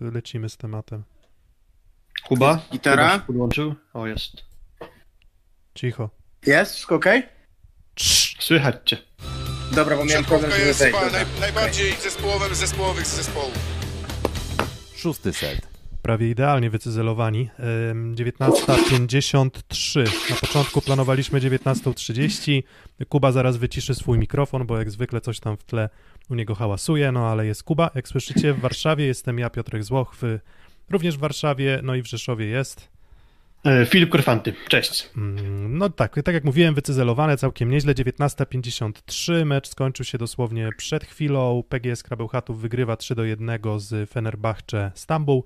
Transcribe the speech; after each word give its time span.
lecimy 0.00 0.48
z 0.48 0.56
tematem. 0.56 1.04
Kuba? 2.24 2.60
Gitara? 2.72 3.10
Kuba 3.12 3.26
podłączył? 3.26 3.74
O, 3.94 4.06
jest. 4.06 4.32
Cicho. 5.74 6.10
Jest? 6.46 6.72
Wszystko 6.72 6.94
okej? 6.94 7.22
Słychać 8.40 8.76
cię. 8.84 8.96
Dobra, 9.74 9.96
bo 9.96 10.04
miałem 10.04 10.24
problem, 10.24 10.50
Siatkówka 10.50 10.56
żeby 10.56 10.68
jest 10.68 10.80
wejść. 10.80 10.96
chyba 10.98 11.06
Dobra. 11.10 11.24
naj, 11.24 11.40
najbardziej 11.40 11.92
zespołowym 11.92 12.54
z 12.54 12.58
zespołowych 12.58 13.06
z 13.06 13.16
zespołu. 13.16 13.50
Szósty 14.96 15.32
set. 15.32 15.77
Prawie 16.02 16.30
idealnie 16.30 16.70
wycyzelowani. 16.70 17.48
Ym, 17.90 18.14
19.53. 18.14 20.30
Na 20.30 20.36
początku 20.36 20.80
planowaliśmy 20.82 21.40
19.30. 21.40 22.62
Kuba 23.08 23.32
zaraz 23.32 23.56
wyciszy 23.56 23.94
swój 23.94 24.18
mikrofon, 24.18 24.66
bo 24.66 24.78
jak 24.78 24.90
zwykle 24.90 25.20
coś 25.20 25.40
tam 25.40 25.56
w 25.56 25.64
tle 25.64 25.88
u 26.30 26.34
niego 26.34 26.54
hałasuje, 26.54 27.12
no 27.12 27.28
ale 27.28 27.46
jest 27.46 27.62
Kuba. 27.62 27.90
Jak 27.94 28.08
słyszycie, 28.08 28.52
w 28.52 28.60
Warszawie 28.60 29.06
jestem 29.06 29.38
ja, 29.38 29.50
Piotrek 29.50 29.84
Złoch, 29.84 30.16
w, 30.22 30.38
również 30.90 31.16
w 31.16 31.20
Warszawie, 31.20 31.80
no 31.82 31.94
i 31.94 32.02
w 32.02 32.06
Rzeszowie 32.06 32.46
jest. 32.46 32.88
E, 33.64 33.86
Filip 33.86 34.10
Korfanty, 34.10 34.54
cześć. 34.68 35.10
Mm, 35.16 35.78
No 35.78 35.90
tak, 35.90 36.20
tak 36.24 36.34
jak 36.34 36.44
mówiłem, 36.44 36.74
wycyzelowane 36.74 37.36
całkiem 37.36 37.70
nieźle. 37.70 37.94
19.53, 37.94 39.44
mecz 39.44 39.68
skończył 39.68 40.04
się 40.04 40.18
dosłownie 40.18 40.70
przed 40.76 41.04
chwilą. 41.04 41.62
PGS 41.68 42.02
Krabełchatów 42.02 42.60
wygrywa 42.60 42.96
3 42.96 43.14
do 43.14 43.24
1 43.24 43.58
z 43.76 44.10
Fenerbahce 44.10 44.92
Stambuł. 44.94 45.44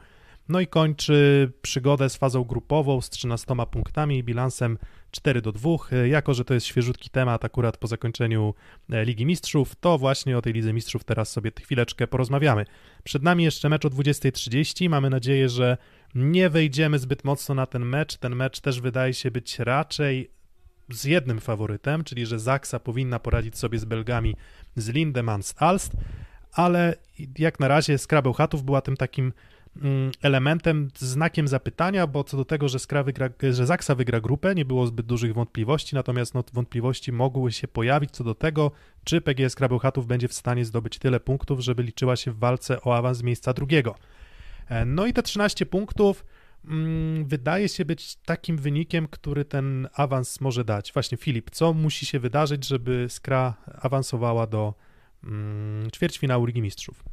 No 0.49 0.61
i 0.61 0.67
kończy 0.67 1.53
przygodę 1.63 2.11
z 2.11 2.17
fazą 2.17 2.45
grupową 2.45 3.01
z 3.01 3.11
13 3.11 3.55
punktami 3.71 4.19
i 4.19 4.25
bilansem 4.25 4.79
4 5.11 5.43
do 5.43 5.53
2. 5.53 5.71
Jako, 6.05 6.35
że 6.35 6.45
to 6.45 6.55
jest 6.55 6.67
świeżutki 6.67 7.11
temat 7.11 7.45
akurat 7.45 7.77
po 7.77 7.87
zakończeniu 7.87 8.55
e, 8.91 9.05
Ligi 9.05 9.27
Mistrzów, 9.27 9.77
to 9.77 9.99
właśnie 9.99 10.39
o 10.39 10.43
tej 10.43 10.53
Lidze 10.53 10.73
Mistrzów 10.73 11.05
teraz 11.05 11.33
sobie 11.33 11.51
chwileczkę 11.63 12.07
porozmawiamy. 12.07 12.65
Przed 13.05 13.23
nami 13.23 13.45
jeszcze 13.45 13.69
mecz 13.69 13.85
o 13.85 13.89
20.30. 13.89 14.89
Mamy 14.89 15.11
nadzieję, 15.11 15.49
że 15.49 15.77
nie 16.15 16.51
wejdziemy 16.51 16.99
zbyt 16.99 17.25
mocno 17.25 17.55
na 17.55 17.67
ten 17.67 17.85
mecz. 17.85 18.17
Ten 18.17 18.37
mecz 18.37 18.61
też 18.61 18.81
wydaje 18.81 19.15
się 19.15 19.31
być 19.31 19.59
raczej 19.59 20.31
z 20.89 21.05
jednym 21.05 21.41
faworytem, 21.41 22.05
czyli 22.05 22.27
że 22.27 22.39
Zaksa 22.39 22.81
powinna 22.81 23.19
poradzić 23.19 23.59
sobie 23.59 23.79
z 23.79 23.85
Belgami 23.85 24.37
z 24.77 24.89
Lindemans 24.89 25.55
Alst, 25.59 25.93
ale 26.53 26.95
jak 27.39 27.61
na 27.61 27.69
razie 27.69 27.99
Skrabel 27.99 28.33
Chatów 28.33 28.63
była 28.63 28.81
tym 28.81 28.97
takim 28.97 29.33
elementem, 30.23 30.89
znakiem 30.99 31.49
zapytania, 31.49 32.07
bo 32.07 32.25
co 32.25 32.37
do 32.37 32.45
tego, 32.45 32.69
że, 32.69 32.79
Skra 32.79 33.03
wygra, 33.03 33.29
że 33.53 33.67
Zaksa 33.67 33.95
wygra 33.95 34.21
grupę, 34.21 34.55
nie 34.55 34.65
było 34.65 34.87
zbyt 34.87 35.07
dużych 35.07 35.35
wątpliwości, 35.35 35.95
natomiast 35.95 36.35
no, 36.35 36.45
wątpliwości 36.53 37.13
mogły 37.13 37.53
się 37.53 37.69
pojawić 37.69 38.11
co 38.11 38.25
do 38.25 38.35
tego, 38.35 38.71
czy 39.05 39.21
PGS 39.21 39.53
Skrabel 39.53 39.79
Chatów 39.79 40.07
będzie 40.07 40.29
w 40.29 40.33
stanie 40.33 40.65
zdobyć 40.65 40.99
tyle 40.99 41.21
punktów, 41.21 41.61
żeby 41.61 41.83
liczyła 41.83 42.17
się 42.17 42.31
w 42.31 42.39
walce 42.39 42.83
o 42.83 42.97
awans 42.97 43.19
z 43.19 43.23
miejsca 43.23 43.53
drugiego. 43.53 43.95
E, 44.69 44.85
No 44.85 45.07
i 45.07 45.13
te 45.13 45.23
13 45.23 45.67
punktów 45.67 46.25
mm, 46.69 47.25
wydaje 47.25 47.69
się 47.69 47.85
być 47.85 48.17
takim 48.17 48.59
wynikiem, 48.59 49.09
który 49.09 49.45
ten 49.45 49.89
awans 49.95 50.41
może 50.41 50.65
dać. 50.65 50.93
Właśnie 50.93 51.19
Filip, 51.19 51.51
co 51.51 51.73
musi 51.73 52.07
się 52.07 52.21
wydarzyć, 52.21 52.67
żeby 52.67 53.07
Skra 53.09 53.55
awansowała 53.81 54.47
do 54.47 54.75
mm, 55.25 55.91
ćwierćfinału 55.91 56.45
Ligi 56.45 56.63
Mistrzów? 56.63 57.05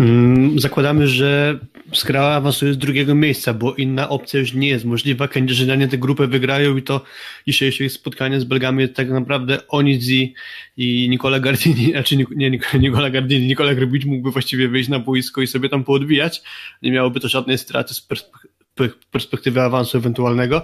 Mm, 0.00 0.60
Zakładamy, 0.60 1.08
że 1.08 1.58
Skra 1.92 2.22
awansuje 2.22 2.72
z 2.72 2.78
drugiego 2.78 3.14
miejsca, 3.14 3.54
bo 3.54 3.74
inna 3.74 4.08
opcja 4.08 4.40
już 4.40 4.52
nie 4.54 4.68
jest 4.68 4.84
możliwa. 4.84 5.28
Kędzierzynanie 5.28 5.88
tę 5.88 5.98
grupę 5.98 6.26
wygrają 6.26 6.76
i 6.76 6.82
to 6.82 7.04
dzisiejsze 7.46 7.84
ich 7.84 7.92
spotkanie 7.92 8.40
z 8.40 8.44
Belgami 8.44 8.88
tak 8.88 9.10
naprawdę 9.10 9.68
Onidzi 9.68 10.34
i 10.76 11.08
Nicola 11.10 11.40
Gardini, 11.40 11.90
znaczy 11.92 12.16
nie, 12.16 12.58
Nicola 12.80 13.10
Gardini, 13.10 13.46
Nicola 13.46 13.74
Grbić 13.74 14.04
mógłby 14.04 14.30
właściwie 14.30 14.68
wyjść 14.68 14.88
na 14.88 14.98
boisko 14.98 15.42
i 15.42 15.46
sobie 15.46 15.68
tam 15.68 15.84
poodbijać. 15.84 16.42
Nie 16.82 16.92
miałoby 16.92 17.20
to 17.20 17.28
żadnej 17.28 17.58
straty 17.58 17.94
z 17.94 18.08
perspek- 18.08 18.92
perspektywy 19.10 19.62
awansu 19.62 19.98
ewentualnego. 19.98 20.62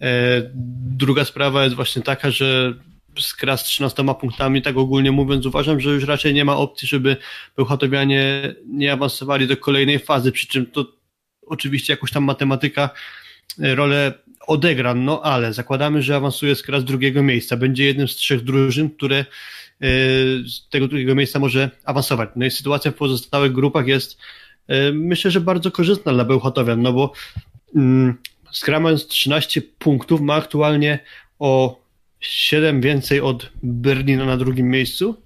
E, 0.00 0.42
Druga 0.96 1.24
sprawa 1.24 1.64
jest 1.64 1.76
właśnie 1.76 2.02
taka, 2.02 2.30
że 2.30 2.74
Skra 3.22 3.56
z 3.56 3.64
13 3.64 4.04
punktami, 4.20 4.62
tak 4.62 4.76
ogólnie 4.76 5.12
mówiąc, 5.12 5.46
uważam, 5.46 5.80
że 5.80 5.90
już 5.90 6.04
raczej 6.04 6.34
nie 6.34 6.44
ma 6.44 6.56
opcji, 6.56 6.88
żeby 6.88 7.16
Bełchatowianie 7.56 8.54
nie 8.66 8.92
awansowali 8.92 9.46
do 9.46 9.56
kolejnej 9.56 9.98
fazy, 9.98 10.32
przy 10.32 10.46
czym 10.46 10.66
to 10.66 10.86
oczywiście 11.46 11.92
jakoś 11.92 12.10
tam 12.10 12.24
matematyka 12.24 12.90
e, 13.62 13.74
rolę 13.74 14.12
odegra, 14.46 14.94
no 14.94 15.22
ale 15.22 15.52
zakładamy, 15.52 16.02
że 16.02 16.16
awansuje 16.16 16.54
Skra 16.54 16.80
z 16.80 16.84
drugiego 16.84 17.22
miejsca, 17.22 17.56
będzie 17.56 17.84
jednym 17.84 18.08
z 18.08 18.16
trzech 18.16 18.44
drużyn, 18.44 18.90
które 18.90 19.16
e, 19.18 19.24
z 20.48 20.68
tego 20.70 20.88
drugiego 20.88 21.14
miejsca 21.14 21.38
może 21.38 21.70
awansować. 21.84 22.30
No 22.36 22.46
i 22.46 22.50
sytuacja 22.50 22.90
w 22.90 22.94
pozostałych 22.94 23.52
grupach 23.52 23.86
jest 23.86 24.18
e, 24.68 24.92
myślę, 24.92 25.30
że 25.30 25.40
bardzo 25.40 25.70
korzystna 25.70 26.12
dla 26.12 26.24
Bełchatowian, 26.24 26.82
no 26.82 26.92
bo 26.92 27.12
mm, 27.74 28.14
Skra 28.52 28.80
mając 28.80 29.06
13 29.06 29.62
punktów 29.62 30.20
ma 30.20 30.34
aktualnie 30.34 30.98
o 31.38 31.80
7 32.20 32.80
więcej 32.80 33.20
od 33.20 33.50
Berlina 33.62 34.24
na 34.24 34.36
drugim 34.36 34.68
miejscu, 34.68 35.22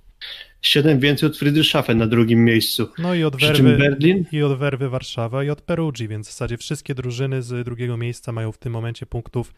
7 0.62 1.00
więcej 1.00 1.26
od 1.26 1.38
Friedrichshafen 1.38 1.98
na 1.98 2.06
drugim 2.06 2.44
miejscu. 2.44 2.88
No 2.98 3.14
i 3.14 3.25
od 3.25 3.36
Przy 3.36 3.47
Werwy, 3.47 3.76
Berlin 3.76 4.25
i 4.32 4.42
od 4.42 4.58
Werwy 4.58 4.88
Warszawa 4.88 5.44
i 5.44 5.50
od 5.50 5.60
Perugii, 5.62 6.08
więc 6.08 6.28
w 6.28 6.30
zasadzie 6.30 6.58
wszystkie 6.58 6.94
drużyny 6.94 7.42
z 7.42 7.64
drugiego 7.64 7.97
miejsca 7.97 8.32
mają 8.32 8.53
w 8.53 8.58
tym 8.58 8.72
momencie 8.72 9.06
punktów 9.06 9.53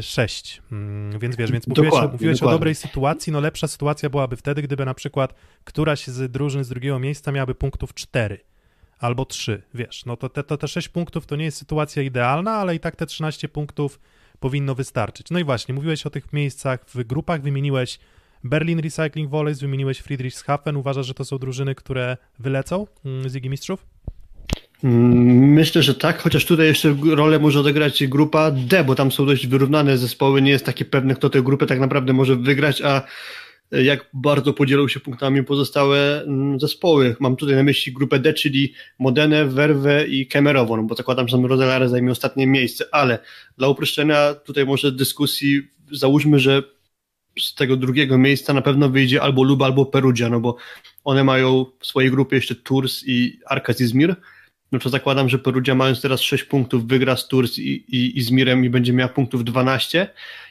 6. 0.00 0.62
Więc 1.20 1.36
wiesz, 1.36 1.52
więc 1.52 1.66
mówiłeś, 1.66 1.88
o, 1.88 1.94
Dokładnie, 1.94 2.12
mówiłeś 2.12 2.36
o 2.36 2.40
dokładnie. 2.40 2.54
dobrej 2.54 2.74
sytuacji, 2.74 3.32
no 3.32 3.40
lepsza 3.40 3.68
sytuacja 3.68 4.10
byłaby 4.10 4.36
wtedy, 4.36 4.62
gdyby 4.62 4.84
na 4.84 4.94
przykład 4.94 5.34
któraś 5.64 6.06
z 6.06 6.32
drużyn 6.32 6.64
z 6.64 6.68
drugiego 6.68 6.98
miejsca 6.98 7.32
miałaby 7.32 7.54
punktów 7.54 7.94
4 7.94 8.38
albo 8.98 9.24
3, 9.24 9.62
wiesz, 9.74 10.04
no 10.04 10.16
to 10.16 10.28
te, 10.28 10.44
to 10.44 10.56
te 10.56 10.68
6 10.68 10.88
punktów 10.88 11.26
to 11.26 11.36
nie 11.36 11.44
jest 11.44 11.58
sytuacja 11.58 12.02
idealna, 12.02 12.52
ale 12.52 12.74
i 12.74 12.80
tak 12.80 12.96
te 12.96 13.06
13 13.06 13.48
punktów 13.48 14.00
powinno 14.44 14.74
wystarczyć. 14.74 15.30
No 15.30 15.38
i 15.38 15.44
właśnie, 15.44 15.74
mówiłeś 15.74 16.06
o 16.06 16.10
tych 16.10 16.32
miejscach 16.32 16.84
w 16.94 17.04
grupach, 17.04 17.42
wymieniłeś 17.42 17.98
Berlin 18.44 18.78
Recycling 18.78 19.30
Volleys, 19.30 19.60
wymieniłeś 19.60 19.98
Friedrichshafen, 19.98 20.76
uważasz, 20.76 21.06
że 21.06 21.14
to 21.14 21.24
są 21.24 21.38
drużyny, 21.38 21.74
które 21.74 22.16
wylecą 22.38 22.86
mm, 23.04 23.28
z 23.28 23.34
Ligi 23.34 23.50
Mistrzów? 23.50 23.86
Mm, 24.84 25.52
Myślę, 25.52 25.82
że 25.82 25.94
tak, 25.94 26.22
chociaż 26.22 26.44
tutaj 26.44 26.66
jeszcze 26.66 26.96
rolę 27.14 27.38
może 27.38 27.60
odegrać 27.60 28.06
grupa 28.06 28.50
D, 28.50 28.84
bo 28.84 28.94
tam 28.94 29.12
są 29.12 29.26
dość 29.26 29.46
wyrównane 29.46 29.98
zespoły, 29.98 30.42
nie 30.42 30.50
jest 30.50 30.66
takie 30.66 30.84
pewne, 30.84 31.14
kto 31.14 31.30
tę 31.30 31.42
grupę 31.42 31.66
tak 31.66 31.80
naprawdę 31.80 32.12
może 32.12 32.36
wygrać, 32.36 32.82
a 32.82 33.02
jak 33.70 34.10
bardzo 34.12 34.52
podzielą 34.52 34.88
się 34.88 35.00
punktami 35.00 35.44
pozostałe 35.44 36.22
mm, 36.22 36.60
zespoły. 36.60 37.16
Mam 37.20 37.36
tutaj 37.36 37.56
na 37.56 37.62
myśli 37.62 37.92
grupę 37.92 38.18
D, 38.18 38.34
czyli 38.34 38.72
Modenę, 38.98 39.46
Werwę 39.46 40.06
i 40.06 40.26
Kemerową, 40.26 40.86
bo 40.86 40.94
zakładam, 40.94 41.28
że 41.28 41.36
Rodelare 41.36 41.88
zajmie 41.88 42.12
ostatnie 42.12 42.46
miejsce, 42.46 42.84
ale 42.92 43.18
dla 43.58 43.68
uproszczenia 43.68 44.34
tutaj 44.34 44.66
może 44.66 44.92
dyskusji 44.92 45.62
załóżmy, 45.92 46.38
że 46.38 46.62
z 47.40 47.54
tego 47.54 47.76
drugiego 47.76 48.18
miejsca 48.18 48.52
na 48.52 48.62
pewno 48.62 48.88
wyjdzie 48.88 49.22
albo 49.22 49.42
Luba, 49.42 49.66
albo 49.66 49.86
Perugia, 49.86 50.28
no 50.28 50.40
bo 50.40 50.56
one 51.04 51.24
mają 51.24 51.66
w 51.80 51.86
swojej 51.86 52.10
grupie 52.10 52.36
jeszcze 52.36 52.54
Tours 52.54 53.02
i 53.06 53.40
Arkaz 53.46 53.80
Izmir, 53.80 54.16
no 54.74 54.80
to 54.80 54.88
zakładam, 54.88 55.28
że 55.28 55.38
Perugia 55.38 55.74
mając 55.74 56.00
teraz 56.00 56.20
6 56.20 56.44
punktów 56.44 56.86
wygra 56.86 57.16
z 57.16 57.28
Tours 57.28 57.58
i, 57.58 57.84
i, 57.88 58.18
i 58.18 58.22
z 58.22 58.30
Mirem 58.30 58.64
i 58.64 58.70
będzie 58.70 58.92
miała 58.92 59.08
punktów 59.08 59.44
12 59.44 60.08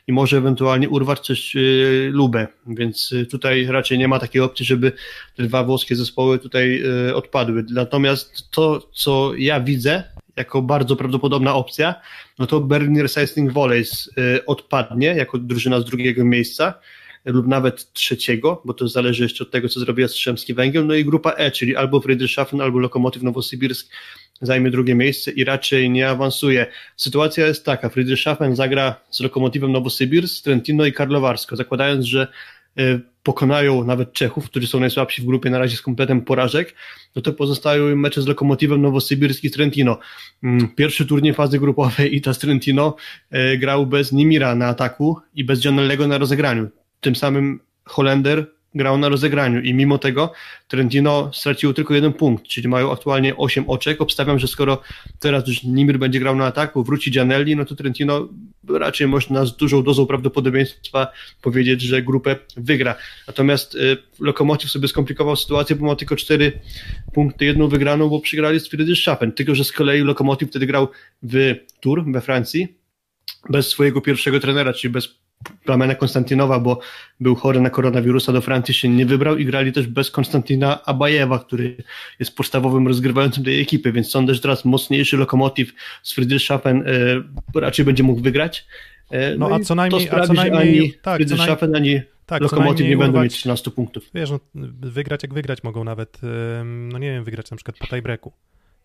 i 0.08 0.14
może 0.14 0.38
ewentualnie 0.38 0.90
urwać 0.90 1.20
coś 1.20 1.56
yy, 1.56 2.10
Lubę, 2.12 2.48
więc 2.68 3.12
yy, 3.12 3.26
tutaj 3.26 3.66
raczej 3.66 3.98
nie 3.98 4.08
ma 4.08 4.20
takiej 4.20 4.42
opcji, 4.42 4.66
żeby 4.66 4.92
te 5.36 5.44
dwa 5.44 5.64
włoskie 5.64 5.96
zespoły 5.96 6.40
tutaj 6.40 6.82
yy, 7.06 7.16
odpadły. 7.16 7.66
Natomiast 7.70 8.52
to, 8.52 8.90
co 8.94 9.32
ja 9.38 9.62
widzę 9.62 10.04
jako 10.36 10.62
bardzo 10.62 10.96
prawdopodobna 10.96 11.56
opcja, 11.56 11.96
no 12.40 12.48
to 12.48 12.60
Berlin 12.60 13.02
Recycling 13.02 13.52
Volleys 13.52 14.10
yy, 14.18 14.46
odpadnie 14.46 15.08
jako 15.08 15.38
drużyna 15.38 15.80
z 15.80 15.86
drugiego 15.86 16.26
miejsca 16.26 16.74
lub 17.26 17.48
nawet 17.48 17.94
trzeciego, 17.94 18.62
bo 18.66 18.74
to 18.74 18.88
zależy 18.88 19.24
jeszcze 19.24 19.44
od 19.44 19.52
tego, 19.52 19.70
co 19.70 19.80
zrobi 19.80 20.02
Jastrzębski 20.02 20.54
Węgiel, 20.54 20.88
no 20.88 20.94
i 20.94 21.06
grupa 21.06 21.32
E, 21.32 21.52
czyli 21.52 21.76
albo 21.76 22.02
Friedrichshafen, 22.02 22.62
albo 22.62 22.80
Lokomotiv 22.80 23.24
Nowosybirsk 23.24 23.90
zajmie 24.42 24.72
drugie 24.72 24.96
miejsce 24.96 25.32
i 25.32 25.44
raczej 25.44 25.90
nie 25.90 26.10
awansuje. 26.10 26.66
Sytuacja 26.98 27.48
jest 27.48 27.66
taka, 27.66 27.90
Friedrichshafen 27.90 28.56
zagra 28.56 28.96
z 29.10 29.20
Lokomotywem 29.20 29.72
Nowosybirsk, 29.72 30.44
Trentino 30.44 30.86
i 30.86 30.94
Karlowarsko, 30.94 31.56
zakładając, 31.56 32.06
że 32.06 32.28
y, 32.80 33.02
pokonają 33.24 33.84
nawet 33.84 34.14
Czechów, 34.14 34.46
którzy 34.46 34.68
są 34.68 34.80
najsłabsi 34.80 35.22
w 35.22 35.26
grupie 35.26 35.50
na 35.50 35.60
razie 35.60 35.78
z 35.78 35.82
kompletem 35.82 36.22
porażek, 36.22 36.76
no 37.16 37.22
to 37.22 37.34
pozostają 37.34 37.96
mecze 37.96 38.22
z 38.22 38.28
Lokomotywem 38.28 38.82
Nowosybirsk 38.82 39.44
i 39.44 39.52
Trentino. 39.52 40.00
Mm, 40.44 40.68
Pierwszy 40.76 41.06
turniej 41.06 41.34
fazy 41.34 41.60
grupowej 41.60 42.16
Ita 42.16 42.34
z 42.34 42.40
Trentino 42.40 42.96
y, 43.54 43.58
grał 43.58 43.86
bez 43.86 44.12
Nimira 44.12 44.56
na 44.56 44.68
ataku 44.68 45.18
i 45.36 45.44
bez 45.44 45.62
Gianellego 45.62 46.08
na 46.08 46.18
rozegraniu 46.18 46.70
tym 47.04 47.16
samym 47.16 47.60
Holender 47.86 48.46
grał 48.76 48.98
na 48.98 49.10
rozegraniu 49.10 49.62
i 49.62 49.74
mimo 49.74 49.98
tego 49.98 50.32
Trentino 50.68 51.32
straciło 51.34 51.74
tylko 51.74 51.94
jeden 51.94 52.14
punkt, 52.14 52.48
czyli 52.48 52.68
mają 52.68 52.92
aktualnie 52.92 53.38
8 53.38 53.70
oczek. 53.70 54.02
Obstawiam, 54.02 54.40
że 54.40 54.48
skoro 54.48 54.82
teraz 55.20 55.48
już 55.48 55.64
Nimir 55.64 56.00
będzie 56.00 56.20
grał 56.20 56.36
na 56.36 56.46
ataku, 56.46 56.84
wróci 56.84 57.12
Gianelli, 57.12 57.56
no 57.56 57.66
to 57.66 57.76
Trentino 57.76 58.30
raczej 58.70 59.08
można 59.08 59.46
z 59.46 59.58
dużą 59.58 59.84
dozą 59.84 60.06
prawdopodobieństwa 60.06 61.08
powiedzieć, 61.42 61.82
że 61.82 62.02
grupę 62.02 62.36
wygra. 62.58 62.96
Natomiast 63.28 63.76
y, 63.76 63.98
Lokomotiv 64.20 64.72
sobie 64.72 64.88
skomplikował 64.88 65.36
sytuację, 65.36 65.76
bo 65.76 65.86
ma 65.86 65.96
tylko 65.96 66.16
4 66.16 66.60
punkty, 67.14 67.46
jedną 67.46 67.68
wygraną, 67.68 68.10
bo 68.10 68.20
przegrali 68.20 68.60
z 68.60 68.68
Friedrichshafen. 68.68 69.32
Tylko, 69.32 69.56
że 69.56 69.64
z 69.64 69.72
kolei 69.72 70.02
Lokomotiv 70.02 70.50
wtedy 70.50 70.66
grał 70.66 70.88
w 71.24 71.56
Tour 71.82 72.12
we 72.12 72.22
Francji 72.22 72.68
bez 73.50 73.68
swojego 73.68 74.02
pierwszego 74.02 74.40
trenera, 74.40 74.74
czyli 74.74 74.92
bez 74.92 75.23
Plamena 75.66 75.96
Konstantinowa, 75.96 76.60
bo 76.60 76.80
był 77.20 77.36
chory 77.36 77.62
na 77.62 77.70
koronawirusa, 77.70 78.34
do 78.34 78.42
Francji 78.42 78.74
się 78.74 78.90
nie 78.90 79.06
wybrał 79.06 79.38
i 79.38 79.46
grali 79.46 79.72
też 79.72 79.88
bez 79.88 80.12
Konstantina 80.12 80.86
Abajewa, 80.86 81.40
który 81.40 81.78
jest 82.20 82.36
podstawowym 82.36 82.88
rozgrywającym 82.88 83.44
tej 83.44 83.62
ekipy, 83.62 83.92
więc 83.92 84.10
sądzę, 84.10 84.36
że 84.36 84.42
teraz 84.42 84.66
mocniejszy 84.66 85.18
lokomotyw 85.18 85.74
z 86.04 86.14
Friedrichshafen 86.14 86.84
e, 87.56 87.60
raczej 87.60 87.86
będzie 87.86 88.04
mógł 88.04 88.22
wygrać. 88.22 88.66
E, 89.12 89.38
no, 89.38 89.50
no 89.50 89.56
a 89.56 89.60
co 89.60 89.76
najmniej, 89.76 90.02
sprawi, 90.02 90.24
a 90.24 90.28
co 90.28 90.34
najmniej 90.34 90.80
ani 90.80 90.94
tak, 90.94 91.16
Friedrichshafen, 91.16 91.76
ani 91.76 92.02
tak, 92.26 92.42
Lokomotiv 92.42 92.88
nie 92.88 92.98
będą 92.98 93.24
mieć 93.24 93.34
13 93.34 93.72
punktów. 93.72 94.10
Wiesz, 94.14 94.32
no, 94.32 94.40
wygrać 94.82 95.24
jak 95.24 95.34
wygrać 95.34 95.64
mogą 95.64 95.84
nawet, 95.84 96.22
no 96.64 97.00
nie 97.00 97.12
wiem, 97.12 97.24
wygrać 97.24 97.52
na 97.52 97.58
przykład 97.58 97.78
po 97.78 97.88
tiebreaku. 97.88 98.34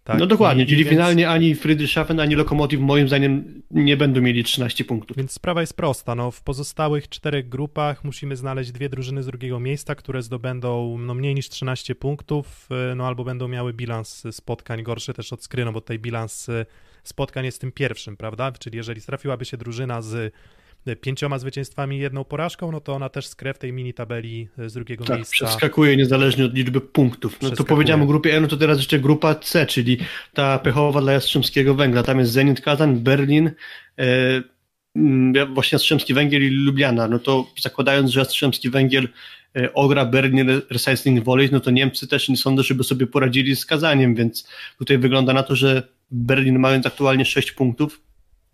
Tak? 0.09 0.19
No 0.19 0.27
dokładnie, 0.27 0.65
I, 0.65 0.67
czyli 0.67 0.85
więc... 0.85 0.91
finalnie 0.91 1.29
ani 1.29 1.55
Friedrichshafen, 1.55 2.21
ani 2.21 2.35
Lokomotiv 2.35 2.81
moim 2.81 3.09
zdaniem 3.09 3.63
nie 3.71 3.97
będą 3.97 4.21
mieli 4.21 4.45
13 4.45 4.85
punktów. 4.85 5.17
Więc 5.17 5.33
sprawa 5.33 5.61
jest 5.61 5.77
prosta. 5.77 6.15
No, 6.15 6.31
w 6.31 6.43
pozostałych 6.43 7.09
czterech 7.09 7.49
grupach 7.49 8.05
musimy 8.05 8.37
znaleźć 8.37 8.73
dwie 8.73 8.89
drużyny 8.89 9.23
z 9.23 9.27
drugiego 9.27 9.61
miejsca, 9.61 9.95
które 9.95 10.23
zdobędą 10.23 10.99
no, 10.99 11.15
mniej 11.15 11.35
niż 11.35 11.49
13 11.49 11.95
punktów, 11.95 12.69
y, 12.93 12.95
no 12.95 13.07
albo 13.07 13.25
będą 13.25 13.49
miały 13.49 13.73
bilans 13.73 14.25
spotkań 14.31 14.83
gorszy 14.83 15.15
też 15.15 15.33
od 15.33 15.45
Skry, 15.45 15.65
no 15.65 15.73
bo 15.73 15.81
tutaj 15.81 15.99
bilans 15.99 16.49
y, 16.49 16.67
spotkań 17.05 17.45
jest 17.45 17.61
tym 17.61 17.73
pierwszym, 17.73 18.17
prawda? 18.17 18.53
Czyli 18.53 18.77
jeżeli 18.77 19.03
trafiłaby 19.03 19.45
się 19.45 19.57
drużyna 19.57 20.03
z 20.03 20.35
pięcioma 21.01 21.39
zwycięstwami 21.39 21.97
i 21.97 22.01
jedną 22.01 22.25
porażką, 22.25 22.73
no 22.73 22.81
to 22.81 22.93
ona 22.95 23.09
też 23.09 23.27
skrę 23.27 23.55
w 23.55 23.59
tej 23.59 23.73
mini 23.73 23.95
tabeli 23.95 24.49
e, 24.59 24.69
z 24.69 24.73
drugiego 24.73 25.05
tak, 25.05 25.17
miejsca. 25.17 25.47
przeskakuje 25.47 25.97
niezależnie 25.97 26.45
od 26.45 26.55
liczby 26.55 26.81
punktów. 26.81 27.39
No 27.43 27.51
to 27.51 27.65
powiedziałem 27.65 28.03
o 28.03 28.07
grupie 28.07 28.37
E, 28.37 28.41
no 28.41 28.49
to 28.49 28.57
teraz 28.57 28.79
jeszcze 28.79 28.99
grupa 28.99 29.35
C, 29.35 29.67
czyli 29.67 29.99
ta 30.35 30.59
pechowa 30.59 31.01
dla 31.01 31.13
Jastrzębskiego 31.13 31.75
Węgla. 31.75 32.03
Tam 32.03 32.19
jest 32.19 32.33
Zenit 32.33 32.61
Kazan, 32.61 33.01
Berlin, 33.01 33.51
e, 33.99 34.43
mm, 34.97 35.55
właśnie 35.55 35.77
Jastrzębski 35.77 36.15
Węgiel 36.15 36.43
i 36.43 36.51
Lubliana. 36.51 37.09
No 37.09 37.19
to 37.19 37.47
zakładając, 37.61 38.11
że 38.11 38.21
Jastrzębski 38.21 38.71
Węgiel 38.71 39.09
e, 39.57 39.75
ogra 39.75 40.05
Berlin 40.05 40.61
Recycling 40.71 41.25
Volley, 41.25 41.49
no 41.53 41.61
to 41.61 41.71
Niemcy 41.71 42.09
też 42.09 42.29
nie 42.29 42.37
sądzę, 42.37 42.63
żeby 42.63 42.85
sobie 42.85 43.07
poradzili 43.07 43.57
z 43.57 43.67
Kazaniem, 43.67 44.15
więc 44.15 44.49
tutaj 44.79 44.99
wygląda 44.99 45.33
na 45.33 45.43
to, 45.43 45.57
że 45.57 45.83
Berlin 46.11 46.59
mając 46.59 46.87
aktualnie 46.87 47.25
6 47.25 47.53
punktów, 47.53 48.01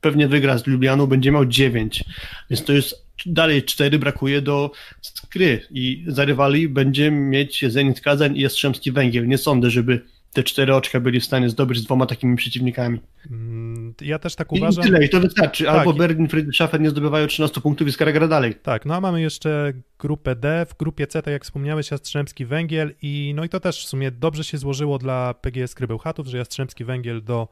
pewnie 0.04 0.28
wygra 0.28 0.58
z 0.58 0.66
Lublianą, 0.66 1.06
będzie 1.06 1.32
miał 1.32 1.46
9. 1.46 2.04
Więc 2.50 2.64
to 2.64 2.72
jest 2.72 3.06
dalej 3.26 3.62
4 3.62 3.98
brakuje 3.98 4.42
do 4.42 4.70
skry 5.00 5.60
i 5.70 6.04
za 6.06 6.24
rywali 6.24 6.68
będzie 6.68 7.10
mieć 7.10 7.64
Zenit 7.68 8.00
Kazań 8.00 8.36
i 8.36 8.40
Jastrzębski 8.40 8.92
Węgiel. 8.92 9.28
Nie 9.28 9.38
sądzę, 9.38 9.70
żeby 9.70 10.00
te 10.32 10.42
cztery 10.42 10.74
oczka 10.74 11.00
byli 11.00 11.20
w 11.20 11.24
stanie 11.24 11.48
zdobyć 11.50 11.78
z 11.78 11.84
dwoma 11.84 12.06
takimi 12.06 12.36
przeciwnikami. 12.36 13.00
Mm, 13.30 13.94
ja 14.00 14.18
też 14.18 14.34
tak 14.34 14.52
uważam. 14.52 14.84
I 14.84 14.86
tyle, 14.86 15.04
i 15.04 15.08
to 15.08 15.20
wystarczy. 15.20 15.64
Tak. 15.64 15.74
Albo 15.74 15.92
Berlin, 15.92 16.28
Friedrichshafen 16.28 16.82
nie 16.82 16.90
zdobywają 16.90 17.26
13 17.26 17.60
punktów 17.60 17.88
i 17.88 17.92
Skara 17.92 18.12
gra 18.12 18.28
dalej. 18.28 18.54
Tak, 18.54 18.86
no 18.86 18.94
a 18.94 19.00
mamy 19.00 19.20
jeszcze 19.20 19.72
grupę 19.98 20.36
D. 20.36 20.66
W 20.68 20.76
grupie 20.76 21.06
C, 21.06 21.22
tak 21.22 21.32
jak 21.32 21.44
wspomniałeś, 21.44 21.90
Jastrzębski 21.90 22.46
Węgiel 22.46 22.94
i 23.02 23.32
no 23.36 23.44
i 23.44 23.48
to 23.48 23.60
też 23.60 23.84
w 23.84 23.88
sumie 23.88 24.10
dobrze 24.10 24.44
się 24.44 24.58
złożyło 24.58 24.98
dla 24.98 25.34
PGS 25.34 25.74
Krybełchatów, 25.74 26.26
że 26.26 26.38
Jastrzębski 26.38 26.84
Węgiel 26.84 27.24
do 27.24 27.48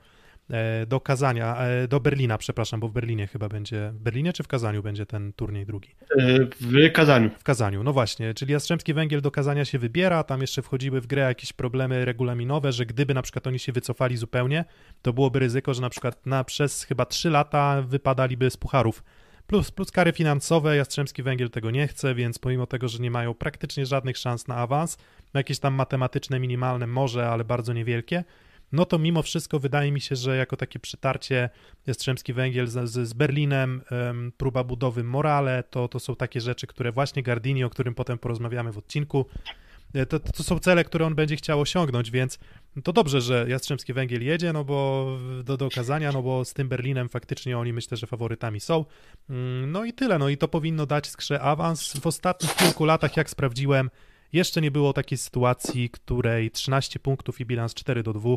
do 0.87 1.01
Kazania, 1.01 1.57
e, 1.57 1.89
do 1.89 2.01
Berlina, 2.01 2.39
przepraszam, 2.39 2.81
bo 2.81 2.89
w 2.89 2.93
Berlinie 2.93 3.27
chyba 3.27 3.49
będzie, 3.49 3.91
w 3.95 3.99
Berlinie 3.99 4.33
czy 4.33 4.43
w 4.43 4.49
Kazaniu 4.49 4.83
będzie 4.83 5.07
ten 5.07 5.33
turniej 5.33 5.67
drugi? 5.67 5.89
E, 6.19 6.39
w 6.61 6.93
Kazaniu. 6.93 7.31
W 7.39 7.45
Kazaniu, 7.45 7.83
no 7.83 7.93
właśnie, 7.93 8.35
czyli 8.35 8.53
Jastrzębski 8.53 8.95
Węgiel 8.95 9.21
do 9.21 9.31
Kazania 9.31 9.65
się 9.65 9.79
wybiera, 9.79 10.25
tam 10.25 10.41
jeszcze 10.41 10.63
wchodziły 10.63 11.01
w 11.01 11.07
grę 11.07 11.23
jakieś 11.23 11.53
problemy 11.53 12.05
regulaminowe, 12.05 12.73
że 12.73 12.87
gdyby 12.87 13.15
na 13.15 13.23
przykład 13.23 13.47
oni 13.47 13.59
się 13.59 13.73
wycofali 13.73 14.17
zupełnie, 14.17 14.65
to 15.03 15.13
byłoby 15.13 15.39
ryzyko, 15.39 15.75
że 15.75 15.83
na 15.83 15.91
przykład 15.91 16.27
na, 16.27 16.45
przez 16.45 16.85
chyba 16.85 17.07
3 17.07 17.31
lata 17.31 17.83
wypadaliby 17.83 18.51
z 18.51 18.57
pucharów. 18.57 19.03
Plus, 19.47 19.71
plus 19.71 19.91
kary 19.91 20.13
finansowe, 20.13 20.77
Jastrzębski 20.77 21.23
Węgiel 21.23 21.51
tego 21.51 21.71
nie 21.71 21.89
chce, 21.89 22.15
więc 22.15 22.39
pomimo 22.39 22.67
tego, 22.67 22.89
że 22.89 22.99
nie 22.99 23.11
mają 23.11 23.35
praktycznie 23.35 23.87
żadnych 23.87 24.19
szans 24.19 24.49
na 24.49 24.57
awans, 24.57 24.99
jakieś 25.35 25.59
tam 25.59 25.75
matematyczne, 25.75 26.41
minimalne 26.41 26.87
może, 26.87 27.29
ale 27.29 27.45
bardzo 27.45 27.73
niewielkie, 27.73 28.25
no 28.73 28.85
to 28.85 28.99
mimo 28.99 29.23
wszystko 29.23 29.59
wydaje 29.59 29.93
mi 29.93 30.01
się, 30.01 30.17
że 30.17 30.37
jako 30.37 30.57
takie 30.57 30.79
przytarcie 30.79 31.51
Jastrzębski 31.87 32.33
Węgiel 32.33 32.67
z, 32.67 33.09
z 33.09 33.13
Berlinem, 33.13 33.83
próba 34.37 34.65
budowy 34.65 35.05
morale, 35.05 35.65
to, 35.71 35.89
to 35.89 36.01
są 36.01 36.17
takie 36.17 36.41
rzeczy, 36.41 36.67
które 36.67 36.93
właśnie 36.93 37.23
Gardini, 37.23 37.65
o 37.65 37.71
którym 37.71 37.95
potem 37.95 38.19
porozmawiamy 38.19 38.73
w 38.73 38.79
odcinku, 38.79 39.27
e, 39.95 40.07
to, 40.07 40.21
to 40.21 40.43
są 40.43 40.59
cele, 40.59 40.85
które 40.85 41.07
on 41.07 41.15
będzie 41.15 41.37
chciał 41.37 41.61
osiągnąć, 41.61 42.11
więc 42.11 42.39
to 42.85 42.93
dobrze, 42.93 43.21
że 43.21 43.47
Jastrzębski 43.49 43.93
Węgiel 43.93 44.25
jedzie, 44.25 44.53
no 44.53 44.65
bo 44.65 45.09
do, 45.45 45.57
do 45.57 45.67
okazania, 45.67 46.13
no 46.13 46.23
bo 46.23 46.45
z 46.45 46.53
tym 46.53 46.69
Berlinem 46.69 47.09
faktycznie 47.09 47.59
oni 47.59 47.73
myślę, 47.73 47.97
że 47.97 48.07
faworytami 48.07 48.61
są. 48.61 48.85
Mm, 49.31 49.73
no 49.73 49.85
i 49.85 49.93
tyle, 49.93 50.19
no 50.19 50.29
i 50.29 50.37
to 50.37 50.49
powinno 50.49 50.87
dać 50.87 51.07
skrze 51.07 51.41
awans. 51.41 51.93
W 51.93 52.07
ostatnich 52.07 52.55
kilku 52.55 52.85
latach, 52.85 53.17
jak 53.17 53.31
sprawdziłem, 53.31 53.91
jeszcze 54.33 54.61
nie 54.61 54.71
było 54.71 54.93
takiej 54.93 55.19
sytuacji, 55.19 55.91
której 55.91 56.51
13 56.51 56.99
punktów 56.99 57.41
i 57.41 57.47
bilans 57.47 57.75
4 57.75 58.03
do 58.03 58.13
2 58.13 58.37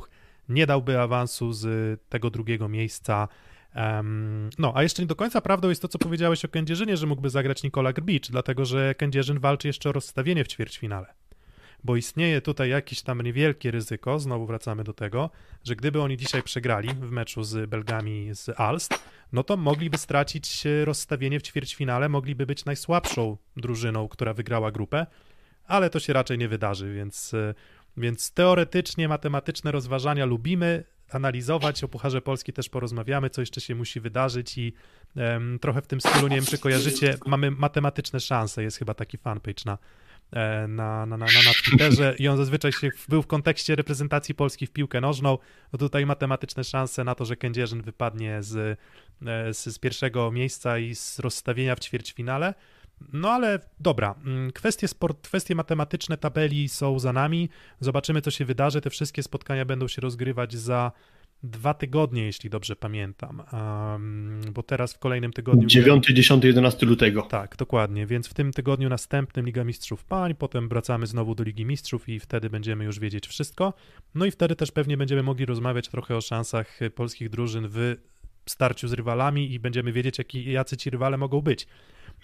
nie 0.50 0.65
dałby 0.65 1.00
awansu 1.00 1.53
z 1.53 1.68
tego 2.09 2.30
drugiego 2.30 2.69
miejsca. 2.69 3.27
No, 4.57 4.71
a 4.75 4.83
jeszcze 4.83 5.01
nie 5.01 5.07
do 5.07 5.15
końca 5.15 5.42
prawdą 5.42 5.69
jest 5.69 5.81
to, 5.81 5.88
co 5.88 6.00
powiedziałeś 6.00 6.45
o 6.45 6.47
Kędzierzynie, 6.47 6.97
że 6.97 7.07
mógłby 7.07 7.30
zagrać 7.30 7.63
Nikola 7.63 7.94
Gbicz, 7.94 8.31
dlatego 8.31 8.65
że 8.65 8.95
Kędzierzyn 8.95 9.39
walczy 9.39 9.68
jeszcze 9.68 9.89
o 9.89 9.92
rozstawienie 9.92 10.44
w 10.44 10.47
ćwierćfinale. 10.47 11.13
Bo 11.83 11.95
istnieje 11.95 12.42
tutaj 12.42 12.69
jakieś 12.69 13.01
tam 13.01 13.21
niewielkie 13.21 13.71
ryzyko, 13.71 14.19
znowu 14.19 14.45
wracamy 14.45 14.83
do 14.83 14.94
tego, 14.94 15.30
że 15.63 15.75
gdyby 15.75 16.01
oni 16.01 16.18
dzisiaj 16.18 16.44
przegrali 16.44 16.89
w 16.89 17.12
meczu 17.12 17.44
z 17.44 17.69
Belgami 17.69 18.30
z 18.33 18.59
Alst, 18.59 19.00
no 19.33 19.44
to 19.44 19.57
mogliby 19.57 19.98
stracić 19.98 20.63
rozstawienie 20.83 21.39
w 21.39 21.44
ćwierćfinale, 21.44 22.09
mogliby 22.09 22.45
być 22.45 22.65
najsłabszą 22.65 23.38
drużyną, 23.57 24.07
która 24.07 24.33
wygrała 24.33 24.71
grupę, 24.71 25.06
ale 25.68 25.89
to 25.89 26.00
się 26.00 26.13
raczej 26.13 26.38
nie 26.38 26.48
wydarzy, 26.48 26.94
więc 26.94 27.31
więc 27.97 28.31
teoretycznie 28.31 29.07
matematyczne 29.07 29.71
rozważania 29.71 30.25
lubimy 30.25 30.83
analizować. 31.12 31.83
O 31.83 31.88
Pucharze 31.88 32.21
Polski 32.21 32.53
też 32.53 32.69
porozmawiamy, 32.69 33.30
co 33.30 33.42
jeszcze 33.42 33.62
się 33.62 33.75
musi 33.75 34.00
wydarzyć 34.00 34.57
i 34.57 34.74
um, 35.15 35.59
trochę 35.59 35.81
w 35.81 35.88
tym 35.88 36.01
stylu, 36.01 36.27
nie 36.27 36.36
wiem 36.36 36.45
czy 36.45 36.57
kojarzycie, 36.57 37.18
mamy 37.25 37.51
matematyczne 37.51 38.19
szanse, 38.19 38.63
jest 38.63 38.77
chyba 38.77 38.94
taki 38.94 39.18
fanpage 39.18 39.63
na, 39.65 39.77
e, 40.31 40.68
na, 40.68 41.06
na, 41.06 41.18
na, 41.18 41.25
na 41.25 41.53
Twitterze 41.63 42.15
i 42.19 42.27
on 42.27 42.38
zazwyczaj 42.38 42.71
się 42.71 42.89
był 43.09 43.21
w 43.21 43.27
kontekście 43.27 43.75
reprezentacji 43.75 44.36
Polski 44.36 44.68
w 44.68 44.71
piłkę 44.71 45.01
nożną, 45.01 45.38
no 45.74 45.80
tutaj 45.80 46.06
matematyczne 46.06 46.63
szanse 46.63 47.03
na 47.03 47.15
to, 47.15 47.25
że 47.25 47.36
Kędzierzyn 47.36 47.81
wypadnie 47.81 48.43
z, 48.43 48.79
e, 49.25 49.53
z, 49.53 49.63
z 49.63 49.79
pierwszego 49.79 50.31
miejsca 50.31 50.79
i 50.79 50.96
z 50.96 51.19
rozstawienia 51.19 51.75
w 51.75 51.79
ćwierćfinale, 51.79 52.53
no 53.13 53.29
ale 53.29 53.59
dobra, 53.79 54.15
mm, 54.25 54.51
kwestie, 54.51 54.87
sport, 54.87 55.27
kwestie 55.27 55.55
matematyczne 55.55 56.17
tabeli 56.17 56.69
są 56.69 56.99
za 56.99 57.13
nami. 57.13 57.49
Zobaczymy, 57.79 58.21
co 58.21 58.31
się 58.31 58.45
wydarzy. 58.45 58.81
Te 58.81 58.89
wszystkie 58.89 59.23
spotkania 59.23 59.65
będą 59.65 59.87
się 59.87 60.01
rozgrywać 60.01 60.53
za 60.53 60.91
dwa 61.43 61.73
tygodnie, 61.73 62.25
jeśli 62.25 62.49
dobrze 62.49 62.75
pamiętam. 62.75 63.43
Um, 63.53 64.41
bo 64.53 64.63
teraz 64.63 64.93
w 64.93 64.99
kolejnym 64.99 65.33
tygodniu. 65.33 65.67
9, 65.67 66.07
10, 66.07 66.43
11 66.43 66.85
lutego. 66.85 67.21
Tak, 67.21 67.55
dokładnie. 67.55 68.05
Więc 68.05 68.27
w 68.27 68.33
tym 68.33 68.51
tygodniu 68.51 68.89
następnym 68.89 69.45
Liga 69.45 69.63
Mistrzów 69.63 70.03
Pań, 70.03 70.35
potem 70.35 70.69
wracamy 70.69 71.07
znowu 71.07 71.35
do 71.35 71.43
Ligi 71.43 71.65
Mistrzów 71.65 72.09
i 72.09 72.19
wtedy 72.19 72.49
będziemy 72.49 72.83
już 72.83 72.99
wiedzieć 72.99 73.27
wszystko. 73.27 73.73
No 74.15 74.25
i 74.25 74.31
wtedy 74.31 74.55
też 74.55 74.71
pewnie 74.71 74.97
będziemy 74.97 75.23
mogli 75.23 75.45
rozmawiać 75.45 75.87
trochę 75.87 76.15
o 76.17 76.21
szansach 76.21 76.79
polskich 76.95 77.29
drużyn 77.29 77.67
w 77.69 77.95
starciu 78.45 78.87
z 78.87 78.93
rywalami 78.93 79.53
i 79.53 79.59
będziemy 79.59 79.91
wiedzieć, 79.91 80.17
jaki, 80.17 80.51
jacy 80.51 80.77
ci 80.77 80.89
rywale 80.89 81.17
mogą 81.17 81.41
być. 81.41 81.67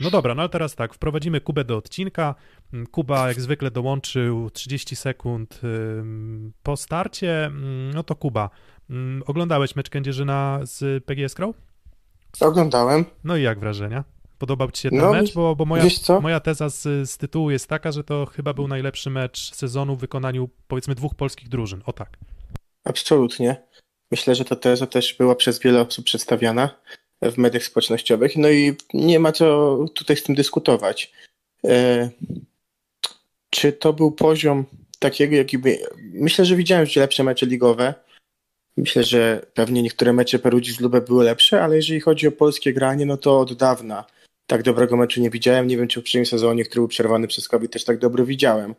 No 0.02 0.10
dobra, 0.10 0.36
no 0.36 0.42
ale 0.42 0.50
teraz 0.50 0.76
tak, 0.76 0.94
wprowadzimy 0.94 1.42
Kubę 1.42 1.64
do 1.64 1.78
odcinka. 1.78 2.36
Mm, 2.74 2.88
Kuba 2.88 3.28
jak 3.28 3.42
zwykle 3.42 3.72
dołączył 3.72 4.50
30 4.50 4.96
sekund 4.96 5.62
po 6.64 6.78
starcie. 6.78 7.46
Mm, 7.46 7.94
no 7.94 8.04
to 8.04 8.16
Kuba, 8.16 8.50
mm, 8.90 9.24
oglądałeś 9.26 9.76
mecz 9.76 9.90
Kędzierzyna 9.90 10.60
z 10.64 11.04
PGS 11.06 11.36
Crow? 11.36 11.56
Oglądałem. 12.40 13.06
No 13.24 13.38
i 13.38 13.42
jak 13.42 13.60
wrażenia? 13.60 14.04
Podobał 14.38 14.72
Ci 14.72 14.82
się 14.82 14.90
ten 14.90 15.00
no, 15.00 15.12
mecz? 15.12 15.34
Bo, 15.34 15.56
bo 15.56 15.66
moja, 15.66 15.84
moja 16.22 16.40
teza 16.40 16.70
z, 16.70 17.10
z 17.10 17.18
tytułu 17.18 17.52
jest 17.52 17.68
taka, 17.68 17.92
że 17.92 18.04
to 18.04 18.26
chyba 18.26 18.54
był 18.54 18.68
najlepszy 18.68 19.10
mecz 19.10 19.56
sezonu 19.56 19.96
w 19.96 20.00
wykonaniu 20.00 20.50
powiedzmy 20.68 20.96
dwóch 20.96 21.16
polskich 21.16 21.50
drużyn. 21.50 21.82
O 21.86 21.94
tak. 21.94 22.18
Absolutnie. 22.84 23.64
Myślę, 24.12 24.36
że 24.36 24.46
ta 24.46 24.56
teza 24.56 24.88
też 24.88 25.14
była 25.14 25.36
przez 25.36 25.60
wiele 25.60 25.82
osób 25.82 26.06
przedstawiana 26.06 26.70
w 27.22 27.38
mediach 27.38 27.64
społecznościowych. 27.64 28.36
No 28.36 28.50
i 28.50 28.76
nie 28.94 29.20
ma 29.20 29.32
co 29.32 29.78
tutaj 29.94 30.18
z 30.18 30.24
tym 30.24 30.36
dyskutować. 30.36 31.12
E, 31.66 32.10
czy 33.50 33.74
to 33.74 33.94
był 33.94 34.12
poziom 34.12 34.66
takiego, 35.00 35.36
jaki 35.36 35.58
by... 35.58 35.80
Myślę, 36.14 36.46
że 36.46 36.56
widziałem 36.56 36.86
już 36.86 36.96
lepsze 36.96 37.24
mecze 37.24 37.46
ligowe. 37.46 37.94
Myślę, 38.78 39.04
że 39.04 39.46
pewnie 39.54 39.82
niektóre 39.82 40.14
mecze 40.14 40.40
Perudzi 40.40 40.74
z 40.74 40.80
Lubę 40.80 41.02
były 41.02 41.24
lepsze, 41.24 41.64
ale 41.64 41.76
jeżeli 41.76 42.00
chodzi 42.00 42.28
o 42.28 42.32
polskie 42.32 42.74
granie, 42.74 43.06
no 43.06 43.18
to 43.18 43.40
od 43.40 43.54
dawna 43.54 44.06
tak 44.48 44.64
dobrego 44.64 44.98
meczu 44.98 45.22
nie 45.22 45.30
widziałem. 45.30 45.68
Nie 45.68 45.78
wiem, 45.78 45.88
czy 45.88 46.00
w 46.00 46.04
poprzednim 46.04 46.26
sezonie, 46.26 46.64
który 46.64 46.82
był 46.82 46.88
przerwany 46.88 47.28
przez 47.28 47.48
COVID, 47.48 47.72
też 47.72 47.84
tak 47.84 47.98
dobro 47.98 48.26
widziałem. 48.26 48.76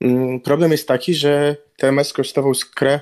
Mm, 0.00 0.40
problem 0.40 0.72
jest 0.72 0.88
taki, 0.88 1.14
że 1.14 1.56
TMS 1.76 2.12
kosztował 2.12 2.54
skrę 2.54 3.00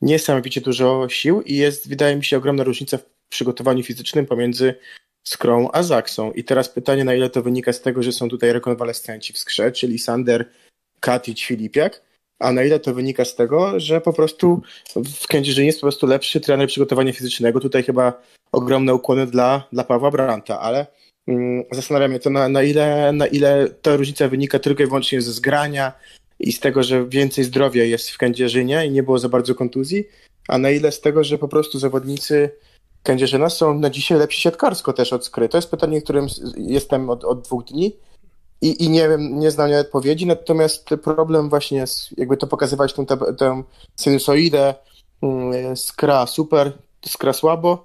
niesamowicie 0.00 0.60
dużo 0.60 1.08
sił 1.08 1.42
i 1.42 1.56
jest, 1.56 1.88
wydaje 1.88 2.16
mi 2.16 2.24
się, 2.24 2.36
ogromna 2.36 2.64
różnica 2.64 2.98
w 2.98 3.15
przygotowaniu 3.28 3.82
fizycznym 3.82 4.26
pomiędzy 4.26 4.74
Skrą 5.24 5.68
a 5.72 5.82
Zaksą. 5.82 6.32
I 6.32 6.44
teraz 6.44 6.68
pytanie, 6.68 7.04
na 7.04 7.14
ile 7.14 7.30
to 7.30 7.42
wynika 7.42 7.72
z 7.72 7.80
tego, 7.80 8.02
że 8.02 8.12
są 8.12 8.28
tutaj 8.28 8.52
rekonwalescenci 8.52 9.32
w 9.32 9.38
skrze, 9.38 9.72
czyli 9.72 9.98
Sander, 9.98 10.48
Katic, 11.00 11.40
Filipiak, 11.40 12.02
a 12.38 12.52
na 12.52 12.64
ile 12.64 12.80
to 12.80 12.94
wynika 12.94 13.24
z 13.24 13.34
tego, 13.34 13.80
że 13.80 14.00
po 14.00 14.12
prostu 14.12 14.62
w 15.20 15.26
Kędzierzynie 15.26 15.66
jest 15.66 15.80
po 15.80 15.84
prostu 15.84 16.06
lepszy 16.06 16.40
trener 16.40 16.68
przygotowania 16.68 17.12
fizycznego. 17.12 17.60
Tutaj 17.60 17.82
chyba 17.82 18.22
ogromne 18.52 18.94
ukłony 18.94 19.26
dla, 19.26 19.68
dla 19.72 19.84
Pawła 19.84 20.10
Branta, 20.10 20.60
ale 20.60 20.86
mm, 21.26 21.64
zastanawiam 21.72 22.12
się 22.12 22.18
to, 22.18 22.30
na, 22.30 22.48
na, 22.48 22.62
ile, 22.62 23.12
na 23.12 23.26
ile 23.26 23.68
ta 23.82 23.96
różnica 23.96 24.28
wynika 24.28 24.58
tylko 24.58 24.82
i 24.82 24.86
wyłącznie 24.86 25.20
ze 25.20 25.32
zgrania 25.32 25.92
i 26.40 26.52
z 26.52 26.60
tego, 26.60 26.82
że 26.82 27.08
więcej 27.08 27.44
zdrowia 27.44 27.84
jest 27.84 28.10
w 28.10 28.18
Kędzierzynie 28.18 28.86
i 28.86 28.90
nie 28.90 29.02
było 29.02 29.18
za 29.18 29.28
bardzo 29.28 29.54
kontuzji, 29.54 30.04
a 30.48 30.58
na 30.58 30.70
ile 30.70 30.92
z 30.92 31.00
tego, 31.00 31.24
że 31.24 31.38
po 31.38 31.48
prostu 31.48 31.78
zawodnicy 31.78 32.50
Kędzierzyna 33.06 33.50
są 33.50 33.78
na 33.78 33.90
dzisiaj 33.90 34.18
lepsi 34.18 34.40
siatkarsko 34.40 34.92
też 34.92 35.12
od 35.12 35.24
Skry. 35.24 35.48
To 35.48 35.58
jest 35.58 35.70
pytanie, 35.70 36.02
którym 36.02 36.26
jestem 36.56 37.10
od, 37.10 37.24
od 37.24 37.44
dwóch 37.44 37.64
dni 37.64 37.96
i, 38.60 38.84
i 38.84 38.90
nie 38.90 39.08
wiem, 39.08 39.38
nie 39.38 39.50
znam 39.50 39.70
odpowiedzi, 39.80 40.26
natomiast 40.26 40.88
problem 41.04 41.48
właśnie, 41.48 41.78
jest, 41.78 42.18
jakby 42.18 42.36
to 42.36 42.46
pokazywać 42.46 42.92
tę, 42.92 43.06
tę 43.38 43.62
sinusoidę, 44.00 44.74
mm, 45.22 45.76
skra 45.76 46.26
super, 46.26 46.72
skra 47.06 47.32
słabo 47.32 47.84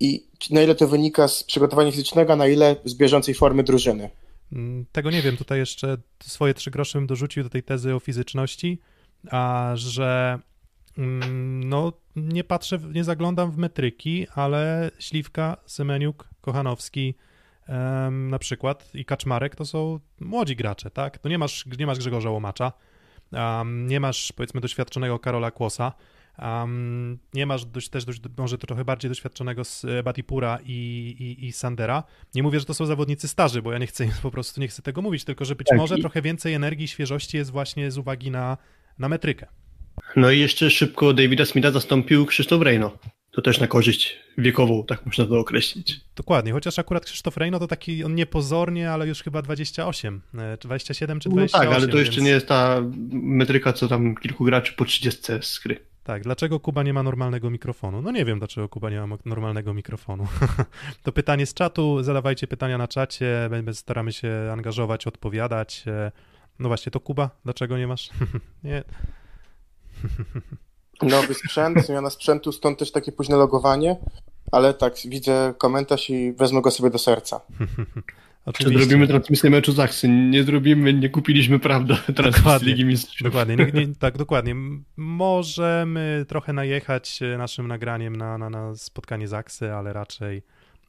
i 0.00 0.26
na 0.50 0.62
ile 0.62 0.74
to 0.74 0.88
wynika 0.88 1.28
z 1.28 1.44
przygotowania 1.44 1.90
fizycznego, 1.90 2.36
na 2.36 2.46
ile 2.46 2.76
z 2.84 2.94
bieżącej 2.94 3.34
formy 3.34 3.62
drużyny. 3.62 4.10
Mm, 4.52 4.86
tego 4.92 5.10
nie 5.10 5.22
wiem, 5.22 5.36
tutaj 5.36 5.58
jeszcze 5.58 5.96
swoje 6.22 6.54
trzy 6.54 6.70
grosze 6.70 6.98
bym 6.98 7.06
dorzucił 7.06 7.42
do 7.42 7.50
tej 7.50 7.62
tezy 7.62 7.94
o 7.94 8.00
fizyczności, 8.00 8.78
a 9.30 9.72
że 9.74 10.38
no 10.96 11.92
nie 12.16 12.44
patrzę, 12.44 12.78
nie 12.92 13.04
zaglądam 13.04 13.50
w 13.50 13.56
metryki, 13.56 14.26
ale 14.34 14.90
Śliwka, 14.98 15.56
Semeniuk, 15.66 16.28
Kochanowski, 16.40 17.14
na 18.10 18.38
przykład 18.38 18.94
i 18.94 19.04
Kaczmarek 19.04 19.56
to 19.56 19.64
są 19.64 20.00
młodzi 20.20 20.56
gracze, 20.56 20.90
tak? 20.90 21.24
No 21.24 21.30
nie 21.30 21.38
masz, 21.38 21.66
nie 21.78 21.86
masz 21.86 21.98
Grzegorza 21.98 22.30
Łomacza, 22.30 22.72
um, 23.32 23.86
nie 23.86 24.00
masz 24.00 24.32
powiedzmy 24.32 24.60
doświadczonego 24.60 25.18
Karola 25.18 25.50
Kłosa, 25.50 25.92
um, 26.38 27.18
nie 27.34 27.46
masz 27.46 27.64
dość, 27.64 27.88
też 27.88 28.04
dość, 28.04 28.20
może 28.38 28.58
trochę 28.58 28.84
bardziej 28.84 29.08
doświadczonego 29.08 29.62
Batipura 30.04 30.58
i, 30.64 30.74
i, 31.18 31.46
i, 31.46 31.52
Sandera. 31.52 32.04
Nie 32.34 32.42
mówię, 32.42 32.60
że 32.60 32.66
to 32.66 32.74
są 32.74 32.86
zawodnicy 32.86 33.28
starzy, 33.28 33.62
bo 33.62 33.72
ja 33.72 33.78
nie 33.78 33.86
chcę 33.86 34.08
po 34.22 34.30
prostu 34.30 34.60
nie 34.60 34.68
chcę 34.68 34.82
tego 34.82 35.02
mówić, 35.02 35.24
tylko 35.24 35.44
że 35.44 35.54
być 35.54 35.66
tak. 35.66 35.78
może 35.78 35.98
trochę 35.98 36.22
więcej 36.22 36.54
energii 36.54 36.84
i 36.84 36.88
świeżości 36.88 37.36
jest 37.36 37.50
właśnie 37.50 37.90
z 37.90 37.98
uwagi 37.98 38.30
na, 38.30 38.58
na 38.98 39.08
metrykę. 39.08 39.46
No 40.16 40.30
i 40.30 40.40
jeszcze 40.40 40.70
szybko 40.70 41.12
Davida 41.12 41.44
Smitha 41.44 41.70
zastąpił 41.70 42.26
Krzysztof 42.26 42.62
Rejno. 42.62 42.98
To 43.30 43.42
też 43.42 43.60
na 43.60 43.66
korzyść 43.66 44.18
wiekową, 44.38 44.84
tak 44.84 45.06
można 45.06 45.26
to 45.26 45.38
określić. 45.38 46.00
Dokładnie, 46.16 46.52
chociaż 46.52 46.78
akurat 46.78 47.04
Krzysztof 47.04 47.36
Rejno 47.36 47.58
to 47.58 47.66
taki 47.66 48.04
on 48.04 48.14
niepozornie, 48.14 48.90
ale 48.90 49.08
już 49.08 49.22
chyba 49.22 49.42
28, 49.42 50.20
27 50.60 51.16
e, 51.16 51.20
czy 51.20 51.28
28. 51.28 51.60
No 51.60 51.70
tak, 51.70 51.82
ale 51.82 51.92
to 51.92 51.98
jeszcze 51.98 52.16
więc... 52.16 52.24
nie 52.24 52.30
jest 52.30 52.48
ta 52.48 52.82
metryka, 53.12 53.72
co 53.72 53.88
tam 53.88 54.14
kilku 54.14 54.44
graczy 54.44 54.72
po 54.72 54.84
30 54.84 55.22
z 55.40 55.58
gry. 55.58 55.92
Tak, 56.04 56.22
dlaczego 56.22 56.60
Kuba 56.60 56.82
nie 56.82 56.92
ma 56.92 57.02
normalnego 57.02 57.50
mikrofonu? 57.50 58.02
No 58.02 58.10
nie 58.10 58.24
wiem, 58.24 58.38
dlaczego 58.38 58.68
Kuba 58.68 58.90
nie 58.90 59.06
ma 59.06 59.18
normalnego 59.24 59.74
mikrofonu. 59.74 60.26
to 61.02 61.12
pytanie 61.12 61.46
z 61.46 61.54
czatu, 61.54 62.02
zadawajcie 62.02 62.46
pytania 62.46 62.78
na 62.78 62.88
czacie, 62.88 63.50
staramy 63.72 64.12
się 64.12 64.32
angażować, 64.52 65.06
odpowiadać. 65.06 65.84
E, 65.86 66.12
no 66.58 66.68
właśnie, 66.68 66.92
to 66.92 67.00
Kuba, 67.00 67.30
dlaczego 67.44 67.78
nie 67.78 67.86
masz? 67.86 68.10
nie, 68.64 68.84
Nowy 71.02 71.34
sprzęt, 71.34 71.86
zmiana 71.86 72.10
sprzętu, 72.10 72.52
stąd 72.52 72.78
też 72.78 72.92
takie 72.92 73.12
późne 73.12 73.36
logowanie, 73.36 73.96
ale 74.52 74.74
tak, 74.74 74.94
widzę 75.04 75.54
komentarz 75.58 76.10
i 76.10 76.32
wezmę 76.32 76.62
go 76.62 76.70
sobie 76.70 76.90
do 76.90 76.98
serca. 76.98 77.40
Oczywiście. 78.46 78.78
Czy 78.78 78.84
zrobimy 78.84 79.08
transmisję 79.08 79.50
meczu 79.50 79.72
Zaksy? 79.72 80.08
Nie 80.08 80.44
zrobimy, 80.44 80.94
nie 80.94 81.08
kupiliśmy, 81.08 81.58
prawda, 81.58 81.96
transmisji 82.16 82.68
Ligi 82.68 82.84
Mistrzów. 82.84 83.24
Dokładnie, 83.24 83.56
nie, 83.56 83.86
nie, 83.86 83.94
tak, 83.94 84.18
dokładnie. 84.18 84.54
Możemy 84.96 86.24
trochę 86.28 86.52
najechać 86.52 87.20
naszym 87.38 87.68
nagraniem 87.68 88.16
na, 88.16 88.38
na, 88.38 88.50
na 88.50 88.76
spotkanie 88.76 89.28
Zaksy, 89.28 89.72
ale 89.72 89.92
raczej 89.92 90.42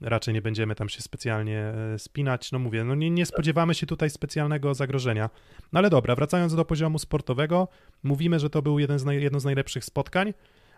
raczej 0.04 0.34
nie 0.34 0.42
będziemy 0.42 0.76
tam 0.76 0.90
się 0.90 1.02
specjalnie 1.02 1.60
e, 1.60 2.00
spinać. 2.00 2.52
No 2.52 2.60
mówię, 2.60 2.84
no 2.84 2.96
nie, 2.96 3.10
nie 3.10 3.26
spodziewamy 3.26 3.74
się 3.74 3.86
tutaj 3.86 4.10
specjalnego 4.10 4.74
zagrożenia. 4.74 5.30
No 5.74 5.80
ale 5.80 5.90
dobra, 5.90 6.16
wracając 6.16 6.56
do 6.56 6.66
poziomu 6.66 7.00
sportowego, 7.00 7.68
mówimy, 8.04 8.40
że 8.40 8.50
to 8.50 8.62
był 8.62 8.80
jeden 8.80 9.00
z 9.00 9.06
naj, 9.06 9.24
jedno 9.24 9.40
z 9.40 9.46
najlepszych 9.46 9.86
spotkań. 9.86 10.34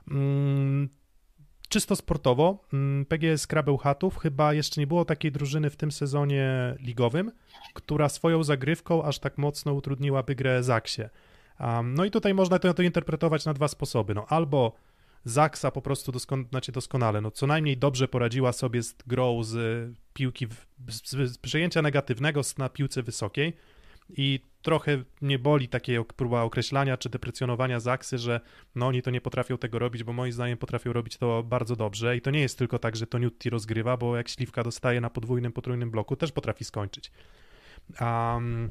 Hmm, 0.10 0.90
czysto 1.70 1.96
sportowo, 1.96 2.64
hmm, 2.72 3.06
PGS 3.06 3.48
Krabełchatów 3.48 4.18
chyba 4.18 4.54
jeszcze 4.54 4.82
nie 4.82 4.88
było 4.88 5.06
takiej 5.06 5.32
drużyny 5.32 5.70
w 5.70 5.76
tym 5.76 5.92
sezonie 5.92 6.76
ligowym, 6.80 7.32
która 7.74 8.10
swoją 8.10 8.44
zagrywką 8.44 9.04
aż 9.04 9.20
tak 9.20 9.38
mocno 9.38 9.74
utrudniłaby 9.74 10.36
grę 10.36 10.64
Zaksie. 10.64 11.02
Um, 11.60 11.94
no 11.94 12.06
i 12.06 12.12
tutaj 12.12 12.34
można 12.34 12.60
to, 12.60 12.74
to 12.74 12.84
interpretować 12.84 13.46
na 13.46 13.54
dwa 13.54 13.68
sposoby. 13.68 14.16
No 14.16 14.26
albo 14.30 14.76
Zaksa 15.26 15.72
po 15.72 15.82
prostu 15.82 16.12
doskon 16.12 16.46
znaczy 16.50 16.72
doskonale, 16.72 17.22
no 17.22 17.32
co 17.32 17.48
najmniej 17.48 17.78
dobrze 17.78 18.08
poradziła 18.08 18.54
sobie 18.54 18.84
z 18.84 18.94
grą 19.08 19.44
z 19.44 19.58
piłki, 20.14 20.48
w, 20.48 20.66
z, 20.90 21.32
z 21.32 21.38
przejęcia 21.38 21.82
negatywnego 21.82 22.42
na 22.58 22.70
piłce 22.70 23.04
wysokiej. 23.04 23.54
I 24.10 24.40
trochę 24.62 25.04
nie 25.22 25.40
boli 25.40 25.68
takie 25.68 26.04
próba 26.04 26.42
określania 26.42 26.98
czy 26.98 27.10
deprecjonowania 27.10 27.80
Zaksy, 27.80 28.18
że 28.18 28.42
no 28.76 28.88
oni 28.88 29.02
to 29.02 29.12
nie 29.12 29.22
potrafią 29.22 29.58
tego 29.58 29.80
robić, 29.80 30.04
bo 30.04 30.14
moim 30.14 30.32
zdaniem 30.32 30.58
potrafią 30.58 30.94
robić 30.94 31.18
to 31.18 31.44
bardzo 31.44 31.76
dobrze. 31.76 32.18
I 32.18 32.22
to 32.22 32.32
nie 32.32 32.40
jest 32.40 32.58
tylko 32.58 32.80
tak, 32.80 32.96
że 32.96 33.08
to 33.08 33.18
Newty 33.18 33.50
rozgrywa, 33.50 33.98
bo 33.98 34.18
jak 34.18 34.30
Śliwka 34.30 34.64
dostaje 34.64 35.02
na 35.02 35.10
podwójnym, 35.10 35.52
potrójnym 35.52 35.92
bloku, 35.92 36.16
też 36.16 36.32
potrafi 36.32 36.66
skończyć. 36.66 37.12
Um, 38.02 38.70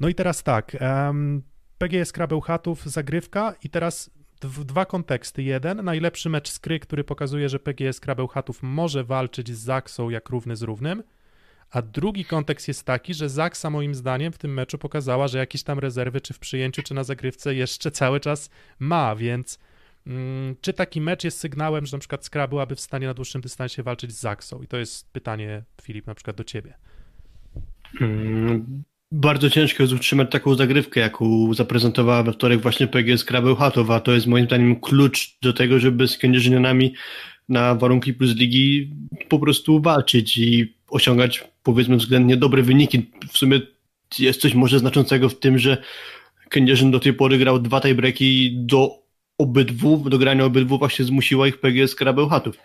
no 0.00 0.08
i 0.08 0.14
teraz 0.14 0.42
tak, 0.42 0.76
um, 0.80 1.42
PGS 1.78 2.12
Krabełchatów, 2.12 2.84
zagrywka 2.84 3.54
i 3.64 3.70
teraz 3.70 4.10
dwa 4.40 4.84
konteksty. 4.84 5.42
Jeden, 5.42 5.84
najlepszy 5.84 6.30
mecz 6.30 6.48
skry, 6.50 6.80
który 6.80 7.04
pokazuje, 7.04 7.48
że 7.48 7.58
PGS 7.58 8.00
Krabełchatów 8.00 8.62
może 8.62 9.04
walczyć 9.04 9.48
z 9.48 9.58
Zaksą 9.58 10.10
jak 10.10 10.28
równy 10.28 10.56
z 10.56 10.62
równym. 10.62 11.02
A 11.70 11.82
drugi 11.82 12.24
kontekst 12.24 12.68
jest 12.68 12.84
taki, 12.84 13.14
że 13.14 13.28
Zaksa 13.28 13.70
moim 13.70 13.94
zdaniem 13.94 14.32
w 14.32 14.38
tym 14.38 14.54
meczu 14.54 14.78
pokazała, 14.78 15.28
że 15.28 15.38
jakieś 15.38 15.62
tam 15.62 15.78
rezerwy, 15.78 16.20
czy 16.20 16.34
w 16.34 16.38
przyjęciu, 16.38 16.82
czy 16.82 16.94
na 16.94 17.04
zagrywce 17.04 17.54
jeszcze 17.54 17.90
cały 17.90 18.20
czas 18.20 18.50
ma, 18.78 19.16
więc 19.16 19.58
mm, 20.06 20.56
czy 20.60 20.72
taki 20.72 21.00
mecz 21.00 21.24
jest 21.24 21.38
sygnałem, 21.38 21.86
że 21.86 21.96
na 21.96 22.00
przykład 22.00 22.24
Skra 22.24 22.48
byłaby 22.48 22.76
w 22.76 22.80
stanie 22.80 23.06
na 23.06 23.14
dłuższym 23.14 23.40
dystansie 23.40 23.82
walczyć 23.82 24.12
z 24.12 24.20
Zaksą? 24.20 24.62
I 24.62 24.66
to 24.66 24.76
jest 24.76 25.10
pytanie, 25.12 25.62
Filip, 25.82 26.06
na 26.06 26.14
przykład 26.14 26.36
do 26.36 26.44
ciebie. 26.44 26.74
Bardzo 29.12 29.50
ciężko 29.50 29.82
jest 29.82 29.92
utrzymać 29.92 30.30
taką 30.30 30.54
zagrywkę, 30.54 31.00
jaką 31.00 31.54
zaprezentowała 31.54 32.22
we 32.22 32.32
wtorek 32.32 32.60
właśnie 32.60 32.86
PGS 32.86 33.24
Krabełchatów, 33.24 33.90
a 33.90 34.00
to 34.00 34.12
jest 34.12 34.26
moim 34.26 34.46
zdaniem 34.46 34.80
klucz 34.80 35.38
do 35.42 35.52
tego, 35.52 35.78
żeby 35.78 36.08
z 36.08 36.18
kędzierzynianami 36.18 36.94
na 37.48 37.74
warunki 37.74 38.14
plus 38.14 38.36
ligi 38.36 38.90
po 39.28 39.38
prostu 39.38 39.80
walczyć 39.80 40.38
i 40.38 40.74
osiągać 40.88 41.44
powiedzmy 41.62 41.96
względnie 41.96 42.36
dobre 42.36 42.62
wyniki. 42.62 43.10
W 43.32 43.38
sumie 43.38 43.60
jest 44.18 44.40
coś 44.40 44.54
może 44.54 44.78
znaczącego 44.78 45.28
w 45.28 45.38
tym, 45.38 45.58
że 45.58 45.82
Kędzierzyn 46.50 46.90
do 46.90 47.00
tej 47.00 47.12
pory 47.12 47.38
grał 47.38 47.58
dwa 47.58 47.80
tiebreaki 47.80 48.52
do 48.56 49.02
obydwu, 49.38 50.10
do 50.10 50.18
grania 50.18 50.44
obydwu 50.44 50.78
właśnie 50.78 51.04
zmusiła 51.04 51.48
ich 51.48 51.60
PGS 51.60 51.94
Krabełchatów, 51.94 52.56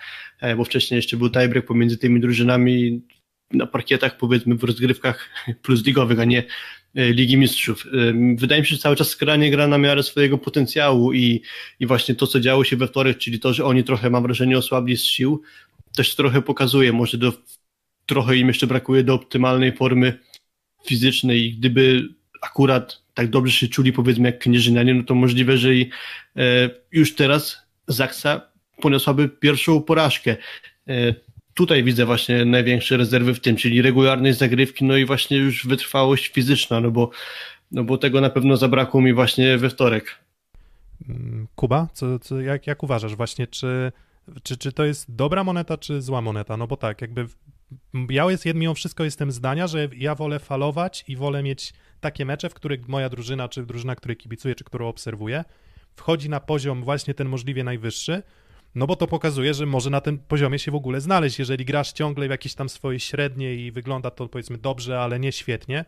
e, 0.42 0.56
bo 0.56 0.64
wcześniej 0.64 0.96
jeszcze 0.96 1.18
był 1.18 1.30
tiebreak 1.30 1.66
pomiędzy 1.66 1.98
tymi 1.98 2.20
drużynami 2.20 3.02
na 3.52 3.66
parkietach, 3.66 4.18
powiedzmy 4.18 4.56
w 4.56 4.64
rozgrywkach 4.64 5.30
plus 5.62 5.86
ligowych, 5.86 6.20
a 6.20 6.26
nie 6.26 6.44
e, 6.96 7.14
Ligi 7.14 7.38
Mistrzów. 7.38 7.86
E, 7.86 7.90
wydaje 8.36 8.62
mi 8.62 8.68
się, 8.68 8.76
że 8.76 8.82
cały 8.82 8.96
czas 8.96 9.10
skranie 9.10 9.52
gra 9.52 9.68
na 9.68 9.78
miarę 9.78 10.04
swojego 10.04 10.38
potencjału 10.38 11.14
i, 11.14 11.42
i 11.80 11.86
właśnie 11.88 12.16
to, 12.16 12.28
co 12.28 12.40
działo 12.40 12.64
się 12.64 12.78
we 12.78 12.88
wtorek, 12.88 13.18
czyli 13.18 13.40
to, 13.40 13.54
że 13.54 13.66
oni 13.66 13.84
trochę, 13.84 14.10
mam 14.10 14.24
wrażenie, 14.24 14.58
osłabli 14.58 14.98
z 14.98 15.04
sił, 15.04 15.42
też 15.96 16.16
trochę 16.16 16.42
pokazuje. 16.42 16.94
Może 16.94 17.18
do, 17.18 17.34
trochę 18.06 18.38
im 18.38 18.48
jeszcze 18.48 18.68
brakuje 18.68 19.04
do 19.04 19.14
optymalnej 19.14 19.76
formy 19.76 20.20
fizycznej. 20.86 21.54
Gdyby 21.54 22.10
akurat 22.42 23.02
tak 23.14 23.30
dobrze 23.30 23.54
się 23.54 23.68
czuli, 23.68 23.94
powiedzmy, 23.94 24.30
jak 24.30 24.40
Knieżynianie, 24.40 24.94
no 24.94 25.04
to 25.04 25.16
możliwe, 25.16 25.58
że 25.58 25.76
i, 25.76 25.90
e, 26.38 26.70
już 26.92 27.16
teraz 27.16 27.58
Zaksa 27.88 28.42
poniosłaby 28.82 29.30
pierwszą 29.30 29.82
porażkę. 29.82 30.36
E, 30.88 31.14
tutaj 31.56 31.84
widzę 31.84 32.06
właśnie 32.06 32.46
największe 32.46 32.98
rezerwy 32.98 33.34
w 33.34 33.40
tym, 33.40 33.56
czyli 33.56 33.82
regularność 33.82 34.38
zagrywki, 34.38 34.86
no 34.86 34.98
i 34.98 35.06
właśnie 35.06 35.38
już 35.38 35.68
wytrwałość 35.68 36.28
fizyczna, 36.28 36.82
no 36.82 36.92
bo 36.92 37.10
no 37.72 37.84
bo 37.84 37.98
tego 37.98 38.22
na 38.22 38.30
pewno 38.30 38.58
zabrakło 38.58 39.02
mi 39.02 39.14
właśnie 39.14 39.58
we 39.58 39.70
wtorek. 39.70 40.20
Mm, 41.10 41.48
Kuba, 41.56 41.88
co, 41.94 42.20
co, 42.20 42.42
jak, 42.42 42.68
jak 42.68 42.84
uważasz 42.84 43.16
właśnie, 43.16 43.48
czy, 43.48 43.92
czy, 44.44 44.58
czy 44.58 44.72
to 44.72 44.86
jest 44.86 45.16
dobra 45.16 45.44
moneta, 45.44 45.78
czy 45.78 46.02
zła 46.02 46.22
moneta? 46.22 46.58
No 46.58 46.68
bo 46.68 46.78
tak, 46.78 47.02
jakby 47.02 47.28
ja 48.10 48.32
jest, 48.32 48.46
mimo 48.46 48.74
wszystko 48.74 49.04
jestem 49.04 49.32
zdania, 49.32 49.68
że 49.68 49.90
ja 49.98 50.16
wolę 50.16 50.40
falować 50.40 51.04
i 51.08 51.16
wolę 51.16 51.44
mieć 51.44 51.74
takie 52.02 52.26
mecze, 52.26 52.50
w 52.50 52.54
których 52.54 52.88
moja 52.88 53.10
drużyna, 53.10 53.50
czy 53.50 53.66
drużyna, 53.66 53.96
której 53.96 54.18
kibicuję, 54.18 54.56
czy 54.56 54.64
którą 54.64 54.88
obserwuję, 54.88 55.44
wchodzi 55.96 56.30
na 56.30 56.40
poziom 56.40 56.84
właśnie 56.84 57.14
ten 57.14 57.28
możliwie 57.28 57.64
najwyższy, 57.64 58.24
no 58.76 58.88
bo 58.88 58.96
to 58.96 59.08
pokazuje, 59.08 59.54
że 59.54 59.66
może 59.66 59.90
na 59.90 60.02
tym 60.02 60.18
poziomie 60.18 60.60
się 60.60 60.72
w 60.72 60.76
ogóle 60.76 61.02
znaleźć. 61.02 61.40
Jeżeli 61.40 61.66
grasz 61.66 61.94
ciągle 61.94 62.28
w 62.28 62.32
jakieś 62.32 62.56
tam 62.56 62.70
swoje 62.70 63.00
średnie 63.00 63.56
i 63.56 63.72
wygląda 63.72 64.12
to 64.12 64.28
powiedzmy 64.28 64.58
dobrze, 64.58 65.00
ale 65.00 65.20
nie 65.20 65.32
świetnie, 65.32 65.86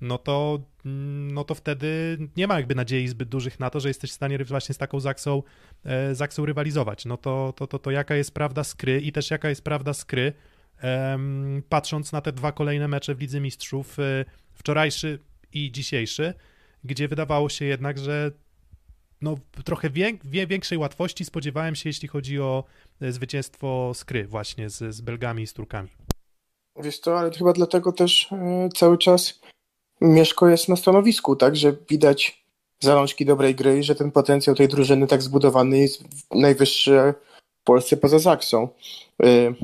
no 0.00 0.18
to, 0.18 0.60
mm, 0.84 1.30
no 1.30 1.44
to 1.44 1.54
wtedy 1.54 2.18
nie 2.36 2.46
ma 2.46 2.56
jakby 2.56 2.74
nadziei 2.74 3.08
zbyt 3.08 3.28
dużych 3.28 3.60
na 3.60 3.70
to, 3.70 3.80
że 3.80 3.88
jesteś 3.88 4.10
w 4.10 4.14
stanie 4.14 4.38
właśnie 4.44 4.74
z 4.74 4.78
taką 4.78 5.00
Zaksą, 5.00 5.42
e, 5.84 6.14
Zaksą 6.14 6.46
rywalizować. 6.46 7.04
No 7.04 7.16
to, 7.16 7.52
to, 7.56 7.66
to, 7.66 7.78
to 7.78 7.90
jaka 7.90 8.14
jest 8.14 8.34
prawda 8.34 8.64
skry 8.64 9.00
i 9.00 9.12
też 9.12 9.30
jaka 9.30 9.48
jest 9.48 9.64
prawda 9.64 9.94
skry, 9.94 10.32
patrząc 11.68 12.12
na 12.12 12.20
te 12.20 12.32
dwa 12.32 12.52
kolejne 12.52 12.88
mecze 12.88 13.14
w 13.14 13.20
Lidze 13.20 13.40
Mistrzów, 13.40 13.98
e, 13.98 14.24
wczorajszy 14.52 15.18
i 15.52 15.72
dzisiejszy, 15.72 16.34
gdzie 16.84 17.08
wydawało 17.08 17.48
się 17.48 17.64
jednak, 17.64 17.98
że 17.98 18.30
no, 19.22 19.34
trochę 19.64 19.90
większej 20.24 20.78
łatwości 20.78 21.24
spodziewałem 21.24 21.74
się, 21.74 21.88
jeśli 21.88 22.08
chodzi 22.08 22.40
o 22.40 22.64
e, 23.00 23.12
zwycięstwo 23.12 23.92
skry 23.94 24.26
właśnie 24.26 24.70
z, 24.70 24.94
z 24.94 25.00
Belgami 25.00 25.42
i 25.42 25.46
z 25.46 25.52
Turkami. 25.52 25.88
Wiesz 26.76 26.98
co, 26.98 27.18
ale 27.18 27.30
chyba 27.30 27.52
dlatego 27.52 27.92
też 27.92 28.32
e, 28.32 28.68
cały 28.74 28.98
czas 28.98 29.40
Mieszko 30.00 30.48
jest 30.48 30.68
na 30.68 30.76
stanowisku, 30.76 31.36
tak, 31.36 31.56
że 31.56 31.76
widać 31.90 32.44
zalążki 32.80 33.24
dobrej 33.24 33.54
gry 33.54 33.82
że 33.82 33.94
ten 33.94 34.10
potencjał 34.10 34.56
tej 34.56 34.68
drużyny 34.68 35.06
tak 35.06 35.22
zbudowany 35.22 35.78
jest 35.78 36.04
najwyższy 36.30 37.14
w 37.60 37.64
Polsce 37.64 37.96
poza 37.96 38.18
Zaksą. 38.18 38.68
E, 39.22 39.54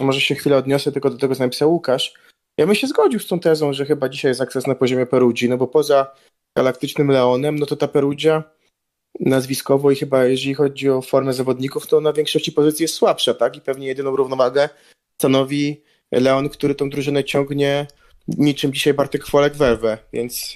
może 0.00 0.20
się 0.20 0.34
chwilę 0.34 0.56
odniosę 0.56 0.92
tylko 0.92 1.10
do 1.10 1.18
tego, 1.18 1.34
co 1.34 1.44
napisał 1.44 1.72
Łukasz. 1.72 2.14
Ja 2.58 2.66
bym 2.66 2.74
się 2.74 2.86
zgodził 2.86 3.20
z 3.20 3.26
tą 3.26 3.40
tezą, 3.40 3.72
że 3.72 3.86
chyba 3.86 4.08
dzisiaj 4.08 4.30
jest 4.30 4.40
akces 4.40 4.66
na 4.66 4.74
poziomie 4.74 5.06
Perugii, 5.06 5.48
no 5.48 5.56
bo 5.56 5.66
poza 5.66 6.14
galaktycznym 6.56 7.10
Leonem, 7.10 7.58
no 7.58 7.66
to 7.66 7.76
ta 7.76 7.88
Perugia 7.88 8.42
nazwiskowo 9.20 9.90
i 9.90 9.96
chyba 9.96 10.24
jeżeli 10.24 10.54
chodzi 10.54 10.90
o 10.90 11.02
formę 11.02 11.32
zawodników, 11.32 11.86
to 11.86 12.00
na 12.00 12.12
większości 12.12 12.52
pozycji 12.52 12.82
jest 12.84 12.94
słabsza, 12.94 13.34
tak? 13.34 13.56
I 13.56 13.60
pewnie 13.60 13.86
jedyną 13.86 14.16
równowagę 14.16 14.68
stanowi 15.18 15.82
Leon, 16.12 16.48
który 16.48 16.74
tą 16.74 16.90
drużynę 16.90 17.24
ciągnie 17.24 17.86
niczym 18.28 18.72
dzisiaj 18.72 18.94
Bartek 18.94 19.24
Chwalek 19.24 19.56
werwę, 19.56 19.98
więc 20.12 20.54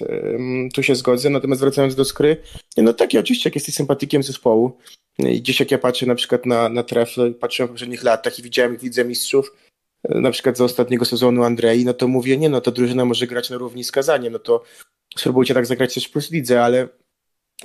tu 0.73 0.83
się 0.83 0.95
zgodzę. 0.95 1.29
Natomiast 1.29 1.61
wracając 1.61 1.95
do 1.95 2.05
skry, 2.05 2.37
no 2.77 2.93
takie 2.93 3.19
oczywiście, 3.19 3.49
jak 3.49 3.55
jesteś 3.55 3.75
sympatykiem 3.75 4.23
zespołu 4.23 4.77
i 5.19 5.41
gdzieś 5.41 5.59
jak 5.59 5.71
ja 5.71 5.77
patrzę 5.77 6.05
na 6.05 6.15
przykład 6.15 6.45
na, 6.45 6.69
na 6.69 6.83
trefy, 6.83 7.33
patrzyłem 7.39 7.67
w 7.67 7.71
poprzednich 7.71 8.03
latach 8.03 8.39
i 8.39 8.43
widziałem 8.43 8.77
widzę 8.77 9.05
mistrzów, 9.05 9.53
na 10.09 10.31
przykład 10.31 10.57
za 10.57 10.63
ostatniego 10.63 11.05
sezonu 11.05 11.43
Andrei, 11.43 11.85
no 11.85 11.93
to 11.93 12.07
mówię, 12.07 12.37
nie 12.37 12.49
no, 12.49 12.61
to 12.61 12.71
drużyna 12.71 13.05
może 13.05 13.27
grać 13.27 13.49
na 13.49 13.57
równi 13.57 13.83
z 13.83 13.91
Kazaniem, 13.91 14.33
no 14.33 14.39
to 14.39 14.63
spróbujcie 15.17 15.53
tak 15.53 15.65
zagrać 15.65 15.93
też 15.93 16.09
plus 16.09 16.31
lidze, 16.31 16.63
ale 16.63 16.87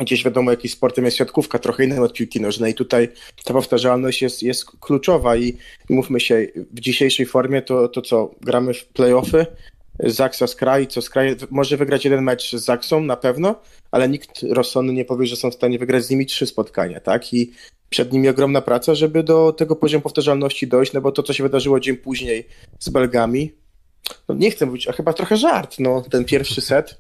gdzieś 0.01 0.25
wiadomo, 0.25 0.51
jakiś 0.51 0.73
sportem 0.73 1.05
jest 1.05 1.17
siatkówka, 1.17 1.59
trochę 1.59 1.85
innym 1.85 2.03
od 2.03 2.13
piłki 2.13 2.41
nożnej. 2.41 2.75
Tutaj 2.75 3.09
ta 3.45 3.55
powtarzalność 3.55 4.23
jest, 4.23 4.43
jest 4.43 4.65
kluczowa 4.81 5.37
i 5.37 5.57
mówmy 5.89 6.21
się, 6.21 6.47
w 6.57 6.81
dzisiejszej 6.81 7.27
formie 7.27 7.63
to, 7.63 7.89
to 7.89 8.03
co, 8.03 8.31
gramy 8.41 8.75
w 8.75 8.87
playoffy, 8.87 9.47
Zaksa 10.05 10.47
z 10.47 10.55
kraj, 10.55 10.87
co 10.87 11.03
z 11.03 11.11
kraj 11.11 11.37
może 11.51 11.77
wygrać 11.77 12.05
jeden 12.05 12.25
mecz 12.25 12.51
z 12.57 12.65
Zaksą 12.65 13.01
na 13.01 13.17
pewno, 13.17 13.55
ale 13.91 14.09
nikt 14.09 14.43
rozsądny 14.43 14.93
nie 14.93 15.05
powie, 15.05 15.27
że 15.27 15.37
są 15.37 15.51
w 15.51 15.55
stanie 15.55 15.79
wygrać 15.79 16.05
z 16.05 16.11
nimi 16.11 16.27
trzy 16.27 16.47
spotkania, 16.47 17.01
tak? 17.01 17.35
I 17.35 17.53
przed 17.91 18.13
nimi 18.13 18.29
ogromna 18.29 18.61
praca, 18.61 18.95
żeby 18.95 19.23
do 19.23 19.53
tego 19.53 19.77
poziomu 19.77 20.03
powtarzalności 20.03 20.69
dojść, 20.69 20.93
no 20.93 21.01
bo 21.01 21.13
to, 21.13 21.23
co 21.23 21.33
się 21.33 21.43
wydarzyło 21.43 21.81
dzień 21.81 21.97
później 21.97 22.47
z 22.79 22.89
Belgami, 22.89 23.53
no 24.29 24.35
nie 24.35 24.51
chcę 24.51 24.67
mówić, 24.67 24.89
a 24.89 24.93
chyba 24.93 25.13
trochę 25.13 25.37
żart, 25.37 25.77
no 25.79 26.03
ten 26.11 26.25
pierwszy 26.25 26.61
set, 26.61 26.99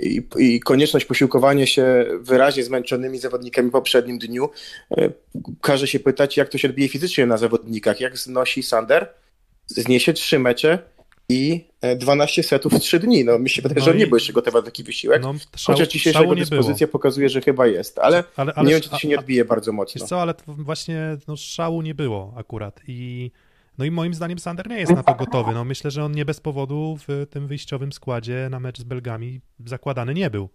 i, 0.00 0.22
i, 0.38 0.60
konieczność 0.60 1.06
posiłkowania 1.06 1.66
się 1.66 2.06
wyraźnie 2.20 2.64
zmęczonymi 2.64 3.18
zawodnikami 3.18 3.68
w 3.68 3.72
poprzednim 3.72 4.18
dniu 4.18 4.50
e, 4.96 5.10
każe 5.60 5.86
się 5.86 6.00
pytać, 6.00 6.36
jak 6.36 6.48
to 6.48 6.58
się 6.58 6.68
odbije 6.68 6.88
fizycznie 6.88 7.26
na 7.26 7.36
zawodnikach. 7.36 8.00
Jak 8.00 8.18
znosi 8.18 8.62
Sander? 8.62 9.08
Zniesie 9.66 10.12
trzy 10.12 10.38
mecze 10.38 10.78
i 11.28 11.64
12 11.96 12.40
e, 12.40 12.44
setów 12.44 12.72
w 12.72 12.80
trzy 12.80 12.98
dni. 12.98 13.24
No 13.24 13.38
mi 13.38 13.50
się 13.50 13.62
wydaje, 13.62 13.78
no 13.78 13.84
że 13.84 13.90
on 13.90 13.96
nie 13.96 14.06
był 14.06 14.16
jeszcze 14.16 14.32
gotowy 14.32 14.58
na 14.58 14.64
taki 14.64 14.84
wysiłek. 14.84 15.22
No, 15.22 15.34
szału, 15.56 15.76
Chociaż 15.76 15.88
dzisiejsza 15.88 16.20
jego 16.20 16.34
dyspozycja 16.34 16.86
było. 16.86 16.92
pokazuje, 16.92 17.28
że 17.28 17.40
chyba 17.40 17.66
jest, 17.66 17.98
ale, 17.98 18.24
ale, 18.36 18.54
ale 18.54 18.66
nie 18.66 18.72
wiem, 18.72 18.82
czy 18.82 18.90
to 18.90 18.98
się 18.98 19.08
nie 19.08 19.18
odbije 19.18 19.44
bardzo 19.44 19.72
mocno. 19.72 19.98
Wiesz 20.00 20.08
co, 20.08 20.22
ale 20.22 20.34
właśnie 20.46 21.16
no, 21.28 21.36
szału 21.36 21.82
nie 21.82 21.94
było 21.94 22.34
akurat 22.36 22.80
i 22.86 23.30
no 23.78 23.84
i 23.84 23.90
moim 23.90 24.14
zdaniem 24.14 24.38
Sander 24.38 24.68
nie 24.68 24.78
jest 24.78 24.92
na 24.92 25.02
to 25.02 25.14
gotowy. 25.14 25.52
No 25.52 25.64
myślę, 25.64 25.90
że 25.90 26.04
on 26.04 26.12
nie 26.12 26.24
bez 26.24 26.40
powodu 26.40 26.98
w 27.08 27.26
tym 27.30 27.46
wyjściowym 27.46 27.92
składzie 27.92 28.48
na 28.50 28.60
mecz 28.60 28.78
z 28.78 28.84
Belgami 28.84 29.40
zakładany 29.66 30.14
nie 30.14 30.30
był. 30.30 30.48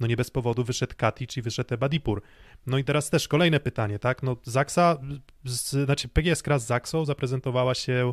No 0.00 0.06
nie 0.06 0.16
bez 0.16 0.30
powodu 0.30 0.64
wyszedł 0.64 0.94
Katic 0.96 1.36
i 1.36 1.42
wyszedł 1.42 1.78
Badipur. 1.78 2.22
No 2.66 2.78
i 2.78 2.84
teraz 2.84 3.10
też 3.10 3.28
kolejne 3.28 3.60
pytanie, 3.60 3.98
tak? 3.98 4.22
No 4.22 4.36
Zaksa, 4.42 4.98
z, 5.44 5.84
znaczy 5.84 6.08
PGS 6.08 6.42
Kras 6.42 6.62
z 6.62 6.66
Zaksą 6.66 7.04
zaprezentowała 7.04 7.74
się 7.74 8.12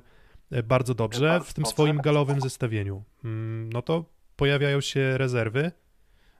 e, 0.51 0.63
bardzo 0.63 0.95
dobrze 0.95 1.41
w 1.45 1.53
tym 1.53 1.65
swoim 1.65 1.97
galowym 1.97 2.41
zestawieniu. 2.41 3.03
Mm, 3.23 3.73
no 3.73 3.81
to 3.81 4.05
pojawiają 4.35 4.81
się 4.81 5.17
rezerwy. 5.17 5.71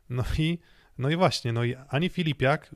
No 0.10 0.24
i, 0.38 0.60
no 0.98 1.10
i 1.10 1.16
właśnie, 1.16 1.54
no 1.54 1.64
i 1.64 1.76
ani 1.90 2.10
Filipiak, 2.10 2.76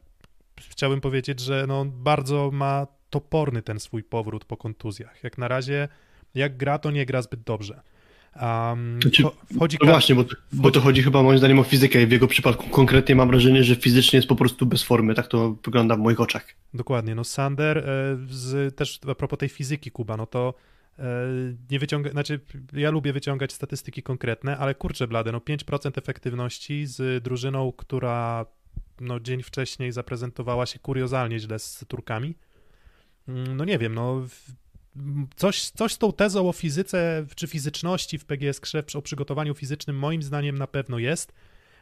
chciałbym 0.69 1.01
powiedzieć, 1.01 1.39
że 1.39 1.65
no 1.67 1.85
bardzo 1.85 2.51
ma 2.51 2.87
toporny 3.13 3.61
ten 3.61 3.79
swój 3.79 4.03
powrót 4.03 4.45
po 4.45 4.57
kontuzjach. 4.57 5.23
Jak 5.23 5.37
na 5.37 5.47
razie, 5.47 5.87
jak 6.35 6.57
gra, 6.57 6.79
to 6.79 6.91
nie 6.91 7.05
gra 7.05 7.21
zbyt 7.21 7.41
dobrze. 7.41 7.81
Um, 8.41 8.99
znaczy, 9.01 9.23
wchodzi 9.55 9.77
no 9.81 9.91
właśnie, 9.91 10.15
bo, 10.15 10.23
bo 10.53 10.71
to 10.71 10.81
chodzi 10.81 11.03
chyba 11.03 11.23
moim 11.23 11.37
zdaniem 11.37 11.59
o 11.59 11.63
fizykę 11.63 12.01
i 12.01 12.07
w 12.07 12.11
jego 12.11 12.27
przypadku 12.27 12.69
konkretnie 12.69 13.15
mam 13.15 13.27
wrażenie, 13.27 13.63
że 13.63 13.75
fizycznie 13.75 14.17
jest 14.17 14.29
po 14.29 14.35
prostu 14.35 14.65
bez 14.65 14.83
formy, 14.83 15.15
tak 15.15 15.27
to 15.27 15.55
wygląda 15.65 15.95
w 15.95 15.99
moich 15.99 16.19
oczach. 16.19 16.45
Dokładnie, 16.73 17.15
no 17.15 17.23
Sander, 17.23 17.77
e, 17.77 17.83
z, 18.29 18.75
też 18.75 18.99
a 19.07 19.15
propos 19.15 19.39
tej 19.39 19.49
fizyki 19.49 19.91
Kuba, 19.91 20.17
no 20.17 20.25
to 20.25 20.53
e, 20.99 21.03
nie 21.71 21.79
wyciąga, 21.79 22.11
znaczy 22.11 22.39
ja 22.73 22.91
lubię 22.91 23.13
wyciągać 23.13 23.53
statystyki 23.53 24.03
konkretne, 24.03 24.57
ale 24.57 24.75
kurczę 24.75 25.07
blade, 25.07 25.31
no 25.31 25.39
5% 25.39 25.91
efektywności 25.95 26.85
z 26.85 27.23
drużyną, 27.23 27.71
która 27.71 28.45
no 29.01 29.19
dzień 29.19 29.43
wcześniej 29.43 29.91
zaprezentowała 29.91 30.65
się 30.65 30.79
kuriozalnie 30.79 31.39
źle 31.39 31.59
z 31.59 31.85
Turkami, 31.87 32.35
no 33.27 33.65
nie 33.65 33.77
wiem, 33.77 33.95
no 33.95 34.21
coś, 35.35 35.69
coś 35.69 35.93
z 35.93 35.97
tą 35.97 36.13
tezą 36.13 36.49
o 36.49 36.53
fizyce 36.53 37.25
czy 37.35 37.47
fizyczności 37.47 38.17
w 38.17 38.25
PGS 38.25 38.59
Krzew, 38.59 38.95
o 38.95 39.01
przygotowaniu 39.01 39.53
fizycznym 39.53 39.97
moim 39.97 40.23
zdaniem 40.23 40.57
na 40.57 40.67
pewno 40.67 40.99
jest. 40.99 41.33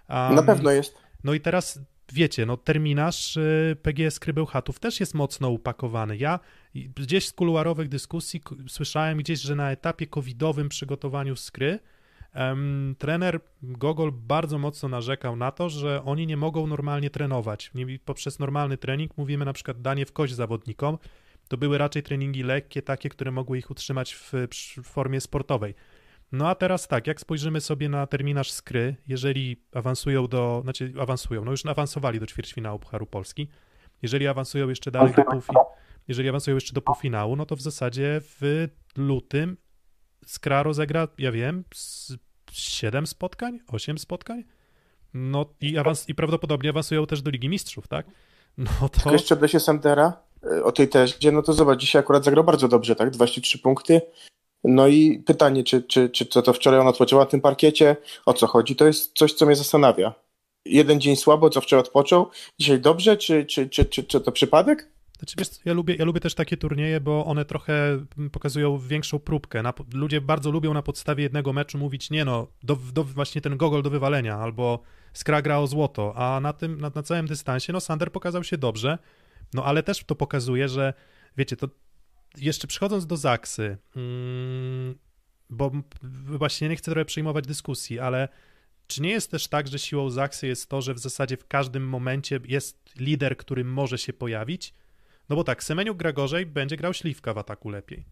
Um, 0.10 0.36
na 0.36 0.44
pewno 0.44 0.72
jest. 0.72 0.98
No 1.24 1.34
i 1.34 1.42
teraz 1.42 1.80
wiecie, 2.14 2.46
no 2.46 2.58
terminarz 2.58 3.38
y, 3.38 3.78
PGS 3.82 4.20
Krybełchatów 4.20 4.80
też 4.80 5.00
jest 5.00 5.14
mocno 5.14 5.50
upakowany. 5.50 6.18
Ja 6.18 6.40
gdzieś 6.76 7.28
z 7.28 7.34
kuluarowych 7.34 7.90
dyskusji 7.90 8.42
słyszałem 8.68 9.18
gdzieś, 9.18 9.42
że 9.42 9.56
na 9.56 9.72
etapie 9.72 10.08
covidowym 10.08 10.70
przygotowaniu 10.70 11.36
skry 11.36 11.80
um, 12.36 12.96
trener 12.98 13.40
Gogol 13.64 14.12
bardzo 14.12 14.58
mocno 14.58 14.90
narzekał 14.90 15.36
na 15.36 15.52
to, 15.52 15.70
że 15.70 16.04
oni 16.06 16.28
nie 16.28 16.38
mogą 16.38 16.68
normalnie 16.68 17.10
trenować. 17.10 17.72
Poprzez 18.06 18.40
normalny 18.40 18.78
trening 18.78 19.18
mówimy 19.18 19.46
na 19.46 19.54
przykład 19.54 19.82
danie 19.82 20.06
w 20.06 20.12
kość 20.12 20.34
zawodnikom, 20.34 20.98
to 21.52 21.58
były 21.58 21.78
raczej 21.78 22.04
treningi 22.04 22.44
lekkie, 22.44 22.82
takie, 22.82 23.10
które 23.10 23.32
mogły 23.32 23.58
ich 23.58 23.72
utrzymać 23.72 24.16
w, 24.16 24.34
w 24.78 24.84
formie 24.84 25.22
sportowej. 25.22 25.76
No 26.32 26.50
a 26.50 26.56
teraz 26.56 26.88
tak, 26.88 27.08
jak 27.08 27.22
spojrzymy 27.22 27.62
sobie 27.62 27.90
na 27.90 28.08
terminarz 28.08 28.52
skry, 28.52 28.96
jeżeli 29.08 29.64
awansują 29.74 30.28
do, 30.28 30.62
znaczy 30.64 30.94
awansują, 31.00 31.46
no 31.46 31.52
już 31.52 31.66
awansowali 31.66 32.20
do 32.20 32.26
ćwierćfinału 32.26 32.80
Pucharu 32.80 33.06
Polski, 33.06 33.48
jeżeli 34.02 34.28
awansują 34.28 34.70
jeszcze 34.70 34.92
dalej 34.92 35.14
do 35.14 35.24
półfinału, 35.24 35.66
jeżeli 36.08 36.30
awansują 36.30 36.56
jeszcze 36.56 36.74
do 36.74 36.82
półfinału, 36.82 37.36
no 37.36 37.46
to 37.46 37.56
w 37.56 37.62
zasadzie 37.62 38.22
w 38.24 38.68
lutym 38.98 39.58
Skra 40.26 40.64
rozegra, 40.64 41.08
ja 41.18 41.32
wiem, 41.32 41.64
7 42.52 43.08
spotkań, 43.08 43.60
8 43.68 43.98
spotkań, 43.98 44.44
no 45.14 45.46
i, 45.62 45.78
awans, 45.78 46.10
i 46.10 46.16
prawdopodobnie 46.16 46.70
awansują 46.70 47.06
też 47.06 47.22
do 47.22 47.32
Ligi 47.32 47.50
Mistrzów, 47.50 47.88
tak? 47.88 48.06
No 48.58 48.66
to... 48.80 48.90
Tylko 48.90 49.12
jeszcze 49.12 49.36
do 49.36 49.48
się 49.48 49.60
Sandera, 49.60 50.31
o 50.64 50.72
tej 50.72 50.88
tezie, 50.88 51.32
no 51.32 51.42
to 51.42 51.54
zobacz, 51.54 51.80
dzisiaj 51.80 52.00
akurat 52.00 52.24
zagrał 52.24 52.44
bardzo 52.44 52.68
dobrze, 52.68 52.96
tak? 52.96 53.10
23 53.10 53.60
punkty. 53.60 54.02
No 54.64 54.88
i 54.88 55.20
pytanie, 55.20 55.64
czy, 55.64 55.84
czy, 55.84 56.10
czy 56.10 56.26
co 56.26 56.42
to 56.42 56.54
wczoraj 56.54 56.80
on 56.80 56.88
odpoczęła 56.88 57.24
na 57.24 57.30
tym 57.30 57.42
parkiecie, 57.42 57.96
o 58.26 58.34
co 58.34 58.48
chodzi, 58.48 58.76
to 58.76 58.86
jest 58.86 59.18
coś, 59.18 59.34
co 59.34 59.46
mnie 59.46 59.56
zastanawia. 59.56 60.14
Jeden 60.66 61.02
dzień 61.02 61.16
słabo, 61.16 61.50
co 61.50 61.62
wczoraj 61.62 61.82
odpoczął, 61.82 62.30
dzisiaj 62.60 62.80
dobrze, 62.80 63.18
czy, 63.18 63.46
czy, 63.46 63.70
czy, 63.70 63.86
czy, 63.86 64.04
czy 64.04 64.22
to 64.22 64.32
przypadek? 64.32 64.88
Znaczy, 65.20 65.36
wiesz, 65.38 65.48
ja 65.66 65.74
lubię, 65.74 65.96
ja 65.96 66.06
lubię 66.06 66.20
też 66.20 66.36
takie 66.36 66.58
turnieje, 66.58 67.00
bo 67.00 67.26
one 67.26 67.46
trochę 67.46 68.06
pokazują 68.32 68.78
większą 68.78 69.20
próbkę. 69.20 69.64
Na, 69.64 69.74
ludzie 69.94 70.22
bardzo 70.22 70.52
lubią 70.52 70.74
na 70.74 70.82
podstawie 70.82 71.24
jednego 71.24 71.54
meczu 71.54 71.78
mówić, 71.78 72.10
nie 72.10 72.26
no, 72.26 72.48
do, 72.64 72.78
do, 72.94 73.04
właśnie 73.04 73.42
ten 73.42 73.58
gogol 73.58 73.84
do 73.84 73.90
wywalenia, 73.90 74.36
albo 74.36 74.80
Skra 75.14 75.42
gra 75.42 75.60
o 75.60 75.68
złoto, 75.68 76.14
a 76.16 76.40
na 76.40 76.54
tym, 76.54 76.82
na, 76.82 76.92
na 76.96 77.04
całym 77.04 77.28
dystansie, 77.28 77.74
no 77.74 77.80
Sander 77.80 78.12
pokazał 78.12 78.44
się 78.44 78.58
dobrze, 78.58 78.98
no 79.54 79.66
ale 79.66 79.84
też 79.84 80.04
to 80.04 80.16
pokazuje, 80.16 80.70
że 80.70 80.94
wiecie, 81.38 81.58
to 81.58 81.70
jeszcze 82.38 82.68
przychodząc 82.68 83.06
do 83.06 83.18
Zaksy, 83.18 83.78
mm, 83.96 84.96
bo 85.50 85.72
właśnie 86.26 86.70
nie 86.70 86.76
chcę 86.76 86.92
trochę 86.92 87.06
przejmować 87.06 87.48
dyskusji, 87.48 88.00
ale 88.00 88.28
czy 88.88 89.02
nie 89.02 89.10
jest 89.10 89.32
też 89.32 89.48
tak, 89.48 89.68
że 89.68 89.80
siłą 89.80 90.10
Zaksy 90.10 90.48
jest 90.48 90.70
to, 90.70 90.82
że 90.82 90.94
w 90.94 91.00
zasadzie 91.00 91.38
w 91.38 91.48
każdym 91.48 91.88
momencie 91.88 92.40
jest 92.46 92.96
lider, 93.00 93.38
który 93.38 93.64
może 93.64 93.98
się 93.98 94.14
pojawić? 94.14 94.74
No 95.30 95.36
bo 95.36 95.44
tak, 95.44 95.64
Semeniuk 95.64 95.98
gra 95.98 96.14
gorzej, 96.14 96.46
będzie 96.46 96.78
grał 96.78 96.94
Śliwka 96.94 97.34
w 97.34 97.38
ataku 97.38 97.70
lepiej. 97.70 98.06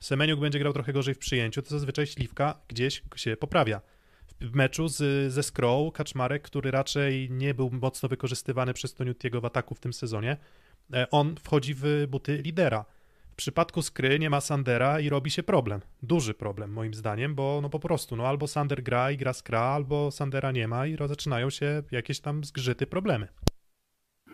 Semeniuk 0.00 0.40
będzie 0.40 0.58
grał 0.58 0.72
trochę 0.72 0.92
gorzej 0.92 1.14
w 1.14 1.18
przyjęciu, 1.18 1.62
to 1.62 1.68
zazwyczaj 1.68 2.06
Śliwka 2.06 2.60
gdzieś 2.68 3.02
się 3.16 3.36
poprawia. 3.36 3.80
W 4.40 4.54
meczu 4.54 4.88
z, 4.88 5.32
ze 5.32 5.42
Scroll, 5.42 5.92
Kaczmarek, 5.92 6.42
który 6.42 6.70
raczej 6.70 7.30
nie 7.30 7.54
był 7.54 7.70
mocno 7.70 8.08
wykorzystywany 8.08 8.74
przez 8.74 8.94
Toniutiego 8.94 9.40
w 9.40 9.44
ataku 9.44 9.74
w 9.74 9.80
tym 9.80 9.92
sezonie, 9.92 10.36
on 11.10 11.36
wchodzi 11.36 11.74
w 11.76 12.06
buty 12.08 12.36
lidera. 12.36 12.84
W 13.32 13.36
przypadku 13.36 13.82
Skry 13.82 14.18
nie 14.18 14.30
ma 14.30 14.40
Sandera 14.40 15.00
i 15.00 15.08
robi 15.08 15.30
się 15.30 15.42
problem. 15.42 15.80
Duży 16.02 16.34
problem 16.34 16.72
moim 16.72 16.94
zdaniem, 16.94 17.34
bo 17.34 17.60
no 17.62 17.70
po 17.70 17.80
prostu, 17.80 18.16
no 18.16 18.26
albo 18.26 18.46
Sander 18.46 18.82
gra 18.82 19.10
i 19.10 19.16
gra 19.16 19.32
Skra, 19.32 19.60
albo 19.60 20.10
Sandera 20.10 20.52
nie 20.52 20.68
ma 20.68 20.86
i 20.86 20.96
zaczynają 21.08 21.50
się 21.50 21.82
jakieś 21.90 22.20
tam 22.20 22.44
zgrzyty 22.44 22.86
problemy. 22.86 23.28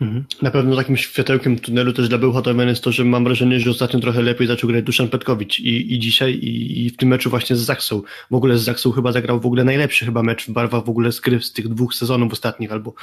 Mhm. 0.01 0.25
Na 0.43 0.51
pewno 0.51 0.77
takim 0.77 0.97
światełkiem 0.97 1.59
tunelu 1.59 1.93
też 1.93 2.09
dla 2.09 2.19
Bełchatowian 2.19 2.69
jest 2.69 2.85
to, 2.85 2.93
że 2.93 3.05
mam 3.05 3.25
wrażenie, 3.25 3.61
że 3.61 3.71
ostatnio 3.71 4.01
trochę 4.01 4.23
lepiej 4.23 4.47
zaczął 4.47 4.71
grać 4.71 4.85
Duszan 4.85 5.09
Petkowicz 5.09 5.61
i, 5.61 5.95
i 5.95 5.99
dzisiaj 5.99 6.33
i, 6.33 6.87
i, 6.87 6.91
w 6.91 6.97
tym 6.97 7.09
meczu 7.09 7.31
właśnie 7.31 7.57
z 7.57 7.61
Zaksą. 7.61 8.03
W 8.31 8.35
ogóle 8.35 8.59
z 8.59 8.63
Zaksą 8.63 8.93
chyba 8.93 9.13
zagrał 9.13 9.41
w 9.41 9.47
ogóle 9.47 9.65
najlepszy 9.65 10.05
chyba 10.05 10.23
mecz 10.23 10.47
w 10.47 10.51
barwach 10.51 10.85
w 10.85 10.89
ogóle 10.89 11.13
z 11.13 11.21
z 11.41 11.53
tych 11.53 11.69
dwóch 11.69 11.95
sezonów 11.95 12.33
ostatnich 12.33 12.73
albo, 12.73 12.95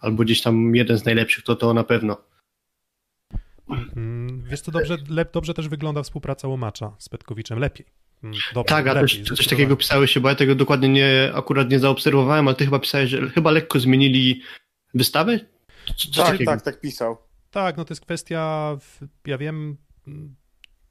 albo 0.00 0.22
gdzieś 0.22 0.42
tam 0.42 0.74
jeden 0.74 0.98
z 0.98 1.04
najlepszych, 1.04 1.44
to 1.44 1.56
to 1.56 1.74
na 1.74 1.84
pewno. 1.84 2.33
Mm, 3.96 4.44
wiesz 4.50 4.62
to 4.62 4.72
dobrze, 4.72 4.96
lep, 5.08 5.32
dobrze 5.32 5.54
też 5.54 5.68
wygląda 5.68 6.02
współpraca 6.02 6.48
Łomacza 6.48 6.92
z 6.98 7.08
Petkowiczem, 7.08 7.58
lepiej. 7.58 7.86
Mm, 8.24 8.36
dobrze, 8.54 8.74
tak, 8.74 8.86
a 8.86 8.92
lepiej, 8.92 9.24
też 9.24 9.36
coś 9.38 9.48
takiego 9.48 9.76
pisałeś 9.76 10.10
się, 10.10 10.20
bo 10.20 10.28
ja 10.28 10.34
tego 10.34 10.54
dokładnie 10.54 10.88
nie, 10.88 11.32
akurat 11.34 11.70
nie 11.70 11.78
zaobserwowałem, 11.78 12.48
ale 12.48 12.56
ty 12.56 12.64
chyba 12.64 12.78
pisałeś, 12.78 13.10
że 13.10 13.30
chyba 13.30 13.50
lekko 13.50 13.80
zmienili 13.80 14.42
wystawę? 14.94 15.40
tak, 16.16 16.38
tak, 16.46 16.62
tak 16.62 16.80
pisał. 16.80 17.16
Tak, 17.50 17.76
no 17.76 17.84
to 17.84 17.92
jest 17.92 18.04
kwestia, 18.04 18.76
ja 19.26 19.38
wiem, 19.38 19.76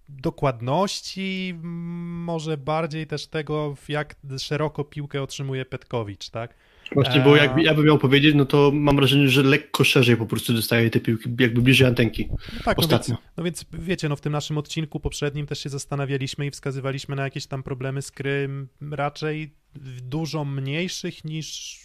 dokładności, 0.09 1.59
może 1.63 2.57
bardziej 2.57 3.07
też 3.07 3.27
tego, 3.27 3.75
jak 3.87 4.15
szeroko 4.37 4.83
piłkę 4.83 5.21
otrzymuje 5.21 5.65
Petkowicz, 5.65 6.29
tak? 6.29 6.55
Właśnie, 6.91 7.21
bo 7.21 7.35
jakby 7.35 7.63
ja 7.63 7.73
bym 7.73 7.85
miał 7.85 7.97
powiedzieć, 7.97 8.35
no 8.35 8.45
to 8.45 8.71
mam 8.73 8.95
wrażenie, 8.95 9.29
że 9.29 9.43
lekko 9.43 9.83
szerzej 9.83 10.17
po 10.17 10.25
prostu 10.25 10.53
dostaje 10.53 10.89
te 10.89 10.99
piłki, 10.99 11.29
jakby 11.39 11.61
bliżej 11.61 11.87
antenki. 11.87 12.27
No 12.29 12.37
tak, 12.65 12.79
ostatnio. 12.79 13.15
No 13.37 13.43
więc, 13.43 13.65
no 13.71 13.77
więc 13.77 13.85
wiecie, 13.87 14.09
no 14.09 14.15
w 14.15 14.21
tym 14.21 14.31
naszym 14.31 14.57
odcinku 14.57 14.99
poprzednim 14.99 15.45
też 15.45 15.59
się 15.59 15.69
zastanawialiśmy 15.69 16.45
i 16.45 16.51
wskazywaliśmy 16.51 17.15
na 17.15 17.23
jakieś 17.23 17.45
tam 17.45 17.63
problemy 17.63 18.01
z 18.01 18.11
krym, 18.11 18.67
raczej 18.91 19.53
dużo 20.01 20.45
mniejszych 20.45 21.25
niż 21.25 21.77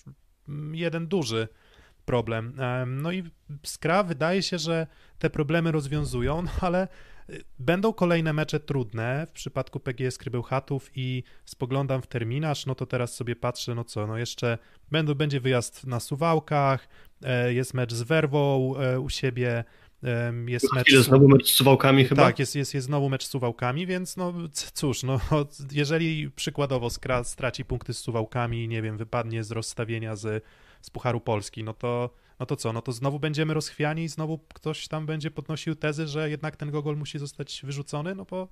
jeden 0.73 1.07
duży 1.07 1.49
problem. 2.05 2.53
No 2.87 3.13
i 3.13 3.23
Skra 3.63 4.03
wydaje 4.03 4.43
się, 4.43 4.59
że 4.59 4.87
te 5.19 5.31
problemy 5.31 5.73
rozwiązują, 5.73 6.43
no 6.43 6.51
ale 6.61 6.89
będą 7.59 7.93
kolejne 7.93 8.33
mecze 8.33 8.61
trudne 8.61 9.27
w 9.29 9.33
przypadku 9.33 9.81
PGS 9.81 10.19
Krybełchatów 10.19 10.91
i 10.95 11.23
spoglądam 11.45 12.03
w 12.03 12.07
terminarz, 12.07 12.67
no 12.67 12.75
to 12.75 12.87
teraz 12.87 13.15
sobie 13.15 13.37
patrzę, 13.37 13.75
no 13.75 13.85
co, 13.85 14.07
no 14.07 14.19
jeszcze 14.19 14.59
będą, 14.91 15.15
będzie 15.15 15.41
wyjazd 15.41 15.87
na 15.87 16.01
Suwałkach, 16.01 16.89
e, 17.23 17.55
jest 17.55 17.75
mecz 17.75 17.95
z 17.95 18.03
Werwą 18.03 18.75
e, 18.77 19.01
u 19.01 19.09
siebie, 19.09 19.65
jest 20.47 20.75
mecz... 20.75 20.93
Jest 20.93 21.07
znowu 21.07 21.29
mecz 21.29 21.53
z 21.53 21.55
Suwałkami 21.57 22.05
chyba? 22.05 22.23
Tak, 22.23 22.39
jest, 22.39 22.55
jest, 22.55 22.75
jest 22.75 22.87
znowu 22.87 23.09
mecz 23.09 23.25
z 23.25 23.29
Suwałkami, 23.29 23.87
więc 23.87 24.17
no 24.17 24.35
cóż, 24.75 25.03
no 25.03 25.21
jeżeli 25.73 26.31
przykładowo 26.31 26.89
straci 27.23 27.65
punkty 27.65 27.95
z 27.95 27.99
Suwałkami, 27.99 28.69
nie 28.69 28.83
wiem, 28.83 28.99
wypadnie 28.99 29.45
z 29.45 29.51
rozstawienia 29.51 30.17
z 30.17 30.45
z 30.83 30.91
Pucharu 30.91 31.21
Polski, 31.21 31.65
no 31.65 31.75
to, 31.75 32.11
no 32.41 32.47
to 32.47 32.57
co, 32.57 32.73
no 32.73 32.83
to 32.83 32.93
znowu 32.93 33.21
będziemy 33.21 33.55
rozchwiani 33.55 34.05
i 34.05 34.09
znowu 34.09 34.39
ktoś 34.39 34.89
tam 34.89 35.07
będzie 35.07 35.31
podnosił 35.31 35.75
tezy, 35.75 36.07
że 36.07 36.31
jednak 36.31 36.57
ten 36.57 36.71
gogol 36.71 36.97
musi 36.97 37.19
zostać 37.19 37.61
wyrzucony, 37.65 38.15
no 38.15 38.25
bo, 38.25 38.49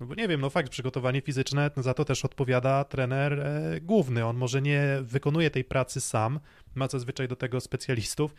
no 0.00 0.06
bo 0.06 0.14
nie 0.14 0.28
wiem, 0.28 0.40
no 0.40 0.50
fakt, 0.50 0.68
przygotowanie 0.68 1.20
fizyczne, 1.20 1.70
no 1.76 1.82
za 1.82 1.94
to 1.94 2.04
też 2.04 2.24
odpowiada 2.24 2.84
trener 2.84 3.40
e, 3.40 3.80
główny, 3.80 4.26
on 4.26 4.36
może 4.36 4.62
nie 4.62 4.98
wykonuje 5.02 5.50
tej 5.50 5.64
pracy 5.64 6.00
sam, 6.00 6.40
ma 6.74 6.88
zazwyczaj 6.88 7.28
do 7.28 7.36
tego 7.36 7.60
specjalistów, 7.60 8.34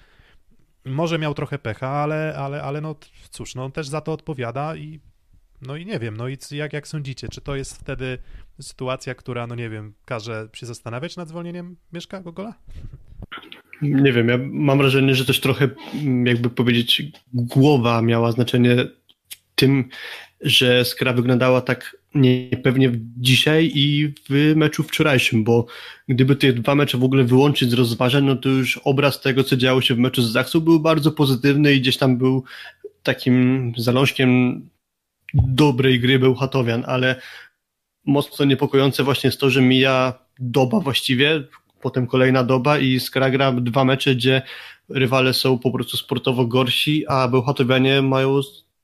może 0.86 1.20
miał 1.20 1.34
trochę 1.34 1.60
pecha, 1.60 1.88
ale, 1.88 2.36
ale, 2.38 2.64
ale 2.64 2.82
no 2.82 2.96
cóż, 3.30 3.56
no 3.56 3.66
on 3.66 3.72
też 3.72 3.88
za 3.88 4.02
to 4.02 4.14
odpowiada 4.14 4.76
i 4.76 5.00
no 5.62 5.76
i 5.76 5.86
nie 5.86 6.00
wiem, 6.00 6.18
no 6.18 6.28
i 6.28 6.38
jak, 6.52 6.74
jak 6.74 6.88
sądzicie, 6.88 7.28
czy 7.28 7.42
to 7.42 7.56
jest 7.56 7.80
wtedy 7.80 8.18
sytuacja, 8.62 9.16
która, 9.16 9.48
no 9.48 9.56
nie 9.56 9.70
wiem, 9.70 9.94
każe 10.06 10.50
się 10.54 10.66
zastanawiać 10.66 11.18
nad 11.18 11.30
zwolnieniem 11.30 11.76
Mieszka 11.94 12.22
Gogola? 12.22 12.54
Nie 13.82 14.14
wiem, 14.14 14.28
ja 14.28 14.38
mam 14.42 14.78
wrażenie, 14.78 15.16
że 15.16 15.26
też 15.26 15.40
trochę, 15.40 15.70
mm, 15.94 16.26
jakby 16.26 16.50
powiedzieć, 16.50 17.04
głowa 17.34 18.02
miała 18.02 18.32
znaczenie 18.32 18.76
w 19.30 19.56
tym, 19.56 19.90
że 20.42 20.86
Skra 20.86 21.14
wyglądała 21.14 21.62
tak 21.62 21.98
niepewnie 22.16 22.92
dzisiaj 23.18 23.72
i 23.76 24.14
w 24.30 24.54
meczu 24.56 24.84
wczorajszym, 24.84 25.44
bo 25.44 25.66
gdyby 26.08 26.36
te 26.36 26.54
dwa 26.54 26.76
mecze 26.76 26.98
w 26.98 27.04
ogóle 27.04 27.24
wyłączyć 27.24 27.70
z 27.70 27.74
rozważań, 27.74 28.24
no 28.24 28.36
to 28.36 28.50
już 28.50 28.78
obraz 28.78 29.22
tego, 29.22 29.44
co 29.44 29.58
działo 29.58 29.82
się 29.82 29.96
w 29.96 30.00
meczu 30.00 30.22
z 30.22 30.32
Zaksą 30.32 30.60
był 30.60 30.80
bardzo 30.80 31.12
pozytywny 31.12 31.74
i 31.74 31.82
gdzieś 31.82 31.98
tam 31.98 32.18
był 32.18 32.44
takim 33.04 33.74
zalążkiem 33.78 34.62
dobrej 35.34 36.00
gry 36.00 36.20
Bełchatowian, 36.20 36.84
ale 36.88 37.22
mocno 38.06 38.46
niepokojące 38.46 39.04
właśnie 39.04 39.28
jest 39.28 39.40
to, 39.40 39.50
że 39.50 39.62
mija 39.62 40.14
doba 40.40 40.80
właściwie, 40.80 41.44
potem 41.82 42.08
kolejna 42.08 42.44
doba 42.44 42.80
i 42.80 43.00
Skra 43.00 43.30
gra 43.30 43.52
dwa 43.52 43.86
mecze, 43.86 44.16
gdzie 44.16 44.42
rywale 44.90 45.34
są 45.34 45.60
po 45.60 45.72
prostu 45.72 45.98
sportowo 45.98 46.46
gorsi, 46.46 47.08
a 47.08 47.28
Bełchatowianie 47.28 48.02
mają 48.02 48.40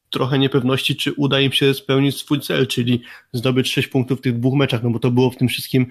trochę 0.09 0.39
niepewności, 0.39 0.95
czy 0.95 1.13
uda 1.13 1.39
im 1.39 1.51
się 1.51 1.73
spełnić 1.73 2.17
swój 2.17 2.39
cel, 2.39 2.67
czyli 2.67 3.01
zdobyć 3.33 3.73
sześć 3.73 3.87
punktów 3.87 4.19
w 4.19 4.21
tych 4.21 4.39
dwóch 4.39 4.53
meczach, 4.53 4.83
no 4.83 4.89
bo 4.89 4.99
to 4.99 5.11
było 5.11 5.31
w 5.31 5.37
tym 5.37 5.47
wszystkim 5.47 5.87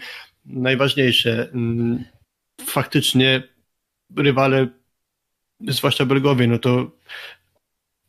najważniejsze. 0.46 1.52
Faktycznie 2.60 3.42
rywale, 4.16 4.68
zwłaszcza 5.68 6.06
Bergowie, 6.06 6.46
no 6.46 6.58
to 6.58 6.90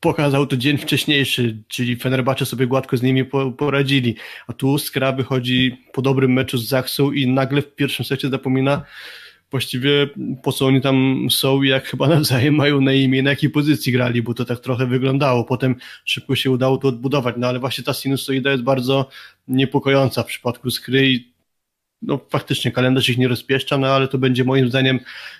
pokazał 0.05 0.47
to 0.47 0.57
dzień 0.57 0.77
wcześniejszy, 0.77 1.57
czyli 1.67 1.95
Fenerbahce 1.95 2.45
sobie 2.45 2.67
gładko 2.67 2.97
z 2.97 3.01
nimi 3.01 3.25
poradzili, 3.57 4.15
a 4.47 4.53
tu 4.53 4.77
Skra 4.77 5.11
wychodzi 5.11 5.77
po 5.93 6.01
dobrym 6.01 6.33
meczu 6.33 6.57
z 6.57 6.67
Zachsą 6.67 7.11
i 7.11 7.27
nagle 7.27 7.61
w 7.61 7.75
pierwszym 7.75 8.05
secie 8.05 8.29
zapomina 8.29 8.85
właściwie 9.51 9.89
po 10.43 10.51
co 10.51 10.65
oni 10.65 10.81
tam 10.81 11.27
są 11.29 11.63
i 11.63 11.69
jak 11.69 11.85
chyba 11.85 12.07
nawzajem 12.17 12.55
mają 12.55 12.81
na 12.81 12.93
imię, 12.93 13.23
na 13.23 13.29
jakiej 13.29 13.49
pozycji 13.49 13.91
grali, 13.91 14.21
bo 14.21 14.33
to 14.33 14.45
tak 14.45 14.59
trochę 14.59 14.85
wyglądało. 14.85 15.43
Potem 15.43 15.75
szybko 16.05 16.35
się 16.35 16.51
udało 16.51 16.77
to 16.77 16.87
odbudować, 16.87 17.35
no 17.37 17.47
ale 17.47 17.59
właśnie 17.59 17.83
ta 17.83 17.93
sinusoida 17.93 18.51
jest 18.51 18.63
bardzo 18.63 19.09
niepokojąca 19.47 20.23
w 20.23 20.25
przypadku 20.25 20.71
Skry 20.71 21.09
i 21.09 21.33
no 22.01 22.19
faktycznie 22.29 22.71
kalendarz 22.71 23.09
ich 23.09 23.17
nie 23.17 23.27
rozpieszcza, 23.27 23.77
no 23.77 23.87
ale 23.87 24.07
to 24.07 24.17
będzie 24.17 24.43
moim 24.43 24.69
zdaniem 24.69 24.99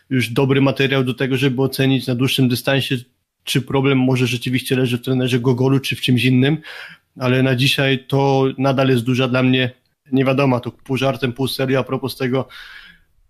już 0.10 0.30
dobry 0.30 0.62
materiał 0.62 1.04
do 1.04 1.14
tego, 1.14 1.38
żeby 1.38 1.62
ocenić 1.62 2.08
na 2.08 2.16
dłuższym 2.16 2.50
dystansie, 2.50 2.98
czy 3.46 3.62
problem 3.62 4.00
może 4.00 4.28
rzeczywiście 4.28 4.76
leży 4.76 4.98
w 4.98 5.02
trenerze 5.02 5.40
Gogolu, 5.40 5.80
czy 5.80 5.96
w 5.96 6.02
czymś 6.02 6.26
innym, 6.26 6.58
ale 7.20 7.44
na 7.44 7.56
dzisiaj 7.56 8.06
to 8.08 8.46
nadal 8.58 8.90
jest 8.90 9.04
duża 9.04 9.28
dla 9.28 9.44
mnie 9.44 9.72
nie 10.12 10.26
wiadomo, 10.26 10.60
to 10.60 10.72
pół 10.72 10.98
żartem, 10.98 11.34
pół 11.34 11.48
serio 11.48 11.80
a 11.80 11.84
propos 11.84 12.18
tego 12.18 12.48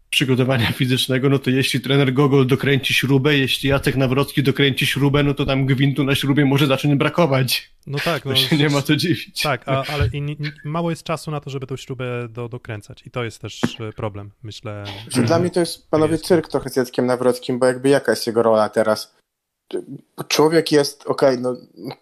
przygotowania 0.09 0.71
fizycznego, 0.81 1.29
no 1.29 1.39
to 1.39 1.49
jeśli 1.49 1.81
trener 1.81 2.13
Gogol 2.13 2.47
dokręci 2.47 2.93
śrubę, 2.93 3.37
jeśli 3.37 3.69
Jacek 3.69 3.95
Nawrocki 3.95 4.43
dokręci 4.43 4.85
śrubę, 4.85 5.23
no 5.23 5.33
to 5.33 5.45
tam 5.45 5.65
gwintu 5.65 6.03
na 6.03 6.15
śrubie 6.15 6.45
może 6.45 6.67
zacząć 6.67 6.95
brakować. 6.95 7.71
No 7.87 7.97
tak. 7.99 8.25
No, 8.25 8.35
się 8.35 8.57
nie 8.57 8.69
ma 8.69 8.81
co 8.81 8.95
dziwić. 8.95 9.41
Tak, 9.41 9.67
a, 9.67 9.83
ale 9.83 10.07
i, 10.13 10.37
mało 10.65 10.89
jest 10.89 11.03
czasu 11.03 11.31
na 11.31 11.39
to, 11.39 11.49
żeby 11.49 11.67
tą 11.67 11.77
śrubę 11.77 12.27
do, 12.29 12.49
dokręcać 12.49 13.03
i 13.05 13.11
to 13.11 13.23
jest 13.23 13.41
też 13.41 13.61
e, 13.79 13.93
problem, 13.93 14.31
myślę. 14.43 14.83
Dla 15.25 15.39
mnie 15.39 15.49
to 15.49 15.59
jest, 15.59 15.89
panowie, 15.89 16.11
jest. 16.11 16.25
cyrk 16.25 16.47
trochę 16.47 16.69
z 16.69 16.75
Jackiem 16.75 17.05
Nawrockim, 17.05 17.59
bo 17.59 17.65
jakby 17.65 17.89
jaka 17.89 18.11
jest 18.11 18.27
jego 18.27 18.43
rola 18.43 18.69
teraz? 18.69 19.15
Człowiek 20.27 20.71
jest, 20.71 21.07
okej, 21.07 21.39
okay, 21.39 21.41
no, 21.41 21.55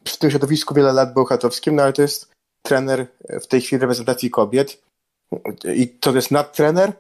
w 0.08 0.18
tym 0.18 0.32
środowisku 0.32 0.74
wiele 0.74 0.94
lat 0.94 1.14
był 1.14 1.26
chatowskim, 1.26 1.76
no 1.76 1.84
ale 1.84 1.94
to 1.94 2.02
jest 2.02 2.32
trener 2.62 3.08
w 3.42 3.48
tej 3.48 3.62
chwili 3.62 3.82
reprezentacji 3.82 4.30
kobiet 4.30 4.82
i 5.76 5.88
to 5.88 6.16
jest 6.16 6.32
nadtrener 6.32 6.94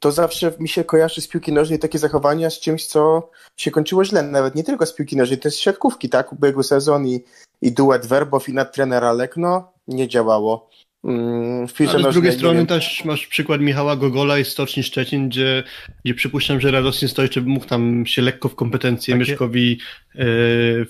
to 0.00 0.12
zawsze 0.12 0.52
mi 0.58 0.68
się 0.68 0.84
kojarzy 0.84 1.20
z 1.20 1.28
piłki 1.28 1.52
nożnej 1.52 1.78
takie 1.78 1.98
zachowania 1.98 2.50
z 2.50 2.60
czymś, 2.60 2.86
co 2.86 3.30
się 3.56 3.70
kończyło 3.70 4.04
źle. 4.04 4.22
Nawet 4.22 4.54
nie 4.54 4.64
tylko 4.64 4.86
z 4.86 4.94
piłki 4.94 5.16
nożnej, 5.16 5.38
to 5.38 5.48
jest 5.48 5.58
siatkówki, 5.58 6.08
tak? 6.08 6.32
Ubiegły 6.32 6.64
sezon 6.64 7.06
i, 7.06 7.24
i 7.62 7.72
duet 7.72 8.06
Werbow 8.06 8.48
i 8.48 8.52
nadtrener 8.52 9.02
Lekno 9.02 9.72
nie 9.88 10.08
działało. 10.08 10.70
Mm, 11.06 11.66
Ale 11.88 12.10
z 12.10 12.14
drugiej 12.14 12.32
strony 12.32 12.66
też 12.66 13.04
masz 13.04 13.26
przykład 13.26 13.60
Michała 13.60 13.96
Gogola 13.96 14.38
i 14.38 14.44
Stoczni 14.44 14.82
Szczecin, 14.82 15.28
gdzie, 15.28 15.62
gdzie 16.04 16.14
przypuszczam, 16.14 16.60
że 16.60 16.70
Radostin 16.70 17.08
Stojczyk 17.08 17.44
mógł 17.44 17.66
tam 17.66 18.06
się 18.06 18.22
lekko 18.22 18.48
w 18.48 18.54
kompetencje 18.54 19.14
Takie... 19.14 19.30
Mieszkowi 19.30 19.78
yy, 20.14 20.86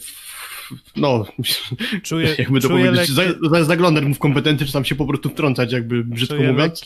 no, 0.96 1.26
czuję, 2.02 2.28
jakby 2.38 2.60
to 2.60 2.68
czuję 2.68 2.86
powiedzieć, 2.86 3.16
lekkie... 3.16 3.64
zaglądać 3.64 4.04
mu 4.04 4.14
w 4.14 4.18
kompetencje, 4.18 4.66
czy 4.66 4.72
tam 4.72 4.84
się 4.84 4.94
po 4.94 5.06
prostu 5.06 5.28
wtrącać, 5.28 5.72
jakby 5.72 6.04
brzydko 6.04 6.36
czuję 6.36 6.52
mówiąc. 6.52 6.82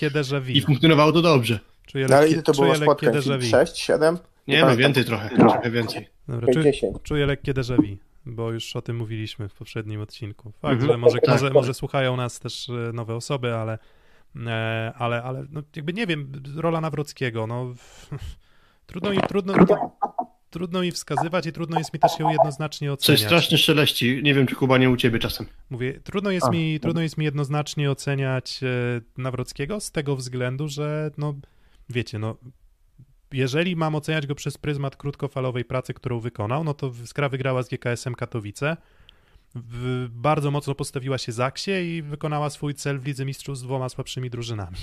I 0.49 0.61
funkcjonowało 0.61 1.13
to 1.13 1.23
dobrze. 1.23 1.59
Czuję 1.87 2.05
lekkie, 2.05 2.15
no 2.15 2.21
ale 2.21 2.31
ile 2.31 2.43
to 2.43 2.53
było 2.53 2.75
spotkań? 2.75 3.13
6, 3.51 3.79
7? 3.79 4.19
Nie, 4.49 4.61
no 4.61 4.77
więcej 4.77 5.05
trochę, 5.05 5.37
trochę 5.37 5.71
więcej. 5.71 6.09
Dobra, 6.29 6.53
czuję, 6.53 6.73
czuję 7.03 7.27
lekkie 7.27 7.55
déjà 7.55 7.77
vu 7.77 8.10
bo 8.27 8.53
już 8.53 8.77
o 8.77 8.83
tym 8.83 8.97
mówiliśmy 8.97 9.49
w 9.49 9.55
poprzednim 9.55 10.01
odcinku. 10.01 10.53
Fakt, 10.53 10.73
mhm. 10.73 10.93
że 10.93 10.99
może, 10.99 11.19
tak, 11.19 11.29
może, 11.29 11.47
tak. 11.47 11.55
może 11.55 11.75
słuchają 11.75 12.17
nas 12.17 12.41
też 12.41 12.69
e, 12.69 12.93
nowe 12.93 13.15
osoby, 13.15 13.55
ale, 13.55 13.79
e, 14.47 14.93
ale, 14.97 15.23
ale 15.23 15.45
no 15.51 15.63
jakby 15.77 15.93
nie 15.93 16.07
wiem, 16.07 16.33
rola 16.57 16.81
Nawrockiego, 16.81 17.47
no 17.47 17.75
trudno, 18.87 19.13
i, 19.13 19.19
trudno, 19.21 19.55
trudno 20.51 20.83
mi 20.83 20.93
wskazywać 20.93 21.47
i 21.47 21.53
trudno 21.53 21.79
jest 21.79 21.95
mi 21.95 22.01
też 22.01 22.19
ją 22.19 22.31
jednoznacznie 22.31 22.93
oceniać. 22.93 23.21
Coś 23.21 23.27
strasznie 23.27 23.59
szeleści, 23.59 24.21
nie 24.23 24.35
wiem 24.35 24.47
czy 24.47 24.55
chyba 24.55 24.79
nie 24.79 24.91
u 24.91 24.97
ciebie 24.97 25.19
czasem. 25.19 25.47
Mówię, 25.71 26.01
trudno 26.05 26.31
jest, 26.31 26.51
mi, 26.51 26.81
trudno 26.81 27.03
jest 27.03 27.19
mi 27.19 27.25
jednoznacznie 27.25 27.91
oceniać 27.91 28.61
e, 28.63 28.67
Nawrockiego 29.17 29.81
z 29.81 29.91
tego 29.91 30.17
względu, 30.17 30.69
że 30.69 31.11
no 31.19 31.35
wiecie, 31.89 32.19
no 32.19 32.37
jeżeli 33.33 33.77
mam 33.77 33.95
oceniać 33.95 34.27
go 34.27 34.35
przez 34.35 34.59
pryzmat 34.59 34.97
krótkofalowej 34.97 35.65
pracy, 35.65 35.95
którą 35.95 36.21
wykonał, 36.21 36.65
no 36.65 36.75
to 36.75 36.93
Skra 37.05 37.29
wygrała 37.29 37.63
z 37.63 37.69
GKS-em 37.69 38.15
Katowice, 38.15 38.77
w, 39.55 40.09
bardzo 40.11 40.51
mocno 40.51 40.75
postawiła 40.75 41.19
się 41.19 41.33
Zaksie 41.33 41.71
i 41.71 42.03
wykonała 42.03 42.51
swój 42.51 42.75
cel 42.75 42.99
w 42.99 43.07
Lidze 43.07 43.25
Mistrzów 43.25 43.59
z 43.59 43.63
dwoma 43.63 43.89
słabszymi 43.89 44.31
drużynami. 44.31 44.77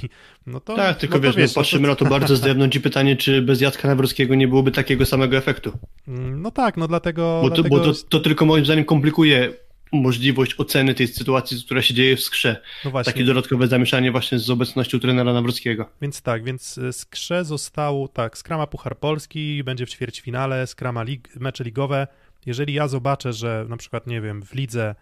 No 0.48 0.60
to, 0.60 0.76
tak, 0.76 0.98
tylko 0.98 1.16
no 1.16 1.22
wiesz, 1.22 1.36
wiesz, 1.36 1.56
no 1.56 1.62
patrzymy 1.62 1.84
to... 1.84 1.90
na 1.90 1.96
to 1.96 2.06
bardzo 2.06 2.36
z 2.36 2.42
zewnątrz 2.42 2.78
i 2.78 2.82
pytanie, 2.82 3.16
czy 3.16 3.42
bez 3.42 3.62
Jacka 3.62 3.88
Nawrockiego 3.88 4.36
nie 4.36 4.48
byłoby 4.48 4.72
takiego 4.72 5.06
samego 5.06 5.38
efektu. 5.38 5.72
Mm, 6.08 6.42
no 6.42 6.52
tak, 6.52 6.78
no 6.78 6.88
dlatego... 6.88 7.40
Bo, 7.42 7.50
to, 7.50 7.56
dlatego... 7.56 7.78
bo 7.78 7.94
to, 7.94 7.94
to 8.10 8.20
tylko 8.20 8.46
moim 8.46 8.66
zdaniem 8.66 8.86
komplikuje 8.86 9.54
możliwość 9.92 10.56
oceny 10.60 10.94
tej 10.94 11.08
sytuacji, 11.08 11.64
która 11.66 11.82
się 11.82 11.94
dzieje 11.94 12.16
w 12.16 12.22
skrze. 12.22 12.62
No. 12.86 13.04
Takie 13.04 13.24
dodatkowe 13.24 13.68
zamieszanie 13.68 14.12
właśnie 14.12 14.40
z 14.40 14.50
obecnością 14.50 15.00
trenera 15.00 15.34
Nawrockiego. 15.34 15.90
Więc 16.02 16.22
tak, 16.22 16.44
więc 16.44 16.78
e, 16.78 16.94
skrze 16.94 17.46
został, 17.46 18.08
tak, 18.08 18.38
skrama 18.38 18.68
Puchar 18.68 18.98
Polski, 18.98 19.64
będzie 19.64 19.86
w 19.86 19.90
ćwierćfinale, 19.90 20.68
skrama 20.68 21.04
lig, 21.04 21.36
mecze 21.36 21.64
ligowe. 21.64 22.08
Jeżeli 22.46 22.74
ja 22.74 22.88
zobaczę, 22.88 23.34
że 23.34 23.66
na 23.70 23.78
przykład, 23.78 24.08
nie 24.08 24.22
wiem, 24.22 24.44
w 24.44 24.54
lidze 24.54 24.96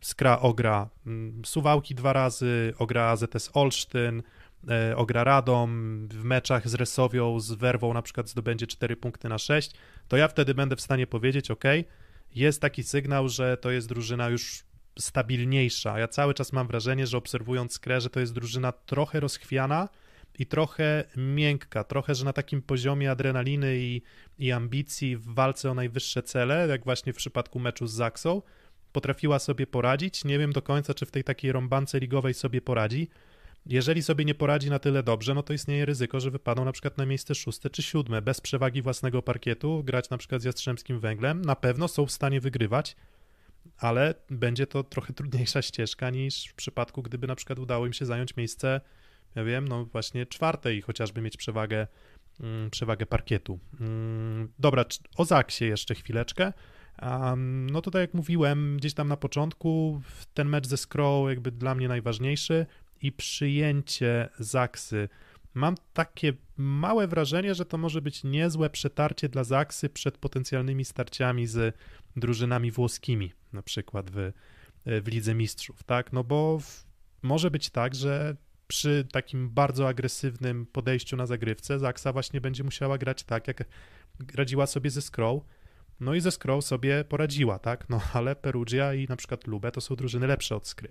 skra 0.00 0.38
ogra 0.40 0.88
mm, 1.06 1.42
Suwałki 1.44 1.94
dwa 1.94 2.12
razy, 2.12 2.74
ogra 2.78 3.04
AZS 3.04 3.50
Olsztyn, 3.54 4.22
e, 4.68 4.96
ogra 4.96 5.24
Radom, 5.24 6.08
w 6.08 6.24
meczach 6.24 6.68
z 6.68 6.74
Resowią, 6.74 7.40
z 7.40 7.52
Werwą 7.52 7.94
na 7.94 8.02
przykład 8.02 8.28
zdobędzie 8.28 8.66
4 8.66 8.96
punkty 8.96 9.28
na 9.28 9.38
6, 9.38 9.70
to 10.08 10.16
ja 10.16 10.28
wtedy 10.28 10.54
będę 10.54 10.76
w 10.76 10.80
stanie 10.80 11.06
powiedzieć, 11.06 11.50
ok, 11.50 11.64
jest 12.34 12.60
taki 12.60 12.82
sygnał, 12.82 13.28
że 13.28 13.56
to 13.56 13.70
jest 13.70 13.88
drużyna 13.88 14.28
już 14.28 14.64
stabilniejsza. 14.98 15.98
Ja 15.98 16.08
cały 16.08 16.34
czas 16.34 16.52
mam 16.52 16.66
wrażenie, 16.66 17.06
że 17.06 17.18
obserwując 17.18 17.72
Skrę, 17.72 18.00
że 18.00 18.10
to 18.10 18.20
jest 18.20 18.32
drużyna 18.32 18.72
trochę 18.72 19.20
rozchwiana 19.20 19.88
i 20.38 20.46
trochę 20.46 21.04
miękka, 21.16 21.84
trochę, 21.84 22.14
że 22.14 22.24
na 22.24 22.32
takim 22.32 22.62
poziomie 22.62 23.10
adrenaliny 23.10 23.76
i, 23.78 24.02
i 24.38 24.52
ambicji 24.52 25.16
w 25.16 25.34
walce 25.34 25.70
o 25.70 25.74
najwyższe 25.74 26.22
cele, 26.22 26.68
jak 26.68 26.84
właśnie 26.84 27.12
w 27.12 27.16
przypadku 27.16 27.58
meczu 27.58 27.86
z 27.86 27.92
Zaksą, 27.92 28.42
potrafiła 28.92 29.38
sobie 29.38 29.66
poradzić. 29.66 30.24
Nie 30.24 30.38
wiem 30.38 30.52
do 30.52 30.62
końca, 30.62 30.94
czy 30.94 31.06
w 31.06 31.10
tej 31.10 31.24
takiej 31.24 31.52
rąbance 31.52 31.98
ligowej 31.98 32.34
sobie 32.34 32.60
poradzi. 32.60 33.08
Jeżeli 33.68 34.02
sobie 34.02 34.24
nie 34.24 34.34
poradzi 34.34 34.70
na 34.70 34.78
tyle 34.78 35.02
dobrze, 35.02 35.34
no 35.34 35.42
to 35.42 35.52
istnieje 35.52 35.84
ryzyko, 35.84 36.20
że 36.20 36.30
wypadną 36.30 36.64
na 36.64 36.72
przykład 36.72 36.98
na 36.98 37.06
miejsce 37.06 37.34
szóste 37.34 37.70
czy 37.70 37.82
siódme, 37.82 38.22
bez 38.22 38.40
przewagi 38.40 38.82
własnego 38.82 39.22
parkietu, 39.22 39.84
grać 39.84 40.10
na 40.10 40.18
przykład 40.18 40.42
z 40.42 40.44
Jastrzębskim 40.44 41.00
Węglem. 41.00 41.42
Na 41.42 41.56
pewno 41.56 41.88
są 41.88 42.06
w 42.06 42.12
stanie 42.12 42.40
wygrywać, 42.40 42.96
ale 43.78 44.14
będzie 44.30 44.66
to 44.66 44.84
trochę 44.84 45.12
trudniejsza 45.12 45.62
ścieżka 45.62 46.10
niż 46.10 46.46
w 46.46 46.54
przypadku, 46.54 47.02
gdyby 47.02 47.26
na 47.26 47.34
przykład 47.34 47.58
udało 47.58 47.86
im 47.86 47.92
się 47.92 48.06
zająć 48.06 48.36
miejsce, 48.36 48.80
ja 49.34 49.44
wiem, 49.44 49.68
no 49.68 49.84
właśnie 49.84 50.26
czwarte 50.26 50.74
i 50.74 50.82
chociażby 50.82 51.20
mieć 51.20 51.36
przewagę, 51.36 51.86
mm, 52.40 52.70
przewagę 52.70 53.06
parkietu. 53.06 53.58
Mm, 53.80 54.48
dobra, 54.58 54.84
o 55.16 55.24
Zaksie 55.24 55.64
jeszcze 55.64 55.94
chwileczkę. 55.94 56.52
No 57.46 57.82
tutaj 57.82 58.02
jak 58.02 58.14
mówiłem 58.14 58.76
gdzieś 58.76 58.94
tam 58.94 59.08
na 59.08 59.16
początku, 59.16 60.02
ten 60.34 60.48
mecz 60.48 60.66
ze 60.66 60.76
Skrow 60.76 61.28
jakby 61.28 61.50
dla 61.50 61.74
mnie 61.74 61.88
najważniejszy 61.88 62.66
i 63.02 63.12
przyjęcie 63.12 64.28
Zaksy. 64.38 65.08
Mam 65.54 65.74
takie 65.92 66.32
małe 66.56 67.08
wrażenie, 67.08 67.54
że 67.54 67.64
to 67.64 67.78
może 67.78 68.02
być 68.02 68.24
niezłe 68.24 68.70
przetarcie 68.70 69.28
dla 69.28 69.44
Zaksy 69.44 69.88
przed 69.88 70.18
potencjalnymi 70.18 70.84
starciami 70.84 71.46
z 71.46 71.76
drużynami 72.16 72.70
włoskimi, 72.70 73.32
na 73.52 73.62
przykład 73.62 74.10
w, 74.10 74.32
w 74.86 75.08
Lidze 75.08 75.34
Mistrzów, 75.34 75.82
tak? 75.82 76.12
No 76.12 76.24
bo 76.24 76.58
w, 76.58 76.84
może 77.22 77.50
być 77.50 77.70
tak, 77.70 77.94
że 77.94 78.36
przy 78.66 79.06
takim 79.12 79.50
bardzo 79.50 79.88
agresywnym 79.88 80.66
podejściu 80.66 81.16
na 81.16 81.26
zagrywce 81.26 81.78
Zaksa 81.78 82.12
właśnie 82.12 82.40
będzie 82.40 82.64
musiała 82.64 82.98
grać 82.98 83.24
tak, 83.24 83.48
jak 83.48 83.64
radziła 84.34 84.66
sobie 84.66 84.90
ze 84.90 85.02
Skrow, 85.02 85.42
no 86.00 86.14
i 86.14 86.20
ze 86.20 86.30
Skrow 86.30 86.64
sobie 86.64 87.04
poradziła, 87.04 87.58
tak? 87.58 87.88
No 87.88 88.00
ale 88.12 88.36
Perugia 88.36 88.94
i 88.94 89.06
na 89.06 89.16
przykład 89.16 89.46
Lube 89.46 89.72
to 89.72 89.80
są 89.80 89.96
drużyny 89.96 90.26
lepsze 90.26 90.56
od 90.56 90.68
Skry. 90.68 90.88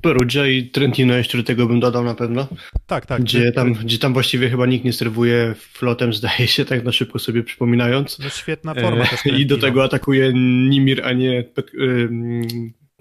Perugia 0.00 0.46
i 0.46 0.64
Trentino 0.64 1.14
jeszcze 1.14 1.38
do 1.38 1.44
tego 1.44 1.66
bym 1.66 1.80
dodał 1.80 2.04
na 2.04 2.14
pewno. 2.14 2.48
Tak, 2.86 3.06
tak. 3.06 3.22
Gdzie 3.22 3.52
tam, 3.52 3.72
gdzie 3.72 3.98
tam 3.98 4.12
właściwie 4.12 4.50
chyba 4.50 4.66
nikt 4.66 4.84
nie 4.84 4.92
serwuje 4.92 5.54
flotem, 5.58 6.12
zdaje 6.22 6.46
się, 6.46 6.64
tak 6.64 6.84
na 6.84 6.92
szybko 6.92 7.18
sobie 7.18 7.42
przypominając. 7.42 8.18
No 8.18 8.28
świetna 8.28 8.74
forma 8.74 9.06
też 9.06 9.26
I 9.26 9.46
do 9.46 9.58
tego 9.58 9.84
atakuje 9.84 10.32
Nimir, 10.68 11.04
a 11.04 11.12
nie 11.12 11.44
Pet, 11.44 11.70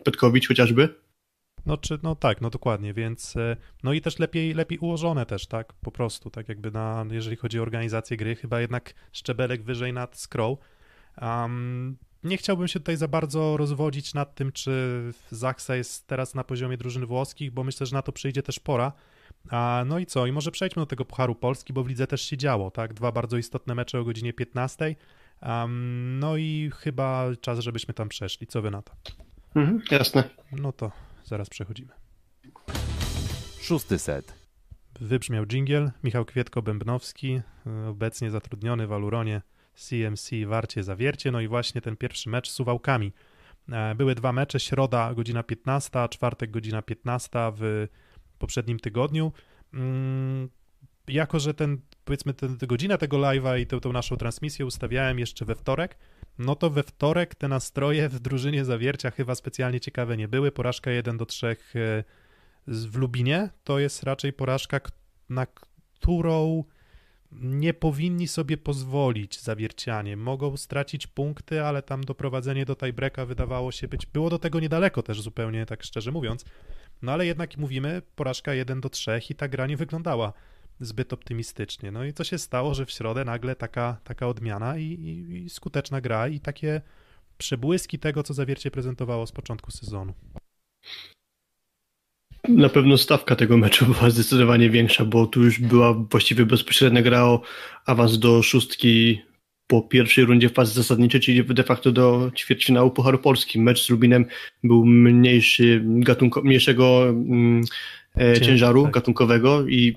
Petkowicz 0.03 0.47
chociażby. 0.47 1.01
No, 1.65 1.77
czy, 1.77 1.99
no 2.03 2.15
tak, 2.15 2.41
no 2.41 2.49
dokładnie, 2.49 2.93
więc 2.93 3.37
e, 3.37 3.57
no 3.83 3.93
i 3.93 4.01
też 4.01 4.19
lepiej, 4.19 4.53
lepiej 4.53 4.77
ułożone 4.77 5.25
też, 5.25 5.47
tak, 5.47 5.73
po 5.73 5.91
prostu, 5.91 6.29
tak 6.29 6.49
jakby 6.49 6.71
na, 6.71 7.05
jeżeli 7.11 7.35
chodzi 7.35 7.59
o 7.59 7.61
organizację 7.61 8.17
gry, 8.17 8.35
chyba 8.35 8.61
jednak 8.61 8.93
szczebelek 9.11 9.63
wyżej 9.63 9.93
nad 9.93 10.17
Scroll. 10.17 10.57
Um, 11.21 11.97
nie 12.23 12.37
chciałbym 12.37 12.67
się 12.67 12.79
tutaj 12.79 12.97
za 12.97 13.07
bardzo 13.07 13.57
rozwodzić 13.57 14.13
nad 14.13 14.35
tym, 14.35 14.51
czy 14.51 15.01
Zaksa 15.31 15.75
jest 15.75 16.07
teraz 16.07 16.35
na 16.35 16.43
poziomie 16.43 16.77
drużyn 16.77 17.05
włoskich, 17.05 17.51
bo 17.51 17.63
myślę, 17.63 17.85
że 17.85 17.95
na 17.95 18.01
to 18.01 18.11
przyjdzie 18.11 18.43
też 18.43 18.59
pora. 18.59 18.91
A, 19.49 19.83
no 19.87 19.99
i 19.99 20.05
co? 20.05 20.27
I 20.27 20.31
może 20.31 20.51
przejdźmy 20.51 20.81
do 20.81 20.85
tego 20.85 21.05
Pucharu 21.05 21.35
Polski, 21.35 21.73
bo 21.73 21.83
w 21.83 21.87
lidze 21.87 22.07
też 22.07 22.21
się 22.21 22.37
działo, 22.37 22.71
tak? 22.71 22.93
Dwa 22.93 23.11
bardzo 23.11 23.37
istotne 23.37 23.75
mecze 23.75 23.99
o 23.99 24.03
godzinie 24.03 24.33
15. 24.33 24.95
Um, 25.41 26.19
no 26.19 26.37
i 26.37 26.71
chyba 26.75 27.25
czas, 27.41 27.59
żebyśmy 27.59 27.93
tam 27.93 28.09
przeszli. 28.09 28.47
Co 28.47 28.61
wy 28.61 28.71
na 28.71 28.81
to? 28.81 28.93
Mhm, 29.55 29.81
jasne. 29.91 30.23
No 30.51 30.71
to 30.71 30.91
zaraz 31.23 31.49
przechodzimy. 31.49 31.91
Szósty 33.61 33.99
set. 33.99 34.33
Wybrzmiał 34.99 35.45
dżingiel. 35.45 35.91
Michał 36.03 36.25
Kwietko-Bębnowski, 36.25 37.41
obecnie 37.89 38.31
zatrudniony 38.31 38.87
w 38.87 38.93
Aluronie 38.93 39.41
CMC 39.81 40.29
Warcie 40.45 40.83
Zawiercie, 40.83 41.31
no 41.31 41.41
i 41.41 41.47
właśnie 41.47 41.81
ten 41.81 41.97
pierwszy 41.97 42.29
mecz 42.29 42.49
z 42.49 42.53
Suwałkami. 42.53 43.13
E, 43.71 43.95
były 43.95 44.15
dwa 44.15 44.33
mecze, 44.33 44.59
środa 44.59 45.13
godzina 45.13 45.43
15, 45.43 46.09
czwartek 46.09 46.51
godzina 46.51 46.81
15 46.81 47.29
w 47.57 47.87
poprzednim 48.39 48.79
tygodniu. 48.79 49.31
Mm, 49.73 50.49
jako, 51.07 51.39
że 51.39 51.53
ten, 51.53 51.81
powiedzmy, 52.05 52.33
tę 52.33 52.67
godzinę 52.67 52.97
tego 52.97 53.17
live'a 53.17 53.59
i 53.59 53.67
tę, 53.67 53.79
tę 53.79 53.89
naszą 53.89 54.17
transmisję 54.17 54.65
ustawiałem 54.65 55.19
jeszcze 55.19 55.45
we 55.45 55.55
wtorek, 55.55 55.97
no 56.39 56.55
to 56.55 56.69
we 56.69 56.83
wtorek 56.83 57.35
te 57.35 57.47
nastroje 57.47 58.09
w 58.09 58.19
drużynie 58.19 58.65
Zawiercia 58.65 59.11
chyba 59.11 59.35
specjalnie 59.35 59.79
ciekawe 59.79 60.17
nie 60.17 60.27
były. 60.27 60.51
Porażka 60.51 60.91
1 60.91 61.17
do 61.17 61.25
3 61.25 61.47
e, 61.47 61.55
w 62.67 62.95
Lubinie 62.95 63.49
to 63.63 63.79
jest 63.79 64.03
raczej 64.03 64.33
porażka, 64.33 64.79
na 65.29 65.45
którą 65.45 66.63
nie 67.31 67.73
powinni 67.73 68.27
sobie 68.27 68.57
pozwolić 68.57 69.39
zawiercianie. 69.39 70.17
Mogą 70.17 70.57
stracić 70.57 71.07
punkty, 71.07 71.63
ale 71.63 71.81
tam 71.81 72.03
doprowadzenie 72.03 72.65
do 72.65 72.75
tiebreaka 72.75 73.25
wydawało 73.25 73.71
się 73.71 73.87
być, 73.87 74.05
było 74.05 74.29
do 74.29 74.39
tego 74.39 74.59
niedaleko 74.59 75.03
też 75.03 75.21
zupełnie, 75.21 75.65
tak 75.65 75.83
szczerze 75.83 76.11
mówiąc. 76.11 76.45
No 77.01 77.11
ale 77.11 77.25
jednak 77.25 77.57
mówimy, 77.57 78.01
porażka 78.15 78.53
1 78.53 78.81
do 78.81 78.89
3 78.89 79.21
i 79.29 79.35
ta 79.35 79.47
gra 79.47 79.67
nie 79.67 79.77
wyglądała 79.77 80.33
zbyt 80.79 81.13
optymistycznie. 81.13 81.91
No 81.91 82.05
i 82.05 82.13
co 82.13 82.23
się 82.23 82.37
stało, 82.37 82.73
że 82.73 82.85
w 82.85 82.91
środę 82.91 83.25
nagle 83.25 83.55
taka, 83.55 83.97
taka 84.03 84.27
odmiana 84.27 84.77
i, 84.77 84.83
i, 84.83 85.43
i 85.45 85.49
skuteczna 85.49 86.01
gra 86.01 86.27
i 86.27 86.39
takie 86.39 86.81
przebłyski 87.37 87.99
tego, 87.99 88.23
co 88.23 88.33
zawiercie 88.33 88.71
prezentowało 88.71 89.27
z 89.27 89.31
początku 89.31 89.71
sezonu. 89.71 90.13
Na 92.49 92.69
pewno 92.69 92.97
stawka 92.97 93.35
tego 93.35 93.57
meczu 93.57 93.85
była 93.85 94.09
zdecydowanie 94.09 94.69
większa, 94.69 95.05
bo 95.05 95.27
tu 95.27 95.43
już 95.43 95.59
była 95.59 95.93
właściwie 95.93 96.45
bezpośrednia 96.45 97.01
gra 97.01 97.23
o 97.23 97.41
awans 97.85 98.19
do 98.19 98.43
szóstki 98.43 99.21
po 99.67 99.81
pierwszej 99.81 100.25
rundzie 100.25 100.49
fazy 100.49 100.73
zasadniczej, 100.73 101.21
czyli 101.21 101.45
de 101.45 101.63
facto 101.63 101.91
do 101.91 102.31
ćwierćfinału 102.35 102.91
Pucharu 102.91 103.17
Polski. 103.17 103.59
Mecz 103.59 103.85
z 103.85 103.89
Lubinem 103.89 104.25
był 104.63 104.85
mniejszy, 104.85 105.81
gatunko, 105.85 106.41
mniejszego 106.41 107.09
mm, 107.09 107.61
e, 108.17 108.41
ciężaru 108.41 108.83
tak. 108.83 108.91
gatunkowego 108.91 109.67
i 109.67 109.95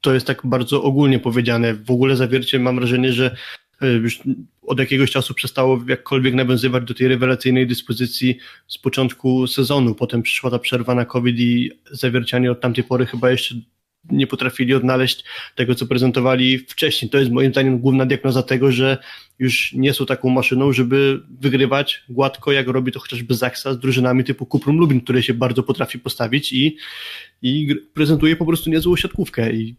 to 0.00 0.14
jest 0.14 0.26
tak 0.26 0.40
bardzo 0.44 0.82
ogólnie 0.82 1.18
powiedziane. 1.18 1.74
W 1.74 1.90
ogóle 1.90 2.16
zawiercie 2.16 2.58
mam 2.58 2.76
wrażenie, 2.76 3.12
że 3.12 3.36
e, 3.80 3.92
już 3.92 4.20
od 4.66 4.78
jakiegoś 4.78 5.10
czasu 5.10 5.34
przestało 5.34 5.84
jakkolwiek 5.88 6.34
nawiązywać 6.34 6.84
do 6.84 6.94
tej 6.94 7.08
rewelacyjnej 7.08 7.66
dyspozycji 7.66 8.38
z 8.66 8.78
początku 8.78 9.46
sezonu. 9.46 9.94
Potem 9.94 10.22
przyszła 10.22 10.50
ta 10.50 10.58
przerwa 10.58 10.94
na 10.94 11.04
COVID 11.04 11.38
i 11.38 11.70
zawiercianie 11.90 12.50
od 12.50 12.60
tamtej 12.60 12.84
pory 12.84 13.06
chyba 13.06 13.30
jeszcze 13.30 13.54
nie 14.10 14.26
potrafili 14.26 14.74
odnaleźć 14.74 15.24
tego, 15.54 15.74
co 15.74 15.86
prezentowali 15.86 16.58
wcześniej. 16.58 17.10
To 17.10 17.18
jest 17.18 17.30
moim 17.30 17.52
zdaniem 17.52 17.78
główna 17.78 18.06
diagnoza 18.06 18.42
tego, 18.42 18.72
że 18.72 18.98
już 19.38 19.72
nie 19.72 19.94
są 19.94 20.06
taką 20.06 20.28
maszyną, 20.28 20.72
żeby 20.72 21.22
wygrywać 21.40 22.04
gładko, 22.08 22.52
jak 22.52 22.68
robi 22.68 22.92
to 22.92 23.00
chociażby 23.00 23.34
Zaksa 23.34 23.74
z 23.74 23.78
drużynami 23.78 24.24
typu 24.24 24.46
Kuprum 24.46 24.76
Lubin, 24.76 25.00
które 25.00 25.22
się 25.22 25.34
bardzo 25.34 25.62
potrafi 25.62 25.98
postawić 25.98 26.52
i, 26.52 26.76
i 27.42 27.76
prezentuje 27.94 28.36
po 28.36 28.46
prostu 28.46 28.70
niezłą 28.70 28.96
siatkówkę. 28.96 29.52
I, 29.52 29.76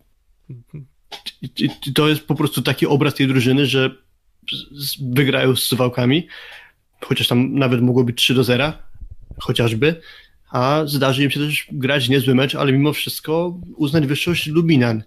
i, 1.41 1.49
I 1.87 1.93
to 1.93 2.09
jest 2.09 2.27
po 2.27 2.35
prostu 2.35 2.61
taki 2.61 2.87
obraz 2.87 3.13
tej 3.13 3.27
drużyny, 3.27 3.65
że 3.65 4.04
wygrają 5.11 5.55
z 5.55 5.63
Suwałkami, 5.63 6.27
chociaż 7.01 7.27
tam 7.27 7.53
nawet 7.53 7.81
mogło 7.81 8.03
być 8.03 8.17
3 8.17 8.33
do 8.33 8.43
0, 8.43 8.73
chociażby, 9.39 10.01
a 10.51 10.81
zdarzy 10.85 11.23
im 11.23 11.31
się 11.31 11.39
też 11.39 11.67
grać 11.71 12.09
niezły 12.09 12.35
mecz, 12.35 12.55
ale 12.55 12.71
mimo 12.71 12.93
wszystko 12.93 13.59
uznać 13.75 14.07
wyższość 14.07 14.47
Lubinan. 14.47 15.03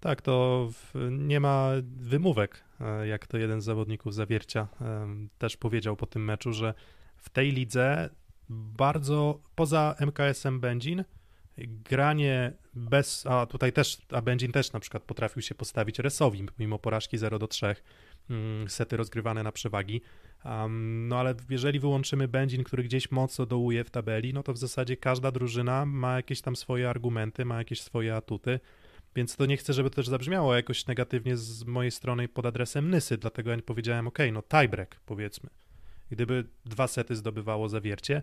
Tak, 0.00 0.22
to 0.22 0.68
nie 1.10 1.40
ma 1.40 1.70
wymówek, 2.00 2.64
e, 2.80 3.06
jak 3.06 3.26
to 3.26 3.38
jeden 3.38 3.60
z 3.60 3.64
zawodników 3.64 4.14
Zawiercia 4.14 4.68
też 5.38 5.56
powiedział 5.56 5.96
po 5.96 6.06
tym 6.06 6.24
meczu, 6.24 6.52
że 6.52 6.74
w 7.16 7.30
tej 7.30 7.52
lidze 7.52 8.10
bardzo 8.48 9.40
poza 9.54 9.94
MKS-em 10.00 10.60
Będzin 10.60 11.04
granie 11.58 12.52
bez, 12.74 13.26
a 13.26 13.46
tutaj 13.46 13.72
też, 13.72 13.98
a 14.10 14.22
Będzin 14.22 14.52
też 14.52 14.72
na 14.72 14.80
przykład 14.80 15.02
potrafił 15.02 15.42
się 15.42 15.54
postawić 15.54 15.98
Resowi 15.98 16.46
mimo 16.58 16.78
porażki 16.78 17.18
0 17.18 17.38
do 17.38 17.48
3, 17.48 17.66
mm, 17.66 17.76
sety 18.68 18.96
rozgrywane 18.96 19.42
na 19.42 19.52
przewagi, 19.52 20.00
Um, 20.44 21.08
no 21.08 21.18
ale 21.18 21.34
jeżeli 21.50 21.80
wyłączymy 21.80 22.28
Będzin, 22.28 22.64
który 22.64 22.82
gdzieś 22.82 23.10
mocno 23.10 23.46
dołuje 23.46 23.84
w 23.84 23.90
tabeli, 23.90 24.34
no 24.34 24.42
to 24.42 24.52
w 24.52 24.58
zasadzie 24.58 24.96
każda 24.96 25.30
drużyna 25.30 25.86
ma 25.86 26.16
jakieś 26.16 26.40
tam 26.40 26.56
swoje 26.56 26.90
argumenty, 26.90 27.44
ma 27.44 27.58
jakieś 27.58 27.80
swoje 27.80 28.16
atuty, 28.16 28.60
więc 29.16 29.36
to 29.36 29.46
nie 29.46 29.56
chcę, 29.56 29.72
żeby 29.72 29.90
to 29.90 29.96
też 29.96 30.08
zabrzmiało 30.08 30.54
jakoś 30.54 30.86
negatywnie 30.86 31.36
z 31.36 31.64
mojej 31.64 31.90
strony 31.90 32.28
pod 32.28 32.46
adresem 32.46 32.90
Nysy, 32.90 33.18
dlatego 33.18 33.50
ja 33.50 33.58
powiedziałem, 33.66 34.08
ok, 34.08 34.18
no 34.32 34.42
tiebreak 34.42 35.00
powiedzmy. 35.06 35.50
Gdyby 36.10 36.44
dwa 36.64 36.88
sety 36.88 37.16
zdobywało 37.16 37.68
zawiercie, 37.68 38.22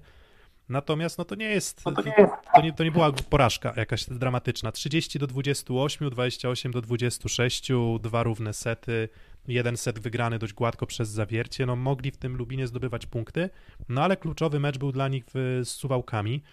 Natomiast 0.70 1.18
no 1.18 1.26
to 1.26 1.36
nie 1.36 1.50
jest, 1.50 1.86
no 1.86 1.92
to, 1.92 2.02
nie 2.02 2.30
to, 2.56 2.62
nie, 2.62 2.74
to 2.74 2.84
nie 2.84 2.92
była 2.92 3.12
porażka 3.12 3.74
jakaś 3.78 4.06
dramatyczna. 4.06 4.72
30 4.72 5.20
do 5.20 5.28
28, 5.28 6.10
28 6.10 6.72
do 6.72 6.82
26, 6.82 7.72
dwa 8.00 8.24
równe 8.24 8.54
sety, 8.54 9.10
jeden 9.50 9.78
set 9.78 10.00
wygrany 10.00 10.40
dość 10.40 10.54
gładko 10.54 10.86
przez 10.86 11.10
zawiercie. 11.10 11.66
No 11.66 11.76
mogli 11.76 12.12
w 12.12 12.18
tym 12.18 12.36
Lubinie 12.36 12.68
zdobywać 12.68 13.06
punkty, 13.06 13.50
no 13.90 14.04
ale 14.04 14.18
kluczowy 14.18 14.60
mecz 14.60 14.78
był 14.78 14.92
dla 14.92 15.08
nich 15.08 15.26
w, 15.34 15.62
z 15.64 15.70
Suwałkami. 15.70 16.44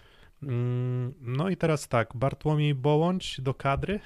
Mm, 0.43 1.13
no 1.21 1.49
i 1.49 1.57
teraz 1.57 1.87
tak, 1.87 2.15
Bartłomiej 2.15 2.75
Bołądź 2.75 3.41
do 3.41 3.53
kadry. 3.53 3.99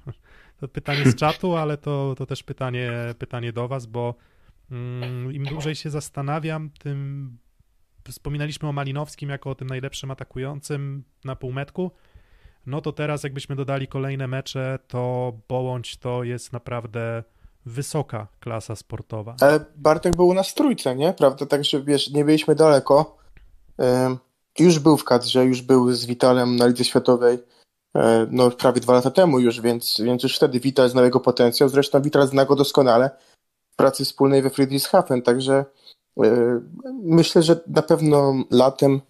to 0.60 0.68
pytanie 0.68 1.10
z 1.10 1.14
czatu, 1.14 1.56
ale 1.56 1.76
to, 1.76 2.14
to 2.18 2.26
też 2.26 2.42
pytanie, 2.42 2.92
pytanie 3.18 3.52
do 3.52 3.68
was, 3.68 3.86
bo 3.86 4.14
mm, 4.70 5.32
im 5.32 5.44
dłużej 5.44 5.74
się 5.74 5.90
zastanawiam, 5.90 6.70
tym 6.70 7.38
wspominaliśmy 8.08 8.68
o 8.68 8.72
Malinowskim 8.72 9.30
jako 9.30 9.50
o 9.50 9.54
tym 9.54 9.68
najlepszym 9.68 10.10
atakującym 10.10 11.04
na 11.24 11.36
półmetku, 11.36 11.90
no 12.66 12.80
to 12.80 12.92
teraz 12.92 13.22
jakbyśmy 13.22 13.56
dodali 13.56 13.88
kolejne 13.88 14.26
mecze, 14.26 14.78
to 14.88 15.32
Bołądź 15.48 15.96
to 15.96 16.24
jest 16.24 16.52
naprawdę 16.52 17.24
wysoka 17.66 18.26
klasa 18.40 18.76
sportowa. 18.76 19.36
Ale 19.40 19.64
Bartek 19.76 20.16
był 20.16 20.34
na 20.34 20.42
trójce, 20.42 20.96
nie? 20.96 21.12
Prawda? 21.12 21.46
Także 21.46 21.82
wiesz, 21.82 22.10
nie 22.10 22.24
byliśmy 22.24 22.54
daleko. 22.54 23.16
Już 24.58 24.78
był 24.78 24.96
w 24.96 25.04
kadrze, 25.04 25.44
już 25.44 25.62
był 25.62 25.92
z 25.92 26.06
Witalem 26.06 26.56
na 26.56 26.66
Lidze 26.66 26.84
Światowej 26.84 27.38
e, 27.96 28.26
no 28.30 28.50
prawie 28.50 28.80
dwa 28.80 28.92
lata 28.92 29.10
temu 29.10 29.40
już, 29.40 29.60
więc, 29.60 30.00
więc 30.04 30.22
już 30.22 30.36
wtedy 30.36 30.60
Wital 30.60 30.88
znał 30.88 31.04
jego 31.04 31.20
potencjał. 31.20 31.68
Zresztą 31.68 32.02
Wital 32.02 32.28
zna 32.28 32.44
go 32.44 32.56
doskonale 32.56 33.10
w 33.72 33.76
pracy 33.76 34.04
wspólnej 34.04 34.42
we 34.42 34.50
Friedrichshafen, 34.50 35.22
także 35.22 35.64
e, 36.22 36.60
myślę, 37.02 37.42
że 37.42 37.60
na 37.66 37.82
pewno 37.82 38.34
latem 38.50 39.00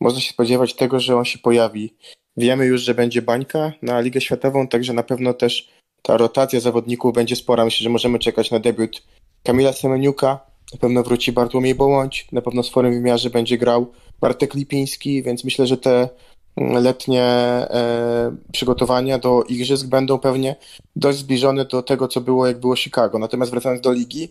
można 0.00 0.20
się 0.20 0.32
spodziewać 0.32 0.74
tego, 0.74 1.00
że 1.00 1.16
on 1.16 1.24
się 1.24 1.38
pojawi. 1.38 1.96
Wiemy 2.36 2.66
już, 2.66 2.80
że 2.80 2.94
będzie 2.94 3.22
bańka 3.22 3.72
na 3.82 4.00
Ligę 4.00 4.20
Światową, 4.20 4.68
także 4.68 4.92
na 4.92 5.02
pewno 5.02 5.34
też 5.34 5.70
ta 6.06 6.16
rotacja 6.16 6.60
zawodników 6.60 7.14
będzie 7.14 7.36
spora. 7.36 7.64
Myślę, 7.64 7.84
że 7.84 7.90
możemy 7.90 8.18
czekać 8.18 8.50
na 8.50 8.58
debiut 8.58 9.02
Kamila 9.42 9.72
Semeniuka, 9.72 10.40
na 10.72 10.78
pewno 10.78 11.02
wróci 11.02 11.32
Bartłomiej 11.32 11.74
Bołądź, 11.74 12.28
na 12.32 12.42
pewno 12.42 12.62
w 12.62 12.66
swoim 12.66 12.92
wymiarze 12.92 13.30
będzie 13.30 13.58
grał 13.58 13.92
Bartek 14.20 14.54
Lipiński, 14.54 15.22
więc 15.22 15.44
myślę, 15.44 15.66
że 15.66 15.76
te 15.76 16.08
mm, 16.56 16.82
letnie 16.82 17.22
e, 17.22 18.36
przygotowania 18.52 19.18
do 19.18 19.42
igrzysk 19.42 19.86
będą 19.86 20.18
pewnie 20.18 20.56
dość 20.96 21.18
zbliżone 21.18 21.64
do 21.64 21.82
tego, 21.82 22.08
co 22.08 22.20
było, 22.20 22.46
jak 22.46 22.60
było 22.60 22.76
Chicago. 22.76 23.18
Natomiast 23.18 23.50
wracając 23.50 23.80
do 23.80 23.92
ligi, 23.92 24.28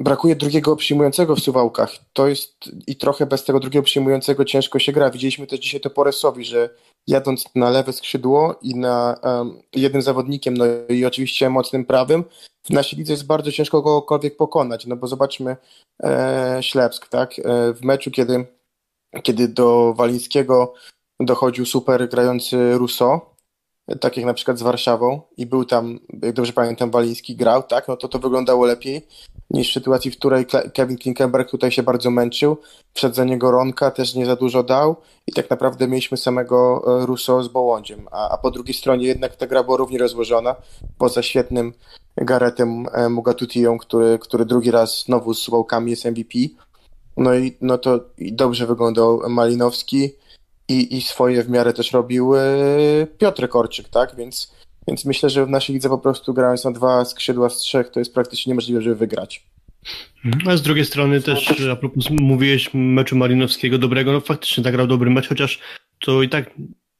Brakuje 0.00 0.36
drugiego 0.36 0.76
przyjmującego 0.76 1.36
w 1.36 1.40
Suwałkach. 1.40 1.90
To 2.12 2.28
jest 2.28 2.70
i 2.86 2.96
trochę 2.96 3.26
bez 3.26 3.44
tego 3.44 3.60
drugiego 3.60 3.82
przyjmującego 3.82 4.44
ciężko 4.44 4.78
się 4.78 4.92
gra. 4.92 5.10
Widzieliśmy 5.10 5.46
też 5.46 5.60
dzisiaj 5.60 5.80
to 5.80 5.90
po 5.90 6.04
Resowi, 6.04 6.44
że 6.44 6.70
jadąc 7.06 7.44
na 7.54 7.70
lewe 7.70 7.92
skrzydło 7.92 8.58
i 8.62 8.74
na 8.74 9.16
um, 9.22 9.62
jednym 9.74 10.02
zawodnikiem, 10.02 10.54
no 10.56 10.64
i 10.88 11.04
oczywiście 11.04 11.50
mocnym 11.50 11.84
prawym, 11.84 12.24
w 12.64 12.70
naszej 12.70 12.98
lidze 12.98 13.12
jest 13.12 13.26
bardzo 13.26 13.52
ciężko 13.52 13.82
kogokolwiek 13.82 14.36
pokonać. 14.36 14.86
No 14.86 14.96
bo 14.96 15.06
zobaczmy 15.06 15.56
e, 16.02 16.58
Ślepsk, 16.60 17.08
tak? 17.08 17.38
E, 17.38 17.72
w 17.72 17.82
meczu, 17.82 18.10
kiedy, 18.10 18.46
kiedy 19.22 19.48
do 19.48 19.94
Walińskiego 19.94 20.74
dochodził 21.20 21.66
super 21.66 22.08
grający 22.08 22.78
Rousseau, 22.78 23.20
tak 24.00 24.16
jak 24.16 24.26
na 24.26 24.34
przykład 24.34 24.58
z 24.58 24.62
Warszawą 24.62 25.20
i 25.36 25.46
był 25.46 25.64
tam, 25.64 25.98
jak 26.22 26.32
dobrze 26.32 26.52
pamiętam, 26.52 26.90
Waliński 26.90 27.36
grał, 27.36 27.62
tak, 27.62 27.88
no 27.88 27.96
to 27.96 28.08
to 28.08 28.18
wyglądało 28.18 28.66
lepiej 28.66 29.06
niż 29.50 29.70
w 29.70 29.72
sytuacji, 29.72 30.10
w 30.10 30.16
której 30.16 30.46
Kevin 30.74 30.98
Klinkenberg 30.98 31.50
tutaj 31.50 31.70
się 31.70 31.82
bardzo 31.82 32.10
męczył, 32.10 32.56
przed 32.94 33.14
za 33.14 33.24
niego 33.24 33.50
Ronka 33.50 33.90
też 33.90 34.14
nie 34.14 34.26
za 34.26 34.36
dużo 34.36 34.62
dał 34.62 34.96
i 35.26 35.32
tak 35.32 35.50
naprawdę 35.50 35.88
mieliśmy 35.88 36.16
samego 36.16 36.82
e, 37.02 37.06
Russo 37.06 37.42
z 37.42 37.48
Bołądziem, 37.48 38.08
a, 38.10 38.28
a 38.28 38.38
po 38.38 38.50
drugiej 38.50 38.74
stronie 38.74 39.06
jednak 39.06 39.36
ta 39.36 39.46
gra 39.46 39.62
była 39.62 39.76
równie 39.76 39.98
rozłożona, 39.98 40.56
poza 40.98 41.22
świetnym 41.22 41.72
Garetem 42.16 42.86
e, 42.92 43.08
Mugatutią, 43.08 43.78
który, 43.78 44.18
który 44.18 44.44
drugi 44.44 44.70
raz 44.70 45.04
znowu 45.04 45.34
z 45.34 45.38
Suwałkami 45.38 45.90
jest 45.90 46.04
MVP, 46.04 46.38
no 47.16 47.34
i 47.34 47.56
no 47.60 47.78
to 47.78 48.00
dobrze 48.18 48.66
wyglądał 48.66 49.20
Malinowski, 49.28 50.10
i, 50.68 50.96
i 50.96 51.02
swoje 51.02 51.42
w 51.42 51.50
miarę 51.50 51.72
też 51.72 51.92
robił 51.92 52.32
Piotr 53.18 53.48
Korczyk, 53.48 53.88
tak? 53.88 54.16
Więc, 54.16 54.54
więc 54.88 55.04
myślę, 55.04 55.30
że 55.30 55.46
w 55.46 55.50
naszej 55.50 55.74
lidze 55.74 55.88
po 55.88 55.98
prostu 55.98 56.34
grając 56.34 56.64
na 56.64 56.70
dwa 56.70 57.04
skrzydła 57.04 57.50
z 57.50 57.56
trzech, 57.56 57.88
to 57.88 58.00
jest 58.00 58.14
praktycznie 58.14 58.50
niemożliwe, 58.50 58.82
żeby 58.82 58.96
wygrać. 58.96 59.46
A 60.46 60.56
z 60.56 60.62
drugiej 60.62 60.84
strony 60.84 61.22
też, 61.22 61.68
a 61.72 61.76
propos 61.76 62.10
mówiłeś 62.10 62.70
meczu 62.74 63.16
Malinowskiego 63.16 63.78
dobrego, 63.78 64.12
no 64.12 64.20
faktycznie 64.20 64.64
zagrał 64.64 64.86
dobry 64.86 65.10
mecz, 65.10 65.28
chociaż 65.28 65.60
to 66.00 66.22
i 66.22 66.28
tak 66.28 66.50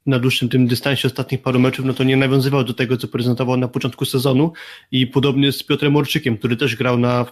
na 0.07 0.19
dłuższym 0.19 0.49
tym 0.49 0.67
dystansie 0.67 1.09
ostatnich 1.09 1.43
paru 1.43 1.61
meczów, 1.61 1.85
no 1.85 1.95
to 1.95 2.05
nie 2.05 2.17
nawiązywał 2.17 2.65
do 2.65 2.75
tego, 2.75 2.97
co 2.97 3.09
prezentował 3.09 3.57
na 3.57 3.69
początku 3.69 4.05
sezonu 4.05 4.53
i 4.91 5.07
podobnie 5.07 5.53
z 5.53 5.63
Piotrem 5.63 5.97
Orczykiem, 5.97 6.39
który 6.39 6.57
też 6.57 6.77
grał 6.77 6.99
na 6.99 7.27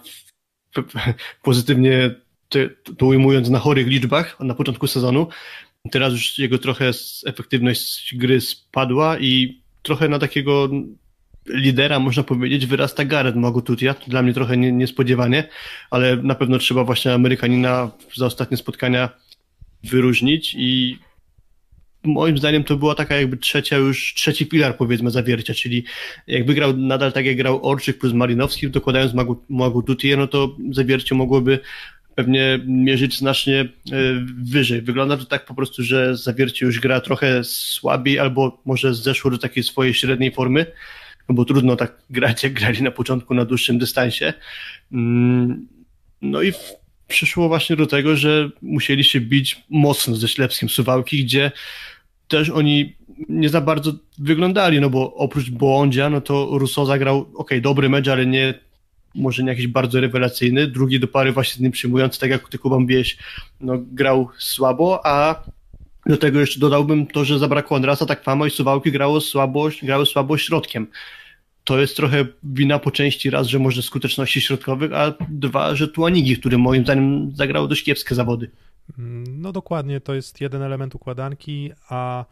pozytywnie 1.43 2.15
to 2.97 3.05
ujmując 3.05 3.49
na 3.49 3.59
chorych 3.59 3.87
liczbach 3.87 4.39
na 4.39 4.53
początku 4.53 4.87
sezonu, 4.87 5.27
Teraz 5.91 6.13
już 6.13 6.39
jego 6.39 6.57
trochę 6.57 6.91
efektywność 7.25 8.15
gry 8.17 8.41
spadła 8.41 9.19
i 9.19 9.61
trochę 9.81 10.09
na 10.09 10.19
takiego 10.19 10.69
lidera, 11.49 11.99
można 11.99 12.23
powiedzieć, 12.23 12.65
wyrasta 12.65 13.05
Gareth 13.05 13.37
Magututia. 13.37 13.93
To 13.93 14.09
dla 14.09 14.21
mnie 14.21 14.33
trochę 14.33 14.57
nie, 14.57 14.71
niespodziewanie, 14.71 15.49
ale 15.91 16.17
na 16.17 16.35
pewno 16.35 16.57
trzeba 16.57 16.83
właśnie 16.83 17.13
Amerykanina 17.13 17.91
za 18.15 18.25
ostatnie 18.25 18.57
spotkania 18.57 19.09
wyróżnić 19.83 20.55
i 20.57 20.99
moim 22.03 22.37
zdaniem 22.37 22.63
to 22.63 22.77
była 22.77 22.95
taka 22.95 23.15
jakby 23.15 23.37
trzecia 23.37 23.77
już, 23.77 24.13
trzeci 24.13 24.45
filar 24.45 24.77
powiedzmy 24.77 25.11
zawiercia, 25.11 25.53
czyli 25.53 25.83
jakby 26.27 26.53
grał 26.53 26.77
nadal 26.77 27.13
tak 27.13 27.25
jak 27.25 27.37
grał 27.37 27.65
Orczyk 27.67 27.97
plus 27.97 28.13
Malinowski, 28.13 28.69
dokładając 28.69 29.13
Magu, 29.13 29.43
Magututię, 29.49 30.17
no 30.17 30.27
to 30.27 30.55
zawiercie 30.71 31.15
mogłoby 31.15 31.59
pewnie 32.15 32.59
mierzyć 32.65 33.17
znacznie 33.17 33.59
e, 33.59 33.67
wyżej. 34.43 34.81
Wygląda 34.81 35.17
to 35.17 35.25
tak 35.25 35.45
po 35.45 35.53
prostu, 35.53 35.83
że 35.83 36.17
Zawiercie 36.17 36.65
już 36.65 36.79
gra 36.79 37.01
trochę 37.01 37.43
słabiej 37.43 38.19
albo 38.19 38.61
może 38.65 38.93
zeszło 38.93 39.31
do 39.31 39.37
takiej 39.37 39.63
swojej 39.63 39.93
średniej 39.93 40.31
formy, 40.31 40.65
no 41.29 41.35
bo 41.35 41.45
trudno 41.45 41.75
tak 41.75 41.97
grać, 42.09 42.43
jak 42.43 42.53
grali 42.53 42.81
na 42.81 42.91
początku 42.91 43.33
na 43.33 43.45
dłuższym 43.45 43.77
dystansie. 43.77 44.33
Mm, 44.91 45.67
no 46.21 46.41
i 46.41 46.53
przyszło 47.07 47.47
właśnie 47.47 47.75
do 47.75 47.85
tego, 47.85 48.15
że 48.15 48.49
musieli 48.61 49.03
się 49.03 49.21
bić 49.21 49.63
mocno 49.69 50.15
ze 50.15 50.27
Ślepskim 50.27 50.69
Suwałki, 50.69 51.23
gdzie 51.23 51.51
też 52.27 52.49
oni 52.49 52.95
nie 53.29 53.49
za 53.49 53.61
bardzo 53.61 53.93
wyglądali, 54.17 54.81
no 54.81 54.89
bo 54.89 55.13
oprócz 55.13 55.49
Bołądzia, 55.49 56.09
no 56.09 56.21
to 56.21 56.57
Rousseau 56.59 56.85
zagrał, 56.85 57.31
ok, 57.35 57.51
dobry 57.61 57.89
mecz, 57.89 58.07
ale 58.07 58.25
nie 58.25 58.53
może 59.15 59.43
nie 59.43 59.49
jakiś 59.49 59.67
bardzo 59.67 60.01
rewelacyjny, 60.01 60.67
drugi 60.67 60.99
do 60.99 61.07
pary 61.07 61.31
właśnie 61.31 61.57
z 61.57 61.59
nim 61.59 61.71
przyjmujący, 61.71 62.19
tak 62.19 62.29
jak 62.29 62.49
ty 62.49 62.57
Kuba 62.57 62.79
mówiłeś, 62.79 63.17
no 63.61 63.73
grał 63.77 64.29
słabo, 64.37 65.05
a 65.05 65.43
do 66.05 66.17
tego 66.17 66.39
jeszcze 66.39 66.59
dodałbym 66.59 67.07
to, 67.07 67.25
że 67.25 67.39
zabrakło 67.39 67.77
Andrasa 67.77 68.05
tak 68.05 68.23
samo 68.23 68.45
i 68.45 68.51
Suwałki 68.51 68.91
grało 68.91 69.21
słabo, 69.21 69.69
grały 69.83 70.05
słabo 70.05 70.37
środkiem. 70.37 70.87
To 71.63 71.79
jest 71.79 71.95
trochę 71.95 72.25
wina 72.43 72.79
po 72.79 72.91
części 72.91 73.29
raz, 73.29 73.47
że 73.47 73.59
może 73.59 73.81
skuteczności 73.81 74.41
środkowych, 74.41 74.93
a 74.93 75.13
dwa, 75.29 75.75
że 75.75 75.87
Tuanigi, 75.87 76.37
który 76.37 76.57
moim 76.57 76.83
zdaniem 76.83 77.31
zagrał 77.35 77.67
dość 77.67 77.83
kiepskie 77.83 78.15
zawody. 78.15 78.51
No 79.27 79.51
dokładnie, 79.51 80.01
to 80.01 80.13
jest 80.13 80.41
jeden 80.41 80.61
element 80.61 80.95
układanki, 80.95 81.71
a 81.89 82.25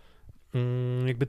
mm, 0.54 1.08
jakby 1.08 1.28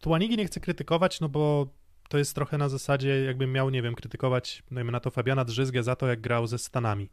Tuanigi 0.00 0.36
nie 0.36 0.46
chcę 0.46 0.60
krytykować, 0.60 1.20
no 1.20 1.28
bo 1.28 1.68
to 2.14 2.18
jest 2.18 2.34
trochę 2.34 2.58
na 2.58 2.68
zasadzie, 2.68 3.24
jakbym 3.24 3.52
miał, 3.52 3.70
nie 3.70 3.82
wiem, 3.82 3.94
krytykować, 3.94 4.62
dajmy 4.70 4.92
na 4.92 5.00
to 5.00 5.10
Fabiana 5.10 5.44
Drzyzgę 5.44 5.82
za 5.82 5.96
to, 5.96 6.06
jak 6.06 6.20
grał 6.20 6.46
ze 6.46 6.58
Stanami, 6.58 7.10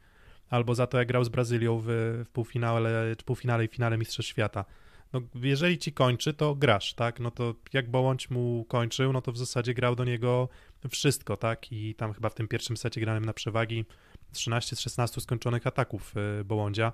albo 0.50 0.76
za 0.76 0.88
to, 0.88 0.98
jak 0.98 1.08
grał 1.08 1.24
z 1.24 1.30
Brazylią 1.30 1.80
w, 1.80 1.86
w 2.26 2.30
półfinale, 2.34 3.16
półfinale 3.26 3.66
i 3.66 3.68
finale 3.68 3.98
Mistrzostw 3.98 4.32
Świata. 4.32 4.66
No, 5.14 5.22
jeżeli 5.36 5.78
ci 5.78 5.94
kończy, 5.94 6.34
to 6.34 6.56
grasz, 6.56 6.94
tak? 6.94 7.20
No 7.20 7.32
to 7.32 7.56
jak 7.74 7.90
Bołądź 7.90 8.30
mu 8.30 8.66
kończył, 8.70 9.14
no 9.14 9.22
to 9.22 9.32
w 9.32 9.38
zasadzie 9.38 9.74
grał 9.74 9.96
do 9.96 10.06
niego 10.06 10.50
wszystko, 10.90 11.38
tak? 11.38 11.72
I 11.72 11.96
tam 11.96 12.14
chyba 12.14 12.30
w 12.30 12.36
tym 12.36 12.48
pierwszym 12.48 12.78
secie 12.78 13.02
granym 13.02 13.26
na 13.26 13.34
przewagi 13.34 13.86
13 14.32 14.76
z 14.76 14.80
16 14.80 15.22
skończonych 15.22 15.68
ataków 15.68 16.14
y, 16.42 16.44
Bołądzia. 16.44 16.94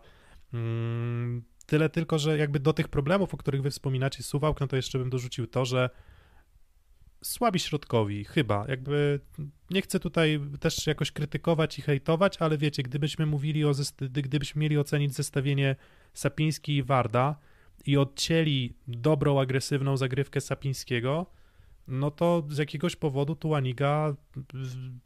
Mm, 0.53 1.43
tyle 1.65 1.89
tylko, 1.89 2.19
że 2.19 2.37
jakby 2.37 2.59
do 2.59 2.73
tych 2.73 2.87
problemów, 2.87 3.33
o 3.33 3.37
których 3.37 3.61
wy 3.61 3.71
wspominacie, 3.71 4.23
Suwałk, 4.23 4.61
no 4.61 4.67
to 4.67 4.75
jeszcze 4.75 4.99
bym 4.99 5.09
dorzucił 5.09 5.47
to, 5.47 5.65
że 5.65 5.89
słabi 7.23 7.59
środkowi, 7.59 8.23
chyba. 8.23 8.65
Jakby 8.67 9.19
nie 9.69 9.81
chcę 9.81 9.99
tutaj 9.99 10.39
też 10.59 10.87
jakoś 10.87 11.11
krytykować 11.11 11.79
i 11.79 11.81
hejtować, 11.81 12.37
ale 12.39 12.57
wiecie, 12.57 12.83
gdybyśmy 12.83 13.25
mówili 13.25 13.65
o, 13.65 13.71
gdybyśmy 14.01 14.61
mieli 14.61 14.77
ocenić 14.77 15.13
zestawienie 15.13 15.75
Sapiński 16.13 16.75
i 16.75 16.83
Warda 16.83 17.35
i 17.85 17.97
odcięli 17.97 18.73
dobrą, 18.87 19.39
agresywną 19.39 19.97
zagrywkę 19.97 20.41
Sapińskiego, 20.41 21.25
no 21.87 22.11
to 22.11 22.43
z 22.49 22.57
jakiegoś 22.57 22.95
powodu 22.95 23.35
Tuaniga 23.35 24.15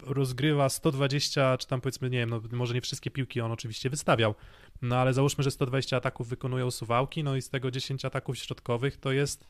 rozgrywa 0.00 0.68
120, 0.68 1.58
czy 1.58 1.66
tam 1.66 1.80
powiedzmy, 1.80 2.10
nie 2.10 2.18
wiem, 2.18 2.30
no 2.30 2.40
może 2.52 2.74
nie 2.74 2.80
wszystkie 2.80 3.10
piłki 3.10 3.40
on 3.40 3.52
oczywiście 3.52 3.90
wystawiał, 3.90 4.34
no 4.82 4.96
ale 4.96 5.14
załóżmy, 5.14 5.44
że 5.44 5.50
120 5.50 5.96
ataków 5.96 6.28
wykonują 6.28 6.70
Suwałki, 6.70 7.24
no 7.24 7.36
i 7.36 7.42
z 7.42 7.50
tego 7.50 7.70
10 7.70 8.04
ataków 8.04 8.38
środkowych 8.38 8.96
to 8.96 9.12
jest 9.12 9.46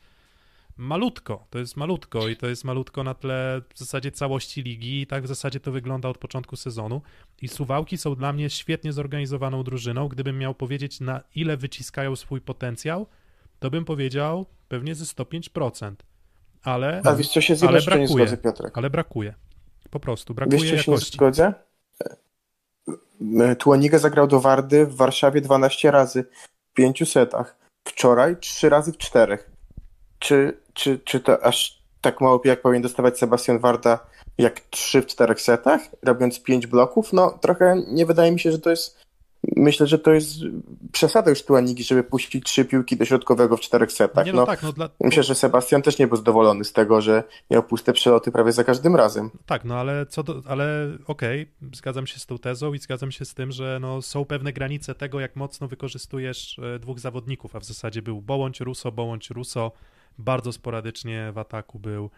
malutko, 0.77 1.47
to 1.49 1.59
jest 1.59 1.77
malutko 1.77 2.27
i 2.27 2.37
to 2.37 2.47
jest 2.47 2.63
malutko 2.63 3.03
na 3.03 3.13
tle 3.13 3.61
w 3.73 3.79
zasadzie 3.79 4.11
całości 4.11 4.61
ligi 4.61 5.01
i 5.01 5.07
tak 5.07 5.23
w 5.23 5.27
zasadzie 5.27 5.59
to 5.59 5.71
wygląda 5.71 6.09
od 6.09 6.17
początku 6.17 6.55
sezonu 6.55 7.01
i 7.41 7.47
Suwałki 7.47 7.97
są 7.97 8.15
dla 8.15 8.33
mnie 8.33 8.49
świetnie 8.49 8.93
zorganizowaną 8.93 9.63
drużyną, 9.63 10.07
gdybym 10.07 10.37
miał 10.37 10.55
powiedzieć 10.55 10.99
na 10.99 11.21
ile 11.35 11.57
wyciskają 11.57 12.15
swój 12.15 12.41
potencjał, 12.41 13.07
to 13.59 13.69
bym 13.69 13.85
powiedział 13.85 14.45
pewnie 14.67 14.95
ze 14.95 15.05
105%, 15.05 15.93
ale 16.63 17.01
A 17.05 17.15
wiesz 17.15 17.29
co 17.29 17.41
się 17.41 17.55
ale 17.67 17.81
brakuje, 17.81 17.99
nie 18.01 18.07
zgodzę, 18.07 18.37
Piotrek. 18.37 18.77
Ale 18.77 18.89
brakuje, 18.89 19.33
po 19.89 19.99
prostu, 19.99 20.33
brakuje 20.33 20.59
wiesz, 20.59 20.69
co 20.85 20.91
jakości. 20.91 21.11
się 21.11 21.15
nie 21.15 21.17
zgodzę? 21.17 21.53
Tuaniga 23.59 23.99
zagrał 23.99 24.27
do 24.27 24.39
Wardy 24.39 24.85
w 24.85 24.95
Warszawie 24.95 25.41
12 25.41 25.91
razy 25.91 26.25
w 26.71 26.73
pięciu 26.73 27.05
setach. 27.05 27.57
Wczoraj 27.87 28.37
3 28.37 28.69
razy 28.69 28.91
w 28.91 28.97
czterech. 28.97 29.52
Czy 30.23 30.57
czy, 30.73 30.99
czy 30.99 31.19
to 31.19 31.43
aż 31.43 31.83
tak 32.01 32.21
mało 32.21 32.41
jak 32.45 32.61
powinien 32.61 32.81
dostawać 32.81 33.17
Sebastian 33.17 33.59
Warda 33.59 33.99
jak 34.37 34.59
3 34.59 35.01
w 35.01 35.05
4 35.05 35.35
setach, 35.37 35.81
robiąc 36.03 36.39
5 36.39 36.67
bloków? 36.67 37.13
No 37.13 37.37
trochę 37.41 37.83
nie 37.87 38.05
wydaje 38.05 38.31
mi 38.31 38.39
się, 38.39 38.51
że 38.51 38.59
to 38.59 38.69
jest 38.69 39.03
myślę, 39.55 39.87
że 39.87 39.99
to 39.99 40.11
jest 40.11 40.31
przesada 40.91 41.29
już 41.29 41.43
Tuanigi, 41.43 41.83
żeby 41.83 42.03
puścić 42.03 42.45
trzy 42.45 42.65
piłki 42.65 42.97
do 42.97 43.05
środkowego 43.05 43.57
w 43.57 43.59
czterech 43.61 43.91
setach. 43.91 44.25
Nie, 44.25 44.33
no, 44.33 44.41
no 44.41 44.45
tak, 44.45 44.63
no 44.63 44.73
dla... 44.73 44.89
Myślę, 44.99 45.23
że 45.23 45.35
Sebastian 45.35 45.81
też 45.81 45.99
nie 45.99 46.07
był 46.07 46.17
zadowolony 46.17 46.63
z 46.63 46.73
tego, 46.73 47.01
że 47.01 47.23
miał 47.51 47.63
puste 47.63 47.93
przeloty 47.93 48.31
prawie 48.31 48.51
za 48.51 48.63
każdym 48.63 48.95
razem. 48.95 49.29
Tak, 49.45 49.65
no 49.65 49.75
ale 49.75 50.05
co 50.05 50.23
do, 50.23 50.41
ale 50.45 50.91
okej, 51.07 51.41
okay, 51.41 51.69
zgadzam 51.73 52.07
się 52.07 52.19
z 52.19 52.25
tą 52.25 52.37
tezą 52.37 52.73
i 52.73 52.79
zgadzam 52.79 53.11
się 53.11 53.25
z 53.25 53.33
tym, 53.33 53.51
że 53.51 53.77
no, 53.81 54.01
są 54.01 54.25
pewne 54.25 54.53
granice 54.53 54.95
tego, 54.95 55.19
jak 55.19 55.35
mocno 55.35 55.67
wykorzystujesz 55.67 56.59
e, 56.59 56.79
dwóch 56.79 56.99
zawodników, 56.99 57.55
a 57.55 57.59
w 57.59 57.65
zasadzie 57.65 58.01
był 58.01 58.21
Bołądź 58.21 58.59
Russo, 58.59 58.91
Bołądź 58.91 59.29
Russo, 59.29 59.71
bardzo 60.17 60.51
sporadycznie 60.51 61.31
w 61.33 61.37
ataku 61.37 61.79
był, 61.79 62.09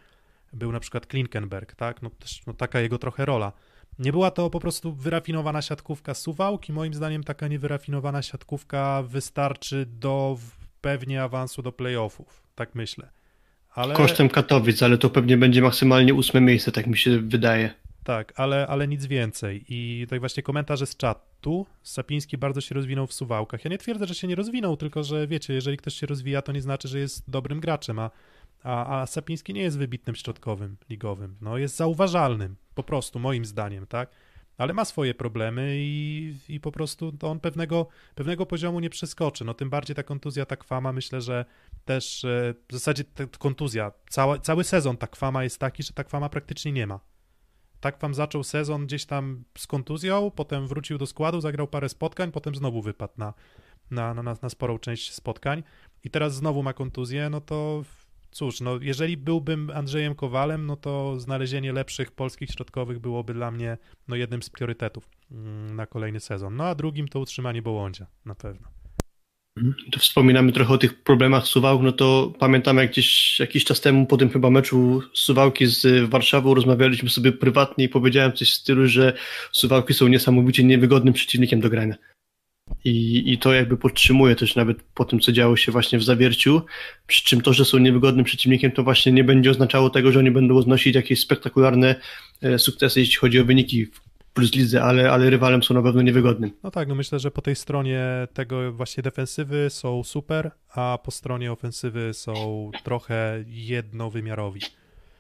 był 0.54 0.72
na 0.72 0.80
przykład 0.80 1.08
Klinkenberg, 1.08 1.76
tak? 1.76 2.02
No 2.02 2.10
też 2.10 2.41
no, 2.48 2.54
taka 2.54 2.80
jego 2.80 2.98
trochę 2.98 3.26
rola. 3.26 3.52
Nie 4.00 4.12
była 4.12 4.32
to 4.32 4.50
po 4.50 4.60
prostu 4.60 4.93
wyrafinowana 4.93 5.62
siatkówka 5.62 6.14
Suwałki. 6.14 6.74
Moim 6.74 6.93
zdaniem 6.93 7.24
taka 7.24 7.48
niewyrafinowana 7.48 8.22
siatkówka 8.22 9.04
wystarczy 9.04 9.86
do 9.86 10.38
pewnie 10.82 11.24
awansu 11.24 11.62
do 11.62 11.72
playoffów, 11.72 12.43
tak 12.56 12.76
myślę. 12.76 13.10
Ale... 13.74 13.96
Kosztem 13.96 14.30
Katowic, 14.30 14.84
ale 14.84 14.98
to 14.98 15.10
pewnie 15.10 15.38
będzie 15.38 15.62
maksymalnie 15.62 16.14
ósme 16.14 16.41
miejsce, 16.41 16.72
tak 16.72 16.88
mi 16.88 16.98
się 16.98 17.20
wydaje. 17.20 17.74
Tak, 18.06 18.34
ale, 18.36 18.68
ale 18.68 18.88
nic 18.88 19.06
więcej. 19.06 19.66
I 19.70 20.08
tak 20.10 20.20
właśnie 20.20 20.43
komentarze 20.43 20.86
z 20.86 20.97
czatu. 20.97 21.66
Sapiński 21.84 22.38
bardzo 22.38 22.62
się 22.62 22.76
rozwinął 22.76 23.08
w 23.08 23.14
suwałkach. 23.14 23.66
Ja 23.66 23.72
nie 23.72 23.78
twierdzę, 23.78 24.08
że 24.08 24.16
się 24.16 24.28
nie 24.28 24.36
rozwinął, 24.36 24.78
tylko 24.78 25.03
że 25.03 25.28
wiecie, 25.28 25.53
jeżeli 25.53 25.78
ktoś 25.78 25.93
się 25.93 26.08
rozwija, 26.08 26.41
to 26.41 26.51
nie 26.51 26.62
znaczy, 26.62 26.88
że 26.88 26.99
jest 26.99 27.30
dobrym 27.30 27.60
graczem, 27.60 27.99
a, 27.99 28.12
a, 28.64 29.01
a 29.01 29.06
Sapiński 29.06 29.53
nie 29.53 29.62
jest 29.62 29.78
wybitnym 29.78 30.16
środkowym 30.16 30.78
ligowym. 30.89 31.36
No, 31.41 31.58
jest 31.58 31.76
zauważalnym, 31.76 32.56
po 32.76 32.84
prostu, 32.84 33.20
moim 33.20 33.45
zdaniem, 33.45 33.88
tak? 33.88 34.10
Ale 34.58 34.74
ma 34.74 34.86
swoje 34.86 35.14
problemy 35.14 35.76
i, 35.78 36.36
i 36.49 36.60
po 36.60 36.72
prostu 36.72 37.14
on 37.22 37.39
pewnego, 37.39 37.88
pewnego 38.16 38.45
poziomu 38.45 38.80
nie 38.80 38.89
przeskoczy. 38.89 39.45
No 39.45 39.53
tym 39.53 39.70
bardziej 39.70 39.95
ta 39.95 40.03
kontuzja 40.03 40.45
tak 40.45 40.60
kwama, 40.60 40.93
myślę, 40.93 41.22
że 41.22 41.45
też 41.86 42.26
e, 42.26 42.53
w 42.70 42.74
zasadzie 42.74 43.03
ta 43.03 43.26
kontuzja, 43.38 43.91
cały, 44.10 44.39
cały 44.39 44.64
sezon 44.64 44.97
ta 44.97 45.08
kwama 45.08 45.43
jest 45.43 45.60
taki, 45.60 45.84
że 45.84 45.93
ta 45.93 46.03
kwama 46.03 46.30
praktycznie 46.30 46.72
nie 46.72 46.88
ma 46.88 47.14
tak 47.80 48.00
wam 48.00 48.14
zaczął 48.14 48.44
sezon 48.44 48.86
gdzieś 48.86 49.06
tam 49.06 49.44
z 49.58 49.68
kontuzją, 49.68 50.32
potem 50.32 50.68
wrócił 50.68 50.98
do 50.98 51.06
składu, 51.06 51.42
zagrał 51.42 51.68
parę 51.68 51.90
spotkań, 51.90 52.32
potem 52.32 52.56
znowu 52.56 52.82
wypadł 52.82 53.14
na, 53.18 53.34
na, 53.92 54.14
na, 54.14 54.36
na 54.42 54.50
sporą 54.50 54.80
część 54.80 55.14
spotkań 55.14 55.64
i 56.04 56.10
teraz 56.10 56.36
znowu 56.36 56.64
ma 56.64 56.74
kontuzję, 56.74 57.30
no 57.30 57.42
to 57.42 57.84
cóż, 58.32 58.62
no 58.62 58.78
jeżeli 58.82 59.18
byłbym 59.18 59.72
Andrzejem 59.74 60.16
Kowalem, 60.16 60.66
no 60.66 60.76
to 60.76 61.20
znalezienie 61.20 61.74
lepszych 61.74 62.12
polskich 62.12 62.50
środkowych 62.50 63.00
byłoby 63.00 63.34
dla 63.34 63.52
mnie 63.52 63.78
no, 64.08 64.16
jednym 64.16 64.44
z 64.44 64.50
priorytetów 64.50 65.10
mm, 65.32 65.76
na 65.76 65.86
kolejny 65.86 66.20
sezon. 66.20 66.56
No 66.56 66.64
a 66.64 66.76
drugim 66.76 67.08
to 67.08 67.20
utrzymanie 67.20 67.62
Bołądzia 67.62 68.08
na 68.26 68.36
pewno. 68.36 68.68
Mhm. 69.58 69.76
To 69.91 69.99
wspominamy 69.99 70.51
trochę 70.51 70.74
o 70.74 70.78
tych 70.78 71.03
problemach 71.03 71.47
Suwałk, 71.47 71.82
no 71.82 71.91
to 71.91 72.34
pamiętam 72.39 72.78
jak 72.78 72.91
gdzieś 72.91 73.39
jakiś 73.39 73.66
czas 73.66 73.82
temu 73.82 74.06
po 74.06 74.18
tym 74.18 74.30
chyba 74.30 74.49
meczu 74.49 75.01
Suwałki 75.14 75.66
z 75.66 76.10
Warszawą 76.10 76.53
rozmawialiśmy 76.53 77.10
sobie 77.10 77.32
prywatnie 77.32 77.86
i 77.86 77.89
powiedziałem 77.89 78.34
coś 78.34 78.51
w 78.51 78.53
stylu, 78.53 78.88
że 78.88 79.14
Suwałki 79.51 79.93
są 79.93 80.08
niesamowicie 80.08 80.64
niewygodnym 80.64 81.14
przeciwnikiem 81.14 81.60
do 81.60 81.70
grania. 81.70 81.95
I, 82.86 83.24
I 83.34 83.38
to 83.38 83.53
jakby 83.53 83.78
podtrzymuje 83.78 84.36
też 84.36 84.56
nawet 84.56 84.84
po 84.84 85.06
tym, 85.06 85.20
co 85.20 85.32
działo 85.32 85.58
się 85.58 85.72
właśnie 85.72 85.99
w 85.99 86.03
zawierciu. 86.03 86.62
Przy 87.08 87.24
czym 87.24 87.41
to, 87.41 87.53
że 87.53 87.66
są 87.66 87.78
niewygodnym 87.78 88.26
przeciwnikiem, 88.26 88.72
to 88.72 88.84
właśnie 88.84 89.12
nie 89.12 89.24
będzie 89.24 89.51
oznaczało 89.51 89.89
tego, 89.89 90.12
że 90.12 90.20
oni 90.20 90.32
będą 90.32 90.58
odnosić 90.58 90.95
jakieś 90.95 91.20
spektakularne 91.20 91.95
e, 92.41 92.60
sukcesy, 92.60 92.99
jeśli 92.99 93.16
chodzi 93.16 93.39
o 93.39 93.45
wyniki 93.45 93.86
w 93.86 94.05
plus 94.36 94.54
lidze, 94.54 94.84
ale, 94.84 95.12
ale 95.12 95.30
rywalem 95.30 95.64
są 95.64 95.74
na 95.74 95.82
pewno 95.82 96.02
niewygodnym. 96.02 96.52
No 96.64 96.72
tak, 96.72 96.88
no 96.88 96.96
myślę, 96.96 97.20
że 97.20 97.32
po 97.32 97.42
tej 97.42 97.56
stronie 97.56 98.02
tego 98.34 98.74
właśnie 98.74 99.04
defensywy 99.04 99.68
są 99.70 100.04
super, 100.04 100.52
a 100.76 101.00
po 101.04 101.12
stronie 101.12 101.52
ofensywy 101.52 102.14
są 102.14 102.72
trochę 102.84 103.44
jednowymiarowi. 103.48 104.62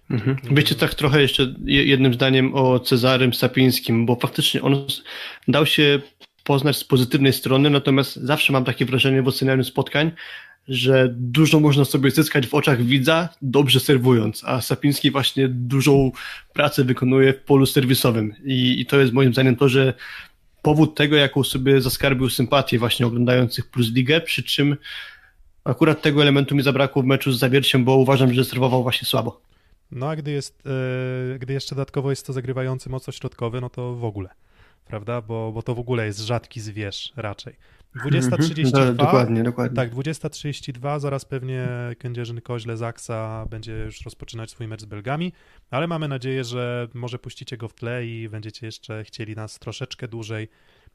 Mhm. 0.09 0.37
Wiecie 0.51 0.75
tak 0.75 0.93
trochę 0.93 1.21
jeszcze 1.21 1.53
jednym 1.65 2.13
zdaniem 2.13 2.55
o 2.55 2.79
Cezarym 2.79 3.33
Sapińskim, 3.33 4.05
bo 4.05 4.15
faktycznie 4.15 4.61
on 4.61 4.85
dał 5.47 5.65
się 5.65 6.01
poznać 6.43 6.77
z 6.77 6.83
pozytywnej 6.83 7.33
strony, 7.33 7.69
natomiast 7.69 8.15
zawsze 8.15 8.53
mam 8.53 8.63
takie 8.65 8.85
wrażenie 8.85 9.21
w 9.21 9.27
ocenianiu 9.27 9.63
spotkań, 9.63 10.11
że 10.67 11.13
dużo 11.17 11.59
można 11.59 11.85
sobie 11.85 12.11
zyskać 12.11 12.47
w 12.47 12.53
oczach 12.53 12.83
widza, 12.83 13.29
dobrze 13.41 13.79
serwując, 13.79 14.43
a 14.45 14.61
Sapiński 14.61 15.11
właśnie 15.11 15.47
dużą 15.47 16.11
pracę 16.53 16.83
wykonuje 16.83 17.33
w 17.33 17.41
polu 17.41 17.65
serwisowym 17.65 18.33
I, 18.43 18.81
i 18.81 18.85
to 18.85 18.99
jest 18.99 19.13
moim 19.13 19.33
zdaniem 19.33 19.55
to, 19.55 19.69
że 19.69 19.93
powód 20.61 20.95
tego, 20.95 21.15
jaką 21.15 21.43
sobie 21.43 21.81
zaskarbił 21.81 22.29
sympatię 22.29 22.79
właśnie 22.79 23.07
oglądających 23.07 23.71
Plus 23.71 23.91
Ligę, 23.91 24.21
przy 24.21 24.43
czym 24.43 24.77
akurat 25.63 26.01
tego 26.01 26.21
elementu 26.21 26.55
mi 26.55 26.63
zabrakło 26.63 27.01
w 27.01 27.05
meczu 27.05 27.31
z 27.31 27.39
Zawierciem, 27.39 27.85
bo 27.85 27.97
uważam, 27.97 28.33
że 28.33 28.45
serwował 28.45 28.83
właśnie 28.83 29.07
słabo. 29.07 29.41
No 29.91 30.09
a 30.09 30.15
gdy, 30.15 30.31
jest, 30.31 30.63
yy, 31.31 31.39
gdy 31.39 31.53
jeszcze 31.53 31.75
dodatkowo 31.75 32.09
jest 32.09 32.25
to 32.25 32.33
zagrywający 32.33 32.89
mocno 32.89 33.13
środkowy, 33.13 33.61
no 33.61 33.69
to 33.69 33.95
w 33.95 34.05
ogóle, 34.05 34.29
prawda? 34.85 35.21
Bo, 35.21 35.51
bo 35.51 35.61
to 35.61 35.75
w 35.75 35.79
ogóle 35.79 36.05
jest 36.05 36.19
rzadki 36.19 36.61
zwierz 36.61 37.13
raczej. 37.15 37.55
20.32. 37.95 38.65
Mhm, 38.65 38.95
dokładnie, 38.95 39.43
dokładnie. 39.43 39.75
Tak, 39.75 39.93
20.32, 39.93 40.99
zaraz 40.99 41.25
pewnie 41.25 41.67
Kędzierzyn 41.97 42.41
Koźle 42.41 42.77
Zaksa 42.77 43.45
będzie 43.49 43.73
już 43.73 44.01
rozpoczynać 44.01 44.51
swój 44.51 44.67
mecz 44.67 44.81
z 44.81 44.85
Belgami, 44.85 45.33
ale 45.71 45.87
mamy 45.87 46.07
nadzieję, 46.07 46.43
że 46.43 46.87
może 46.93 47.19
puścicie 47.19 47.57
go 47.57 47.67
w 47.67 47.73
tle 47.73 48.05
i 48.05 48.29
będziecie 48.29 48.65
jeszcze 48.65 49.03
chcieli 49.03 49.35
nas 49.35 49.59
troszeczkę 49.59 50.07
dłużej 50.07 50.49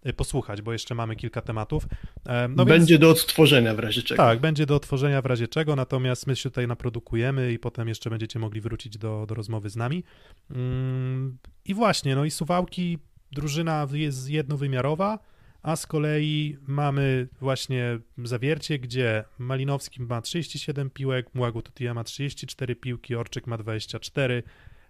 y, 0.06 0.12
posłuchać, 0.12 0.62
bo 0.62 0.72
jeszcze 0.72 0.94
mamy 0.94 1.16
kilka 1.16 1.40
tematów. 1.40 1.86
E, 2.26 2.48
no 2.48 2.64
będzie 2.64 2.94
więc, 2.94 3.00
do 3.00 3.10
odtworzenia 3.10 3.74
w 3.74 3.78
razie 3.78 4.02
czego. 4.02 4.22
Tak, 4.22 4.40
będzie 4.40 4.66
do 4.66 4.76
odtworzenia 4.76 5.22
w 5.22 5.26
razie 5.26 5.48
czego, 5.48 5.76
natomiast 5.76 6.26
my 6.26 6.36
się 6.36 6.50
tutaj 6.50 6.66
naprodukujemy 6.66 7.52
i 7.52 7.58
potem 7.58 7.88
jeszcze 7.88 8.10
będziecie 8.10 8.38
mogli 8.38 8.60
wrócić 8.60 8.98
do, 8.98 9.26
do 9.28 9.34
rozmowy 9.34 9.70
z 9.70 9.76
nami. 9.76 10.04
Mm, 10.50 11.38
I 11.64 11.74
właśnie, 11.74 12.14
no 12.14 12.24
i 12.24 12.30
Suwałki, 12.30 12.98
drużyna 13.32 13.86
jest 13.92 14.30
jednowymiarowa, 14.30 15.18
a 15.62 15.76
z 15.76 15.86
kolei 15.86 16.56
mamy 16.66 17.28
właśnie 17.40 17.98
zawiercie, 18.24 18.78
gdzie 18.78 19.24
Malinowski 19.38 20.02
ma 20.02 20.22
37 20.22 20.90
piłek, 20.90 21.34
Młagu 21.34 21.62
Tutia 21.62 21.94
ma 21.94 22.04
34 22.04 22.76
piłki, 22.76 23.14
Orczyk 23.14 23.46
ma 23.46 23.58
24, 23.58 24.42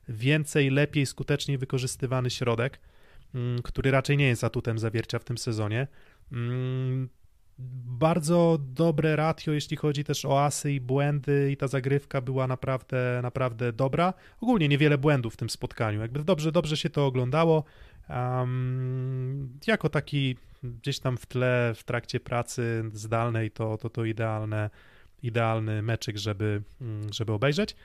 więcej, 0.08 0.70
lepiej, 0.70 1.06
skuteczniej 1.06 1.58
wykorzystywany 1.58 2.30
środek, 2.30 2.80
mm, 3.34 3.62
który 3.62 3.90
raczej 3.90 4.16
nie 4.16 4.28
jest 4.28 4.44
atutem 4.44 4.78
zawiercia 4.78 5.18
w 5.18 5.24
tym 5.24 5.38
sezonie. 5.38 5.86
Mm, 6.32 7.08
bardzo 7.98 8.58
dobre 8.60 9.16
ratio, 9.16 9.52
jeśli 9.52 9.76
chodzi 9.76 10.04
też 10.04 10.24
o 10.24 10.44
asy 10.44 10.72
i 10.72 10.80
błędy 10.80 11.52
i 11.52 11.56
ta 11.56 11.68
zagrywka 11.68 12.20
była 12.20 12.46
naprawdę, 12.46 13.20
naprawdę 13.22 13.72
dobra. 13.72 14.14
Ogólnie 14.40 14.68
niewiele 14.68 14.98
błędów 14.98 15.34
w 15.34 15.36
tym 15.36 15.50
spotkaniu, 15.50 16.00
jakby 16.00 16.24
dobrze, 16.24 16.52
dobrze 16.52 16.76
się 16.76 16.90
to 16.90 17.06
oglądało. 17.06 17.64
Um, 18.08 19.58
jako 19.66 19.88
taki 19.88 20.36
gdzieś 20.62 20.98
tam 20.98 21.16
w 21.16 21.26
tle, 21.26 21.72
w 21.76 21.84
trakcie 21.84 22.20
pracy 22.20 22.84
zdalnej, 22.92 23.50
to 23.50 23.78
to, 23.78 23.90
to 23.90 24.04
idealne, 24.04 24.70
idealny 25.22 25.82
meczyk, 25.82 26.16
żeby, 26.16 26.62
mm, 26.80 27.12
żeby 27.12 27.32
obejrzeć. 27.32 27.76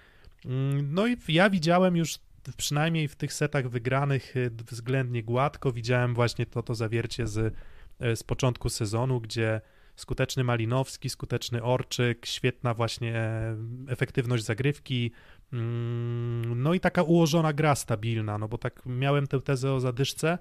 Mm, 0.45 0.93
no 0.93 1.07
i 1.07 1.17
ja 1.27 1.49
widziałem 1.49 1.95
już 1.95 2.19
przynajmniej 2.57 3.07
w 3.07 3.15
tych 3.15 3.33
setach 3.33 3.69
wygranych 3.69 4.37
y, 4.37 4.51
względnie 4.71 5.23
gładko, 5.23 5.71
widziałem 5.71 6.13
właśnie 6.13 6.45
to, 6.45 6.63
to 6.63 6.75
zawiercie 6.75 7.27
z, 7.27 7.37
y, 7.37 8.15
z 8.15 8.23
początku 8.23 8.69
sezonu, 8.69 9.21
gdzie 9.21 9.61
skuteczny 9.95 10.43
Malinowski, 10.43 11.09
skuteczny 11.09 11.63
Orczyk, 11.63 12.25
świetna 12.25 12.73
właśnie 12.73 13.17
e, 13.17 13.57
efektywność 13.87 14.43
zagrywki, 14.43 15.11
mm, 15.53 16.63
no 16.63 16.73
i 16.73 16.79
taka 16.79 17.03
ułożona 17.03 17.53
gra 17.53 17.75
stabilna, 17.75 18.37
no 18.37 18.47
bo 18.47 18.57
tak 18.57 18.81
miałem 18.85 19.27
tę 19.27 19.41
tezę 19.41 19.73
o 19.73 19.79
zadyszce, 19.79 20.37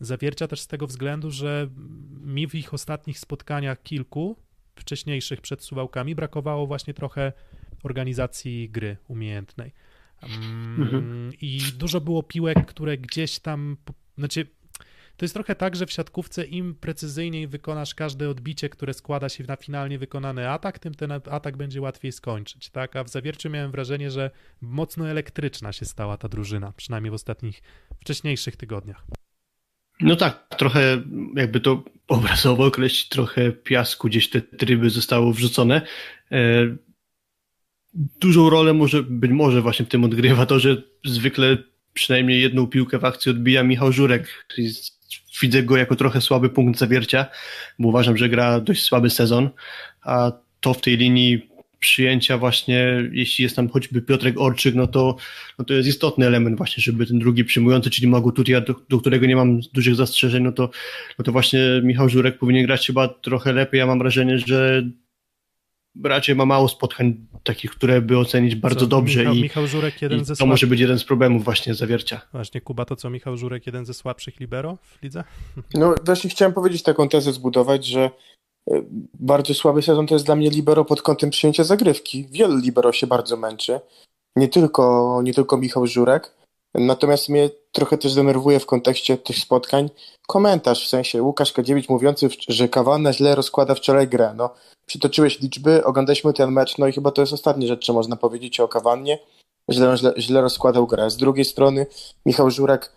zawiercia 0.00 0.48
też 0.48 0.60
z 0.60 0.66
tego 0.66 0.86
względu, 0.86 1.30
że 1.30 1.68
mi 2.20 2.48
w 2.48 2.54
ich 2.54 2.74
ostatnich 2.74 3.18
spotkaniach 3.18 3.82
kilku, 3.82 4.36
wcześniejszych 4.76 5.40
przed 5.40 5.62
Suwałkami, 5.62 6.14
brakowało 6.14 6.66
właśnie 6.66 6.94
trochę 6.94 7.32
organizacji 7.82 8.70
gry 8.70 8.96
umiejętnej. 9.08 9.72
Um, 10.22 10.82
mhm. 10.82 11.30
I 11.40 11.60
dużo 11.76 12.00
było 12.00 12.22
piłek, 12.22 12.66
które 12.66 12.98
gdzieś 12.98 13.38
tam, 13.38 13.76
znaczy 14.18 14.46
to 15.16 15.24
jest 15.24 15.34
trochę 15.34 15.54
tak, 15.54 15.76
że 15.76 15.86
w 15.86 15.92
siatkówce 15.92 16.44
im 16.44 16.74
precyzyjniej 16.74 17.48
wykonasz 17.48 17.94
każde 17.94 18.30
odbicie, 18.30 18.68
które 18.68 18.94
składa 18.94 19.28
się 19.28 19.44
na 19.44 19.56
finalnie 19.56 19.98
wykonany 19.98 20.50
atak, 20.50 20.78
tym 20.78 20.94
ten 20.94 21.12
atak 21.12 21.56
będzie 21.56 21.80
łatwiej 21.80 22.12
skończyć, 22.12 22.70
tak? 22.70 22.96
A 22.96 23.04
w 23.04 23.08
zawierciu 23.08 23.50
miałem 23.50 23.70
wrażenie, 23.70 24.10
że 24.10 24.30
mocno 24.60 25.08
elektryczna 25.08 25.72
się 25.72 25.84
stała 25.84 26.16
ta 26.16 26.28
drużyna, 26.28 26.72
przynajmniej 26.72 27.10
w 27.10 27.14
ostatnich, 27.14 27.62
wcześniejszych 28.00 28.56
tygodniach. 28.56 29.17
No 30.00 30.16
tak, 30.16 30.54
trochę 30.58 31.02
jakby 31.36 31.60
to 31.60 31.84
obrazowo 32.08 32.64
określić, 32.64 33.08
trochę 33.08 33.52
piasku 33.52 34.08
gdzieś 34.08 34.30
te 34.30 34.40
tryby 34.40 34.90
zostało 34.90 35.32
wrzucone. 35.32 35.82
E, 36.32 36.36
dużą 37.94 38.50
rolę 38.50 38.72
może, 38.72 39.02
być 39.02 39.30
może 39.30 39.62
właśnie 39.62 39.86
w 39.86 39.88
tym 39.88 40.04
odgrywa 40.04 40.46
to, 40.46 40.58
że 40.58 40.82
zwykle 41.04 41.56
przynajmniej 41.94 42.42
jedną 42.42 42.66
piłkę 42.66 42.98
w 42.98 43.04
akcji 43.04 43.30
odbija 43.30 43.62
Michał 43.62 43.92
Żurek. 43.92 44.46
Widzę 45.42 45.62
go 45.62 45.76
jako 45.76 45.96
trochę 45.96 46.20
słaby 46.20 46.50
punkt 46.50 46.78
zawiercia, 46.78 47.26
bo 47.78 47.88
uważam, 47.88 48.16
że 48.16 48.28
gra 48.28 48.60
dość 48.60 48.82
słaby 48.82 49.10
sezon, 49.10 49.50
a 50.02 50.32
to 50.60 50.74
w 50.74 50.80
tej 50.80 50.96
linii 50.96 51.47
przyjęcia 51.80 52.38
właśnie, 52.38 53.08
jeśli 53.12 53.42
jest 53.42 53.56
tam 53.56 53.68
choćby 53.68 54.02
Piotrek 54.02 54.40
Orczyk, 54.40 54.74
no 54.74 54.86
to, 54.86 55.16
no 55.58 55.64
to 55.64 55.74
jest 55.74 55.88
istotny 55.88 56.26
element 56.26 56.56
właśnie, 56.56 56.82
żeby 56.82 57.06
ten 57.06 57.18
drugi 57.18 57.44
przyjmujący, 57.44 57.90
czyli 57.90 58.08
Magututia, 58.08 58.60
do, 58.60 58.74
do 58.88 58.98
którego 58.98 59.26
nie 59.26 59.36
mam 59.36 59.60
dużych 59.72 59.94
zastrzeżeń, 59.94 60.42
no 60.42 60.52
to, 60.52 60.70
no 61.18 61.24
to 61.24 61.32
właśnie 61.32 61.60
Michał 61.82 62.08
Żurek 62.08 62.38
powinien 62.38 62.66
grać 62.66 62.86
chyba 62.86 63.08
trochę 63.08 63.52
lepiej. 63.52 63.78
Ja 63.78 63.86
mam 63.86 63.98
wrażenie, 63.98 64.38
że 64.38 64.82
raczej 66.04 66.34
ma 66.34 66.46
mało 66.46 66.68
spotkań 66.68 67.26
takich, 67.42 67.70
które 67.70 68.02
by 68.02 68.18
ocenić 68.18 68.54
bardzo 68.54 68.80
co, 68.80 68.86
dobrze 68.86 69.20
Michał, 69.20 69.34
i, 69.34 69.42
Michał 69.42 69.66
Żurek 69.66 70.02
jeden 70.02 70.20
i 70.20 70.24
ze 70.24 70.36
to 70.36 70.46
może 70.46 70.66
być 70.66 70.80
jeden 70.80 70.98
z 70.98 71.04
problemów 71.04 71.44
właśnie 71.44 71.74
zawiercia. 71.74 72.20
Właśnie 72.32 72.60
Kuba, 72.60 72.84
to 72.84 72.96
co 72.96 73.10
Michał 73.10 73.36
Żurek 73.36 73.66
jeden 73.66 73.86
ze 73.86 73.94
słabszych 73.94 74.40
libero 74.40 74.78
w 74.82 75.02
lidze? 75.02 75.24
No 75.74 75.94
właśnie 76.04 76.30
chciałem 76.30 76.52
powiedzieć 76.54 76.82
taką 76.82 77.08
tezę 77.08 77.32
zbudować, 77.32 77.86
że 77.86 78.10
bardzo 79.14 79.54
słaby 79.54 79.82
sezon 79.82 80.06
to 80.06 80.14
jest 80.14 80.26
dla 80.26 80.36
mnie 80.36 80.50
libero 80.50 80.84
pod 80.84 81.02
kątem 81.02 81.30
przyjęcia 81.30 81.64
zagrywki. 81.64 82.26
Wielu 82.30 82.56
libero 82.56 82.92
się 82.92 83.06
bardzo 83.06 83.36
męczy. 83.36 83.80
Nie 84.36 84.48
tylko, 84.48 85.20
nie 85.24 85.34
tylko 85.34 85.56
Michał 85.56 85.86
Żurek. 85.86 86.34
Natomiast 86.74 87.28
mnie 87.28 87.50
trochę 87.72 87.98
też 87.98 88.14
denerwuje 88.14 88.60
w 88.60 88.66
kontekście 88.66 89.18
tych 89.18 89.38
spotkań 89.38 89.90
komentarz, 90.26 90.86
w 90.86 90.88
sensie 90.88 91.22
Łukasz 91.22 91.52
Kadziewicz 91.52 91.88
mówiący, 91.88 92.28
że 92.48 92.68
Kawana 92.68 93.12
źle 93.12 93.34
rozkłada 93.34 93.74
wczoraj 93.74 94.08
grę. 94.08 94.32
No, 94.36 94.50
przytoczyłeś 94.86 95.40
liczby, 95.40 95.84
oglądaliśmy 95.84 96.32
ten 96.32 96.52
mecz, 96.52 96.78
no 96.78 96.86
i 96.86 96.92
chyba 96.92 97.10
to 97.10 97.22
jest 97.22 97.32
ostatnia 97.32 97.66
rzecz, 97.66 97.86
co 97.86 97.92
można 97.92 98.16
powiedzieć 98.16 98.60
o 98.60 98.68
Kawannie. 98.68 99.18
Źle, 99.70 99.96
źle, 99.96 100.14
źle 100.18 100.40
rozkładał 100.40 100.86
grę. 100.86 101.10
Z 101.10 101.16
drugiej 101.16 101.44
strony 101.44 101.86
Michał 102.26 102.50
Żurek 102.50 102.92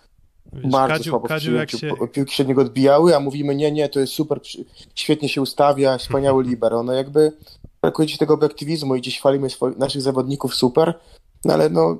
Wiesz, 0.53 0.71
bardzo 0.71 0.93
Kadziu, 0.93 1.09
słabo 1.09 1.27
Kadziu 1.27 1.53
jak 1.53 1.71
się... 1.71 1.91
piłki 2.13 2.35
się 2.35 2.43
od 2.43 2.49
niego 2.49 2.61
odbijały, 2.61 3.15
a 3.15 3.19
mówimy 3.19 3.55
nie, 3.55 3.71
nie, 3.71 3.89
to 3.89 3.99
jest 3.99 4.13
super, 4.13 4.39
świetnie 4.95 5.29
się 5.29 5.41
ustawia, 5.41 5.97
wspaniały 5.97 6.43
libero. 6.49 6.83
No 6.83 6.93
jakby 6.93 7.31
brakuje 7.81 8.07
ci 8.07 8.17
tego 8.17 8.33
obiektywizmu 8.33 8.95
i 8.95 9.01
gdzieś 9.01 9.19
chwalimy 9.19 9.49
swoich, 9.49 9.77
naszych 9.77 10.01
zawodników 10.01 10.55
super, 10.55 10.93
no 11.45 11.53
ale 11.53 11.69
no, 11.69 11.97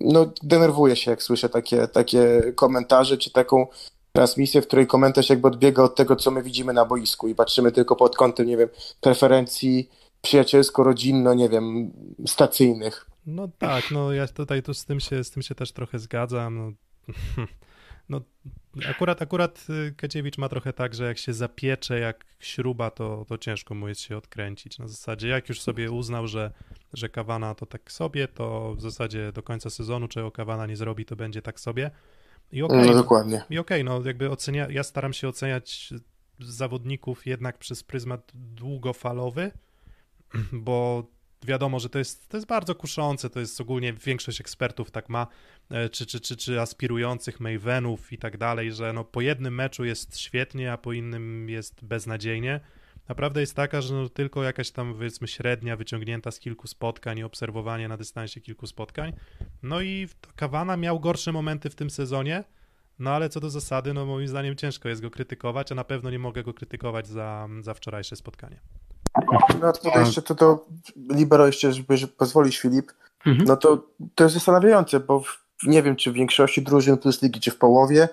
no 0.00 0.26
denerwuję 0.42 0.96
się, 0.96 1.10
jak 1.10 1.22
słyszę 1.22 1.48
takie, 1.48 1.88
takie 1.88 2.52
komentarze, 2.54 3.18
czy 3.18 3.30
taką 3.30 3.66
transmisję, 4.12 4.62
w 4.62 4.66
której 4.66 4.86
komentarz 4.86 5.30
jakby 5.30 5.48
odbiega 5.48 5.82
od 5.82 5.94
tego, 5.94 6.16
co 6.16 6.30
my 6.30 6.42
widzimy 6.42 6.72
na 6.72 6.84
boisku 6.84 7.28
i 7.28 7.34
patrzymy 7.34 7.72
tylko 7.72 7.96
pod 7.96 8.16
kątem, 8.16 8.46
nie 8.46 8.56
wiem, 8.56 8.68
preferencji 9.00 9.90
przyjacielsko-rodzinno, 10.22 11.34
nie 11.34 11.48
wiem, 11.48 11.90
stacyjnych. 12.26 13.06
No 13.26 13.48
tak, 13.58 13.90
no 13.90 14.12
ja 14.12 14.28
tutaj 14.28 14.62
tu 14.62 14.74
z 14.74 14.84
tym 14.84 15.00
się, 15.00 15.24
z 15.24 15.30
tym 15.30 15.42
się 15.42 15.54
też 15.54 15.72
trochę 15.72 15.98
zgadzam. 15.98 16.58
No 16.58 16.72
No, 18.08 18.20
akurat, 18.90 19.22
akurat 19.22 19.66
y, 19.70 19.94
Kaciewicz 19.96 20.38
ma 20.38 20.48
trochę 20.48 20.72
tak, 20.72 20.94
że 20.94 21.04
jak 21.04 21.18
się 21.18 21.32
zapiecze 21.32 22.00
jak 22.00 22.24
śruba, 22.40 22.90
to, 22.90 23.24
to 23.28 23.38
ciężko 23.38 23.74
mu 23.74 23.88
jest 23.88 24.00
się 24.00 24.16
odkręcić. 24.16 24.78
Na 24.78 24.88
zasadzie, 24.88 25.28
jak 25.28 25.48
już 25.48 25.60
sobie 25.60 25.90
uznał, 25.90 26.26
że, 26.26 26.52
że 26.92 27.08
Kawana 27.08 27.54
to 27.54 27.66
tak 27.66 27.92
sobie, 27.92 28.28
to 28.28 28.74
w 28.74 28.80
zasadzie 28.80 29.32
do 29.32 29.42
końca 29.42 29.70
sezonu, 29.70 30.08
czego 30.08 30.30
Kawana 30.30 30.66
nie 30.66 30.76
zrobi, 30.76 31.04
to 31.04 31.16
będzie 31.16 31.42
tak 31.42 31.60
sobie. 31.60 31.90
I 32.52 32.62
okay, 32.62 32.86
no, 32.86 32.94
dokładnie. 32.94 33.36
I 33.50 33.58
okej, 33.58 33.82
okay, 33.82 33.84
no 33.84 34.06
jakby 34.06 34.30
ocenia, 34.30 34.66
ja 34.70 34.82
staram 34.82 35.12
się 35.12 35.28
oceniać 35.28 35.94
zawodników 36.40 37.26
jednak 37.26 37.58
przez 37.58 37.82
pryzmat 37.82 38.32
długofalowy, 38.34 39.50
bo 40.52 41.06
wiadomo, 41.44 41.80
że 41.80 41.88
to 41.88 41.98
jest, 41.98 42.28
to 42.28 42.36
jest 42.36 42.46
bardzo 42.46 42.74
kuszące, 42.74 43.30
to 43.30 43.40
jest 43.40 43.60
ogólnie 43.60 43.92
większość 43.92 44.40
ekspertów 44.40 44.90
tak 44.90 45.08
ma, 45.08 45.26
e, 45.70 45.88
czy, 45.88 46.06
czy, 46.06 46.20
czy, 46.20 46.36
czy 46.36 46.60
aspirujących 46.60 47.40
Mavenów 47.40 48.12
i 48.12 48.18
tak 48.18 48.36
dalej, 48.36 48.72
że 48.72 48.92
no 48.92 49.04
po 49.04 49.20
jednym 49.20 49.54
meczu 49.54 49.84
jest 49.84 50.18
świetnie, 50.18 50.72
a 50.72 50.78
po 50.78 50.92
innym 50.92 51.48
jest 51.48 51.84
beznadziejnie. 51.84 52.60
Naprawdę 53.08 53.40
jest 53.40 53.54
taka, 53.54 53.80
że 53.80 53.94
no 53.94 54.08
tylko 54.08 54.42
jakaś 54.42 54.70
tam 54.70 54.92
powiedzmy 54.94 55.28
średnia 55.28 55.76
wyciągnięta 55.76 56.30
z 56.30 56.38
kilku 56.38 56.66
spotkań 56.66 57.18
i 57.18 57.24
obserwowanie 57.24 57.88
na 57.88 57.96
dystansie 57.96 58.40
kilku 58.40 58.66
spotkań. 58.66 59.12
No 59.62 59.80
i 59.80 60.08
Kawana 60.36 60.76
miał 60.76 61.00
gorsze 61.00 61.32
momenty 61.32 61.70
w 61.70 61.74
tym 61.74 61.90
sezonie, 61.90 62.44
no 62.98 63.10
ale 63.10 63.28
co 63.28 63.40
do 63.40 63.50
zasady, 63.50 63.94
no 63.94 64.06
moim 64.06 64.28
zdaniem 64.28 64.56
ciężko 64.56 64.88
jest 64.88 65.02
go 65.02 65.10
krytykować, 65.10 65.72
a 65.72 65.74
na 65.74 65.84
pewno 65.84 66.10
nie 66.10 66.18
mogę 66.18 66.42
go 66.42 66.54
krytykować 66.54 67.06
za, 67.06 67.48
za 67.60 67.74
wczorajsze 67.74 68.16
spotkanie. 68.16 68.60
No 69.84 70.00
jeszcze 70.00 70.22
to, 70.22 70.34
to 70.34 70.66
Libero 71.14 71.46
jeszcze, 71.46 71.72
żeby 71.72 71.98
pozwolić 72.16 72.58
Filip, 72.58 72.92
mhm. 73.26 73.48
no 73.48 73.56
to 73.56 73.84
to 74.14 74.24
jest 74.24 74.34
zastanawiające, 74.34 75.00
bo 75.00 75.20
w, 75.20 75.38
nie 75.66 75.82
wiem, 75.82 75.96
czy 75.96 76.10
w 76.10 76.14
większości 76.14 76.62
drużyn 76.62 76.98
plus 76.98 77.22
ligi, 77.22 77.40
czy 77.40 77.50
w 77.50 77.56
połowie, 77.56 78.08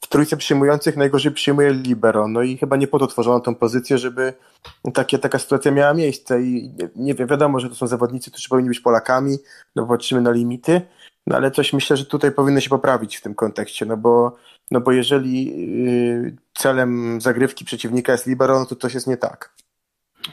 w 0.00 0.08
trójce 0.08 0.36
przyjmujących 0.36 0.96
najgorzej 0.96 1.32
przyjmuje 1.32 1.72
libero. 1.72 2.28
No 2.28 2.42
i 2.42 2.58
chyba 2.58 2.76
nie 2.76 2.86
po 2.86 2.98
to 2.98 3.06
tworzono 3.06 3.40
tą 3.40 3.54
pozycję, 3.54 3.98
żeby 3.98 4.34
takie, 4.94 5.18
taka 5.18 5.38
sytuacja 5.38 5.70
miała 5.70 5.94
miejsce. 5.94 6.42
I 6.42 6.74
nie, 6.78 6.88
nie 6.96 7.14
wiem, 7.14 7.28
wiadomo, 7.28 7.60
że 7.60 7.68
to 7.68 7.74
są 7.74 7.86
zawodnicy, 7.86 8.30
którzy 8.30 8.48
powinni 8.48 8.68
być 8.68 8.80
Polakami, 8.80 9.38
no 9.76 9.86
bo 9.86 9.94
patrzymy 9.94 10.20
na 10.20 10.30
limity, 10.30 10.80
no 11.26 11.36
ale 11.36 11.50
coś 11.50 11.72
myślę, 11.72 11.96
że 11.96 12.04
tutaj 12.04 12.32
powinno 12.32 12.60
się 12.60 12.70
poprawić 12.70 13.16
w 13.16 13.22
tym 13.22 13.34
kontekście, 13.34 13.86
no 13.86 13.96
bo, 13.96 14.36
no 14.70 14.80
bo 14.80 14.92
jeżeli 14.92 15.44
yy, 15.84 16.36
celem 16.54 17.20
zagrywki 17.20 17.64
przeciwnika 17.64 18.12
jest 18.12 18.26
libero, 18.26 18.58
no 18.58 18.66
to 18.66 18.76
coś 18.76 18.94
jest 18.94 19.06
nie 19.06 19.16
tak. 19.16 19.52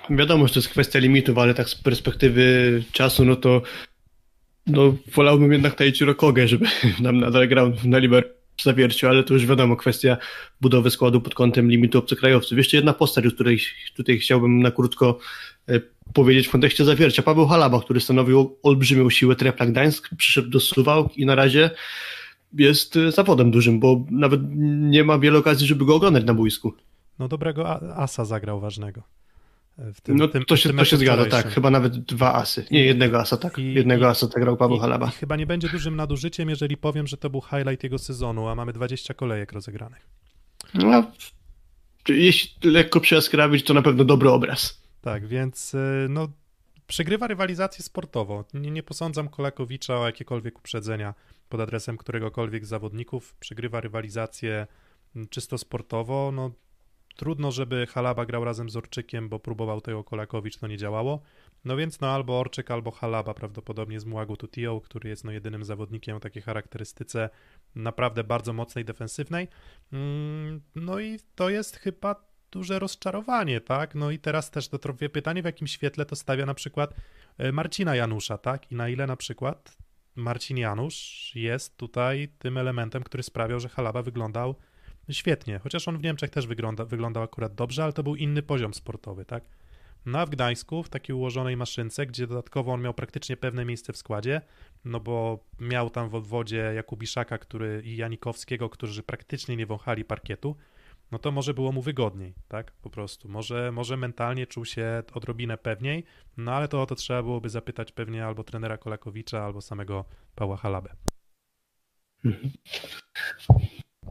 Wiadomo, 0.09 0.47
że 0.47 0.53
to 0.53 0.59
jest 0.59 0.69
kwestia 0.69 0.99
limitów, 0.99 1.37
ale 1.37 1.53
tak 1.53 1.69
z 1.69 1.75
perspektywy 1.75 2.83
czasu, 2.91 3.25
no 3.25 3.35
to 3.35 3.61
no, 4.67 4.95
wolałbym 5.15 5.51
jednak 5.51 5.75
Taichiro 5.75 6.15
Kogę, 6.15 6.47
żeby 6.47 6.65
nam 6.99 7.19
nadal 7.19 7.47
grał 7.47 7.71
na 7.83 7.97
libero 7.97 8.27
w 8.57 8.63
zawierciu, 8.63 9.07
ale 9.07 9.23
to 9.23 9.33
już 9.33 9.45
wiadomo, 9.45 9.75
kwestia 9.75 10.17
budowy 10.61 10.89
składu 10.89 11.21
pod 11.21 11.35
kątem 11.35 11.71
limitu 11.71 11.99
obcokrajowców. 11.99 12.57
Jeszcze 12.57 12.77
jedna 12.77 12.93
postać, 12.93 13.25
o 13.25 13.31
której 13.31 13.59
tutaj 13.95 14.17
chciałbym 14.17 14.61
na 14.61 14.71
krótko 14.71 15.19
e, 15.69 15.79
powiedzieć 16.13 16.47
w 16.47 16.51
kontekście 16.51 16.85
zawiercia. 16.85 17.23
Paweł 17.23 17.47
Halaba, 17.47 17.79
który 17.79 17.99
stanowił 17.99 18.57
olbrzymią 18.63 19.09
siłę 19.09 19.35
Trepla 19.35 19.65
Gdańsk, 19.65 20.09
przyszedł 20.17 20.49
do 20.49 20.59
Suwałk 20.59 21.17
i 21.17 21.25
na 21.25 21.35
razie 21.35 21.69
jest 22.53 22.95
e, 22.95 23.11
zawodem 23.11 23.51
dużym, 23.51 23.79
bo 23.79 24.05
nawet 24.11 24.41
nie 24.65 25.03
ma 25.03 25.19
wiele 25.19 25.39
okazji, 25.39 25.67
żeby 25.67 25.85
go 25.85 25.95
oglądać 25.95 26.23
na 26.25 26.33
boisku. 26.33 26.73
No 27.19 27.27
dobrego 27.27 27.69
asa 27.95 28.25
zagrał 28.25 28.59
ważnego. 28.59 29.03
W 29.77 30.01
tym, 30.01 30.15
no 30.15 30.27
tym, 30.27 30.45
to 30.45 30.57
się, 30.57 30.69
tym 30.69 30.77
to 30.77 30.85
się 30.85 30.97
zgadza, 30.97 31.25
tak. 31.25 31.47
Chyba 31.47 31.69
nawet 31.69 31.97
dwa 31.97 32.33
asy. 32.33 32.65
Nie, 32.71 32.85
jednego 32.85 33.19
asa, 33.19 33.37
tak. 33.37 33.57
I, 33.57 33.73
jednego 33.73 34.09
asa 34.09 34.27
tak 34.27 34.43
grał 34.43 34.57
Paweł 34.57 34.79
Halaba. 34.79 35.07
Chyba 35.07 35.35
nie 35.35 35.45
będzie 35.45 35.69
dużym 35.69 35.95
nadużyciem, 35.95 36.49
jeżeli 36.49 36.77
powiem, 36.77 37.07
że 37.07 37.17
to 37.17 37.29
był 37.29 37.41
highlight 37.41 37.83
jego 37.83 37.97
sezonu, 37.97 38.47
a 38.47 38.55
mamy 38.55 38.73
20 38.73 39.13
kolejek 39.13 39.51
rozegranych. 39.51 40.07
No, 40.73 41.11
jeśli 42.09 42.71
lekko 42.71 42.99
przejaskrawić, 42.99 43.65
to 43.65 43.73
na 43.73 43.81
pewno 43.81 44.05
dobry 44.05 44.29
obraz. 44.29 44.81
Tak, 45.01 45.27
więc 45.27 45.73
y, 45.73 46.07
no, 46.09 46.27
przegrywa 46.87 47.27
rywalizację 47.27 47.83
sportową. 47.83 48.43
Nie, 48.53 48.71
nie 48.71 48.83
posądzam 48.83 49.29
Kolakowicza 49.29 49.99
o 49.99 50.05
jakiekolwiek 50.05 50.59
uprzedzenia 50.59 51.13
pod 51.49 51.59
adresem 51.59 51.97
któregokolwiek 51.97 52.65
z 52.65 52.69
zawodników. 52.69 53.35
Przegrywa 53.39 53.81
rywalizację 53.81 54.67
mm, 55.15 55.27
czysto 55.27 55.57
sportowo. 55.57 56.31
No, 56.35 56.51
Trudno, 57.17 57.51
żeby 57.51 57.87
Halaba 57.87 58.25
grał 58.25 58.45
razem 58.45 58.69
z 58.69 58.75
Orczykiem, 58.75 59.29
bo 59.29 59.39
próbował 59.39 59.81
tego 59.81 60.03
Kolakowicz, 60.03 60.57
to 60.57 60.67
nie 60.67 60.77
działało. 60.77 61.21
No 61.65 61.77
więc 61.77 62.01
no 62.01 62.09
albo 62.09 62.39
Orczyk, 62.39 62.71
albo 62.71 62.91
Halaba 62.91 63.33
prawdopodobnie 63.33 63.99
z 63.99 64.05
Muagu 64.05 64.37
Tutio, 64.37 64.81
który 64.81 65.09
jest 65.09 65.23
no 65.23 65.31
jedynym 65.31 65.63
zawodnikiem 65.63 66.17
o 66.17 66.19
takiej 66.19 66.41
charakterystyce 66.41 67.29
naprawdę 67.75 68.23
bardzo 68.23 68.53
mocnej, 68.53 68.85
defensywnej. 68.85 69.47
Mm, 69.93 70.61
no 70.75 70.99
i 70.99 71.19
to 71.35 71.49
jest 71.49 71.77
chyba 71.77 72.27
duże 72.51 72.79
rozczarowanie, 72.79 73.61
tak? 73.61 73.95
No 73.95 74.11
i 74.11 74.19
teraz 74.19 74.51
też 74.51 74.67
to 74.69 74.79
trochę 74.79 75.09
pytanie, 75.09 75.41
w 75.41 75.45
jakim 75.45 75.67
świetle 75.67 76.05
to 76.05 76.15
stawia 76.15 76.45
na 76.45 76.53
przykład 76.53 76.93
e, 77.37 77.51
Marcina 77.51 77.95
Janusza, 77.95 78.37
tak? 78.37 78.71
I 78.71 78.75
na 78.75 78.89
ile 78.89 79.07
na 79.07 79.15
przykład 79.15 79.77
Marcin 80.15 80.57
Janusz 80.57 81.31
jest 81.35 81.77
tutaj 81.77 82.29
tym 82.39 82.57
elementem, 82.57 83.03
który 83.03 83.23
sprawiał, 83.23 83.59
że 83.59 83.69
Halaba 83.69 84.01
wyglądał 84.01 84.55
świetnie, 85.13 85.59
chociaż 85.59 85.87
on 85.87 85.97
w 85.97 86.03
Niemczech 86.03 86.29
też 86.29 86.47
wygląda, 86.47 86.85
wyglądał 86.85 87.23
akurat 87.23 87.55
dobrze, 87.55 87.83
ale 87.83 87.93
to 87.93 88.03
był 88.03 88.15
inny 88.15 88.41
poziom 88.41 88.73
sportowy, 88.73 89.25
tak? 89.25 89.43
No 90.05 90.19
a 90.19 90.25
w 90.25 90.29
Gdańsku, 90.29 90.83
w 90.83 90.89
takiej 90.89 91.15
ułożonej 91.15 91.57
maszynce, 91.57 92.05
gdzie 92.05 92.27
dodatkowo 92.27 92.73
on 92.73 92.81
miał 92.81 92.93
praktycznie 92.93 93.37
pewne 93.37 93.65
miejsce 93.65 93.93
w 93.93 93.97
składzie, 93.97 94.41
no 94.85 94.99
bo 94.99 95.39
miał 95.59 95.89
tam 95.89 96.09
w 96.09 96.15
odwodzie 96.15 96.57
Jakubiszaka 96.75 97.37
który, 97.37 97.81
i 97.85 97.97
Janikowskiego, 97.97 98.69
którzy 98.69 99.03
praktycznie 99.03 99.55
nie 99.55 99.65
wąchali 99.65 100.05
parkietu, 100.05 100.55
no 101.11 101.19
to 101.19 101.31
może 101.31 101.53
było 101.53 101.71
mu 101.71 101.81
wygodniej, 101.81 102.33
tak? 102.47 102.71
Po 102.71 102.89
prostu. 102.89 103.29
Może, 103.29 103.71
może 103.71 103.97
mentalnie 103.97 104.47
czuł 104.47 104.65
się 104.65 105.03
odrobinę 105.13 105.57
pewniej, 105.57 106.03
no 106.37 106.53
ale 106.53 106.67
to 106.67 106.81
o 106.81 106.85
to 106.85 106.95
trzeba 106.95 107.23
byłoby 107.23 107.49
zapytać 107.49 107.91
pewnie 107.91 108.25
albo 108.25 108.43
trenera 108.43 108.77
Kolakowicza, 108.77 109.45
albo 109.45 109.61
samego 109.61 110.05
Pawła 110.35 110.57
Halabę. 110.57 110.95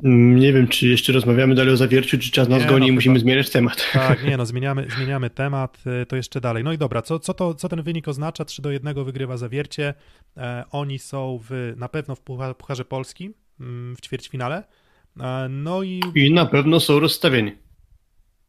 Mm, 0.04 0.36
nie 0.36 0.52
wiem, 0.52 0.68
czy 0.68 0.88
jeszcze 0.88 1.12
rozmawiamy 1.12 1.54
dalej 1.54 1.74
o 1.74 1.76
zawierciu, 1.76 2.18
czy 2.18 2.30
czas 2.30 2.48
nas 2.48 2.62
nie, 2.62 2.68
goni 2.68 2.80
no, 2.80 2.86
i 2.86 2.92
musimy 2.92 3.18
zmieniać 3.18 3.50
temat. 3.50 3.86
Tak, 3.92 4.24
nie, 4.24 4.36
no 4.36 4.46
zmieniamy, 4.46 4.86
zmieniamy 4.96 5.30
temat, 5.30 5.82
y, 6.02 6.06
to 6.06 6.16
jeszcze 6.16 6.40
dalej. 6.40 6.64
No 6.64 6.72
i 6.72 6.78
dobra, 6.78 7.02
co, 7.02 7.18
co, 7.18 7.34
to, 7.34 7.54
co 7.54 7.68
ten 7.68 7.82
wynik 7.82 8.08
oznacza? 8.08 8.44
3 8.44 8.62
do 8.62 8.70
1 8.70 9.04
wygrywa 9.04 9.36
zawiercie. 9.36 9.94
E, 10.36 10.64
oni 10.70 10.98
są 10.98 11.40
w, 11.48 11.74
na 11.76 11.88
pewno 11.88 12.14
w 12.14 12.20
Pucharze 12.56 12.84
Polski 12.84 13.30
mm, 13.60 13.96
w 13.96 14.00
ćwierćfinale. 14.00 14.64
E, 15.20 15.48
no 15.50 15.82
i... 15.82 16.00
I 16.14 16.32
na 16.32 16.46
pewno 16.46 16.80
są 16.80 17.00
rozstawieni. 17.00 17.52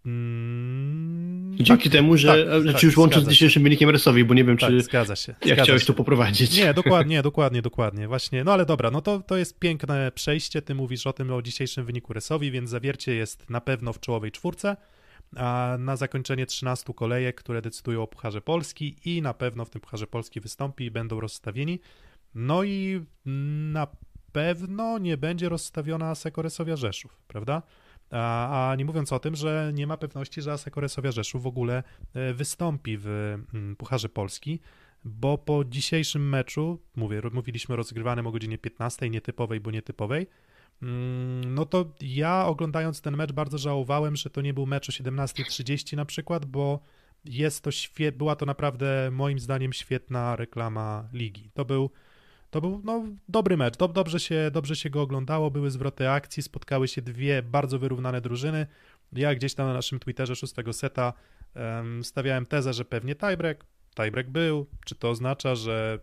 Mm, 0.06 1.27
Dzięki 1.60 1.90
tak, 1.90 1.92
temu, 1.92 2.18
że 2.18 2.28
tak, 2.28 2.62
znaczy 2.62 2.74
tak, 2.74 2.84
już 2.84 2.98
łącząc 2.98 3.26
z 3.26 3.30
dzisiejszym 3.30 3.64
wynikiem 3.64 3.90
Resowi, 3.90 4.26
bo 4.26 4.34
nie 4.34 4.44
wiem, 4.44 4.58
tak, 4.58 4.70
czy 4.70 4.82
zgadza 4.82 5.16
się, 5.16 5.32
jak 5.32 5.44
zgadza 5.44 5.64
chciałeś 5.64 5.82
się. 5.82 5.88
to 5.88 5.94
poprowadzić. 5.94 6.58
Nie, 6.58 6.74
dokładnie, 6.84 7.22
dokładnie, 7.22 7.62
dokładnie. 7.62 8.08
Właśnie, 8.08 8.44
no 8.44 8.54
ale 8.54 8.66
dobra, 8.66 8.92
no 8.92 9.02
to, 9.02 9.20
to 9.20 9.38
jest 9.38 9.60
piękne 9.60 10.12
przejście. 10.12 10.62
Ty 10.62 10.76
mówisz 10.76 11.08
o 11.08 11.14
tym, 11.14 11.32
o 11.32 11.42
dzisiejszym 11.42 11.86
wyniku 11.86 12.14
Resowi, 12.14 12.52
więc 12.52 12.70
zawiercie 12.70 13.16
jest 13.16 13.50
na 13.50 13.62
pewno 13.62 13.94
w 13.94 14.00
czołowej 14.00 14.32
czwórce, 14.32 14.78
a 15.36 15.76
na 15.80 15.96
zakończenie 15.96 16.46
13 16.46 16.94
kolejek, 16.94 17.36
które 17.36 17.62
decydują 17.62 18.04
o 18.04 18.08
Pucharze 18.08 18.42
Polski 18.42 18.96
i 19.06 19.22
na 19.22 19.34
pewno 19.34 19.66
w 19.66 19.70
tym 19.70 19.82
Pucharze 19.82 20.08
Polski 20.08 20.42
wystąpi 20.42 20.86
i 20.86 20.92
będą 20.92 21.20
rozstawieni. 21.20 21.80
No 22.36 22.64
i 22.64 23.02
na 23.72 23.88
pewno 24.32 24.98
nie 24.98 25.18
będzie 25.18 25.50
rozstawiona 25.50 26.16
Sekoresowia 26.16 26.76
Rzeszów, 26.76 27.22
prawda? 27.28 27.62
A, 28.12 28.70
a, 28.72 28.76
nie 28.76 28.86
mówiąc 28.86 29.14
o 29.14 29.20
tym, 29.20 29.36
że 29.36 29.72
nie 29.74 29.88
ma 29.88 29.98
pewności, 29.98 30.42
że 30.42 30.52
Asekoresowia 30.52 31.12
Rzeszów 31.12 31.44
w 31.44 31.48
ogóle 31.48 31.84
e, 32.14 32.34
wystąpi 32.34 32.98
w 32.98 33.08
mm, 33.54 33.76
Pucharze 33.76 34.10
Polski, 34.10 34.60
bo 35.06 35.38
po 35.38 35.66
dzisiejszym 35.66 36.30
meczu, 36.30 36.80
mówię, 36.96 37.22
mówiliśmy 37.34 37.76
rozgrywanym 37.76 38.28
o 38.28 38.32
godzinie 38.32 38.58
15, 38.58 39.10
nietypowej, 39.10 39.60
bo 39.60 39.72
nietypowej, 39.72 40.28
mm, 40.82 41.54
no 41.56 41.66
to 41.66 41.86
ja 42.02 42.46
oglądając 42.46 43.02
ten 43.02 43.18
mecz 43.18 43.32
bardzo 43.32 43.58
żałowałem, 43.58 44.16
że 44.16 44.30
to 44.30 44.42
nie 44.42 44.54
był 44.54 44.66
mecz 44.66 44.90
o 44.90 44.92
17.30 44.92 45.96
na 45.96 46.06
przykład, 46.06 46.46
bo 46.46 46.80
jest 47.26 47.64
to 47.64 47.70
świe- 47.70 48.12
była 48.12 48.36
to 48.36 48.46
naprawdę 48.46 49.10
moim 49.12 49.40
zdaniem 49.40 49.74
świetna 49.74 50.36
reklama 50.36 51.10
ligi. 51.14 51.52
To 51.54 51.66
był 51.66 51.90
to 52.50 52.62
był 52.62 52.82
no, 52.84 53.04
dobry 53.30 53.58
mecz, 53.58 53.78
Dob 53.78 53.94
dobrze, 53.94 54.20
się, 54.20 54.50
dobrze 54.52 54.76
się 54.76 54.90
go 54.90 55.02
oglądało, 55.02 55.52
były 55.52 55.72
zwroty 55.72 56.10
akcji, 56.10 56.44
spotkały 56.44 56.88
się 56.88 57.02
dwie 57.02 57.44
bardzo 57.44 57.80
wyrównane 57.80 58.22
drużyny. 58.22 58.68
Ja 59.14 59.36
gdzieś 59.36 59.54
tam 59.54 59.68
na 59.68 59.74
naszym 59.74 60.00
Twitterze 60.00 60.36
szóstego 60.36 60.74
seta 60.74 61.14
um, 61.56 62.04
stawiałem 62.04 62.46
tezę, 62.46 62.74
że 62.74 62.86
pewnie 62.86 63.16
tiebreak, 63.16 63.66
tiebreak 63.96 64.30
był. 64.30 64.68
Czy 64.86 64.96
to 64.96 65.10
oznacza, 65.10 65.56
że 65.56 66.00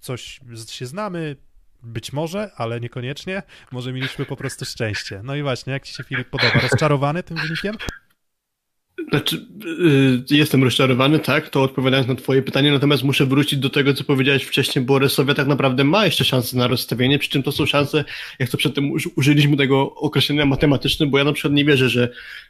coś 0.00 0.40
się 0.68 0.86
znamy? 0.86 1.36
Być 1.82 2.12
może, 2.12 2.50
ale 2.56 2.80
niekoniecznie. 2.80 3.42
Może 3.72 3.92
mieliśmy 3.92 4.24
po 4.24 4.36
prostu 4.36 4.64
szczęście. 4.64 5.20
No 5.24 5.34
i 5.34 5.42
właśnie, 5.42 5.72
jak 5.72 5.82
Ci 5.82 5.94
się 5.94 6.04
Filip 6.04 6.30
podoba? 6.30 6.60
Rozczarowany 6.60 7.22
tym 7.22 7.36
wynikiem? 7.36 7.76
Znaczy, 9.10 9.46
yy, 10.28 10.36
jestem 10.36 10.64
rozczarowany, 10.64 11.18
tak, 11.18 11.50
to 11.50 11.62
odpowiadając 11.62 12.08
na 12.08 12.14
twoje 12.14 12.42
pytanie, 12.42 12.72
natomiast 12.72 13.02
muszę 13.02 13.26
wrócić 13.26 13.58
do 13.58 13.70
tego, 13.70 13.94
co 13.94 14.04
powiedziałeś 14.04 14.44
wcześniej, 14.44 14.84
bo 14.84 14.98
Resowia 14.98 15.34
tak 15.34 15.46
naprawdę 15.46 15.84
ma 15.84 16.04
jeszcze 16.04 16.24
szanse 16.24 16.56
na 16.56 16.66
rozstawienie, 16.66 17.18
przy 17.18 17.30
czym 17.30 17.42
to 17.42 17.52
są 17.52 17.66
szanse, 17.66 18.04
jak 18.38 18.50
to 18.50 18.56
przedtem 18.56 18.92
użyliśmy 19.16 19.56
tego 19.56 19.94
określenia 19.94 20.46
matematyczne, 20.46 21.06
bo 21.06 21.18
ja 21.18 21.24
na 21.24 21.32
przykład 21.32 21.52
nie 21.52 21.64
wierzę, 21.64 21.88
że 21.88 22.08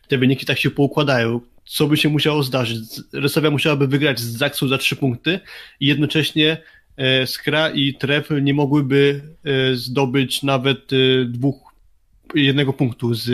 te 0.09 0.19
wyniki 0.19 0.47
tak 0.47 0.59
się 0.59 0.71
poukładają. 0.71 1.41
Co 1.65 1.87
by 1.87 1.97
się 1.97 2.09
musiało 2.09 2.43
zdarzyć? 2.43 2.79
Resowia 3.13 3.51
musiałaby 3.51 3.87
wygrać 3.87 4.21
z 4.21 4.37
Zaksą 4.37 4.69
za 4.69 4.79
trzy 4.79 4.97
punkty 4.97 5.41
i 5.81 5.87
jednocześnie 5.87 6.57
e, 6.97 7.27
Skra 7.27 7.71
i 7.71 7.95
Tref 7.95 8.29
nie 8.43 8.55
mogłyby 8.55 9.21
e, 9.45 9.75
zdobyć 9.75 10.43
nawet 10.43 10.93
e, 10.93 11.25
dwóch, 11.25 11.73
jednego 12.35 12.73
punktu 12.73 13.15
z 13.15 13.31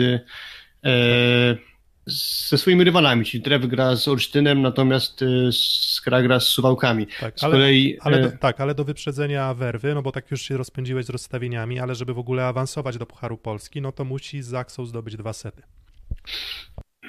e, 0.83 1.72
ze 2.05 2.57
swoimi 2.57 2.83
rywalami, 2.83 3.25
czyli 3.25 3.43
Trev 3.43 3.67
gra 3.67 3.95
z 3.95 4.07
Olsztynem, 4.07 4.61
natomiast 4.61 5.21
y, 5.21 5.49
Skra 5.51 6.21
gra 6.21 6.39
z 6.39 6.47
Suwałkami. 6.47 7.07
Tak, 7.19 7.39
z 7.39 7.43
ale, 7.43 7.53
kolei... 7.53 7.97
ale 8.01 8.21
do, 8.21 8.27
e, 8.27 8.37
tak, 8.37 8.61
ale 8.61 8.75
do 8.75 8.83
wyprzedzenia 8.83 9.53
Werwy, 9.53 9.93
no 9.93 10.01
bo 10.01 10.11
tak 10.11 10.31
już 10.31 10.41
się 10.41 10.57
rozpędziłeś 10.57 11.05
z 11.05 11.09
rozstawieniami, 11.09 11.79
ale 11.79 11.95
żeby 11.95 12.13
w 12.13 12.19
ogóle 12.19 12.45
awansować 12.45 12.97
do 12.97 13.05
Pucharu 13.05 13.37
Polski, 13.37 13.81
no 13.81 13.91
to 13.91 14.05
musi 14.05 14.41
z 14.41 14.47
Zaksą 14.47 14.85
zdobyć 14.85 15.17
dwa 15.17 15.33
sety. 15.33 15.61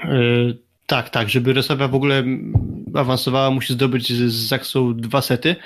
Yy, 0.05 0.59
tak, 0.87 1.11
tak, 1.11 1.29
żeby 1.29 1.53
Resowia 1.53 1.89
w 1.89 1.95
ogóle 1.95 2.25
awansowała, 2.95 3.51
musi 3.51 3.73
zdobyć 3.73 4.13
z 4.13 4.33
Zaksą 4.33 4.97
dwa 4.97 5.23
sety. 5.23 5.57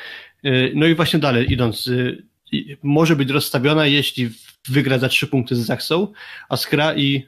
Yy, 0.43 0.73
no 0.75 0.87
i 0.87 0.95
właśnie 0.95 1.19
dalej 1.19 1.53
idąc, 1.53 1.87
yy, 1.87 2.77
może 2.83 3.17
być 3.17 3.31
rozstawiona, 3.31 3.87
jeśli 3.87 4.31
wygra 4.69 4.99
za 4.99 5.09
trzy 5.09 5.27
punkty 5.27 5.57
z 5.57 5.59
Zaksą, 5.59 6.13
a 6.49 6.57
Skra 6.57 6.95
i 6.95 7.27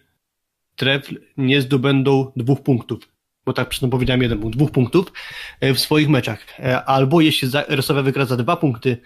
Trefl 0.81 1.17
nie 1.37 1.63
zdobędą 1.63 2.33
dwóch 2.37 2.63
punktów, 2.63 3.09
bo 3.45 3.53
tak 3.53 3.69
przynajmniej 3.69 3.91
powiedziałem 3.91 4.23
jeden 4.23 4.39
punkt, 4.39 4.57
dwóch 4.57 4.71
punktów 4.71 5.13
e, 5.61 5.75
w 5.75 5.81
swoich 5.81 6.09
meczach. 6.09 6.47
E, 6.59 6.85
albo 6.85 7.21
jeśli 7.21 7.49
Rosowia 7.69 8.03
wygra 8.03 8.25
za 8.25 8.37
dwa 8.37 8.57
punkty 8.57 8.97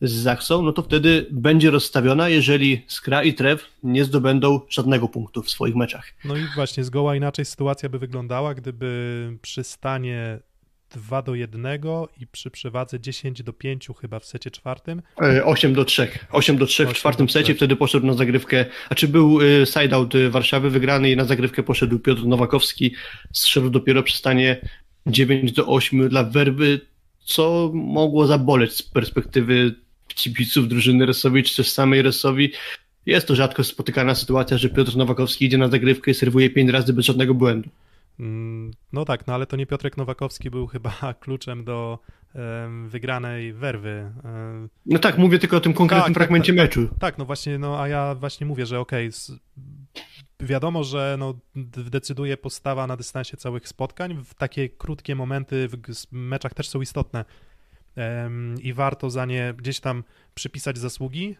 z 0.00 0.12
Zaksą, 0.12 0.62
no 0.62 0.72
to 0.72 0.82
wtedy 0.82 1.26
będzie 1.30 1.70
rozstawiona, 1.70 2.28
jeżeli 2.28 2.84
Skra 2.86 3.22
i 3.22 3.34
Trev 3.34 3.64
nie 3.82 4.04
zdobędą 4.04 4.60
żadnego 4.68 5.08
punktu 5.08 5.42
w 5.42 5.50
swoich 5.50 5.74
meczach. 5.76 6.14
No 6.24 6.36
i 6.36 6.44
właśnie 6.54 6.84
zgoła 6.84 7.16
inaczej 7.16 7.44
sytuacja 7.44 7.88
by 7.88 7.98
wyglądała, 7.98 8.54
gdyby 8.54 9.38
przy 9.42 9.64
stanie 9.64 10.38
2 10.90 11.22
do 11.22 11.34
1 11.34 11.66
i 12.20 12.26
przy 12.26 12.50
przewadze 12.50 13.00
10 13.00 13.42
do 13.42 13.52
5 13.52 13.88
chyba 14.00 14.18
w 14.18 14.24
secie 14.24 14.50
czwartym. 14.50 15.02
8 15.44 15.70
e, 15.70 15.74
do 15.74 15.84
3. 15.84 16.08
8 16.32 16.56
do 16.56 16.66
3 16.66 16.86
w 16.86 16.92
czwartym 16.92 17.28
secie, 17.28 17.54
wtedy 17.54 17.76
poszedł 17.76 18.06
na 18.06 18.14
zagrywkę, 18.14 18.66
a 18.88 18.94
czy 18.94 19.08
był 19.08 19.38
e, 19.40 19.66
side-out 19.66 20.14
Warszawy 20.30 20.70
wygrany 20.70 21.10
i 21.10 21.16
na 21.16 21.24
zagrywkę 21.24 21.62
poszedł 21.62 21.98
Piotr 21.98 22.26
Nowakowski, 22.26 22.94
zszedł 23.32 23.70
dopiero 23.70 24.02
przy 24.02 24.16
stanie 24.16 24.60
9 25.06 25.52
do 25.52 25.66
8 25.66 26.08
dla 26.08 26.24
Werby, 26.24 26.80
co 27.24 27.70
mogło 27.74 28.26
zaboleć 28.26 28.72
z 28.72 28.82
perspektywy 28.82 29.74
kibiców 30.08 30.68
drużyny 30.68 31.06
Resowi, 31.06 31.42
czy 31.42 31.56
też 31.56 31.70
samej 31.70 32.02
Resowi. 32.02 32.52
Jest 33.06 33.28
to 33.28 33.34
rzadko 33.34 33.64
spotykana 33.64 34.14
sytuacja, 34.14 34.58
że 34.58 34.68
Piotr 34.68 34.96
Nowakowski 34.96 35.44
idzie 35.44 35.58
na 35.58 35.68
zagrywkę 35.68 36.10
i 36.10 36.14
serwuje 36.14 36.50
5 36.50 36.70
razy 36.70 36.92
bez 36.92 37.04
żadnego 37.04 37.34
błędu. 37.34 37.68
Mm, 38.20 38.70
no 38.92 39.04
tak, 39.04 39.26
no 39.26 39.34
ale 39.34 39.46
to 39.46 39.56
nie 39.56 39.66
Piotrek 39.66 39.96
Nowakowski 39.96 40.50
był 40.50 40.66
chyba 40.66 40.92
kluczem 41.20 41.64
do 41.64 41.98
wygranej 42.86 43.52
werwy. 43.52 44.12
No 44.86 44.98
tak, 44.98 45.18
mówię 45.18 45.38
tylko 45.38 45.56
o 45.56 45.60
tym 45.60 45.72
konkretnym 45.72 46.04
tak, 46.04 46.14
tak 46.14 46.20
fragmencie 46.20 46.52
tak, 46.52 46.56
meczu. 46.56 46.88
Tak, 46.88 46.98
tak, 46.98 47.18
no 47.18 47.24
właśnie, 47.24 47.58
no 47.58 47.80
a 47.80 47.88
ja 47.88 48.14
właśnie 48.14 48.46
mówię, 48.46 48.66
że 48.66 48.80
okej, 48.80 49.08
okay, 49.08 49.38
wiadomo, 50.40 50.84
że 50.84 51.16
no, 51.18 51.34
decyduje 51.90 52.36
postawa 52.36 52.86
na 52.86 52.96
dystansie 52.96 53.36
całych 53.36 53.68
spotkań. 53.68 54.24
W 54.24 54.34
takie 54.34 54.68
krótkie 54.68 55.14
momenty 55.14 55.68
w 55.68 56.12
meczach 56.12 56.54
też 56.54 56.68
są 56.68 56.80
istotne 56.80 57.24
i 58.62 58.72
warto 58.72 59.10
za 59.10 59.24
nie 59.26 59.54
gdzieś 59.56 59.80
tam 59.80 60.04
przypisać 60.34 60.78
zasługi. 60.78 61.36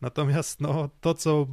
Natomiast 0.00 0.60
no, 0.60 0.90
to, 1.00 1.14
co 1.14 1.46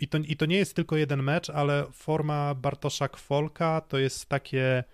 i 0.00 0.08
to, 0.08 0.18
I 0.18 0.36
to 0.36 0.46
nie 0.46 0.56
jest 0.56 0.76
tylko 0.76 0.96
jeden 0.96 1.22
mecz, 1.22 1.50
ale 1.50 1.86
forma 1.92 2.54
Bartosza 2.54 3.08
Kwolka 3.08 3.80
to 3.80 3.98
jest 3.98 4.28
takie 4.28 4.84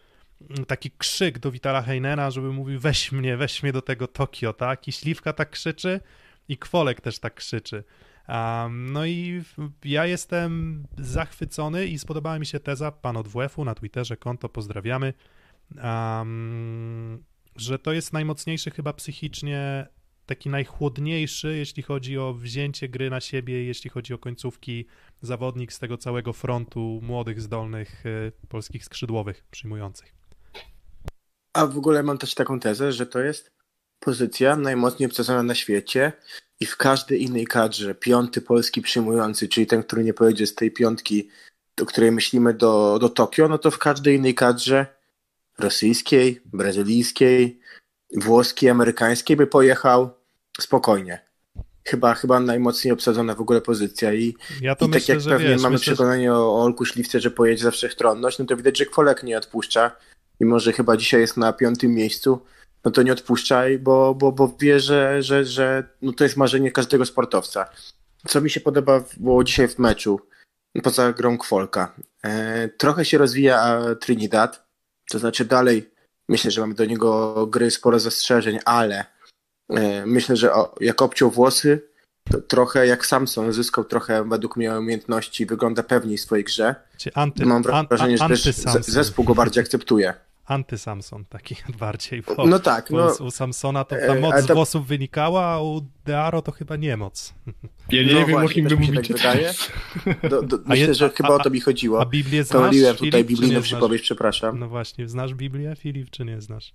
mm, 0.51 0.65
taki 0.65 0.91
krzyk 0.91 1.39
do 1.39 1.51
Witala 1.51 1.83
Heinena, 1.83 2.31
żeby 2.31 2.53
mówił 2.53 2.81
weź 2.81 3.13
mnie, 3.13 3.37
weź 3.37 3.63
mnie 3.63 3.73
do 3.73 3.83
tego 3.83 4.07
Tokio, 4.07 4.53
tak? 4.53 4.89
I 4.89 4.93
Śliwka 4.93 5.33
tak 5.33 5.51
krzyczy 5.51 6.01
i 6.49 6.59
Kwolek 6.59 7.01
też 7.01 7.19
tak 7.19 7.35
krzyczy. 7.35 7.85
Um, 8.29 8.93
no 8.93 9.07
i 9.07 9.43
ja 9.85 10.07
jestem 10.07 10.85
zachwycony 10.99 11.87
i 11.87 11.99
spodobała 11.99 12.39
mi 12.39 12.47
się 12.47 12.61
teza 12.61 12.93
pan 12.93 13.17
od 13.17 13.29
WF-u 13.29 13.65
na 13.65 13.75
Twitterze, 13.75 14.17
konto, 14.17 14.49
pozdrawiamy, 14.49 15.15
um, 15.83 17.25
że 17.57 17.79
to 17.79 17.93
jest 17.93 18.13
najmocniejszy 18.13 18.71
chyba 18.71 18.93
psychicznie 18.93 19.87
taki 20.27 20.51
najchłodniejszy, 20.51 21.57
jeśli 21.57 21.83
chodzi 21.83 22.19
o 22.19 22.35
wzięcie 22.35 22.89
gry 22.89 23.11
na 23.11 23.21
siebie, 23.21 23.65
jeśli 23.65 23.91
chodzi 23.91 24.15
o 24.15 24.19
końcówki, 24.19 24.87
zawodnik 25.23 25.73
z 25.73 25.79
tego 25.79 25.99
całego 25.99 26.33
frontu 26.33 27.01
młodych, 27.03 27.41
zdolnych 27.41 28.07
y, 28.07 28.33
polskich 28.49 28.85
skrzydłowych 28.85 29.45
przyjmujących. 29.51 30.15
A 31.53 31.67
w 31.67 31.79
ogóle 31.79 32.03
mam 32.03 32.19
też 32.19 32.35
taką 32.35 32.61
tezę, 32.61 32.93
że 32.93 33.07
to 33.07 33.21
jest 33.21 33.51
pozycja 34.01 34.57
najmocniej 34.57 35.07
obsadzona 35.07 35.43
na 35.43 35.55
świecie 35.55 36.13
i 36.61 36.67
w 36.67 36.77
każdej 36.77 37.23
innej 37.23 37.47
kadrze 37.47 37.95
piąty 37.95 38.41
polski 38.41 38.83
przyjmujący, 38.83 39.49
czyli 39.49 39.67
ten, 39.67 39.83
który 39.83 40.05
nie 40.05 40.15
pojedzie 40.15 40.47
z 40.47 40.55
tej 40.55 40.71
piątki, 40.71 41.29
do 41.77 41.87
której 41.87 42.13
myślimy 42.13 42.55
do, 42.55 42.99
do 42.99 43.09
Tokio, 43.09 43.49
no 43.49 43.59
to 43.59 43.71
w 43.71 43.79
każdej 43.79 44.17
innej 44.17 44.35
kadrze 44.35 44.87
rosyjskiej, 45.59 46.41
brazylijskiej, 46.45 47.61
włoskiej, 48.17 48.71
amerykańskiej 48.71 49.37
by 49.37 49.47
pojechał 49.47 50.16
spokojnie. 50.61 51.27
Chyba, 51.85 52.15
chyba 52.15 52.41
najmocniej 52.41 52.93
obsadzona 52.93 53.35
w 53.35 53.41
ogóle 53.41 53.61
pozycja 53.61 54.15
i, 54.15 54.37
ja 54.61 54.73
i 54.73 54.77
tak 54.77 54.89
myślę, 54.89 55.15
jak 55.15 55.25
pewnie 55.25 55.49
wiesz, 55.49 55.63
mamy 55.63 55.77
myślę, 55.77 55.93
przekonanie 55.93 56.33
o, 56.33 56.37
o 56.37 56.63
Olku 56.63 56.85
Śliwce, 56.85 57.21
że 57.21 57.31
pojedzie 57.31 57.65
za 57.65 57.71
wszechstronność, 57.71 58.39
no 58.39 58.45
to 58.45 58.57
widać, 58.57 58.79
że 58.79 58.87
Kwolek 58.87 59.23
nie 59.23 59.39
odpuszcza, 59.39 59.97
mimo 60.41 60.61
że 60.61 60.73
chyba 60.73 60.97
dzisiaj 60.97 61.21
jest 61.21 61.37
na 61.37 61.53
piątym 61.53 61.95
miejscu, 61.95 62.41
no 62.85 62.91
to 62.91 63.03
nie 63.03 63.13
odpuszczaj, 63.13 63.79
bo, 63.79 64.15
bo, 64.15 64.33
bo 64.33 64.57
wie, 64.61 64.81
że, 64.81 65.23
że, 65.23 65.45
że 65.45 65.89
no 66.03 66.13
to 66.13 66.25
jest 66.25 66.37
marzenie 66.37 66.73
każdego 66.73 67.07
sportowca. 67.07 67.69
Co 68.29 68.41
mi 68.41 68.51
się 68.51 68.61
podoba 68.61 69.05
było 69.17 69.45
dzisiaj 69.45 69.69
w 69.69 69.79
meczu, 69.79 70.21
poza 70.83 71.13
grą 71.13 71.39
Kwolka, 71.39 71.95
e, 72.23 72.69
trochę 72.69 73.05
się 73.05 73.19
rozwija 73.19 73.83
Trinidad, 74.01 74.67
to 75.11 75.19
znaczy 75.19 75.45
dalej 75.45 75.97
Myślę, 76.29 76.51
że 76.51 76.61
mamy 76.61 76.75
do 76.75 76.85
niego 76.85 77.47
gry 77.47 77.71
sporo 77.71 77.99
zastrzeżeń, 77.99 78.59
ale 78.65 78.99
e, 79.01 79.07
myślę, 80.07 80.37
że 80.37 80.55
o, 80.55 80.75
jak 80.81 81.03
obciął 81.03 81.31
włosy, 81.31 81.89
to 82.31 82.41
trochę 82.41 82.87
jak 82.87 83.07
Samson 83.07 83.53
zyskał 83.53 83.85
trochę 83.85 84.29
według 84.29 84.57
mnie 84.57 84.79
umiejętności, 84.79 85.47
wygląda 85.47 85.83
pewniej 85.83 86.19
w 86.19 86.21
swojej 86.21 86.45
grze. 86.45 86.75
Anty, 87.15 87.47
Mam 87.47 87.63
wrażenie, 87.63 88.17
an, 88.21 88.31
an, 88.31 88.37
że 88.37 88.53
zespół 88.83 89.25
go 89.25 89.35
bardziej 89.35 89.63
akceptuje 89.63 90.15
anty-Samson 90.49 91.25
taki 91.29 91.57
bardziej, 91.81 92.23
bo, 92.23 92.47
no 92.47 92.59
tak, 92.59 92.91
no, 92.91 93.15
u 93.21 93.31
Samsona 93.31 93.85
to 93.85 93.97
ta 93.97 94.15
e, 94.15 94.21
moc 94.21 94.41
z 94.41 94.47
włosów 94.47 94.87
wynikała, 94.87 95.45
a 95.45 95.61
u 95.61 95.83
Dearo 96.05 96.43
to 96.43 96.53
chyba 96.53 96.77
nie 96.77 96.97
moc. 96.97 97.35
Ja 97.91 98.03
nie 98.03 98.15
no 98.15 98.27
wiem, 98.27 98.37
o 98.45 98.49
kim 98.49 98.69
wy 98.69 98.77
mówicie. 98.77 99.15
Tak 99.15 99.17
wydaje. 99.17 99.55
Do, 100.31 100.43
do, 100.43 100.59
myślę, 100.67 100.95
że 100.95 101.11
chyba 101.11 101.29
a, 101.29 101.33
o 101.33 101.39
to 101.39 101.51
mi 101.51 101.61
chodziło. 101.61 102.01
A 102.01 102.07
Biblię 102.07 102.45
znasz, 102.45 102.63
Pomyliłem 102.63 102.97
tutaj 102.97 103.25
biblijną 103.25 103.63
przypowieść, 103.63 104.05
przepraszam. 104.05 104.59
No 104.59 104.69
właśnie, 104.69 105.09
znasz 105.09 105.35
Biblię, 105.35 105.77
Filip, 105.77 106.11
czy 106.11 106.25
nie 106.25 106.41
znasz? 106.41 106.75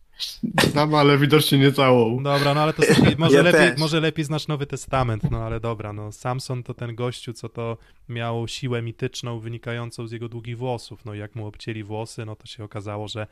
Znam, 0.72 0.96
ale 0.96 1.18
widocznie 1.18 1.58
nie 1.58 1.72
całą. 1.72 2.24
Dobra, 2.24 2.54
no 2.54 2.62
ale 2.62 2.74
to 2.74 2.84
sobie, 2.84 3.16
może, 3.18 3.36
ja 3.36 3.44
lepiej, 3.44 3.72
może 3.78 4.00
lepiej 4.00 4.26
znasz 4.26 4.48
Nowy 4.48 4.66
Testament, 4.66 5.32
no 5.32 5.44
ale 5.44 5.60
dobra, 5.60 5.94
no 5.94 6.12
Samson 6.12 6.64
to 6.64 6.74
ten 6.74 6.96
gościu, 6.96 7.34
co 7.34 7.50
to 7.50 7.78
miał 8.10 8.48
siłę 8.48 8.82
mityczną 8.82 9.40
wynikającą 9.40 10.08
z 10.08 10.12
jego 10.12 10.30
długich 10.30 10.58
włosów, 10.58 11.06
no 11.06 11.14
jak 11.14 11.36
mu 11.36 11.48
obcięli 11.48 11.84
włosy, 11.84 12.26
no 12.26 12.36
to 12.36 12.48
się 12.48 12.64
okazało, 12.64 13.08
że 13.08 13.28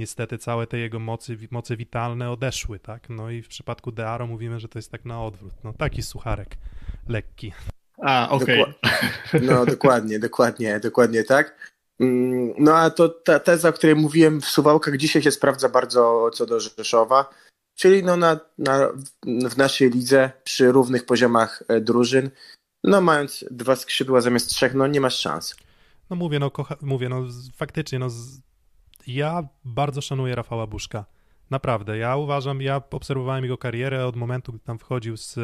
niestety 0.00 0.38
całe 0.38 0.66
te 0.66 0.78
jego 0.78 0.98
mocy, 0.98 1.38
moce 1.50 1.76
witalne 1.76 2.30
odeszły, 2.30 2.78
tak? 2.78 3.08
No 3.08 3.30
i 3.30 3.42
w 3.42 3.48
przypadku 3.48 3.92
Dearo 3.92 4.26
mówimy, 4.26 4.60
że 4.60 4.68
to 4.68 4.78
jest 4.78 4.90
tak 4.90 5.04
na 5.04 5.24
odwrót. 5.24 5.52
No 5.64 5.72
taki 5.72 6.02
sucharek 6.02 6.56
lekki. 7.08 7.52
A, 8.02 8.28
okej. 8.30 8.62
Okay. 8.62 9.40
no 9.40 9.66
dokładnie, 9.66 10.18
dokładnie, 10.18 10.80
dokładnie 10.80 11.24
tak. 11.24 11.72
Mm, 12.00 12.54
no 12.58 12.76
a 12.76 12.90
to 12.90 13.08
ta 13.08 13.38
teza, 13.38 13.68
o 13.68 13.72
której 13.72 13.96
mówiłem 13.96 14.40
w 14.40 14.44
Suwałkach 14.44 14.96
dzisiaj 14.96 15.22
się 15.22 15.30
sprawdza 15.30 15.68
bardzo 15.68 16.30
co 16.34 16.46
do 16.46 16.60
Rzeszowa, 16.60 17.30
czyli 17.74 18.04
no 18.04 18.16
na, 18.16 18.40
na, 18.58 18.88
w 19.50 19.56
naszej 19.56 19.90
lidze 19.90 20.30
przy 20.44 20.72
równych 20.72 21.06
poziomach 21.06 21.62
e, 21.68 21.80
drużyn, 21.80 22.30
no 22.84 23.00
mając 23.00 23.44
dwa 23.50 23.76
skrzydła 23.76 24.20
zamiast 24.20 24.48
trzech, 24.48 24.74
no 24.74 24.86
nie 24.86 25.00
masz 25.00 25.18
szans. 25.18 25.56
No 26.10 26.16
mówię, 26.16 26.38
no 26.38 26.50
kocha, 26.50 26.76
mówię, 26.80 27.08
no 27.08 27.24
faktycznie, 27.56 27.98
no 27.98 28.08
ja 29.06 29.48
bardzo 29.64 30.00
szanuję 30.00 30.34
Rafała 30.34 30.66
Buszka. 30.66 31.04
Naprawdę, 31.50 31.98
ja 31.98 32.16
uważam, 32.16 32.62
ja 32.62 32.82
obserwowałem 32.90 33.44
jego 33.44 33.58
karierę 33.58 34.06
od 34.06 34.16
momentu, 34.16 34.52
gdy 34.52 34.64
tam 34.64 34.78
wchodził 34.78 35.16
z 35.16 35.38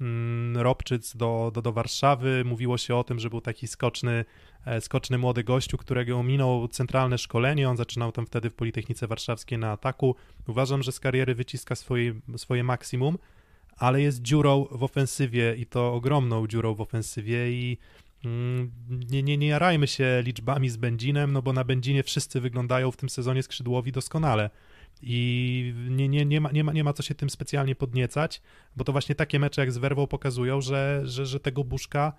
mm, 0.00 0.56
Robczyc 0.56 1.16
do, 1.16 1.50
do, 1.54 1.62
do 1.62 1.72
Warszawy. 1.72 2.42
Mówiło 2.44 2.78
się 2.78 2.96
o 2.96 3.04
tym, 3.04 3.18
że 3.18 3.30
był 3.30 3.40
taki 3.40 3.66
skoczny, 3.66 4.24
e, 4.64 4.80
skoczny 4.80 5.18
młody 5.18 5.44
gościu, 5.44 5.76
którego 5.76 6.22
minął 6.22 6.68
centralne 6.68 7.18
szkolenie. 7.18 7.70
On 7.70 7.76
zaczynał 7.76 8.12
tam 8.12 8.26
wtedy 8.26 8.50
w 8.50 8.54
Politechnice 8.54 9.06
Warszawskiej 9.06 9.58
na 9.58 9.72
ataku. 9.72 10.16
Uważam, 10.48 10.82
że 10.82 10.92
z 10.92 11.00
kariery 11.00 11.34
wyciska 11.34 11.74
swoje, 11.74 12.14
swoje 12.36 12.64
maksimum, 12.64 13.18
ale 13.76 14.02
jest 14.02 14.22
dziurą 14.22 14.66
w 14.70 14.82
ofensywie 14.82 15.54
i 15.56 15.66
to 15.66 15.94
ogromną 15.94 16.46
dziurą 16.46 16.74
w 16.74 16.80
ofensywie 16.80 17.50
i 17.50 17.78
nie, 18.88 19.22
nie, 19.22 19.38
nie 19.38 19.46
jarajmy 19.46 19.86
się 19.86 20.22
liczbami 20.24 20.68
z 20.68 20.76
Będzinem, 20.76 21.32
no 21.32 21.42
bo 21.42 21.52
na 21.52 21.64
Będzinie 21.64 22.02
wszyscy 22.02 22.40
wyglądają 22.40 22.90
w 22.90 22.96
tym 22.96 23.08
sezonie 23.08 23.42
skrzydłowi 23.42 23.92
doskonale. 23.92 24.50
I 25.02 25.74
nie, 25.90 26.08
nie, 26.08 26.26
nie, 26.26 26.40
ma, 26.40 26.52
nie, 26.52 26.64
ma, 26.64 26.72
nie 26.72 26.84
ma 26.84 26.92
co 26.92 27.02
się 27.02 27.14
tym 27.14 27.30
specjalnie 27.30 27.74
podniecać, 27.74 28.42
bo 28.76 28.84
to 28.84 28.92
właśnie 28.92 29.14
takie 29.14 29.38
mecze 29.38 29.60
jak 29.60 29.72
z 29.72 29.78
Werwą 29.78 30.06
pokazują, 30.06 30.60
że, 30.60 31.02
że, 31.04 31.26
że 31.26 31.40
tego 31.40 31.64
Buszka 31.64 32.12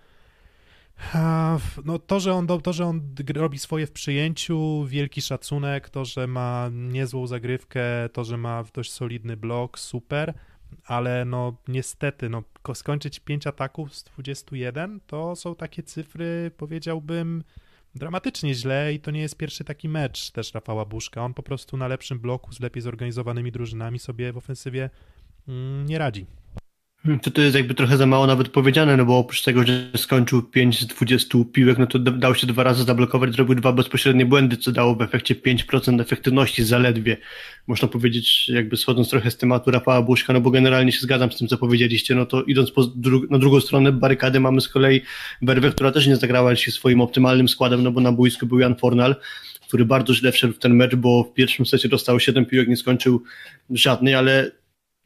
no 1.85 1.99
to, 1.99 2.19
że 2.19 2.33
on, 2.33 2.47
to, 2.47 2.73
że 2.73 2.85
on 2.85 3.01
robi 3.35 3.59
swoje 3.59 3.87
w 3.87 3.91
przyjęciu, 3.91 4.85
wielki 4.87 5.21
szacunek, 5.21 5.89
to, 5.89 6.05
że 6.05 6.27
ma 6.27 6.69
niezłą 6.71 7.27
zagrywkę, 7.27 7.81
to, 8.13 8.23
że 8.23 8.37
ma 8.37 8.63
dość 8.73 8.91
solidny 8.91 9.37
blok, 9.37 9.79
super, 9.79 10.33
ale 10.85 11.25
no 11.25 11.57
niestety, 11.67 12.29
no 12.29 12.43
skończyć 12.73 13.19
5 13.19 13.47
ataków 13.47 13.95
z 13.95 14.03
21 14.03 14.99
to 15.07 15.35
są 15.35 15.55
takie 15.55 15.83
cyfry, 15.83 16.51
powiedziałbym, 16.57 17.43
dramatycznie 17.95 18.53
źle 18.53 18.93
i 18.93 18.99
to 18.99 19.11
nie 19.11 19.21
jest 19.21 19.37
pierwszy 19.37 19.63
taki 19.63 19.89
mecz 19.89 20.31
też 20.31 20.53
Rafała 20.53 20.85
Buszka. 20.85 21.25
On 21.25 21.33
po 21.33 21.43
prostu 21.43 21.77
na 21.77 21.87
lepszym 21.87 22.19
bloku 22.19 22.53
z 22.53 22.59
lepiej 22.59 22.81
zorganizowanymi 22.81 23.51
drużynami 23.51 23.99
sobie 23.99 24.33
w 24.33 24.37
ofensywie 24.37 24.89
mm, 25.47 25.85
nie 25.85 25.97
radzi. 25.97 26.25
Hmm, 27.03 27.19
To 27.19 27.31
to 27.31 27.41
jest 27.41 27.55
jakby 27.55 27.73
trochę 27.73 27.97
za 27.97 28.05
mało 28.05 28.27
nawet 28.27 28.49
powiedziane, 28.49 28.97
no 28.97 29.05
bo 29.05 29.17
oprócz 29.17 29.41
tego, 29.43 29.63
że 29.67 29.89
skończył 29.97 30.43
5 30.43 30.79
z 30.79 30.85
20 30.87 31.37
piłek, 31.53 31.77
no 31.77 31.87
to 31.87 31.99
dał 31.99 32.35
się 32.35 32.47
dwa 32.47 32.63
razy 32.63 32.83
zablokować, 32.83 33.33
zrobił 33.33 33.55
dwa 33.55 33.71
bezpośrednie 33.73 34.25
błędy, 34.25 34.57
co 34.57 34.71
dało 34.71 34.95
w 34.95 35.01
efekcie 35.01 35.35
5% 35.35 36.01
efektywności 36.01 36.63
zaledwie. 36.63 37.17
Można 37.67 37.87
powiedzieć, 37.87 38.49
jakby 38.49 38.77
schodząc 38.77 39.09
trochę 39.09 39.31
z 39.31 39.37
tematu 39.37 39.71
Rafała 39.71 40.01
Buszka, 40.01 40.33
no 40.33 40.41
bo 40.41 40.51
generalnie 40.51 40.91
się 40.91 40.99
zgadzam 40.99 41.31
z 41.31 41.37
tym, 41.37 41.47
co 41.47 41.57
powiedzieliście, 41.57 42.15
no 42.15 42.25
to 42.25 42.43
idąc 42.43 42.71
dru- 42.71 43.29
na 43.31 43.39
drugą 43.39 43.59
stronę 43.59 43.91
barykady 43.91 44.39
mamy 44.39 44.61
z 44.61 44.67
kolei 44.69 45.01
Werwę, 45.41 45.71
która 45.71 45.91
też 45.91 46.07
nie 46.07 46.15
zagrała 46.15 46.55
się 46.55 46.71
swoim 46.71 47.01
optymalnym 47.01 47.47
składem, 47.47 47.83
no 47.83 47.91
bo 47.91 48.01
na 48.01 48.11
boisku 48.11 48.45
był 48.47 48.59
Jan 48.59 48.75
Fornal, 48.75 49.15
który 49.67 49.85
bardzo 49.85 50.13
źle 50.13 50.31
wszedł 50.31 50.53
w 50.53 50.59
ten 50.59 50.75
mecz, 50.75 50.95
bo 50.95 51.23
w 51.23 51.33
pierwszym 51.33 51.65
secie 51.65 51.89
dostał 51.89 52.19
7 52.19 52.45
piłek, 52.45 52.67
nie 52.67 52.77
skończył 52.77 53.23
żadnej, 53.69 54.15
ale 54.15 54.51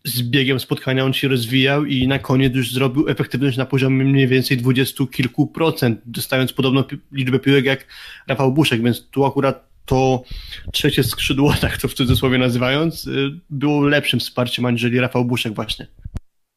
z 0.04 0.22
biegiem 0.22 0.60
spotkania 0.60 1.06
on 1.06 1.14
się 1.14 1.28
rozwijał 1.28 1.86
i 1.86 2.08
na 2.08 2.20
koniec 2.20 2.56
już 2.56 2.74
zrobił 2.74 3.10
efektywność 3.10 3.58
na 3.58 3.66
poziomie 3.66 4.06
mniej 4.06 4.28
więcej 4.28 4.58
dwudziestu 4.58 5.08
kilku 5.08 5.47
procent, 5.47 6.02
dostając 6.06 6.54
podobną 6.54 6.84
pi- 6.84 6.97
liczbę 7.12 7.39
piłek 7.39 7.66
jak 7.66 7.88
Rafał 8.28 8.52
Buszek, 8.54 8.84
więc 8.84 9.08
tu 9.10 9.26
akurat 9.26 9.72
to 9.86 10.24
trzecie 10.72 11.04
skrzydło, 11.04 11.54
tak 11.62 11.78
to 11.78 11.88
w 11.88 11.93
cudzysłowie 11.93 12.38
nazywając, 12.38 13.08
y, 13.08 13.39
było 13.49 13.82
lepszym 13.88 14.20
wsparciem 14.20 14.66
aniżeli 14.66 14.99
Rafał 14.99 15.26
Buszek 15.26 15.54
właśnie. 15.54 15.88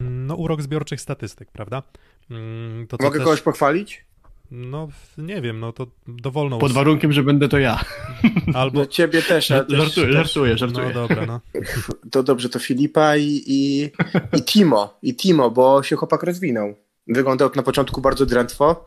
No, 0.01 0.35
urok 0.35 0.63
zbiorczych 0.63 1.01
statystyk, 1.01 1.51
prawda? 1.51 1.83
Mm, 2.31 2.87
To, 2.87 2.97
Mogę 3.01 3.19
też, 3.19 3.25
kogoś 3.25 3.41
pochwalić? 3.41 4.05
No, 4.51 4.89
nie 5.19 5.41
wiem, 5.41 5.61
no 5.61 5.73
to 5.73 5.87
dowolną. 6.07 6.59
Pod 6.59 6.73
warunkiem, 6.73 7.13
że 7.13 7.23
będę 7.23 7.49
to 7.49 7.59
ja. 7.59 7.81
Albo. 8.55 8.79
No 8.79 8.87
ciebie 8.87 9.23
też, 9.23 9.51
ale 9.51 9.65
też, 9.65 9.79
Żartuję, 9.79 10.07
też 10.07 10.15
żartuję, 10.15 10.59
żartuję. 10.59 10.87
No 10.87 10.93
dobra, 10.95 11.27
no. 11.27 11.41
to 12.13 12.23
dobrze, 12.23 12.49
to 12.49 12.59
Filipa 12.59 13.17
i, 13.17 13.43
i, 13.47 13.91
i 14.39 14.43
Timo, 14.43 14.99
i 15.03 15.17
Timo, 15.17 15.51
bo 15.51 15.83
się 15.83 15.97
chłopak 15.97 16.23
rozwinął. 16.23 16.75
Wyglądał 17.07 17.51
na 17.57 17.63
początku 17.63 18.01
bardzo 18.01 18.27
drętwo, 18.27 18.87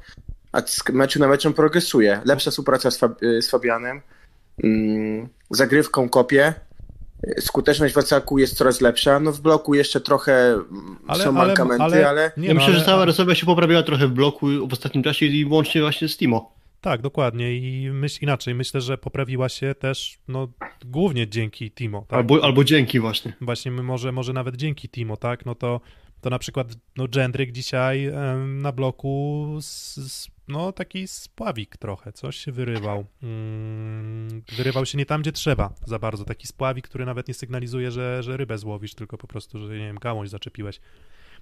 a 0.51 0.61
z 0.61 0.89
meczu 0.89 1.19
na 1.19 1.27
meczu 1.27 1.53
progresuje. 1.53 2.21
Lepsza 2.25 2.51
współpraca 2.51 2.91
z, 2.91 2.99
Fab- 2.99 3.41
z 3.41 3.49
Fabianem, 3.49 4.01
mm, 4.63 5.27
zagrywką 5.49 6.09
kopie, 6.09 6.53
skuteczność 7.39 7.93
w 7.93 7.97
ataku 7.97 8.37
jest 8.37 8.57
coraz 8.57 8.81
lepsza, 8.81 9.19
no 9.19 9.31
w 9.31 9.41
bloku 9.41 9.73
jeszcze 9.75 10.01
trochę 10.01 10.59
Ale- 11.07 11.23
są 11.23 11.29
ale- 11.37 11.47
mankamenty, 11.47 11.83
ale- 11.83 12.09
ale, 12.09 12.31
Nie, 12.37 12.47
ja 12.47 12.53
myślę, 12.53 12.69
ale- 12.69 12.79
że 12.79 12.85
cała 12.85 13.05
Rosja 13.05 13.35
się 13.35 13.45
poprawiła 13.45 13.83
trochę 13.83 14.07
w 14.07 14.11
bloku 14.11 14.47
w 14.67 14.73
ostatnim 14.73 15.03
czasie 15.03 15.25
i 15.25 15.45
łącznie 15.45 15.81
właśnie 15.81 16.07
z 16.07 16.17
Timo. 16.17 16.57
Tak, 16.81 17.01
dokładnie. 17.01 17.57
I 17.57 17.89
myśl 17.91 18.19
inaczej. 18.21 18.55
Myślę, 18.55 18.81
że 18.81 18.97
poprawiła 18.97 19.49
się 19.49 19.75
też, 19.79 20.17
no, 20.27 20.47
głównie 20.85 21.27
dzięki 21.27 21.71
Timo. 21.71 22.01
Tak? 22.07 22.17
Albo, 22.17 22.43
albo 22.43 22.63
dzięki 22.63 22.99
właśnie. 22.99 23.33
Właśnie 23.41 23.71
może, 23.71 24.11
może 24.11 24.33
nawet 24.33 24.55
dzięki 24.55 24.89
Timo, 24.89 25.17
tak? 25.17 25.45
No 25.45 25.55
to, 25.55 25.81
to 26.21 26.29
na 26.29 26.39
przykład 26.39 26.67
no 26.97 27.07
Gendryk 27.07 27.51
dzisiaj 27.51 28.05
em, 28.05 28.61
na 28.61 28.71
bloku 28.71 29.45
s, 29.57 29.99
s, 30.05 30.27
no 30.47 30.71
taki 30.71 31.07
spławik 31.07 31.77
trochę, 31.77 32.13
coś 32.13 32.37
się 32.37 32.51
wyrywał. 32.51 33.05
Mm, 33.23 34.43
wyrywał 34.57 34.85
się 34.85 34.97
nie 34.97 35.05
tam, 35.05 35.21
gdzie 35.21 35.31
trzeba 35.31 35.73
za 35.85 35.99
bardzo. 35.99 36.25
Taki 36.25 36.47
spławik, 36.47 36.87
który 36.87 37.05
nawet 37.05 37.27
nie 37.27 37.33
sygnalizuje, 37.33 37.91
że, 37.91 38.23
że 38.23 38.37
rybę 38.37 38.57
złowisz, 38.57 38.95
tylko 38.95 39.17
po 39.17 39.27
prostu, 39.27 39.67
że 39.67 39.73
nie 39.73 39.85
wiem, 39.85 39.99
gałąź 39.99 40.29
zaczepiłeś. 40.29 40.79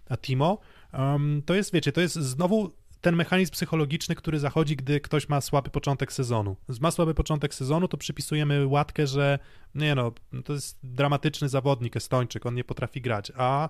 A 0.10 0.18
Timo, 0.18 0.60
em, 0.91 1.41
to 1.45 1.56
jest, 1.56 1.74
wiecie, 1.74 1.91
to 1.91 2.01
jest 2.01 2.16
znowu 2.16 2.72
ten 3.01 3.16
mechanizm 3.16 3.51
psychologiczny, 3.51 4.16
który 4.16 4.39
zachodzi, 4.39 4.76
gdy 4.76 4.99
ktoś 4.99 5.30
ma 5.30 5.41
słaby 5.41 5.70
początek 5.70 6.14
sezonu. 6.14 6.56
Ma 6.82 6.91
słaby 6.91 7.14
początek 7.14 7.53
sezonu, 7.53 7.88
to 7.88 7.97
przypisujemy 7.97 8.68
łatkę, 8.68 9.08
że 9.08 9.39
nie 9.76 9.95
no, 9.95 10.12
to 10.45 10.53
jest 10.53 10.80
dramatyczny 10.84 11.49
zawodnik, 11.49 11.95
Estończyk, 11.95 12.45
on 12.45 12.56
nie 12.56 12.64
potrafi 12.64 13.01
grać, 13.01 13.32
a 13.38 13.70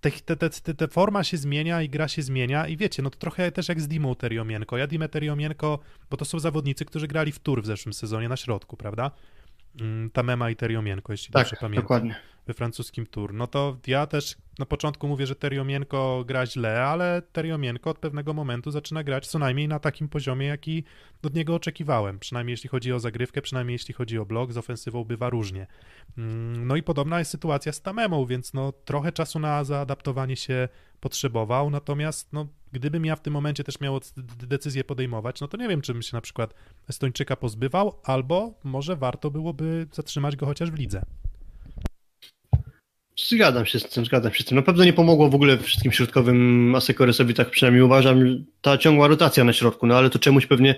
te, 0.00 0.10
te, 0.10 0.50
te, 0.50 0.74
te, 0.74 0.88
forma 0.88 1.24
się 1.24 1.36
zmienia 1.36 1.82
i 1.82 1.88
gra 1.88 2.08
się 2.08 2.22
zmienia 2.22 2.66
i 2.66 2.76
wiecie, 2.76 3.02
no 3.02 3.10
to 3.10 3.18
trochę 3.18 3.52
też 3.52 3.68
jak 3.68 3.80
z 3.80 3.88
Dimą 3.88 4.14
Teriomienko. 4.14 4.76
Ja 4.76 4.86
Dimę 4.86 5.08
Teriomienko, 5.08 5.78
bo 6.10 6.16
to 6.16 6.24
są 6.24 6.38
zawodnicy, 6.38 6.84
którzy 6.84 7.08
grali 7.08 7.32
w 7.32 7.38
tur 7.38 7.62
w 7.62 7.66
zeszłym 7.66 7.92
sezonie 7.92 8.28
na 8.28 8.36
środku, 8.36 8.76
prawda? 8.76 9.10
Mm, 9.80 10.10
Tamema 10.10 10.50
i 10.50 10.56
Teriomienko, 10.56 11.12
jeśli 11.12 11.32
dobrze 11.32 11.50
Tak, 11.50 11.60
pamiętam 11.60 11.82
dokładnie. 11.82 12.14
We 12.46 12.54
francuskim 12.54 13.06
tour. 13.06 13.34
No 13.34 13.46
to 13.46 13.76
ja 13.86 14.06
też 14.06 14.36
na 14.58 14.66
początku 14.66 15.08
mówię, 15.08 15.26
że 15.26 15.34
Teriomienko 15.34 16.24
gra 16.26 16.46
źle, 16.46 16.84
ale 16.84 17.22
Teriomienko 17.32 17.90
od 17.90 17.98
pewnego 17.98 18.34
momentu 18.34 18.70
zaczyna 18.70 19.04
grać 19.04 19.26
co 19.26 19.38
najmniej 19.38 19.68
na 19.68 19.78
takim 19.78 20.08
poziomie, 20.08 20.46
jaki 20.46 20.84
od 21.22 21.34
niego 21.34 21.54
oczekiwałem. 21.54 22.18
Przynajmniej 22.18 22.52
jeśli 22.52 22.68
chodzi 22.68 22.92
o 22.92 23.00
zagrywkę, 23.00 23.42
przynajmniej 23.42 23.74
jeśli 23.74 23.94
chodzi 23.94 24.18
o 24.18 24.26
blok, 24.26 24.52
z 24.52 24.56
ofensywą 24.56 25.04
bywa 25.04 25.30
różnie. 25.30 25.66
Mm, 26.18 26.66
No 26.66 26.76
i 26.76 26.82
podobna 26.82 27.18
jest 27.18 27.30
sytuacja 27.30 27.72
z 27.72 27.82
Tamemą, 27.82 28.26
więc 28.26 28.54
no 28.54 28.72
trochę 28.72 29.12
czasu 29.12 29.38
na 29.38 29.64
zaadaptowanie 29.64 30.36
się 30.36 30.68
potrzebował, 31.00 31.70
natomiast 31.70 32.32
no 32.32 32.46
gdybym 32.72 33.04
ja 33.04 33.16
w 33.16 33.20
tym 33.20 33.32
momencie 33.32 33.64
też 33.64 33.80
miał 33.80 34.00
decyzję 34.38 34.84
podejmować, 34.84 35.40
no 35.40 35.48
to 35.48 35.56
nie 35.56 35.68
wiem, 35.68 35.80
czy 35.80 35.92
bym 35.92 36.02
się 36.02 36.16
na 36.16 36.20
przykład 36.20 36.54
Estończyka 36.90 37.36
pozbywał, 37.36 38.00
albo 38.04 38.54
może 38.64 38.96
warto 38.96 39.30
byłoby 39.30 39.86
zatrzymać 39.92 40.36
go 40.36 40.46
chociaż 40.46 40.70
w 40.70 40.74
lidze. 40.74 41.02
Zgadzam 43.18 43.66
się 43.66 43.78
z 43.78 43.88
tym, 43.88 44.04
zgadzam 44.04 44.34
się 44.34 44.42
z 44.42 44.46
tym. 44.46 44.56
Na 44.56 44.62
pewno 44.62 44.84
nie 44.84 44.92
pomogło 44.92 45.28
w 45.28 45.34
ogóle 45.34 45.58
wszystkim 45.58 45.92
środkowym 45.92 46.74
Asekoresowi, 46.74 47.34
tak 47.34 47.50
przynajmniej 47.50 47.82
uważam, 47.82 48.44
ta 48.60 48.78
ciągła 48.78 49.08
rotacja 49.08 49.44
na 49.44 49.52
środku, 49.52 49.86
no 49.86 49.96
ale 49.96 50.10
to 50.10 50.18
czemuś 50.18 50.46
pewnie 50.46 50.74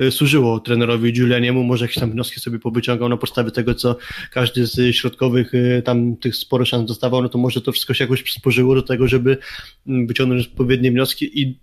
y, 0.00 0.10
służyło 0.10 0.60
trenerowi 0.60 1.12
Giulianiemu, 1.12 1.64
może 1.64 1.84
jakieś 1.84 1.98
tam 1.98 2.10
wnioski 2.12 2.40
sobie 2.40 2.58
powyciągał 2.58 3.08
na 3.08 3.16
podstawie 3.16 3.50
tego, 3.50 3.74
co 3.74 3.96
każdy 4.32 4.66
z 4.66 4.96
środkowych 4.96 5.54
y, 5.54 5.82
tam 5.84 6.16
tych 6.16 6.36
sporo 6.36 6.64
szans 6.64 6.88
dostawał, 6.88 7.22
no 7.22 7.28
to 7.28 7.38
może 7.38 7.60
to 7.60 7.72
wszystko 7.72 7.94
się 7.94 8.04
jakoś 8.04 8.22
przysporzyło 8.22 8.74
do 8.74 8.82
tego, 8.82 9.08
żeby 9.08 9.38
mm, 9.86 10.06
wyciągnąć 10.06 10.46
odpowiednie 10.46 10.90
wnioski 10.90 11.40
i 11.40 11.58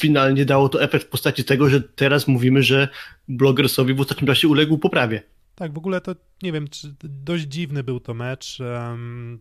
finalnie 0.00 0.44
dało 0.44 0.68
to 0.68 0.82
efekt 0.82 1.06
w 1.06 1.08
postaci 1.08 1.44
tego, 1.44 1.68
że 1.68 1.80
teraz 1.80 2.28
mówimy, 2.28 2.62
że 2.62 2.88
Blogersowi 3.28 3.94
w 3.94 4.00
ostatnim 4.00 4.26
czasie 4.26 4.48
uległ 4.48 4.78
poprawie. 4.78 5.22
Tak, 5.60 5.72
w 5.72 5.78
ogóle 5.78 6.00
to 6.00 6.14
nie 6.42 6.52
wiem, 6.52 6.68
czy 6.68 6.94
dość 7.02 7.44
dziwny 7.44 7.84
był 7.84 8.00
to 8.00 8.14
mecz. 8.14 8.58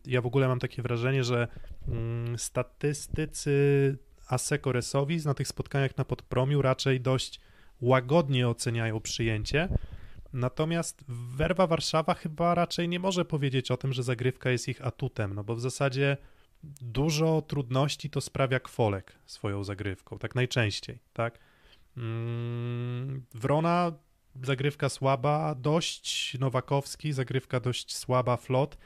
Ja 0.05 0.22
w 0.22 0.26
ogóle 0.26 0.47
mam 0.47 0.59
takie 0.59 0.82
wrażenie, 0.82 1.24
że 1.24 1.47
mm, 1.88 2.38
statystycy 2.38 3.97
Asekoresowi 4.28 5.17
na 5.26 5.34
tych 5.34 5.47
spotkaniach 5.47 5.97
na 5.97 6.05
podpromiu 6.05 6.61
raczej 6.61 7.01
dość 7.01 7.39
łagodnie 7.82 8.47
oceniają 8.47 8.99
przyjęcie. 8.99 9.70
Natomiast 10.34 11.03
Werwa 11.07 11.67
Warszawa 11.67 12.13
chyba 12.13 12.55
raczej 12.55 12.89
nie 12.89 12.99
może 12.99 13.26
powiedzieć 13.26 13.72
o 13.72 13.78
tym, 13.78 13.93
że 13.93 14.03
zagrywka 14.03 14.49
jest 14.49 14.67
ich 14.67 14.86
atutem, 14.86 15.34
no 15.34 15.43
bo 15.43 15.55
w 15.55 15.61
zasadzie 15.61 16.17
dużo 16.82 17.41
trudności 17.41 18.09
to 18.09 18.22
sprawia 18.22 18.59
Kwolek 18.59 19.15
swoją 19.26 19.63
zagrywką, 19.63 20.17
tak 20.17 20.36
najczęściej, 20.36 20.99
tak? 21.13 21.39
Mm, 21.97 23.26
Wrona 23.34 23.91
zagrywka 24.44 24.90
słaba, 24.90 25.56
dość 25.56 26.38
Nowakowski, 26.40 27.14
zagrywka 27.14 27.60
dość 27.60 27.98
słaba, 27.98 28.38
flot. 28.38 28.78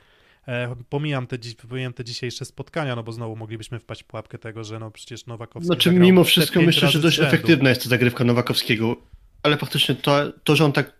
E, 0.47 0.75
pomijam, 0.89 1.27
te, 1.27 1.37
pomijam 1.69 1.93
te 1.93 2.03
dzisiejsze 2.03 2.45
spotkania, 2.45 2.95
no 2.95 3.03
bo 3.03 3.11
znowu 3.11 3.35
moglibyśmy 3.35 3.79
wpaść 3.79 4.03
w 4.03 4.05
pułapkę 4.05 4.37
tego, 4.37 4.63
że 4.63 4.79
no 4.79 4.91
przecież 4.91 5.25
Nowakowski 5.25 5.67
Znaczy, 5.67 5.91
mimo 5.91 6.23
wszystko 6.23 6.61
myślę, 6.61 6.89
że 6.89 6.99
dość 6.99 7.19
efektywna 7.19 7.69
jest 7.69 7.83
ta 7.83 7.89
zagrywka 7.89 8.23
Nowakowskiego, 8.23 8.95
ale 9.43 9.57
faktycznie 9.57 9.95
to, 9.95 10.31
to 10.43 10.55
że 10.55 10.65
on 10.65 10.71
tak 10.71 10.93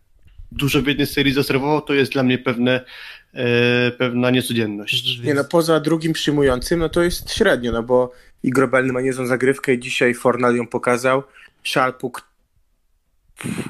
dużo 0.52 0.82
w 0.82 0.88
jednej 0.88 1.08
serii 1.08 1.34
zaserwował, 1.34 1.82
to 1.82 1.94
jest 1.94 2.12
dla 2.12 2.24
mnie 2.24 2.38
pewne, 2.38 2.86
e, 3.34 3.92
pewna 3.92 4.30
niecodzienność. 4.30 5.20
Nie 5.20 5.34
no, 5.34 5.44
poza 5.44 5.80
drugim 5.80 6.14
przyjmującym, 6.14 6.80
no 6.80 6.90
to 6.90 7.04
jest 7.04 7.34
średnio, 7.34 7.72
no 7.72 7.84
bo 7.84 8.12
i 8.44 8.50
Grobelny 8.50 8.94
ma 8.94 9.02
niezłą 9.02 9.26
zagrywkę 9.26 9.74
i 9.74 9.80
dzisiaj 9.80 10.14
Fornal 10.14 10.56
ją 10.56 10.68
pokazał. 10.68 11.24
Szalpuk 11.64 12.28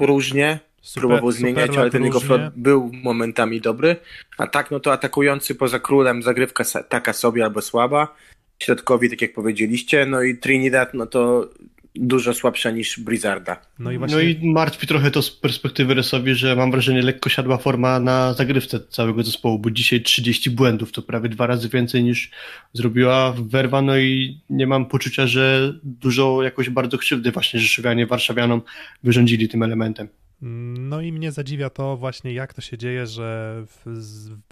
różnie, 0.00 0.58
Super- 0.84 1.00
próbował 1.00 1.32
zmieniać, 1.32 1.76
ale 1.76 1.90
ten 1.90 2.04
jego 2.04 2.20
flot 2.20 2.42
był 2.56 2.90
momentami 3.02 3.60
dobry. 3.60 3.96
A 4.38 4.46
tak, 4.46 4.70
no 4.70 4.80
to 4.80 4.92
atakujący 4.92 5.54
poza 5.54 5.78
królem 5.78 6.22
zagrywka 6.22 6.64
taka 6.88 7.12
sobie 7.12 7.44
albo 7.44 7.62
słaba. 7.62 8.16
Środkowi, 8.58 9.10
tak 9.10 9.22
jak 9.22 9.32
powiedzieliście, 9.32 10.06
no 10.06 10.22
i 10.22 10.38
Trinidad, 10.38 10.94
no 10.94 11.06
to 11.06 11.48
dużo 11.94 12.34
słabsza 12.34 12.70
niż 12.70 13.00
Blizzarda. 13.00 13.56
No 13.78 13.92
i 13.92 13.98
właśnie 13.98 14.16
No 14.16 14.22
i 14.22 14.52
martwi 14.52 14.86
trochę 14.86 15.10
to 15.10 15.22
z 15.22 15.30
perspektywy 15.30 15.94
Resowi, 15.94 16.34
że 16.34 16.56
mam 16.56 16.70
wrażenie 16.70 17.02
lekko 17.02 17.28
siadła 17.28 17.58
forma 17.58 18.00
na 18.00 18.34
zagrywce 18.34 18.80
całego 18.80 19.22
zespołu, 19.22 19.58
bo 19.58 19.70
dzisiaj 19.70 20.02
30 20.02 20.50
błędów 20.50 20.92
to 20.92 21.02
prawie 21.02 21.28
dwa 21.28 21.46
razy 21.46 21.68
więcej 21.68 22.04
niż 22.04 22.30
zrobiła 22.72 23.34
Werwa, 23.38 23.82
no 23.82 23.98
i 23.98 24.40
nie 24.50 24.66
mam 24.66 24.86
poczucia, 24.86 25.26
że 25.26 25.74
dużo 25.82 26.42
jakoś 26.42 26.70
bardzo 26.70 26.98
krzywdy 26.98 27.32
właśnie 27.32 27.60
Rzeszowianie 27.60 28.06
Warszawianom 28.06 28.62
wyrządzili 29.02 29.48
tym 29.48 29.62
elementem. 29.62 30.08
No 30.40 31.00
i 31.00 31.12
mnie 31.12 31.32
zadziwia 31.32 31.70
to 31.70 31.96
właśnie, 31.96 32.32
jak 32.32 32.54
to 32.54 32.60
się 32.60 32.78
dzieje, 32.78 33.06
że 33.06 33.64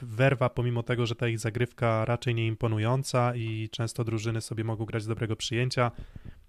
Werwa, 0.02 0.48
pomimo 0.48 0.82
tego, 0.82 1.06
że 1.06 1.14
ta 1.14 1.28
ich 1.28 1.38
zagrywka 1.38 2.04
raczej 2.04 2.34
nie 2.34 2.46
imponująca 2.46 3.34
i 3.34 3.68
często 3.72 4.04
drużyny 4.04 4.40
sobie 4.40 4.64
mogą 4.64 4.84
grać 4.84 5.02
z 5.02 5.06
dobrego 5.06 5.36
przyjęcia, 5.36 5.90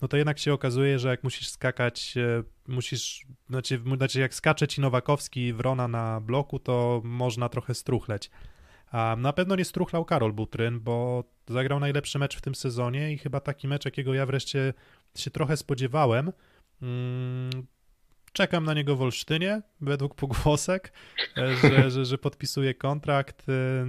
no 0.01 0.07
to 0.07 0.17
jednak 0.17 0.39
się 0.39 0.53
okazuje, 0.53 0.99
że 0.99 1.09
jak 1.09 1.23
musisz 1.23 1.47
skakać, 1.47 2.17
e, 2.17 2.43
musisz, 2.67 3.25
znaczy, 3.49 3.81
znaczy 3.97 4.19
jak 4.19 4.33
skacze 4.33 4.67
ci 4.67 4.81
Nowakowski 4.81 5.47
i 5.47 5.53
Wrona 5.53 5.87
na 5.87 6.21
bloku, 6.21 6.59
to 6.59 7.01
można 7.03 7.49
trochę 7.49 7.73
struchleć. 7.73 8.31
A 8.91 9.15
na 9.19 9.33
pewno 9.33 9.55
nie 9.55 9.65
struchlał 9.65 10.05
Karol 10.05 10.33
Butryn, 10.33 10.79
bo 10.79 11.23
zagrał 11.47 11.79
najlepszy 11.79 12.19
mecz 12.19 12.37
w 12.37 12.41
tym 12.41 12.55
sezonie 12.55 13.13
i 13.13 13.17
chyba 13.17 13.39
taki 13.39 13.67
mecz, 13.67 13.85
jakiego 13.85 14.13
ja 14.13 14.25
wreszcie 14.25 14.73
się 15.15 15.31
trochę 15.31 15.57
spodziewałem. 15.57 16.31
Czekam 18.33 18.63
na 18.63 18.73
niego 18.73 18.95
w 18.95 19.01
Olsztynie, 19.01 19.61
według 19.81 20.15
pogłosek, 20.15 20.93
e, 21.37 21.55
że, 21.57 21.89
że, 21.91 22.05
że 22.05 22.17
podpisuje 22.17 22.73
kontrakt. 22.73 23.49
E, 23.49 23.85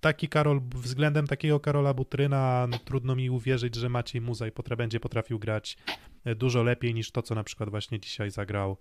taki 0.00 0.28
Karol, 0.28 0.60
względem 0.74 1.26
takiego 1.26 1.60
Karola 1.60 1.94
Butryna, 1.94 2.66
no, 2.70 2.78
trudno 2.78 3.16
mi 3.16 3.30
uwierzyć, 3.30 3.74
że 3.74 3.88
Maciej 3.88 4.20
Muzaj 4.20 4.52
potra, 4.52 4.76
będzie 4.76 5.00
potrafił 5.00 5.38
grać 5.38 5.76
e, 6.24 6.34
dużo 6.34 6.62
lepiej 6.62 6.94
niż 6.94 7.10
to, 7.10 7.22
co 7.22 7.34
na 7.34 7.44
przykład 7.44 7.70
właśnie 7.70 8.00
dzisiaj 8.00 8.30
zagrał 8.30 8.76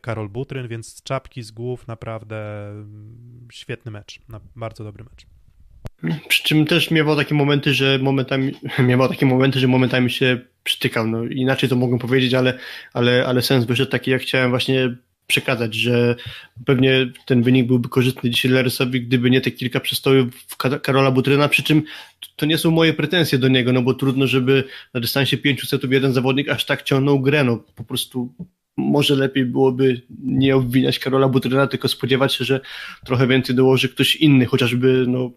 Karol 0.00 0.28
Butryn, 0.28 0.68
więc 0.68 0.96
z 0.96 1.02
czapki 1.02 1.42
z 1.42 1.50
głów 1.50 1.86
naprawdę 1.86 2.68
mm, 2.70 3.48
świetny 3.52 3.90
mecz, 3.90 4.20
bardzo 4.56 4.84
dobry 4.84 5.04
mecz. 5.04 5.26
Przy 6.28 6.42
czym 6.42 6.66
też 6.66 6.90
miewał 6.90 7.16
takie 7.16 7.34
momenty, 7.34 7.74
że 7.74 7.98
momentami, 7.98 8.52
miewał 8.78 9.08
takie 9.08 9.26
momenty, 9.26 9.60
że 9.60 9.68
momentami 9.68 10.10
się 10.10 10.38
przytykał. 10.64 11.06
No, 11.06 11.24
inaczej 11.24 11.68
to 11.68 11.76
mogę 11.76 11.98
powiedzieć, 11.98 12.34
ale, 12.34 12.58
ale, 12.92 13.26
ale 13.26 13.42
sens 13.42 13.64
wyszedł 13.64 13.90
taki, 13.90 14.10
jak 14.10 14.22
chciałem 14.22 14.50
właśnie 14.50 14.96
przekazać, 15.26 15.74
że 15.74 16.16
pewnie 16.64 17.06
ten 17.26 17.42
wynik 17.42 17.66
byłby 17.66 17.88
korzystny 17.88 18.30
dzisiaj 18.30 18.50
dla 18.50 18.62
Rysowi, 18.62 19.00
gdyby 19.00 19.30
nie 19.30 19.40
te 19.40 19.50
kilka 19.50 19.80
przystojów 19.80 20.56
Karola 20.82 21.10
Butryna, 21.10 21.48
przy 21.48 21.62
czym 21.62 21.82
to 22.36 22.46
nie 22.46 22.58
są 22.58 22.70
moje 22.70 22.92
pretensje 22.92 23.38
do 23.38 23.48
niego, 23.48 23.72
no 23.72 23.82
bo 23.82 23.94
trudno, 23.94 24.26
żeby 24.26 24.64
na 24.94 25.00
dystansie 25.00 25.36
500 25.36 25.70
setów 25.70 25.92
jeden 25.92 26.12
zawodnik 26.12 26.48
aż 26.48 26.64
tak 26.64 26.82
ciągnął 26.82 27.20
grę, 27.20 27.44
no 27.44 27.64
po 27.74 27.84
prostu 27.84 28.34
może 28.76 29.16
lepiej 29.16 29.44
byłoby 29.44 30.02
nie 30.22 30.56
obwiniać 30.56 30.98
Karola 30.98 31.28
Butryna, 31.28 31.66
tylko 31.66 31.88
spodziewać 31.88 32.34
się, 32.34 32.44
że 32.44 32.60
trochę 33.06 33.26
więcej 33.26 33.56
dołoży 33.56 33.88
ktoś 33.88 34.16
inny, 34.16 34.46
chociażby 34.46 35.04
no, 35.08 35.30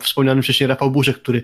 wspomniany 0.00 0.42
wcześniej 0.42 0.68
Rafał 0.68 0.90
Burzek, 0.90 1.16
który 1.16 1.42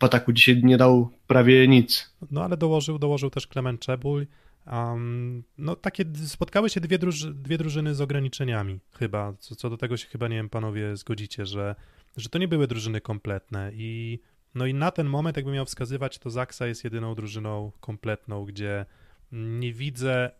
w 0.00 0.04
ataku 0.04 0.32
dzisiaj 0.32 0.60
nie 0.64 0.76
dał 0.76 1.10
prawie 1.26 1.68
nic. 1.68 2.14
No 2.30 2.44
ale 2.44 2.56
dołożył, 2.56 2.98
dołożył 2.98 3.30
też 3.30 3.46
Klement 3.46 3.80
Czebul. 3.80 4.26
Um, 4.66 5.42
no 5.58 5.76
takie 5.76 6.04
spotkały 6.26 6.70
się 6.70 6.80
dwie, 6.80 6.98
druży, 6.98 7.34
dwie 7.34 7.58
drużyny 7.58 7.94
z 7.94 8.00
ograniczeniami 8.00 8.80
chyba, 8.98 9.32
co, 9.38 9.56
co 9.56 9.70
do 9.70 9.76
tego 9.76 9.96
się 9.96 10.08
chyba, 10.08 10.28
nie 10.28 10.36
wiem, 10.36 10.48
panowie 10.48 10.96
zgodzicie, 10.96 11.46
że, 11.46 11.74
że 12.16 12.28
to 12.28 12.38
nie 12.38 12.48
były 12.48 12.66
drużyny 12.66 13.00
kompletne 13.00 13.70
i 13.74 14.20
no 14.54 14.66
i 14.66 14.74
na 14.74 14.90
ten 14.90 15.06
moment, 15.06 15.36
jakby 15.36 15.52
miał 15.52 15.66
wskazywać, 15.66 16.18
to 16.18 16.30
Zaksa 16.30 16.66
jest 16.66 16.84
jedyną 16.84 17.14
drużyną 17.14 17.72
kompletną, 17.80 18.44
gdzie 18.44 18.86
nie 19.32 19.72
widzę 19.72 20.30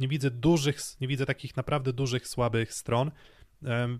nie 0.00 0.08
widzę 0.08 0.30
dużych, 0.30 0.78
nie 1.00 1.08
widzę 1.08 1.26
takich 1.26 1.56
naprawdę 1.56 1.92
dużych, 1.92 2.28
słabych 2.28 2.74
stron. 2.74 3.10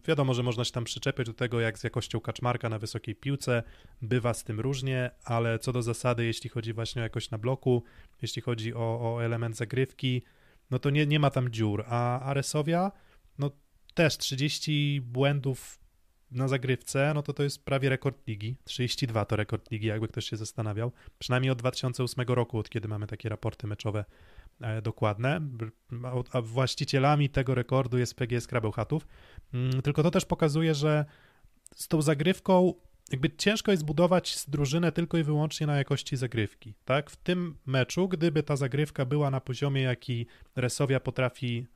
Wiadomo, 0.09 0.35
że 0.35 0.43
można 0.43 0.65
się 0.65 0.73
tam 0.73 0.85
przyczepiać 0.85 1.27
do 1.27 1.35
tego, 1.35 1.61
jak 1.61 1.79
z 1.79 1.85
jakością 1.85 2.21
kaczmarka 2.21 2.69
na 2.69 2.79
wysokiej 2.79 3.15
piłce, 3.15 3.63
bywa 4.03 4.35
z 4.35 4.45
tym 4.45 4.61
różnie, 4.61 5.11
ale 5.25 5.59
co 5.59 5.73
do 5.73 5.83
zasady, 5.83 6.25
jeśli 6.25 6.51
chodzi 6.51 6.73
właśnie 6.73 7.03
o 7.03 7.03
jakość 7.03 7.31
na 7.31 7.39
bloku, 7.39 7.83
jeśli 8.23 8.43
chodzi 8.43 8.75
o, 8.75 9.15
o 9.15 9.25
element 9.25 9.57
zagrywki, 9.57 10.23
no 10.71 10.79
to 10.79 10.91
nie, 10.91 11.07
nie 11.07 11.21
ma 11.21 11.31
tam 11.31 11.51
dziur, 11.51 11.85
a 11.87 12.21
Aresowia, 12.21 12.93
no 13.39 13.51
też 13.95 14.19
30 14.19 15.01
błędów 15.01 15.79
na 16.31 16.49
zagrywce, 16.49 17.13
no 17.15 17.23
to 17.23 17.33
to 17.33 17.43
jest 17.43 17.65
prawie 17.65 17.89
rekord 17.89 18.27
ligi. 18.27 18.57
32 18.65 19.25
to 19.25 19.37
rekord 19.37 19.71
ligi, 19.71 19.87
jakby 19.87 20.09
ktoś 20.09 20.25
się 20.25 20.37
zastanawiał. 20.37 20.93
Przynajmniej 21.19 21.51
od 21.51 21.59
2008 21.59 22.25
roku, 22.29 22.59
od 22.59 22.69
kiedy 22.69 22.89
mamy 22.89 23.07
takie 23.07 23.29
raporty 23.29 23.67
meczowe 23.67 24.05
dokładne. 24.83 25.41
A 26.33 26.41
właścicielami 26.41 27.31
tego 27.31 27.55
rekordu 27.55 27.99
jest 27.99 28.15
PGS 28.15 28.47
Krabełchatów. 28.47 29.07
Mm, 29.55 29.83
tylko 29.83 30.03
to 30.03 30.11
też 30.11 30.25
pokazuje, 30.25 30.75
że 30.75 31.05
z 31.75 31.89
tą 31.89 32.03
zagrywką 32.03 32.75
jakby 33.11 33.31
ciężko 33.31 33.71
jest 33.71 33.85
budować 33.85 34.45
drużynę 34.49 34.93
tylko 34.93 35.19
i 35.19 35.23
wyłącznie 35.23 35.67
na 35.67 35.77
jakości 35.77 36.17
zagrywki, 36.17 36.75
tak? 36.85 37.11
W 37.11 37.17
tym 37.17 37.57
meczu, 37.67 38.09
gdyby 38.09 38.43
ta 38.43 38.57
zagrywka 38.57 39.05
była 39.05 39.31
na 39.31 39.41
poziomie, 39.41 39.83
jaki 39.83 40.27
Resowia 40.57 41.01
potrafi, 41.01 41.67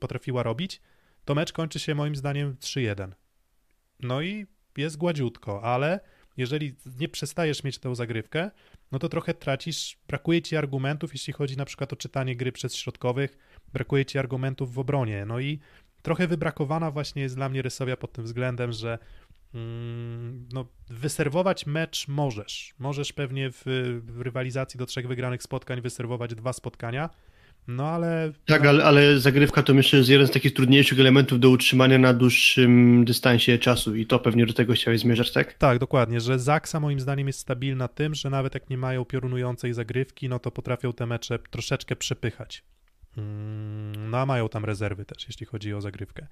potrafiła 0.00 0.42
robić, 0.42 0.80
to 1.24 1.34
mecz 1.34 1.52
kończy 1.52 1.78
się 1.78 1.94
moim 1.94 2.16
zdaniem 2.16 2.54
3-1. 2.54 3.12
No 4.00 4.22
i 4.22 4.46
jest 4.76 4.96
gładziutko, 4.96 5.62
ale 5.62 6.00
jeżeli 6.40 6.74
nie 7.00 7.08
przestajesz 7.08 7.64
mieć 7.64 7.78
tę 7.78 7.94
zagrywkę, 7.94 8.50
no 8.92 8.98
to 8.98 9.08
trochę 9.08 9.34
tracisz, 9.34 9.98
brakuje 10.08 10.42
ci 10.42 10.56
argumentów, 10.56 11.12
jeśli 11.12 11.32
chodzi 11.32 11.56
na 11.56 11.64
przykład 11.64 11.92
o 11.92 11.96
czytanie 11.96 12.36
gry 12.36 12.52
przez 12.52 12.74
środkowych, 12.74 13.38
brakuje 13.72 14.06
ci 14.06 14.18
argumentów 14.18 14.74
w 14.74 14.78
obronie. 14.78 15.24
No 15.26 15.40
i 15.40 15.58
trochę 16.02 16.26
wybrakowana 16.26 16.90
właśnie 16.90 17.22
jest 17.22 17.34
dla 17.34 17.48
mnie 17.48 17.62
Rysowia 17.62 17.96
pod 17.96 18.12
tym 18.12 18.24
względem, 18.24 18.72
że 18.72 18.98
mm, 19.54 20.48
no, 20.52 20.66
wyserwować 20.88 21.66
mecz 21.66 22.08
możesz. 22.08 22.74
Możesz 22.78 23.12
pewnie 23.12 23.50
w, 23.50 23.62
w 24.04 24.20
rywalizacji 24.20 24.78
do 24.78 24.86
trzech 24.86 25.08
wygranych 25.08 25.42
spotkań 25.42 25.80
wyserwować 25.80 26.34
dwa 26.34 26.52
spotkania, 26.52 27.10
no 27.68 27.88
ale. 27.88 28.32
Tak, 28.46 28.66
ale, 28.66 28.84
ale 28.84 29.18
zagrywka 29.18 29.62
to 29.62 29.74
myślę, 29.74 29.98
jest 29.98 30.10
jeden 30.10 30.26
z 30.26 30.30
takich 30.30 30.54
trudniejszych 30.54 31.00
elementów 31.00 31.40
do 31.40 31.50
utrzymania 31.50 31.98
na 31.98 32.14
dłuższym 32.14 33.04
dystansie 33.04 33.58
czasu 33.58 33.96
i 33.96 34.06
to 34.06 34.18
pewnie 34.18 34.46
do 34.46 34.52
tego 34.52 34.72
chciałeś 34.72 35.00
zmierzać, 35.00 35.32
tak? 35.32 35.54
Tak, 35.54 35.78
dokładnie, 35.78 36.20
że 36.20 36.38
Zaksa 36.38 36.80
moim 36.80 37.00
zdaniem 37.00 37.26
jest 37.26 37.38
stabilna 37.38 37.88
tym, 37.88 38.14
że 38.14 38.30
nawet 38.30 38.54
jak 38.54 38.70
nie 38.70 38.78
mają 38.78 39.04
piorunującej 39.04 39.72
zagrywki, 39.74 40.28
no 40.28 40.38
to 40.38 40.50
potrafią 40.50 40.92
te 40.92 41.06
mecze 41.06 41.38
troszeczkę 41.38 41.96
przepychać. 41.96 42.64
Mm, 43.16 44.10
no 44.10 44.18
a 44.18 44.26
mają 44.26 44.48
tam 44.48 44.64
rezerwy 44.64 45.04
też, 45.04 45.26
jeśli 45.26 45.46
chodzi 45.46 45.74
o 45.74 45.80
zagrywkę. 45.80 46.26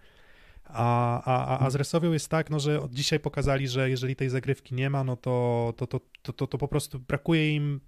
A, 0.64 1.22
a, 1.24 1.66
a 1.66 1.70
z 1.70 1.74
Resowią 1.74 2.12
jest 2.12 2.28
tak, 2.28 2.50
no, 2.50 2.60
że 2.60 2.80
dzisiaj 2.90 3.20
pokazali, 3.20 3.68
że 3.68 3.90
jeżeli 3.90 4.16
tej 4.16 4.28
zagrywki 4.28 4.74
nie 4.74 4.90
ma, 4.90 5.04
no 5.04 5.16
to, 5.16 5.74
to, 5.76 5.86
to, 5.86 6.00
to, 6.22 6.46
to, 6.46 6.58
po 6.58 6.68
prostu 6.68 6.98
brakuje 6.98 7.54
im 7.54 7.80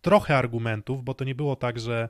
trochę 0.00 0.36
argumentów, 0.36 1.04
bo 1.04 1.14
to 1.14 1.24
nie 1.24 1.34
było 1.34 1.56
tak, 1.56 1.80
że 1.80 2.08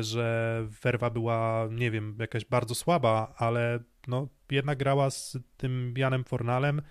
że 0.00 0.66
werwa 0.82 1.10
była, 1.10 1.68
nie 1.70 1.90
wiem, 1.90 2.16
jakaś 2.18 2.44
bardzo 2.44 2.74
słaba, 2.74 3.34
ale 3.36 3.78
no, 4.08 4.28
jednak 4.50 4.78
grała 4.78 5.10
z 5.10 5.38
tym 5.56 5.94
Janem 5.96 6.24
Fornalem, 6.24 6.82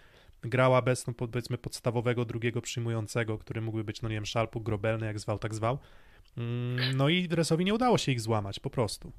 grała 0.42 0.82
bez, 0.82 1.08
no, 1.08 1.14
powiedzmy, 1.14 1.58
podstawowego 1.58 2.26
drugiego 2.26 2.62
przyjmującego, 2.62 3.38
który 3.38 3.62
mógłby 3.62 3.84
być, 3.84 4.02
no 4.02 4.10
nie 4.10 4.16
wiem, 4.16 4.26
Szalpuk, 4.26 4.64
Grobelny, 4.64 5.06
jak 5.06 5.20
zwał, 5.20 5.40
tak 5.40 5.56
zwał. 5.56 5.80
Mm, 6.38 6.98
no 6.98 7.10
i 7.10 7.28
Resowi 7.28 7.66
nie 7.66 7.74
udało 7.74 7.98
się 7.98 8.12
ich 8.12 8.22
złamać, 8.22 8.60
po 8.60 8.70
prostu. 8.70 9.12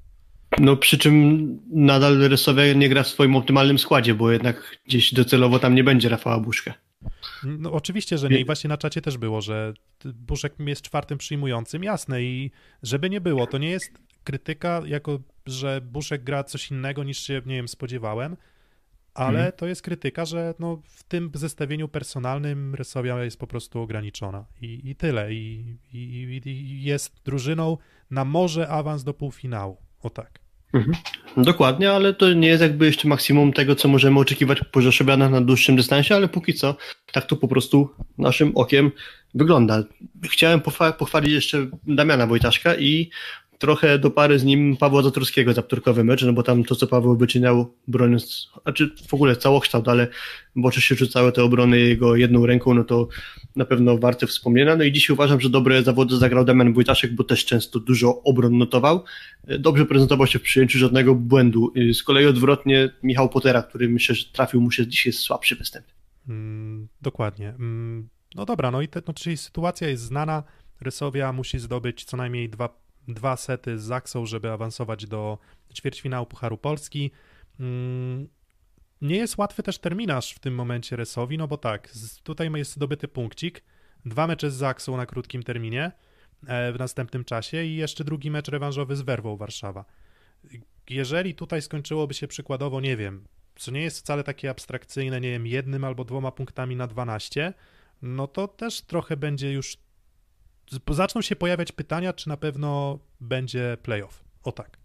No 0.59 0.77
przy 0.77 0.97
czym 0.97 1.59
nadal 1.71 2.19
Resowia 2.19 2.73
nie 2.73 2.89
gra 2.89 3.03
w 3.03 3.07
swoim 3.07 3.35
optymalnym 3.35 3.79
składzie, 3.79 4.13
bo 4.13 4.31
jednak 4.31 4.77
gdzieś 4.85 5.13
docelowo 5.13 5.59
tam 5.59 5.75
nie 5.75 5.83
będzie 5.83 6.09
Rafała 6.09 6.39
Buszka. 6.39 6.73
No 7.45 7.71
oczywiście, 7.71 8.17
że 8.17 8.29
nie. 8.29 8.39
I 8.39 8.45
właśnie 8.45 8.67
na 8.67 8.77
czacie 8.77 9.01
też 9.01 9.17
było, 9.17 9.41
że 9.41 9.73
Buszek 10.05 10.53
jest 10.59 10.81
czwartym 10.81 11.17
przyjmującym, 11.17 11.83
jasne. 11.83 12.23
I 12.23 12.51
żeby 12.83 13.09
nie 13.09 13.21
było, 13.21 13.47
to 13.47 13.57
nie 13.57 13.69
jest 13.69 13.91
krytyka, 14.23 14.81
jako 14.85 15.19
że 15.45 15.81
Buszek 15.81 16.23
gra 16.23 16.43
coś 16.43 16.71
innego 16.71 17.03
niż 17.03 17.19
się, 17.19 17.41
nie 17.45 17.55
wiem, 17.55 17.67
spodziewałem, 17.67 18.37
ale 19.13 19.37
hmm. 19.37 19.53
to 19.57 19.67
jest 19.67 19.81
krytyka, 19.81 20.25
że 20.25 20.53
no, 20.59 20.81
w 20.85 21.03
tym 21.03 21.31
zestawieniu 21.33 21.87
personalnym 21.87 22.75
Rysowia 22.75 23.23
jest 23.23 23.39
po 23.39 23.47
prostu 23.47 23.81
ograniczona. 23.81 24.45
I, 24.61 24.89
i 24.89 24.95
tyle. 24.95 25.33
I, 25.33 25.77
i, 25.93 26.41
I 26.45 26.83
jest 26.83 27.21
drużyną 27.25 27.77
na 28.11 28.25
może 28.25 28.69
awans 28.69 29.03
do 29.03 29.13
półfinału. 29.13 29.77
O 30.01 30.09
tak. 30.09 30.39
Mhm. 30.73 30.97
Dokładnie, 31.37 31.91
ale 31.91 32.13
to 32.13 32.33
nie 32.33 32.47
jest 32.47 32.61
jakby 32.61 32.85
jeszcze 32.85 33.07
maksimum 33.07 33.53
tego, 33.53 33.75
co 33.75 33.87
możemy 33.87 34.19
oczekiwać 34.19 34.59
po 34.71 34.81
Rzeszowianach 34.81 35.31
na 35.31 35.41
dłuższym 35.41 35.75
dystansie, 35.75 36.15
ale 36.15 36.27
póki 36.27 36.53
co 36.53 36.75
tak 37.13 37.25
to 37.25 37.35
po 37.35 37.47
prostu 37.47 37.89
naszym 38.17 38.51
okiem 38.55 38.91
wygląda. 39.35 39.83
Chciałem 40.23 40.61
pochwalić 40.97 41.31
jeszcze 41.33 41.67
Damiana 41.87 42.27
Wojtaszka 42.27 42.75
i 42.75 43.09
trochę 43.59 43.99
do 43.99 44.11
pary 44.11 44.39
z 44.39 44.43
nim 44.43 44.77
Pawła 44.77 45.01
Zatorskiego 45.01 45.53
za 45.53 45.61
wtorkowy 45.61 46.03
mecz, 46.03 46.23
no 46.23 46.33
bo 46.33 46.43
tam 46.43 46.63
to, 46.63 46.75
co 46.75 46.87
Paweł 46.87 47.17
wyczyniał 47.17 47.73
broniąc, 47.87 48.49
znaczy 48.63 48.91
w 49.07 49.13
ogóle 49.13 49.35
całokształt, 49.35 49.87
ale 49.87 50.07
bo 50.55 50.71
się 50.71 50.95
rzucały 50.95 51.31
te 51.31 51.43
obrony 51.43 51.79
jego 51.79 52.15
jedną 52.15 52.45
ręką, 52.45 52.73
no 52.73 52.83
to 52.83 53.07
na 53.55 53.65
pewno 53.65 53.97
warte 53.97 54.27
wspomnienia. 54.27 54.75
No 54.75 54.83
i 54.83 54.91
dzisiaj 54.91 55.13
uważam, 55.13 55.41
że 55.41 55.49
dobre 55.49 55.83
zawody 55.83 56.17
zagrał 56.17 56.45
Damian 56.45 56.73
Wojtaszek, 56.73 57.15
bo 57.15 57.23
też 57.23 57.45
często 57.45 57.79
dużo 57.79 58.21
obron 58.23 58.57
notował. 58.57 59.03
Dobrze 59.59 59.85
prezentował 59.85 60.27
się 60.27 60.39
w 60.39 60.41
przyjęciu, 60.41 60.79
żadnego 60.79 61.15
błędu. 61.15 61.73
Z 61.93 62.03
kolei 62.03 62.25
odwrotnie 62.25 62.89
Michał 63.03 63.29
Potera, 63.29 63.63
który 63.63 63.89
myślę, 63.89 64.15
że 64.15 64.25
trafił 64.25 64.61
mu 64.61 64.71
się 64.71 64.87
dzisiaj 64.87 65.13
słabszy 65.13 65.55
występ. 65.55 65.85
Mm, 66.27 66.87
dokładnie. 67.01 67.49
Mm, 67.49 68.09
no 68.35 68.45
dobra, 68.45 68.71
no 68.71 68.81
i 68.81 68.87
te, 68.87 69.01
no, 69.07 69.13
czyli 69.13 69.37
sytuacja 69.37 69.89
jest 69.89 70.03
znana. 70.03 70.43
Rysowia 70.81 71.33
musi 71.33 71.59
zdobyć 71.59 72.03
co 72.03 72.17
najmniej 72.17 72.49
dwa 72.49 72.83
dwa 73.07 73.37
sety 73.37 73.79
z 73.79 73.83
Zaksą, 73.83 74.25
żeby 74.25 74.51
awansować 74.51 75.05
do 75.05 75.37
ćwierćfinału 75.73 76.25
Pucharu 76.25 76.57
Polski. 76.57 77.11
Mm, 77.59 78.27
nie 79.01 79.15
jest 79.15 79.37
łatwy 79.37 79.63
też 79.63 79.79
terminarz 79.79 80.33
w 80.33 80.39
tym 80.39 80.55
momencie 80.55 80.95
Resowi, 80.95 81.37
no 81.37 81.47
bo 81.47 81.57
tak, 81.57 81.93
tutaj 82.23 82.51
jest 82.55 82.71
zdobyty 82.71 83.07
punkcik, 83.07 83.63
dwa 84.05 84.27
mecze 84.27 84.51
z 84.51 84.53
Zaksą 84.53 84.97
na 84.97 85.05
krótkim 85.05 85.43
terminie 85.43 85.91
e, 86.47 86.73
w 86.73 86.79
następnym 86.79 87.23
czasie 87.23 87.63
i 87.63 87.75
jeszcze 87.75 88.03
drugi 88.03 88.31
mecz 88.31 88.47
rewanżowy 88.47 88.95
z 88.95 89.01
Werwą 89.01 89.37
Warszawa. 89.37 89.85
Jeżeli 90.89 91.35
tutaj 91.35 91.61
skończyłoby 91.61 92.13
się 92.13 92.27
przykładowo, 92.27 92.81
nie 92.81 92.97
wiem, 92.97 93.27
co 93.55 93.71
nie 93.71 93.81
jest 93.81 93.99
wcale 93.99 94.23
takie 94.23 94.49
abstrakcyjne, 94.49 95.21
nie 95.21 95.31
wiem, 95.31 95.47
jednym 95.47 95.83
albo 95.83 96.03
dwoma 96.03 96.31
punktami 96.31 96.75
na 96.75 96.87
12, 96.87 97.53
no 98.01 98.27
to 98.27 98.47
też 98.47 98.81
trochę 98.81 99.17
będzie 99.17 99.51
już. 99.51 99.77
Zaczną 100.89 101.21
się 101.21 101.35
pojawiać 101.35 101.71
pytania, 101.71 102.13
czy 102.13 102.29
na 102.29 102.37
pewno 102.37 102.99
będzie 103.19 103.77
playoff. 103.83 104.23
O 104.43 104.51
tak. 104.51 104.77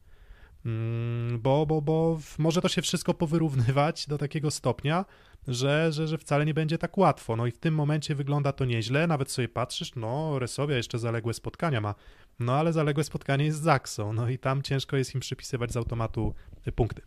Mm, 0.67 1.41
bo, 1.41 1.67
bo, 1.67 1.83
bo 1.83 2.21
może 2.39 2.61
to 2.61 2.69
się 2.69 2.83
wszystko 2.83 3.15
powyrównywać 3.15 4.07
do 4.07 4.19
takiego 4.19 4.51
stopnia, 4.51 5.05
że, 5.49 5.93
że, 5.93 6.09
że 6.09 6.19
wcale 6.19 6.47
nie 6.47 6.55
będzie 6.55 6.79
tak 6.79 6.99
łatwo. 6.99 7.37
No 7.37 7.47
i 7.47 7.51
w 7.51 7.59
tym 7.59 7.75
momencie 7.75 8.15
wygląda 8.15 8.53
to 8.53 8.65
nieźle, 8.65 9.07
nawet 9.07 9.31
sobie 9.31 9.49
patrzysz, 9.49 9.95
no 9.97 10.39
Resowia 10.39 10.77
jeszcze 10.77 10.99
zaległe 10.99 11.35
spotkania 11.35 11.81
ma, 11.81 11.95
no 12.39 12.55
ale 12.55 12.73
zaległe 12.73 13.05
spotkanie 13.05 13.45
jest 13.45 13.59
z 13.59 13.63
Zaksą, 13.63 14.13
no 14.13 14.29
i 14.29 14.39
tam 14.39 14.63
ciężko 14.63 14.97
jest 14.97 15.15
im 15.15 15.21
przypisywać 15.21 15.73
z 15.73 15.77
automatu 15.77 16.35
punkty. 16.75 17.03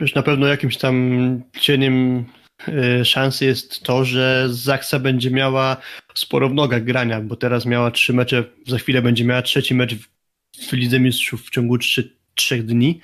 Wiesz, 0.00 0.14
na 0.14 0.22
pewno 0.22 0.46
jakimś 0.46 0.76
tam 0.76 1.42
cieniem 1.60 2.24
y, 2.68 3.04
szansy 3.04 3.44
jest 3.44 3.82
to, 3.82 4.04
że 4.04 4.46
Zaksa 4.50 4.98
będzie 4.98 5.30
miała 5.30 5.76
sporo 6.14 6.48
w 6.48 6.54
nogach 6.54 6.84
grania, 6.84 7.20
bo 7.20 7.36
teraz 7.36 7.66
miała 7.66 7.90
trzy 7.90 8.12
mecze, 8.12 8.44
za 8.66 8.78
chwilę 8.78 9.02
będzie 9.02 9.24
miała 9.24 9.42
trzeci 9.42 9.74
mecz 9.74 9.94
w 10.68 10.72
Lidze 10.72 11.00
Mistrzów 11.00 11.46
w 11.46 11.50
ciągu 11.50 11.78
trzy, 11.78 12.16
trzech 12.34 12.66
dni. 12.66 13.00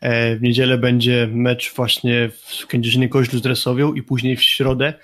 E, 0.00 0.36
w 0.36 0.42
niedzielę 0.42 0.78
będzie 0.78 1.28
mecz 1.32 1.74
właśnie 1.74 2.30
w 2.60 2.66
Kędzierzynie 2.66 3.08
Koźlu 3.08 3.38
z 3.38 3.46
Resowią 3.46 3.94
i 3.94 4.02
później 4.02 4.36
w 4.36 4.42
środę 4.42 4.94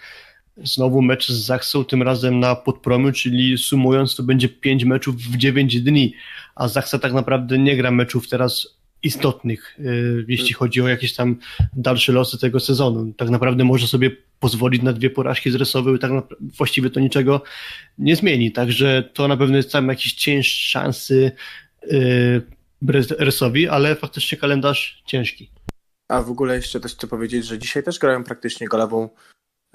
znowu 0.65 1.03
mecz 1.03 1.29
z 1.29 1.47
Zaksą, 1.47 1.85
tym 1.85 2.03
razem 2.03 2.41
na 2.41 2.57
Podpromiu, 2.57 3.13
czyli 3.13 3.59
sumując 3.59 4.17
to 4.17 4.23
będzie 4.23 4.49
pięć 4.49 4.85
meczów 4.85 5.17
w 5.17 5.37
dziewięć 5.37 5.81
dni, 5.81 6.15
a 6.55 6.69
Zaksa 6.69 6.99
tak 6.99 7.13
naprawdę 7.13 7.59
nie 7.59 7.77
gra 7.77 7.91
meczów 7.91 8.29
teraz 8.29 8.80
istotnych, 9.03 9.77
e, 9.79 9.83
jeśli 10.29 10.55
chodzi 10.55 10.81
o 10.81 10.89
jakieś 10.89 11.15
tam 11.15 11.37
dalsze 11.77 12.13
losy 12.13 12.39
tego 12.39 12.61
sezonu. 12.61 13.13
Tak 13.17 13.31
naprawdę 13.31 13.65
może 13.65 13.87
sobie 13.87 14.11
pozwolić 14.41 14.83
na 14.83 14.93
dwie 14.93 15.11
porażki 15.11 15.51
z 15.51 15.55
Resowią 15.55 15.95
i 15.95 15.99
tak 15.99 16.13
właściwie 16.41 16.91
to 16.91 17.01
niczego 17.01 17.43
nie 17.99 18.17
zmieni, 18.17 18.53
także 18.53 19.11
to 19.15 19.29
na 19.29 19.37
pewno 19.37 19.57
jest 19.57 19.73
tam 19.73 19.89
jakiś 19.89 20.13
cień 20.13 20.43
szansy 20.43 21.33
yy, 21.91 22.43
Rysowi, 23.19 23.69
ale 23.69 23.97
faktycznie 23.97 24.39
kalendarz 24.39 25.03
ciężki. 25.07 25.51
A 26.09 26.23
w 26.23 26.31
ogóle 26.31 26.57
jeszcze 26.57 26.81
też 26.81 26.95
chcę 26.95 27.07
powiedzieć, 27.07 27.47
że 27.47 27.59
dzisiaj 27.59 27.83
też 27.83 27.99
grają 27.99 28.25
praktycznie 28.25 28.69
galową 28.69 29.09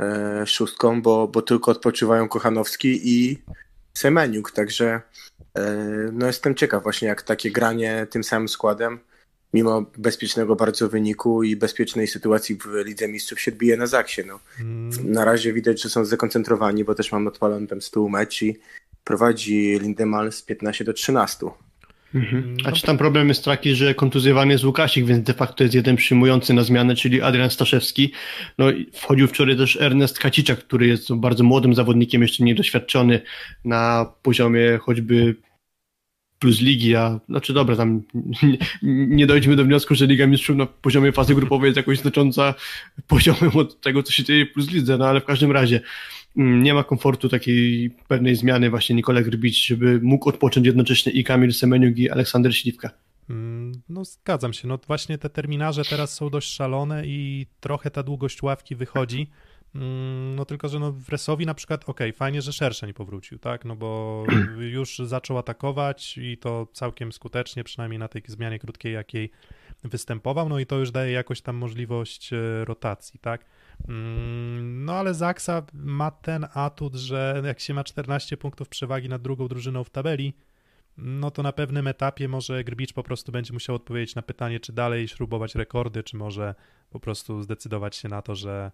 e, 0.01 0.47
szóstką, 0.47 1.01
bo, 1.01 1.28
bo 1.28 1.41
tylko 1.41 1.71
odpoczywają 1.71 2.30
Kochanowski 2.30 3.01
i 3.03 3.43
Semeniuk, 3.93 4.51
także 4.51 5.01
e, 5.57 5.61
no 6.13 6.28
jestem 6.28 6.55
ciekaw 6.55 6.84
właśnie 6.84 7.07
jak 7.07 7.21
takie 7.21 7.51
granie 7.51 8.07
tym 8.09 8.23
samym 8.23 8.47
składem 8.47 8.99
mimo 9.55 9.85
bezpiecznego 9.97 10.55
bardzo 10.55 10.89
wyniku 10.89 11.43
i 11.43 11.55
bezpiecznej 11.55 12.07
sytuacji 12.07 12.55
w 12.55 12.85
Lidze 12.85 13.07
Mistrzów 13.07 13.41
się 13.41 13.51
odbije 13.51 13.77
na 13.77 13.87
Zaksie. 13.87 14.21
No. 14.27 14.39
Mm. 14.59 15.11
Na 15.11 15.25
razie 15.25 15.53
widać, 15.53 15.81
że 15.81 15.89
są 15.89 16.05
zdekoncentrowani, 16.05 16.83
bo 16.83 16.95
też 16.95 17.11
mam 17.11 17.27
odpalony 17.27 17.67
tam 17.67 17.81
z 17.81 17.91
tyłu 17.91 18.09
mecz 18.09 18.41
i 18.41 18.57
prowadzi 19.03 19.79
Lindemann 19.81 20.31
z 20.31 20.41
15 20.41 20.83
do 20.83 20.93
13. 20.93 21.45
Mhm. 22.15 22.43
Mm, 22.43 22.57
A 22.65 22.71
czy 22.71 22.81
tam 22.81 22.97
problem 22.97 23.27
jest 23.27 23.45
taki, 23.45 23.75
że 23.75 23.95
kontuzjowany 23.95 24.51
jest 24.51 24.63
Łukasik, 24.63 25.05
więc 25.05 25.23
de 25.23 25.33
facto 25.33 25.63
jest 25.63 25.75
jeden 25.75 25.95
przyjmujący 25.95 26.53
na 26.53 26.63
zmianę, 26.63 26.95
czyli 26.95 27.21
Adrian 27.21 27.49
Staszewski. 27.49 28.11
No 28.57 28.65
wchodził 28.93 29.27
wczoraj 29.27 29.57
też 29.57 29.77
Ernest 29.81 30.19
Kaciczak, 30.19 30.59
który 30.59 30.87
jest 30.87 31.13
bardzo 31.13 31.43
młodym 31.43 31.75
zawodnikiem, 31.75 32.21
jeszcze 32.21 32.43
niedoświadczony 32.43 33.21
na 33.65 34.11
poziomie 34.21 34.77
choćby 34.81 35.35
plus 36.39 36.61
ligi, 36.61 36.95
a 36.95 37.19
znaczy 37.29 37.53
dobra, 37.53 37.75
tam 37.75 38.01
nie, 38.43 38.57
nie 39.07 39.27
dojdźmy 39.27 39.55
do 39.55 39.65
wniosku, 39.65 39.95
że 39.95 40.05
Liga 40.05 40.27
Mistrzów 40.27 40.55
na 40.55 40.65
poziomie 40.65 41.11
fazy 41.11 41.36
grupowej 41.36 41.67
jest 41.67 41.77
jakoś 41.77 41.99
znacząca 41.99 42.53
poziomem 43.07 43.51
od 43.53 43.81
tego, 43.81 44.03
co 44.03 44.11
się 44.11 44.23
dzieje 44.23 44.45
plus 44.45 44.71
lidze, 44.71 44.97
no 44.97 45.07
ale 45.07 45.21
w 45.21 45.25
każdym 45.25 45.51
razie 45.51 45.81
Mm, 46.38 46.63
nie 46.63 46.73
ma 46.73 46.83
komfortu 46.83 47.29
takiej 47.29 47.89
pewnej 48.07 48.36
zmiany 48.36 48.69
właśnie 48.69 48.95
Nikolaj 48.95 49.23
Grbić, 49.23 49.65
żeby 49.65 49.99
mógł 50.03 50.29
odpocząć 50.29 50.65
jednocześnie 50.67 51.11
i 51.11 51.23
Kamil 51.23 51.53
Semeniuk 51.53 51.97
i 51.97 52.09
Aleksander 52.09 52.55
Śliwka. 52.55 52.89
Mm, 53.29 53.81
no 53.89 54.05
zgadzam 54.05 54.53
się, 54.53 54.67
no 54.67 54.79
właśnie 54.88 55.17
te 55.17 55.29
terminarze 55.29 55.86
teraz 55.89 56.13
są 56.13 56.29
dość 56.29 56.53
szalone 56.53 57.07
i 57.07 57.47
trochę 57.59 57.91
ta 57.91 58.03
długość 58.03 58.43
ławki 58.43 58.75
wychodzi, 58.75 59.29
no 60.36 60.45
tylko, 60.45 60.69
że 60.69 60.80
no 60.80 60.91
w 60.91 61.09
Resowi 61.09 61.45
na 61.45 61.53
przykład, 61.53 61.82
okej, 61.82 62.09
okay, 62.09 62.17
fajnie, 62.17 62.41
że 62.41 62.53
Szersze 62.53 62.88
nie 62.88 62.93
powrócił, 62.93 63.39
tak, 63.39 63.65
no 63.65 63.76
bo 63.76 64.23
już 64.78 64.97
zaczął 64.97 65.38
atakować 65.38 66.17
i 66.17 66.38
to 66.38 66.67
całkiem 66.73 67.11
skutecznie, 67.11 67.63
przynajmniej 67.63 67.99
na 67.99 68.07
tej 68.07 68.21
zmianie 68.28 68.59
krótkiej, 68.59 68.93
jakiej 68.93 69.32
występował, 69.84 70.49
no 70.49 70.59
i 70.59 70.65
to 70.65 70.78
już 70.78 70.91
daje 70.91 71.11
jakoś 71.11 71.41
tam 71.41 71.55
możliwość 71.55 72.34
e, 72.34 72.65
rotacji, 72.65 73.19
tak. 73.19 73.45
Mm, 73.88 74.86
no 74.86 74.93
ale 74.93 75.13
Zaksa 75.13 75.63
ma 75.73 76.11
ten 76.11 76.47
atut, 76.53 76.95
że 76.95 77.41
jak 77.45 77.59
się 77.59 77.73
ma 77.73 77.84
14 77.84 78.38
punktów 78.38 78.69
przewagi 78.69 79.09
nad 79.09 79.21
drugą 79.21 79.47
drużyną 79.47 79.84
w 79.84 79.89
tabeli, 79.89 80.34
no 80.97 81.32
to 81.32 81.43
na 81.43 81.51
pewnym 81.51 81.88
etapie 81.88 82.28
może 82.28 82.63
Grbicz 82.63 82.93
po 82.93 83.03
prostu 83.03 83.32
będzie 83.32 83.53
musiał 83.53 83.76
odpowiedzieć 83.76 84.15
na 84.15 84.21
pytanie, 84.21 84.59
czy 84.59 84.73
dalej 84.73 85.07
śrubować 85.07 85.55
rekordy, 85.55 86.03
czy 86.03 86.17
może 86.17 86.55
po 86.89 86.99
prostu 86.99 87.41
zdecydować 87.41 87.95
się 87.95 88.09
na 88.09 88.21
to, 88.21 88.36
że 88.36 88.51
mm, 88.51 88.71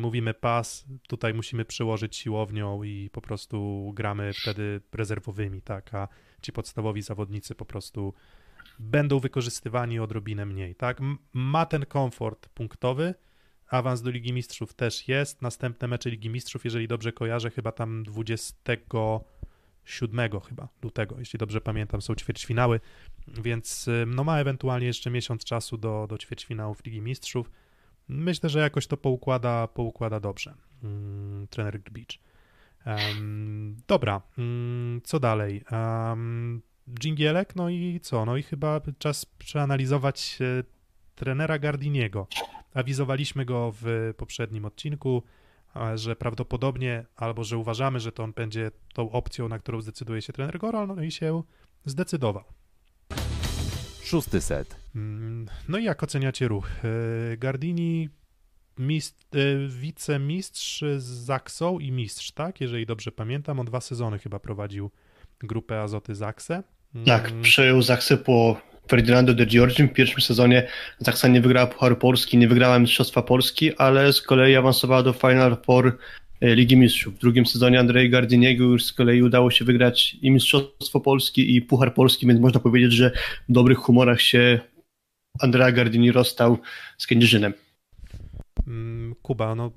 mówimy 0.00 0.34
pas, 0.34 0.86
tutaj 1.08 1.34
musimy 1.34 1.64
przyłożyć 1.64 2.16
siłownią 2.16 2.82
i 2.82 3.10
po 3.12 3.20
prostu 3.20 3.90
gramy 3.94 4.32
wtedy 4.32 4.80
rezerwowymi, 4.92 5.62
tak, 5.62 5.94
a 5.94 6.08
ci 6.42 6.52
podstawowi 6.52 7.02
zawodnicy 7.02 7.54
po 7.54 7.64
prostu 7.64 8.14
będą 8.78 9.18
wykorzystywani 9.18 9.98
odrobinę 9.98 10.46
mniej, 10.46 10.74
tak. 10.74 11.00
Ma 11.32 11.66
ten 11.66 11.86
komfort 11.86 12.48
punktowy, 12.48 13.14
Awans 13.72 14.02
do 14.02 14.10
Ligi 14.10 14.32
Mistrzów 14.32 14.74
też 14.74 15.08
jest. 15.08 15.42
Następne 15.42 15.88
mecze 15.88 16.10
Ligi 16.10 16.30
Mistrzów, 16.30 16.64
jeżeli 16.64 16.88
dobrze 16.88 17.12
kojarzę, 17.12 17.50
chyba 17.50 17.72
tam 17.72 18.02
27 18.02 20.30
chyba 20.48 20.68
lutego, 20.82 21.18
jeśli 21.18 21.38
dobrze 21.38 21.60
pamiętam, 21.60 22.02
są 22.02 22.14
ćwierćfinały, 22.14 22.80
więc 23.28 23.88
no 24.06 24.24
ma 24.24 24.40
ewentualnie 24.40 24.86
jeszcze 24.86 25.10
miesiąc 25.10 25.44
czasu 25.44 25.76
do, 25.76 26.06
do 26.08 26.18
ćwierćfinałów 26.18 26.84
Ligi 26.84 27.00
Mistrzów. 27.00 27.50
Myślę, 28.08 28.48
że 28.48 28.58
jakoś 28.58 28.86
to 28.86 28.96
poukłada, 28.96 29.68
poukłada 29.68 30.20
dobrze 30.20 30.54
hmm, 30.82 31.46
trener 31.48 31.80
Beach. 31.80 32.18
Um, 32.86 33.76
dobra, 33.88 34.22
um, 34.38 35.00
co 35.04 35.20
dalej? 35.20 35.64
Um, 35.70 36.62
Dżingielek, 36.90 37.56
no 37.56 37.68
i 37.70 38.00
co? 38.02 38.24
No 38.24 38.36
i 38.36 38.42
chyba 38.42 38.80
czas 38.98 39.24
przeanalizować 39.26 40.38
e, 40.40 40.64
trenera 41.14 41.58
Gardiniego. 41.58 42.26
Awizowaliśmy 42.74 43.44
go 43.44 43.72
w 43.80 44.14
poprzednim 44.16 44.64
odcinku, 44.64 45.22
że 45.94 46.16
prawdopodobnie 46.16 47.04
albo 47.16 47.44
że 47.44 47.58
uważamy, 47.58 48.00
że 48.00 48.12
to 48.12 48.22
on 48.22 48.32
będzie 48.32 48.70
tą 48.94 49.10
opcją, 49.10 49.48
na 49.48 49.58
którą 49.58 49.80
zdecyduje 49.80 50.22
się 50.22 50.32
trener 50.32 50.58
Goral, 50.58 50.88
no 50.88 51.02
i 51.02 51.10
się 51.10 51.42
zdecydował. 51.84 52.44
Szósty 54.04 54.40
set. 54.40 54.76
Mm, 54.94 55.46
no 55.68 55.78
i 55.78 55.84
jak 55.84 56.02
oceniacie 56.02 56.48
ruch? 56.48 56.68
E, 56.84 57.36
Gardini 57.36 58.08
mistrz, 58.78 59.26
e, 59.34 59.68
wicemistrz 59.68 60.84
z 60.96 61.04
Zaksą 61.04 61.78
i 61.78 61.92
mistrz, 61.92 62.32
tak? 62.32 62.60
Jeżeli 62.60 62.86
dobrze 62.86 63.12
pamiętam, 63.12 63.60
on 63.60 63.66
dwa 63.66 63.80
sezony 63.80 64.18
chyba 64.18 64.38
prowadził 64.38 64.90
grupę 65.40 65.80
Azoty 65.80 66.14
Zaksę. 66.14 66.62
Tak, 67.06 67.28
mm. 67.28 67.42
przejął 67.42 67.82
Zaksę 67.82 68.16
po 68.16 68.60
Ferdinando 68.88 69.34
de 69.34 69.46
Giorgim. 69.46 69.88
W 69.88 69.92
pierwszym 69.92 70.20
sezonie 70.20 70.66
Zaksa 70.98 71.28
nie 71.28 71.40
wygrała 71.40 71.66
Pucharu 71.66 71.96
Polski, 71.96 72.38
nie 72.38 72.48
wygrała 72.48 72.78
Mistrzostwa 72.78 73.22
Polski, 73.22 73.76
ale 73.76 74.12
z 74.12 74.22
kolei 74.22 74.56
awansowała 74.56 75.02
do 75.02 75.12
Final 75.12 75.56
Four 75.66 75.98
e, 76.40 76.54
Ligi 76.54 76.76
Mistrzów. 76.76 77.14
W 77.14 77.18
drugim 77.18 77.46
sezonie 77.46 77.80
Andrzej 77.80 78.10
Gardiniego 78.10 78.64
już 78.64 78.84
z 78.84 78.92
kolei 78.92 79.22
udało 79.22 79.50
się 79.50 79.64
wygrać 79.64 80.16
i 80.22 80.30
Mistrzostwo 80.30 81.00
Polski 81.00 81.56
i 81.56 81.62
Puchar 81.62 81.94
Polski, 81.94 82.26
więc 82.26 82.40
można 82.40 82.60
powiedzieć, 82.60 82.92
że 82.92 83.10
w 83.48 83.52
dobrych 83.52 83.78
humorach 83.78 84.20
się 84.20 84.60
Andrea 85.40 85.72
Gardini 85.72 86.12
rozstał 86.12 86.58
z 86.98 87.06
Kędzierzynem. 87.06 87.54
Mm, 88.66 89.14
Kuba, 89.22 89.54
no 89.54 89.70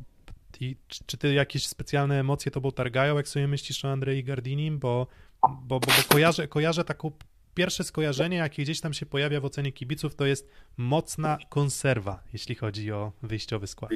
i 0.59 0.75
czy 1.05 1.17
ty 1.17 1.33
jakieś 1.33 1.67
specjalne 1.67 2.19
emocje 2.19 2.51
tobą 2.51 2.71
targają, 2.71 3.17
jak 3.17 3.27
sobie 3.27 3.47
myślisz 3.47 3.85
o 3.85 3.91
Andrei 3.91 4.23
Gardinim, 4.23 4.79
bo, 4.79 5.07
bo, 5.41 5.79
bo, 5.79 5.79
bo 5.79 5.93
kojarzę, 6.09 6.47
kojarzę 6.47 6.83
taką 6.83 7.11
pierwsze 7.55 7.83
skojarzenie, 7.83 8.37
jakie 8.37 8.63
gdzieś 8.63 8.81
tam 8.81 8.93
się 8.93 9.05
pojawia 9.05 9.41
w 9.41 9.45
ocenie 9.45 9.71
kibiców, 9.71 10.15
to 10.15 10.25
jest 10.25 10.47
mocna 10.77 11.37
konserwa, 11.49 12.23
jeśli 12.33 12.55
chodzi 12.55 12.91
o 12.91 13.11
wyjściowy 13.23 13.67
skład. 13.67 13.91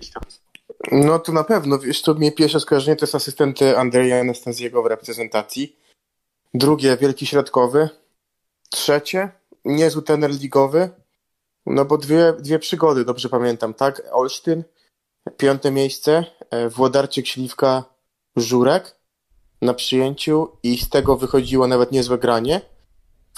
No 0.91 1.19
to 1.19 1.31
na 1.31 1.43
pewno. 1.43 1.79
Wiesz, 1.79 2.01
to 2.01 2.13
mnie 2.13 2.31
pierwsze 2.31 2.59
skojarzenie 2.59 2.95
to 2.95 3.03
jest 3.03 3.15
asystent 3.15 3.59
Andrzeja 3.61 4.19
Anastaziego 4.19 4.83
w 4.83 4.85
reprezentacji. 4.85 5.75
Drugie, 6.53 6.97
wielki 6.97 7.25
środkowy. 7.25 7.89
Trzecie, 8.69 9.31
niezły 9.65 10.01
tener 10.01 10.31
ligowy. 10.31 10.89
No 11.65 11.85
bo 11.85 11.97
dwie, 11.97 12.33
dwie 12.39 12.59
przygody, 12.59 13.05
dobrze 13.05 13.29
pamiętam, 13.29 13.73
tak? 13.73 14.01
Olsztyn, 14.11 14.63
piąte 15.37 15.71
miejsce, 15.71 16.25
e, 16.49 16.69
Włodarczyk, 16.69 17.27
Śliwka, 17.27 17.83
Żurek 18.35 18.95
na 19.61 19.73
przyjęciu 19.73 20.51
i 20.63 20.77
z 20.77 20.89
tego 20.89 21.17
wychodziło 21.17 21.67
nawet 21.67 21.91
niezłe 21.91 22.17
granie. 22.17 22.61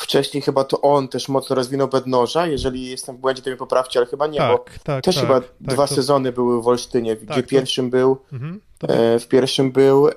Wcześniej 0.02 0.42
chyba 0.44 0.64
to 0.64 0.82
on 0.82 1.08
też 1.08 1.30
mocno 1.30 1.56
rozwinął 1.56 1.88
bednoża, 1.88 2.48
jeżeli 2.48 2.90
jestem 2.90 3.18
w 3.18 3.20
błędzie, 3.20 3.42
to 3.42 3.50
mnie 3.50 3.58
poprawcie, 3.58 4.00
ale 4.00 4.08
chyba 4.08 4.28
nie, 4.28 4.38
tak, 4.38 4.52
bo 4.58 4.66
tak, 4.84 5.04
też 5.04 5.16
tak, 5.16 5.24
chyba 5.24 5.42
tak, 5.42 5.52
dwa 5.62 5.88
to- 5.88 5.96
sezony 5.96 6.32
były 6.32 6.62
w 6.62 6.68
Olsztynie, 6.68 7.16
gdzie 7.16 7.26
Tak, 7.28 7.46
to- 7.46 7.50
pierwszym 7.50 7.90
był, 7.90 8.18
Mhm, 8.34 8.62
e, 8.88 9.20
w 9.20 9.28
pierwszym 9.28 9.72
był, 9.72 10.08
e, 10.08 10.14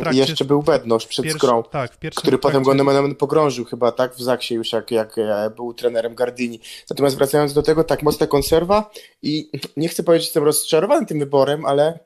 trakcie- 0.00 0.18
jeszcze 0.20 0.44
był 0.44 0.62
bednoż 0.62 1.06
przed 1.06 1.24
pierwszy- 1.24 1.38
skrą. 1.38 1.62
Tak, 1.62 1.98
który 2.14 2.38
potem 2.38 2.62
go 2.62 2.70
trakcie- 2.70 2.78
nomen 2.78 2.96
omen 2.96 3.14
pogrążył 3.14 3.64
chyba, 3.64 3.92
tak, 3.92 4.14
w 4.14 4.22
Zaksie 4.22 4.54
już 4.54 4.72
jak, 4.72 4.90
jak 4.90 5.18
e, 5.18 5.50
był 5.56 5.74
trenerem 5.74 6.14
Gardini. 6.14 6.60
Natomiast 6.90 7.16
wracając 7.16 7.52
do 7.52 7.62
tego, 7.62 7.84
tak, 7.84 8.02
mocna 8.02 8.26
konserwa 8.26 8.90
i 9.22 9.50
nie 9.76 9.88
chcę 9.88 10.02
powiedzieć, 10.02 10.24
że 10.24 10.28
jestem 10.28 10.44
rozczarowany 10.44 11.06
tym 11.06 11.18
wyborem, 11.18 11.64
ale 11.66 11.98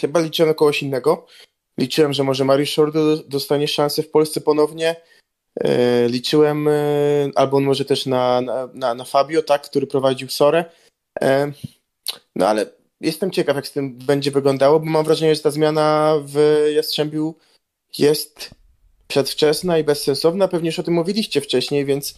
chyba 0.00 0.20
liczyłem 0.20 0.48
na 0.48 0.54
kogoś 0.54 0.82
innego. 0.82 1.26
Liczyłem, 1.78 2.12
że 2.12 2.24
może 2.24 2.44
Mariusz 2.44 2.70
Szordo 2.70 3.00
dostanie 3.16 3.68
szansę 3.68 4.02
w 4.02 4.10
Polsce 4.10 4.40
ponownie. 4.40 4.96
E, 5.56 6.08
Liczyłem, 6.08 6.68
e, 6.68 6.72
albo 7.34 7.60
może 7.60 7.84
też 7.84 8.06
na, 8.06 8.40
na, 8.74 8.94
na, 8.94 9.04
Fabio, 9.04 9.42
tak, 9.42 9.62
który 9.62 9.86
prowadził 9.86 10.28
Sorę. 10.28 10.64
E, 11.22 11.52
No 12.36 12.48
ale 12.48 12.66
jestem 13.00 13.30
ciekaw, 13.30 13.56
jak 13.56 13.66
z 13.66 13.72
tym 13.72 13.98
będzie 13.98 14.30
wyglądało, 14.30 14.80
bo 14.80 14.86
mam 14.86 15.04
wrażenie, 15.04 15.34
że 15.34 15.40
ta 15.40 15.50
zmiana 15.50 16.14
w 16.24 16.64
Jastrzębiu 16.74 17.34
jest 17.98 18.50
przedwczesna 19.06 19.78
i 19.78 19.84
bezsensowna. 19.84 20.48
Pewnie 20.48 20.68
już 20.68 20.78
o 20.78 20.82
tym 20.82 20.94
mówiliście 20.94 21.40
wcześniej, 21.40 21.84
więc 21.84 22.14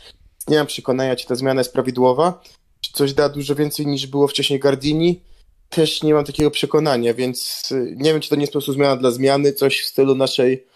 nie 0.48 0.56
mam 0.56 0.66
przekonania, 0.66 1.16
czy 1.16 1.26
ta 1.26 1.34
zmiana 1.34 1.60
jest 1.60 1.72
prawidłowa. 1.72 2.42
Czy 2.80 2.92
coś 2.92 3.12
da 3.12 3.28
dużo 3.28 3.54
więcej 3.54 3.86
niż 3.86 4.06
było 4.06 4.28
wcześniej 4.28 4.60
Gardini? 4.60 5.20
Też 5.68 6.02
nie 6.02 6.14
mam 6.14 6.24
takiego 6.24 6.50
przekonania, 6.50 7.14
więc 7.14 7.68
nie 7.96 8.12
wiem, 8.12 8.20
czy 8.20 8.28
to 8.28 8.36
nie 8.36 8.40
jest 8.40 8.52
po 8.52 8.58
prostu 8.58 8.72
zmiana 8.72 8.96
dla 8.96 9.10
zmiany, 9.10 9.52
coś 9.52 9.82
w 9.82 9.86
stylu 9.86 10.14
naszej 10.14 10.66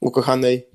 ukochanej 0.00 0.66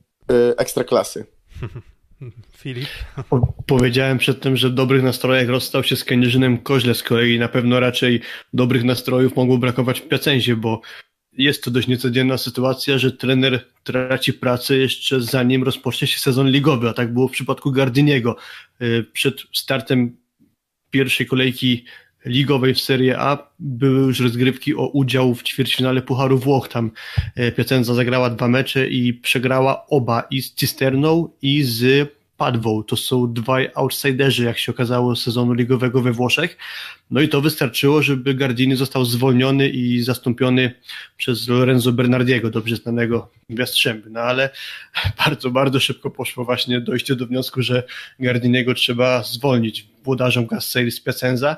ekstraklasy. 0.58 1.26
Filip. 2.58 2.88
Po- 3.30 3.54
Powiedziałem 3.68 4.18
przedtem, 4.18 4.58
że 4.58 4.70
w 4.70 4.74
dobrych 4.74 5.04
nastrojach 5.04 5.50
rozstał 5.50 5.84
się 5.84 5.96
z 5.96 6.04
Kędzierzynem 6.04 6.58
Koźle 6.58 6.96
z 6.96 7.04
kolei. 7.04 7.40
Na 7.40 7.48
pewno 7.48 7.80
raczej 7.80 8.22
dobrych 8.54 8.84
nastrojów 8.84 9.36
mogło 9.36 9.58
brakować 9.58 10.00
w 10.02 10.08
Piacenzie, 10.08 10.56
bo 10.56 10.82
jest 11.38 11.64
to 11.64 11.72
dość 11.72 11.88
niecodzienna 11.88 12.38
sytuacja, 12.38 12.98
że 12.98 13.12
trener 13.12 13.66
traci 13.84 14.34
pracę 14.34 14.78
jeszcze 14.78 15.22
zanim 15.22 15.64
rozpocznie 15.64 16.08
się 16.08 16.20
sezon 16.20 16.50
ligowy, 16.50 16.90
a 16.90 16.94
tak 16.94 17.14
było 17.14 17.28
w 17.28 17.32
przypadku 17.32 17.72
Gardiniego. 17.72 18.36
Y, 18.82 19.06
Przed 19.14 19.42
startem 19.54 20.18
pierwszej 20.92 21.26
kolejki 21.28 21.86
ligowej 22.26 22.74
w 22.74 22.82
Serie 22.82 23.20
A 23.20 23.38
były 23.60 24.08
już 24.08 24.20
rozgrywki 24.20 24.76
o 24.76 24.88
udział 24.88 25.36
w 25.36 25.44
ćwierćfinale 25.44 26.02
Pucharu 26.02 26.38
Włoch. 26.38 26.68
Tam 26.68 26.92
e, 27.36 27.52
Piacenza 27.52 27.94
zagrała 27.94 28.30
dwa 28.30 28.48
mecze 28.48 28.88
i 28.88 29.14
przegrała 29.14 29.88
oba 29.88 30.22
i 30.22 30.42
z 30.42 30.56
Cisterną 30.56 31.30
i 31.42 31.64
z 31.64 32.10
Padwą. 32.42 32.84
To 32.84 32.98
są 32.98 33.34
dwaj 33.34 33.70
outsiderzy, 33.76 34.44
jak 34.44 34.58
się 34.58 34.72
okazało, 34.72 35.16
sezonu 35.16 35.54
ligowego 35.54 36.02
we 36.02 36.12
Włoszech. 36.12 36.58
No 37.12 37.22
i 37.22 37.30
to 37.30 37.42
wystarczyło, 37.42 38.02
żeby 38.02 38.34
Gardini 38.34 38.76
został 38.76 39.06
zwolniony 39.06 39.70
i 39.70 40.04
zastąpiony 40.04 40.74
przez 41.18 41.48
Lorenzo 41.48 41.92
Bernardiego, 41.92 42.50
dobrze 42.50 42.76
znanego 42.76 43.30
w 43.50 43.60
Jastrzębiu. 43.60 44.10
No 44.10 44.20
ale 44.20 44.50
bardzo, 45.26 45.52
bardzo 45.52 45.80
szybko 45.80 46.12
poszło 46.12 46.46
właśnie 46.46 46.82
dojście 46.82 47.16
do 47.16 47.28
wniosku, 47.28 47.62
że 47.62 47.84
Gardiniego 48.20 48.74
trzeba 48.74 49.24
zwolnić 49.24 49.88
włodarzom 50.04 50.48
z 50.90 51.00
Piacenza. 51.00 51.58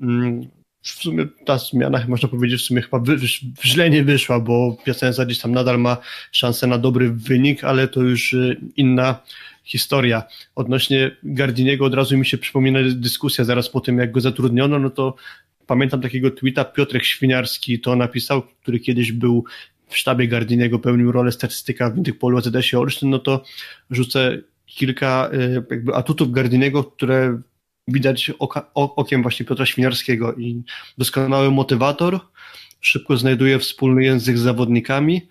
Mm, 0.00 0.48
W 0.82 0.88
sumie 0.88 1.26
ta 1.44 1.58
zmiana, 1.58 2.04
można 2.08 2.28
powiedzieć, 2.28 2.62
w 2.62 2.64
sumie 2.64 2.82
chyba 2.82 2.98
wy, 2.98 3.16
źle 3.64 3.90
nie 3.90 4.04
wyszła, 4.04 4.40
bo 4.40 4.76
Piacenza 4.84 5.26
gdzieś 5.26 5.38
tam 5.38 5.52
nadal 5.52 5.80
ma 5.80 5.96
szansę 6.32 6.66
na 6.66 6.78
dobry 6.78 7.10
wynik, 7.10 7.64
ale 7.64 7.88
to 7.88 8.02
już 8.02 8.32
y, 8.32 8.60
inna 8.76 9.22
historia. 9.64 10.22
Odnośnie 10.54 11.10
Gardiniego 11.22 11.84
od 11.84 11.94
razu 11.94 12.18
mi 12.18 12.26
się 12.26 12.38
przypomina 12.38 12.78
dyskusja 12.94 13.44
zaraz 13.44 13.68
po 13.68 13.80
tym, 13.80 13.98
jak 13.98 14.12
go 14.12 14.20
zatrudniono, 14.20 14.78
no 14.78 14.90
to 14.90 15.14
pamiętam 15.66 16.00
takiego 16.00 16.30
tweeta 16.30 16.64
Piotrek 16.64 17.04
Świniarski 17.04 17.80
to 17.80 17.96
napisał, 17.96 18.42
który 18.42 18.80
kiedyś 18.80 19.12
był 19.12 19.44
w 19.88 19.96
sztabie 19.96 20.28
Gardiniego, 20.28 20.78
pełnił 20.78 21.12
rolę 21.12 21.32
statystyka 21.32 21.90
w 21.90 21.96
Interpolu 21.96 22.38
AZS-ie 22.38 22.80
Olsztyn, 22.80 23.10
no 23.10 23.18
to 23.18 23.44
rzucę 23.90 24.38
kilka 24.66 25.30
y, 25.34 25.64
jakby 25.70 25.94
atutów 25.94 26.32
Gardiniego, 26.32 26.84
które 26.84 27.40
widać 27.88 28.30
oka, 28.38 28.70
okiem 28.74 29.22
właśnie 29.22 29.46
Piotra 29.46 29.66
Świniarskiego 29.66 30.34
i 30.34 30.62
doskonały 30.98 31.50
motywator, 31.50 32.20
szybko 32.80 33.16
znajduje 33.16 33.58
wspólny 33.58 34.04
język 34.04 34.38
z 34.38 34.40
zawodnikami, 34.40 35.22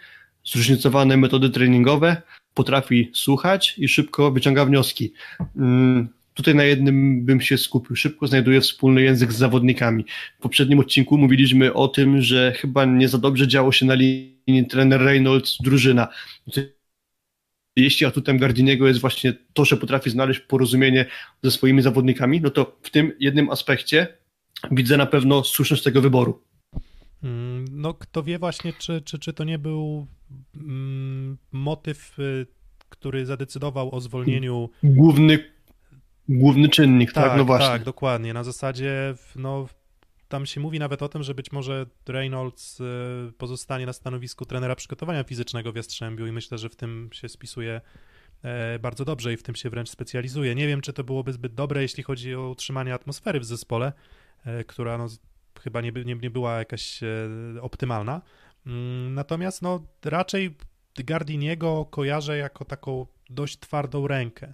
zróżnicowane 0.45 1.17
metody 1.17 1.49
treningowe, 1.49 2.21
potrafi 2.53 3.11
słuchać 3.13 3.75
i 3.77 3.88
szybko 3.88 4.31
wyciąga 4.31 4.65
wnioski. 4.65 5.13
Mm, 5.55 6.09
Tutaj 6.38 6.55
na 6.55 6.63
jednym 6.63 7.25
bym 7.25 7.41
się 7.41 7.57
skupił. 7.57 7.95
Szybko 7.95 8.27
znajduje 8.27 8.61
wspólny 8.61 9.01
język 9.01 9.34
z 9.34 9.38
zawodnikami. 9.38 10.05
W 10.39 10.41
poprzednim 10.41 10.79
odcinku 10.79 11.17
mówiliśmy 11.17 11.73
o 11.73 11.88
tym, 11.88 12.21
że 12.21 12.53
chyba 12.57 12.85
nie 12.85 13.09
za 13.09 13.17
dobrze 13.17 13.47
działo 13.47 13.71
się 13.71 13.85
na 13.85 13.93
linii 13.93 14.67
trener 14.69 15.01
Reynolds 15.01 15.57
drużyna. 15.61 16.07
Jeśli 17.78 18.06
atutem 18.06 18.38
Gardiniego 18.38 18.88
jest 18.88 19.02
właśnie 19.02 19.34
to, 19.54 19.66
że 19.66 19.78
potrafi 19.78 20.10
znaleźć 20.10 20.40
porozumienie 20.40 21.06
ze 21.44 21.52
swoimi 21.52 21.82
zawodnikami, 21.82 22.41
no 22.41 22.49
to 22.49 22.78
w 22.82 22.90
tym 22.90 23.12
jednym 23.20 23.49
aspekcie 23.49 24.08
widzę 24.72 24.98
na 24.98 25.06
pewno 25.06 25.44
słuszność 25.44 25.84
tego 25.84 26.02
wyboru. 26.02 26.44
Mm, 27.24 27.66
No, 27.72 27.94
kto 27.94 28.24
wie 28.24 28.40
właśnie, 28.40 28.74
czy, 28.74 29.02
czy, 29.02 29.20
czy 29.20 29.34
to 29.34 29.44
nie 29.44 29.60
był 29.60 30.08
mm, 30.56 31.38
motyw, 31.52 32.20
y, 32.20 32.48
który 32.90 33.26
zadecydował 33.26 33.95
o 33.95 34.02
zwolnieniu. 34.02 34.70
Główny, 34.84 35.40
główny 36.30 36.70
czynnik, 36.70 37.14
tak, 37.14 37.24
Tak, 37.30 37.38
no 37.38 37.45
właśnie. 37.45 37.68
tak, 37.68 37.84
dokładnie. 37.84 38.34
Na 38.34 38.44
zasadzie, 38.44 39.16
no, 39.36 39.68
tam 40.28 40.45
się 40.45 40.60
mówi 40.60 40.80
nawet 40.80 41.02
o 41.02 41.10
tym, 41.10 41.24
że 41.24 41.34
być 41.34 41.52
może 41.52 41.86
Reynolds 42.08 42.80
y, 42.80 42.84
pozostanie 43.38 43.86
na 43.86 43.94
stanowisku 43.94 44.45
trenera 44.45 44.76
przygotowania 44.76 45.24
fizycznego 45.24 45.72
w 45.72 45.76
Jastrzębiu 45.76 46.28
i 46.28 46.32
myślę, 46.32 46.58
że 46.58 46.70
w 46.70 46.76
tym 46.76 47.10
się 47.14 47.30
spisuje 47.30 47.82
e, 48.44 48.80
bardzo 48.80 49.06
dobrze 49.06 49.34
i 49.34 49.38
w 49.38 49.44
tym 49.44 49.56
się 49.56 49.70
wręcz 49.70 49.90
specjalizuje. 49.90 50.56
Nie 50.56 50.68
wiem, 50.68 50.82
czy 50.82 50.94
to 50.94 51.04
byłoby 51.04 51.34
zbyt 51.34 51.54
dobre, 51.54 51.82
jeśli 51.82 52.04
chodzi 52.04 52.36
o 52.36 52.49
utrzymanie 52.49 52.94
atmosfery 52.94 53.40
w 53.40 53.45
zespole, 53.45 53.94
e, 54.45 54.64
która 54.64 54.98
no, 54.98 55.08
chyba 55.60 55.82
nie, 55.82 55.91
nie, 55.91 56.16
nie 56.16 56.30
była 56.30 56.60
jakaś 56.60 57.04
e, 57.04 57.08
optymalna. 57.62 58.22
Mm, 58.66 59.14
Natomiast 59.14 59.62
no, 59.62 59.88
raczej 60.06 60.56
Gardiniego 60.95 61.86
kojarzę 61.86 62.38
jako 62.38 62.66
taką 62.66 63.06
dość 63.30 63.60
twardą 63.60 64.08
rękę. 64.08 64.54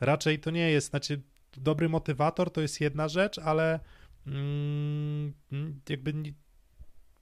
Raczej 0.00 0.38
to 0.38 0.50
nie 0.50 0.70
jest, 0.70 0.90
znaczy 0.90 1.22
dobry 1.56 1.88
motywator 1.88 2.50
to 2.50 2.60
jest 2.60 2.80
jedna 2.80 3.08
rzecz, 3.08 3.38
ale 3.38 3.80
jakby 5.88 6.14
nie, 6.14 6.32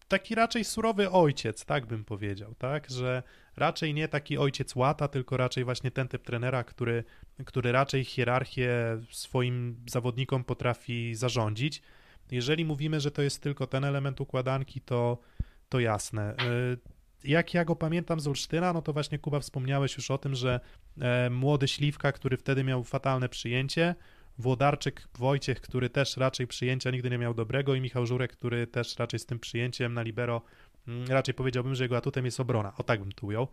taki 0.08 0.34
raczej 0.34 0.64
surowy 0.64 1.10
ojciec, 1.10 1.64
tak 1.64 1.86
bym 1.86 2.04
powiedział, 2.04 2.54
tak, 2.54 2.90
że 2.90 3.22
raczej 3.56 3.94
nie 3.94 4.08
taki 4.08 4.38
ojciec 4.38 4.76
łata, 4.76 5.08
tylko 5.08 5.36
raczej 5.36 5.64
właśnie 5.64 5.90
ten 5.90 6.08
typ 6.08 6.22
trenera, 6.22 6.64
który, 6.64 7.04
który 7.44 7.72
raczej 7.72 8.04
hierarchię 8.04 9.00
swoim 9.10 9.84
zawodnikom 9.90 10.44
potrafi 10.44 11.14
zarządzić. 11.14 11.82
Jeżeli 12.30 12.64
mówimy, 12.64 13.00
że 13.00 13.10
to 13.10 13.22
jest 13.22 13.42
tylko 13.42 13.66
ten 13.66 13.84
element 13.84 14.20
układanki, 14.20 14.80
to, 14.80 15.18
to 15.68 15.80
jasne. 15.80 16.34
Y, 16.34 16.78
Jak 17.24 17.54
ja 17.54 17.64
go 17.64 17.76
pamiętam 17.76 18.20
z 18.20 18.26
Olsztyna, 18.26 18.72
no 18.72 18.82
to 18.82 18.92
właśnie 18.92 19.18
Kuba 19.18 19.40
wspomniałeś 19.40 19.96
już 19.96 20.10
o 20.10 20.18
tym, 20.18 20.34
że 20.34 20.60
e, 21.00 21.30
młody 21.30 21.68
Śliwka, 21.68 22.12
który 22.12 22.36
wtedy 22.36 22.64
miał 22.64 22.84
fatalne 22.84 23.28
przyjęcie, 23.28 23.94
Włodarczyk 24.38 25.08
Wojciech, 25.18 25.60
który 25.60 25.90
też 25.90 26.16
raczej 26.16 26.46
przyjęcia 26.46 26.90
nigdy 26.90 27.10
nie 27.10 27.18
miał 27.18 27.34
dobrego 27.34 27.74
i 27.74 27.80
Michał 27.80 28.06
Żurek, 28.06 28.32
który 28.32 28.66
też 28.66 28.98
raczej 28.98 29.20
z 29.20 29.26
tym 29.26 29.38
przyjęciem 29.38 29.94
na 29.94 30.02
libero, 30.02 30.42
mm, 30.88 31.06
raczej 31.08 31.34
powiedziałbym, 31.34 31.74
że 31.74 31.84
jego 31.84 31.96
atutem 31.96 32.24
jest 32.24 32.40
obrona, 32.40 32.76
o 32.76 32.82
tak 32.82 33.00
bym 33.00 33.12
tu 33.12 33.26
ujął. 33.26 33.48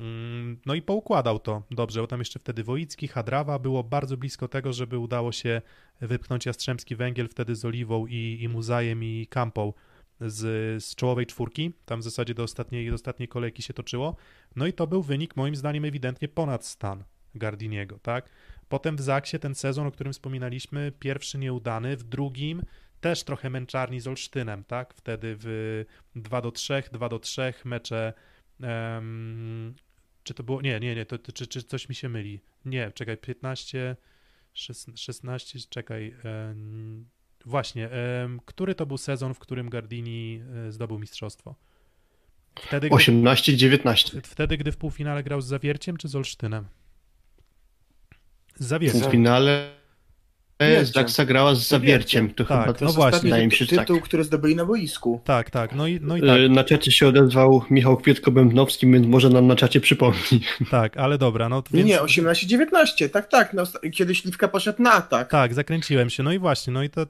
Mm, 0.00 0.60
No 0.66 0.74
i 0.74 0.82
poukładał 0.82 1.38
to 1.38 1.62
dobrze, 1.70 2.00
bo 2.00 2.06
tam 2.06 2.18
jeszcze 2.18 2.38
wtedy 2.38 2.64
Wojicki, 2.64 3.08
Hadrawa, 3.08 3.58
było 3.58 3.84
bardzo 3.84 4.16
blisko 4.16 4.48
tego, 4.48 4.72
żeby 4.72 4.98
udało 4.98 5.32
się 5.32 5.62
wypchnąć 6.00 6.46
Jastrzębski 6.46 6.96
Węgiel 6.96 7.28
wtedy 7.28 7.54
z 7.54 7.64
Oliwą 7.64 8.06
i, 8.06 8.38
i 8.40 8.48
Muzajem 8.48 9.04
i 9.04 9.26
Kampą 9.30 9.72
z, 10.20 10.84
z 10.84 10.94
czołowej 10.94 11.26
czwórki, 11.26 11.72
tam 11.84 12.00
w 12.00 12.02
zasadzie 12.02 12.34
do 12.34 12.42
ostatniej, 12.42 12.88
do 12.88 12.94
ostatniej 12.94 13.28
kolejki 13.28 13.62
się 13.62 13.74
toczyło, 13.74 14.16
no 14.56 14.66
i 14.66 14.72
to 14.72 14.86
był 14.86 15.02
wynik 15.02 15.36
moim 15.36 15.56
zdaniem 15.56 15.84
ewidentnie 15.84 16.28
ponad 16.28 16.66
stan 16.66 17.04
Gardiniego, 17.34 17.98
tak? 18.02 18.28
Potem 18.74 18.96
w 18.96 19.00
Zaksie 19.00 19.38
ten 19.38 19.54
sezon, 19.54 19.86
o 19.86 19.90
którym 19.90 20.12
wspominaliśmy, 20.12 20.92
pierwszy 21.00 21.38
nieudany, 21.38 21.96
w 21.96 22.02
drugim 22.02 22.62
też 23.00 23.24
trochę 23.24 23.50
męczarni 23.50 24.00
z 24.00 24.06
Olsztynem, 24.06 24.64
tak? 24.64 24.94
Wtedy 24.94 25.36
w 25.38 25.84
2 26.16 26.40
do 26.40 26.52
3, 26.52 26.82
2 26.92 27.08
do 27.08 27.18
3 27.18 27.54
mecze. 27.64 28.12
em, 28.60 29.74
czy 30.22 30.34
to 30.34 30.42
było? 30.42 30.62
Nie, 30.62 30.80
nie, 30.80 30.94
nie, 30.94 31.06
to, 31.06 31.18
to, 31.18 31.32
czy, 31.32 31.46
czy 31.46 31.62
coś 31.62 31.88
mi 31.88 31.94
się 31.94 32.08
myli? 32.08 32.40
Nie, 32.64 32.92
czekaj, 32.94 33.16
15, 33.16 33.96
16, 34.52 34.96
16 34.96 35.58
czekaj. 35.70 36.14
em, 36.24 37.06
właśnie, 37.44 37.90
em, 37.90 38.40
który 38.44 38.74
to 38.74 38.86
był 38.86 38.98
sezon, 38.98 39.34
w 39.34 39.38
którym 39.38 39.70
Gardini 39.70 40.40
e, 40.68 40.72
zdobył 40.72 40.98
mistrzostwo? 40.98 41.54
Wtedy, 42.54 42.88
gdy, 42.88 42.96
18-19. 42.96 44.20
wtedy, 44.22 44.56
gdy 44.56 44.72
w 44.72 44.76
półfinale 44.76 45.22
grał 45.22 45.40
z 45.40 45.46
Zawierciem 45.46 45.96
czy 45.96 46.08
z 46.08 46.16
Olsztynem? 46.16 46.68
Z 48.58 48.66
Zawierciem. 48.66 49.08
W 49.08 49.12
finale. 49.12 49.74
Zaksa 50.82 51.24
grała 51.24 51.54
z 51.54 51.68
Zawierciem. 51.68 52.34
To 52.34 52.44
Tak, 52.44 52.60
chyba 52.60 52.78
no 52.80 52.86
To 52.86 52.92
właśnie. 52.92 53.20
Wydaje 53.20 53.46
mi 53.46 53.52
się, 53.52 53.64
że 53.64 53.76
tytuł, 53.76 53.96
tak. 53.96 54.04
który 54.04 54.24
zdobyli 54.24 54.56
na 54.56 54.64
boisku. 54.64 55.20
Tak, 55.24 55.50
tak. 55.50 55.74
No 55.74 55.86
i, 55.86 56.00
no 56.02 56.16
i 56.16 56.20
tak, 56.20 56.30
E, 56.30 56.48
Na 56.48 56.64
czacie 56.64 56.92
się 56.92 57.08
odezwał 57.08 57.62
Michał 57.70 57.96
Kwietko-Bębnowski, 57.96 58.92
więc 58.92 59.06
może 59.06 59.30
nam 59.30 59.46
na 59.46 59.56
czacie 59.56 59.80
przypomni. 59.80 60.40
tak, 60.70 60.96
ale 60.96 61.18
dobra, 61.18 61.48
no 61.48 61.62
Nie, 61.72 61.84
więc... 61.84 61.88
nie, 61.90 62.00
18-19, 62.00 63.08
tak, 63.08 63.28
tak. 63.28 63.54
No, 63.54 63.62
kiedy 63.92 64.14
Śliwka 64.14 64.48
poszedł 64.48 64.82
na 64.82 64.92
atak. 64.92 65.30
Tak, 65.30 65.54
zakręciłem 65.54 66.10
się. 66.10 66.22
No 66.22 66.32
i 66.32 66.38
właśnie, 66.38 66.72
no 66.72 66.82
i 66.82 66.90
to, 66.90 67.06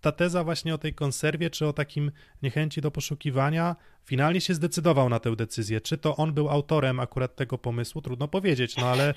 ta 0.00 0.12
teza 0.12 0.44
właśnie 0.44 0.74
o 0.74 0.78
tej 0.78 0.94
konserwie, 0.94 1.50
czy 1.50 1.66
o 1.66 1.72
takim 1.72 2.10
niechęci 2.42 2.80
do 2.80 2.90
poszukiwania, 2.90 3.76
finalnie 4.04 4.40
się 4.40 4.54
zdecydował 4.54 5.08
na 5.08 5.18
tę 5.18 5.36
decyzję. 5.36 5.80
Czy 5.80 5.98
to 5.98 6.16
on 6.16 6.32
był 6.32 6.48
autorem 6.48 7.00
akurat 7.00 7.36
tego 7.36 7.58
pomysłu, 7.58 8.02
trudno 8.02 8.28
powiedzieć, 8.28 8.76
no 8.76 8.86
ale... 8.86 9.14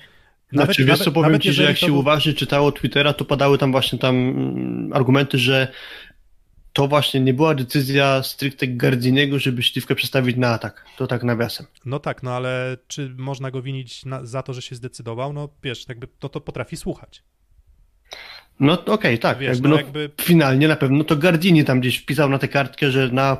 Znaczy, 0.52 0.84
wiesz 0.84 0.98
co, 0.98 1.12
powiem 1.12 1.40
ci, 1.40 1.52
że 1.52 1.62
jak 1.62 1.78
się 1.78 1.86
był- 1.86 1.98
uważnie 1.98 2.32
czytało 2.32 2.72
Twittera, 2.72 3.12
to 3.12 3.24
padały 3.24 3.58
tam 3.58 3.72
właśnie 3.72 3.98
tam 3.98 4.16
mm, 4.16 4.92
argumenty, 4.92 5.38
że 5.38 5.72
to 6.72 6.88
właśnie 6.88 7.20
nie 7.20 7.34
była 7.34 7.54
decyzja 7.54 8.22
stricte 8.22 8.68
Gardiniego, 8.68 9.38
żeby 9.38 9.62
Śliwkę 9.62 9.94
przestawić 9.94 10.36
na 10.36 10.48
atak. 10.48 10.84
To 10.96 11.06
tak 11.06 11.22
nawiasem. 11.22 11.66
No 11.84 11.98
tak, 11.98 12.22
no 12.22 12.30
ale 12.30 12.76
czy 12.88 13.14
można 13.16 13.50
go 13.50 13.62
winić 13.62 14.04
na, 14.04 14.26
za 14.26 14.42
to, 14.42 14.54
że 14.54 14.62
się 14.62 14.74
zdecydował? 14.74 15.32
No 15.32 15.48
wiesz, 15.62 15.88
jakby 15.88 16.06
to, 16.18 16.28
to 16.28 16.40
potrafi 16.40 16.76
słuchać. 16.76 17.22
No 18.60 18.84
okej, 18.84 19.18
tak. 19.18 19.38
Wiesz, 19.38 19.48
jakby, 19.48 19.68
no 19.68 19.74
no, 19.74 19.80
jakby- 19.80 20.10
Finalnie 20.20 20.68
na 20.68 20.76
pewno 20.76 21.04
to 21.04 21.16
Gardini 21.16 21.64
tam 21.64 21.80
gdzieś 21.80 21.98
wpisał 21.98 22.28
na 22.28 22.38
tę 22.38 22.48
kartkę, 22.48 22.90
że 22.90 23.08
na 23.08 23.36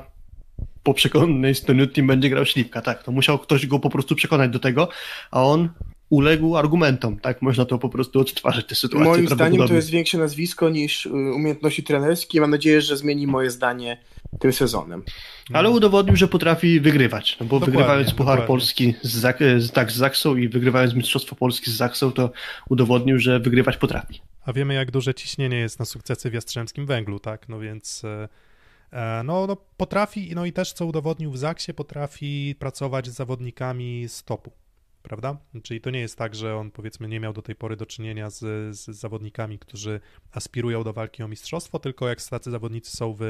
po 0.82 0.94
przekonnej 0.94 1.55
Stanutni 1.55 2.02
będzie 2.02 2.30
grał 2.30 2.47
Śliwka. 2.47 2.82
Tak, 2.82 3.02
to 3.02 3.12
musiał 3.12 3.39
ktoś 3.39 3.66
go 3.66 3.78
po 3.78 3.90
prostu 3.90 4.14
przekonać 4.16 4.51
do 4.51 4.59
tego, 4.59 4.89
a 5.30 5.43
on 5.44 5.68
uległ 6.12 6.56
argumentom. 6.56 7.18
Tak, 7.18 7.43
można 7.43 7.64
to 7.64 7.78
po 7.78 7.89
prostu 7.89 8.20
odtwarzać 8.20 8.66
tę 8.66 8.74
sytuację. 8.74 9.10
Moim 9.10 9.28
zdaniem 9.28 9.68
to 9.68 9.74
jest 9.74 9.90
większe 9.90 10.18
nazwisko 10.18 10.70
niż 10.70 11.06
y, 11.06 11.10
umiejętności 11.10 11.82
trenerskie. 11.82 12.40
Mam 12.40 12.51
nadzieję, 12.51 12.80
że 12.80 12.97
zmieni 12.97 13.26
moje 13.26 13.51
zdanie 13.51 13.98
tym 14.40 14.52
sezonem. 14.52 15.02
Ale 15.52 15.70
udowodnił, 15.70 16.16
że 16.16 16.28
potrafi 16.28 16.80
wygrywać, 16.80 17.36
no 17.40 17.47
bo 17.47 17.60
Dokładnie, 17.60 17.72
wygrywając 17.72 18.10
Puchar 18.10 18.26
dokładnie. 18.26 18.47
Polski 18.47 18.94
z, 19.02 19.64
z, 19.64 19.72
tak, 19.72 19.93
z 19.93 19.97
Zaksą 19.97 20.36
i 20.36 20.48
wygrywając 20.48 20.94
Mistrzostwo 20.94 21.36
Polski 21.36 21.70
z 21.70 21.74
Zaksą, 21.74 22.12
to 22.12 22.30
udowodnił, 22.68 23.18
że 23.18 23.40
wygrywać 23.40 23.76
potrafi. 23.76 24.20
A 24.47 24.52
wiemy, 24.52 24.74
jak 24.74 24.90
duże 24.90 25.14
ciśnienie 25.14 25.56
jest 25.56 25.78
na 25.78 25.84
sukcesy 25.84 26.30
w 26.30 26.34
Jastrzębskim 26.34 26.86
Węglu, 26.86 27.18
tak? 27.18 27.48
No 27.48 27.59
więc 27.59 28.05
e, 28.05 28.28
e, 28.93 29.22
no, 29.24 29.47
no 29.47 29.56
potrafi, 29.76 30.32
no 30.34 30.47
i 30.47 30.52
też 30.52 30.72
co 30.72 30.86
udowodnił 30.86 31.30
w 31.30 31.39
Zaksie, 31.39 31.74
potrafi 31.74 32.55
pracować 32.59 33.09
z 33.09 33.12
zawodnikami 33.12 34.05
z 34.09 34.24
topu, 34.24 34.52
prawda? 35.02 35.36
Czyli 35.62 35.80
to 35.80 35.90
nie 35.90 36.00
jest 36.00 36.18
tak, 36.18 36.34
że 36.34 36.56
on 36.56 36.70
powiedzmy 36.70 37.08
nie 37.08 37.20
miał 37.20 37.32
do 37.32 37.42
tej 37.42 37.54
pory 37.54 37.76
do 37.76 37.86
czynienia 37.86 38.30
z, 38.30 38.38
z 38.76 38.84
zawodnikami, 38.84 39.58
którzy 39.58 40.00
aspirują 40.32 40.84
do 40.84 40.92
walki 40.92 41.22
o 41.22 41.28
mistrzostwo, 41.28 41.78
tylko 41.78 42.08
jak 42.08 42.22
tacy 42.22 42.50
zawodnicy 42.50 42.96
są 42.96 43.14
w, 43.14 43.22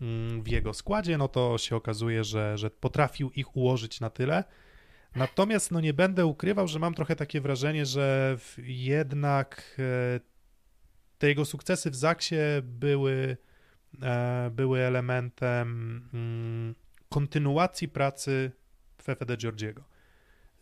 mm, 0.00 0.42
w 0.42 0.48
jego 0.48 0.74
składzie, 0.74 1.18
no 1.18 1.28
to 1.28 1.58
się 1.58 1.76
okazuje, 1.76 2.24
że, 2.24 2.58
że 2.58 2.70
potrafił 2.70 3.30
ich 3.30 3.56
ułożyć 3.56 4.00
na 4.00 4.10
tyle, 4.10 4.44
Natomiast 5.16 5.70
no 5.70 5.80
nie 5.80 5.94
będę 5.94 6.26
ukrywał, 6.26 6.68
że 6.68 6.78
mam 6.78 6.94
trochę 6.94 7.16
takie 7.16 7.40
wrażenie, 7.40 7.86
że 7.86 8.36
jednak 8.58 9.76
e, 9.78 10.20
te 11.18 11.28
jego 11.28 11.44
sukcesy 11.44 11.90
w 11.90 11.94
Zaksie 11.94 12.36
były, 12.62 13.36
e, 14.02 14.50
były 14.50 14.80
elementem 14.80 15.68
mm, 16.14 16.74
kontynuacji 17.08 17.88
pracy 17.88 18.52
Fefe 19.02 19.36
Giorgiego. 19.36 19.84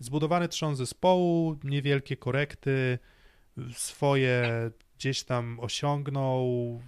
Zbudowany 0.00 0.48
trzon 0.48 0.76
zespołu, 0.76 1.56
niewielkie 1.64 2.16
korekty, 2.16 2.98
swoje 3.72 4.70
gdzieś 4.98 5.22
tam 5.22 5.60
osiągnął, 5.60 6.80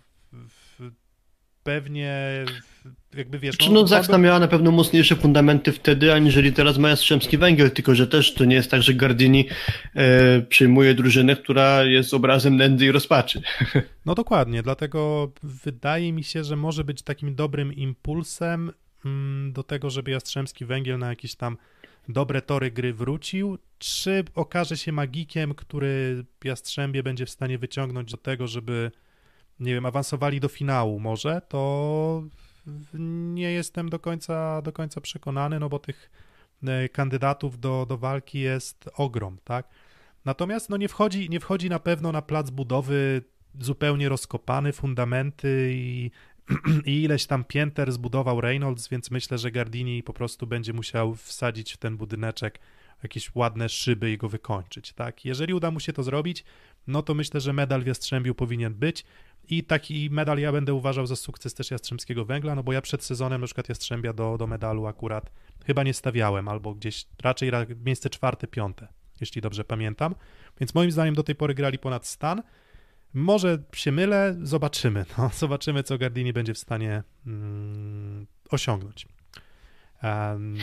pewnie 1.63 2.45
jakby 3.15 3.39
wiesz... 3.39 3.57
Czy 3.57 3.73
no 3.73 3.87
Zaksa 3.87 4.13
był- 4.13 4.21
miała 4.21 4.39
na 4.39 4.49
pewno 4.49 4.71
mocniejsze 4.71 5.17
fundamenty 5.17 5.73
wtedy, 5.73 6.15
aniżeli 6.15 6.53
teraz 6.53 6.79
ma 6.79 6.89
Jastrzębski 6.89 7.39
Węgiel, 7.39 7.71
tylko 7.71 7.95
że 7.95 8.07
też 8.07 8.35
to 8.35 8.45
nie 8.45 8.55
jest 8.55 8.71
tak, 8.71 8.83
że 8.83 8.95
Gardini 8.95 9.49
e, 9.95 10.41
przyjmuje 10.41 10.95
drużynę, 10.95 11.37
która 11.37 11.85
jest 11.85 12.15
obrazem 12.15 12.57
nędzy 12.57 12.87
i 12.87 12.91
rozpaczy. 12.91 13.43
No 14.07 14.15
dokładnie, 14.15 14.63
dlatego 14.63 15.33
wydaje 15.43 16.13
mi 16.13 16.25
się, 16.25 16.45
że 16.45 16.57
może 16.57 16.85
być 16.85 17.03
takim 17.03 17.35
dobrym 17.35 17.73
impulsem 17.73 18.73
mm, 19.05 19.53
do 19.53 19.63
tego, 19.63 19.91
żeby 19.91 20.11
Jastrzębski 20.11 20.65
Węgiel 20.65 20.99
na 20.99 21.09
jakieś 21.09 21.35
tam 21.35 21.57
dobre 22.09 22.43
tory 22.43 22.71
gry 22.71 22.95
wrócił, 22.95 23.59
czy 23.79 24.25
okaże 24.35 24.77
się 24.77 24.93
magikiem, 24.93 25.55
który 25.55 26.25
Jastrzębie 26.45 27.03
będzie 27.03 27.27
w 27.27 27.31
stanie 27.31 27.59
wyciągnąć 27.59 28.11
do 28.11 28.17
tego, 28.17 28.47
żeby 28.47 28.91
nie 29.61 29.75
wiem, 29.75 29.87
awansowali 29.87 30.41
do 30.41 30.49
finału 30.49 31.01
może, 31.01 31.41
to 31.49 32.23
nie 32.95 33.53
jestem 33.53 33.89
do 33.89 33.99
końca, 33.99 34.63
do 34.63 34.73
końca 34.73 35.01
przekonany, 35.01 35.61
no 35.61 35.69
bo 35.69 35.79
tych 35.79 36.11
e, 36.67 36.89
kandydatów 36.89 37.61
do, 37.61 37.87
do 37.89 37.99
walki 37.99 38.41
jest 38.41 38.91
ogrom, 38.95 39.39
tak? 39.45 39.69
Natomiast 40.25 40.71
no 40.71 40.77
nie 40.77 40.89
wchodzi, 40.89 41.31
nie 41.31 41.41
wchodzi 41.41 41.71
na 41.71 41.79
pewno 41.79 42.13
na 42.13 42.23
plac 42.23 42.51
budowy 42.51 43.23
zupełnie 43.61 44.09
rozkopany, 44.09 44.73
fundamenty 44.73 45.71
i, 45.75 46.11
i 46.87 47.03
ileś 47.03 47.27
tam 47.27 47.45
pięter 47.45 47.93
zbudował 47.93 48.41
Reynolds, 48.41 48.89
więc 48.89 49.11
myślę, 49.11 49.39
że 49.39 49.51
Gardini 49.51 50.03
po 50.03 50.13
prostu 50.13 50.47
będzie 50.47 50.73
musiał 50.73 51.15
wsadzić 51.15 51.73
w 51.73 51.77
ten 51.77 51.97
budyneczek 51.97 52.59
jakieś 53.03 53.35
ładne 53.35 53.69
szyby 53.69 54.13
i 54.13 54.19
go 54.19 54.29
wykończyć, 54.29 54.93
tak? 54.93 55.25
Jeżeli 55.25 55.55
uda 55.55 55.71
mu 55.71 55.81
się 55.81 55.93
to 55.93 56.03
zrobić, 56.03 56.45
no 56.87 57.03
to 57.03 57.15
myślę, 57.15 57.41
że 57.41 57.53
medal 57.53 57.83
w 57.83 57.87
Jastrzębiu 57.87 58.35
powinien 58.35 58.75
być. 58.75 59.05
I 59.49 59.65
taki 59.65 60.11
medal 60.11 60.39
ja 60.39 60.53
będę 60.53 60.75
uważał 60.75 61.07
za 61.07 61.17
sukces 61.17 61.55
też 61.55 61.71
Jastrzębskiego 61.71 62.25
Węgla, 62.25 62.55
no 62.55 62.63
bo 62.63 62.73
ja 62.73 62.83
przed 62.83 63.05
sezonem 63.05 63.41
na 63.41 63.47
przykład 63.47 63.69
Jastrzębia 63.69 64.13
do, 64.13 64.39
do 64.39 64.47
medalu 64.47 64.87
akurat 64.87 65.31
chyba 65.67 65.83
nie 65.83 65.95
stawiałem, 65.95 66.49
albo 66.49 66.75
gdzieś 66.75 67.07
raczej 67.23 67.51
ra, 67.51 67.67
miejsce 67.85 68.11
czwarte, 68.11 68.47
piąte, 68.47 68.89
jeśli 69.21 69.43
dobrze 69.43 69.65
pamiętam, 69.65 70.15
więc 70.61 70.75
moim 70.75 70.91
zdaniem 70.91 71.15
do 71.15 71.23
tej 71.23 71.35
pory 71.35 71.55
grali 71.55 71.79
ponad 71.79 72.07
stan, 72.07 72.43
może 73.15 73.59
się 73.75 73.93
mylę, 73.93 74.37
zobaczymy. 74.43 75.05
No, 75.19 75.31
zobaczymy, 75.35 75.83
co 75.83 75.99
Gardini 75.99 76.33
będzie 76.33 76.55
w 76.55 76.59
stanie 76.59 77.03
mm, 77.27 78.27
osiągnąć. 78.51 79.07
Em, 80.03 80.57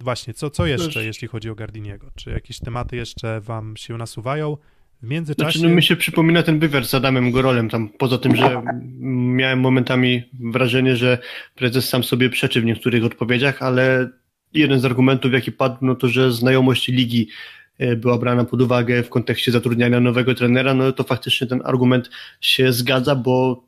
właśnie, 0.00 0.34
co, 0.34 0.50
co 0.50 0.66
jeszcze, 0.66 1.04
jeśli 1.04 1.28
chodzi 1.28 1.50
o 1.50 1.54
Gardiniego? 1.54 2.10
Czy 2.14 2.30
jakieś 2.30 2.58
tematy 2.58 2.96
jeszcze 2.96 3.40
wam 3.40 3.76
się 3.76 3.96
nasuwają? 3.96 4.56
W 5.02 5.08
międzyczasie... 5.08 5.58
Znaczy, 5.58 5.68
no 5.68 5.74
mi 5.74 5.82
się 5.82 5.96
przypomina 5.96 6.42
ten 6.42 6.58
wywiad 6.58 6.86
z 6.86 6.94
Adamem 6.94 7.30
Gorolem, 7.30 7.68
tam 7.68 7.88
poza 7.88 8.18
tym, 8.18 8.36
że 8.36 8.62
miałem 9.00 9.60
momentami 9.60 10.22
wrażenie, 10.40 10.96
że 10.96 11.18
prezes 11.54 11.88
sam 11.88 12.04
sobie 12.04 12.30
przeczy 12.30 12.60
w 12.60 12.64
niektórych 12.64 13.04
odpowiedziach, 13.04 13.62
ale 13.62 14.10
jeden 14.52 14.80
z 14.80 14.84
argumentów, 14.84 15.32
jaki 15.32 15.52
padł, 15.52 15.76
no 15.80 15.94
to, 15.94 16.08
że 16.08 16.32
znajomość 16.32 16.88
ligi 16.88 17.28
była 17.96 18.18
brana 18.18 18.44
pod 18.44 18.62
uwagę 18.62 19.02
w 19.02 19.08
kontekście 19.08 19.52
zatrudniania 19.52 20.00
nowego 20.00 20.34
trenera, 20.34 20.74
no 20.74 20.92
to 20.92 21.04
faktycznie 21.04 21.46
ten 21.46 21.62
argument 21.64 22.10
się 22.40 22.72
zgadza, 22.72 23.14
bo 23.14 23.64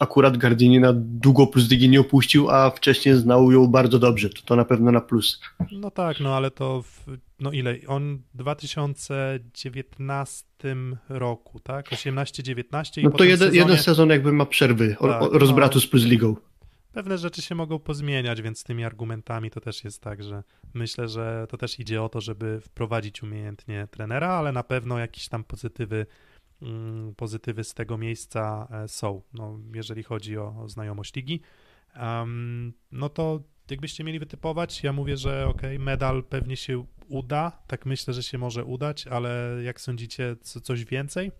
akurat 0.00 0.36
Gardini 0.36 0.80
na 0.80 0.92
długo 0.96 1.46
plus 1.46 1.70
ligi 1.70 1.88
nie 1.88 2.00
opuścił, 2.00 2.50
a 2.50 2.70
wcześniej 2.70 3.14
znał 3.14 3.52
ją 3.52 3.66
bardzo 3.66 3.98
dobrze, 3.98 4.30
to 4.30 4.42
to 4.44 4.56
na 4.56 4.64
pewno 4.64 4.92
na 4.92 5.00
plus. 5.00 5.40
No 5.72 5.90
tak, 5.90 6.20
no 6.20 6.36
ale 6.36 6.50
to, 6.50 6.82
w, 6.82 7.06
no 7.40 7.52
ile? 7.52 7.76
On 7.86 8.18
w 8.34 8.36
2019 8.36 10.46
roku, 11.08 11.60
tak? 11.60 11.90
18-19 11.90 13.00
i 13.00 13.04
No 13.04 13.10
to 13.10 13.24
jeden, 13.24 13.38
sezonie 13.38 13.58
jeden 13.58 13.78
sezon 13.78 14.10
jakby 14.10 14.32
ma 14.32 14.46
przerwy, 14.46 14.96
o, 14.98 15.08
Tak, 15.08 15.22
o, 15.22 15.28
rozbratu 15.28 15.78
no. 15.78 15.80
z 15.80 15.86
plus 15.86 16.04
ligą. 16.04 16.36
Pewne 16.92 17.18
rzeczy 17.18 17.42
się 17.42 17.54
mogą 17.54 17.78
pozmieniać, 17.78 18.42
więc 18.42 18.58
z 18.58 18.64
tymi 18.64 18.84
argumentami 18.84 19.50
to 19.50 19.60
też 19.60 19.84
jest 19.84 20.02
tak, 20.02 20.22
że 20.22 20.42
myślę, 20.74 21.08
że 21.08 21.46
to 21.48 21.56
też 21.56 21.80
idzie 21.80 22.02
o 22.02 22.08
to, 22.08 22.20
żeby 22.20 22.60
wprowadzić 22.60 23.22
umiejętnie 23.22 23.88
trenera, 23.90 24.28
ale 24.28 24.52
na 24.52 24.62
pewno 24.62 24.98
jakieś 24.98 25.28
tam 25.28 25.44
pozytywy, 25.44 26.06
mm, 26.62 27.14
pozytywy 27.14 27.64
z 27.64 27.74
tego 27.74 27.98
miejsca 27.98 28.68
e, 28.70 28.88
są, 28.88 29.22
no, 29.34 29.58
jeżeli 29.74 30.02
chodzi 30.02 30.38
o, 30.38 30.54
o 30.58 30.68
znajomość 30.68 31.14
ligi. 31.14 31.40
Em, 31.94 32.72
no 32.92 33.08
to 33.08 33.40
jakbyście 33.70 34.04
mieli 34.04 34.18
wytypować, 34.18 34.82
ja 34.82 34.92
mówię, 34.92 35.16
że 35.16 35.46
ok, 35.46 35.62
medal 35.78 36.24
pewnie 36.24 36.56
się 36.56 36.86
uda, 37.08 37.62
tak 37.66 37.86
myślę, 37.86 38.14
że 38.14 38.22
się 38.22 38.38
może 38.38 38.64
udać, 38.64 39.06
ale 39.06 39.58
jak 39.62 39.80
sądzicie, 39.80 40.36
co, 40.40 40.60
coś 40.60 40.84
więcej? 40.84 41.32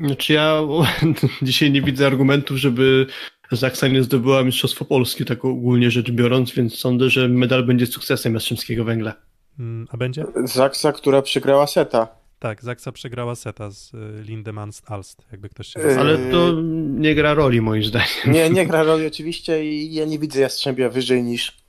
Znaczy 0.00 0.32
ja 0.32 0.60
dzisiaj 1.42 1.70
nie 1.70 1.82
widzę 1.82 2.06
argumentów, 2.06 2.56
żeby 2.56 3.06
Zaksa 3.52 3.88
nie 3.88 4.02
zdobyła 4.02 4.44
Mistrzostwo 4.44 4.84
Polski, 4.84 5.24
tak 5.24 5.44
ogólnie 5.44 5.90
rzecz 5.90 6.10
biorąc, 6.10 6.52
więc 6.52 6.74
sądzę, 6.78 7.10
że 7.10 7.28
medal 7.28 7.64
będzie 7.64 7.86
sukcesem 7.86 8.34
Jastrzębskiego 8.34 8.84
Węgla. 8.84 9.14
Mm, 9.58 9.86
A 9.90 9.96
będzie? 9.96 10.24
Zaksa, 10.44 10.92
która 10.92 11.22
przegrała 11.22 11.66
seta. 11.66 12.08
Tak, 12.38 12.62
Zaksa 12.62 12.92
przegrała 12.92 13.34
seta 13.34 13.70
z 13.70 13.94
y, 13.94 14.22
Lindemann 14.22 14.70
Alst, 14.86 15.22
jakby 15.32 15.48
ktoś 15.48 15.66
się 15.66 15.80
Yy, 15.80 15.86
zastanawiał. 15.86 16.16
Ale 16.16 16.30
to 16.30 16.52
nie 17.00 17.14
gra 17.14 17.34
roli 17.34 17.60
moim 17.60 17.84
zdaniem. 17.84 18.08
Nie, 18.26 18.50
nie 18.50 18.66
gra 18.66 18.82
roli 18.82 19.06
oczywiście 19.06 19.64
i 19.64 19.94
ja 19.94 20.04
nie 20.04 20.18
widzę 20.18 20.40
Jastrzębia 20.40 20.88
wyżej 20.88 21.22
niż... 21.22 21.62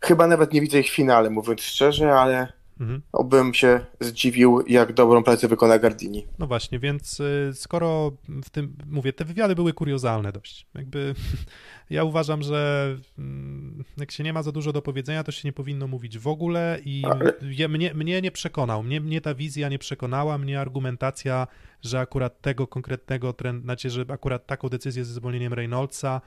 Chyba 0.00 0.26
nawet 0.26 0.52
nie 0.52 0.60
widzę 0.60 0.80
ich 0.80 0.86
w 0.86 0.94
finale, 0.94 1.30
mówiąc 1.30 1.60
szczerze, 1.60 2.12
ale 2.12 2.52
Mhm. 2.80 3.02
Obym 3.12 3.54
się 3.54 3.80
zdziwił, 4.00 4.64
jak 4.66 4.92
dobrą 4.92 5.22
pracę 5.22 5.48
wykona 5.48 5.78
Gardini. 5.78 6.26
No 6.38 6.46
właśnie, 6.46 6.78
więc 6.78 7.20
y, 7.20 7.50
skoro 7.54 8.12
w 8.44 8.50
tym, 8.50 8.76
mówię, 8.86 9.12
te 9.12 9.24
wywiady 9.24 9.54
były 9.54 9.72
kuriozalne 9.72 10.32
dość. 10.32 10.66
Jakby 10.74 11.14
ja 11.90 12.04
uważam, 12.04 12.42
że 12.42 12.88
mm, 13.18 13.84
jak 13.96 14.10
się 14.10 14.24
nie 14.24 14.32
ma 14.32 14.42
za 14.42 14.52
dużo 14.52 14.72
do 14.72 14.82
powiedzenia, 14.82 15.24
to 15.24 15.32
się 15.32 15.48
nie 15.48 15.52
powinno 15.52 15.86
mówić 15.86 16.18
w 16.18 16.28
ogóle 16.28 16.78
i 16.84 17.02
je, 17.42 17.68
mnie, 17.68 17.94
mnie 17.94 18.22
nie 18.22 18.30
przekonał, 18.30 18.82
mnie, 18.82 19.00
mnie 19.00 19.20
ta 19.20 19.34
wizja 19.34 19.68
nie 19.68 19.78
przekonała, 19.78 20.38
mnie 20.38 20.60
argumentacja, 20.60 21.46
że 21.82 22.00
akurat 22.00 22.40
tego 22.40 22.66
konkretnego 22.66 23.32
trend, 23.32 23.62
znaczy, 23.62 23.90
że 23.90 24.04
akurat 24.08 24.46
taką 24.46 24.68
decyzję 24.68 25.04
ze 25.04 25.14
zwolnieniem 25.14 25.52
Reynoldsa, 25.52 26.20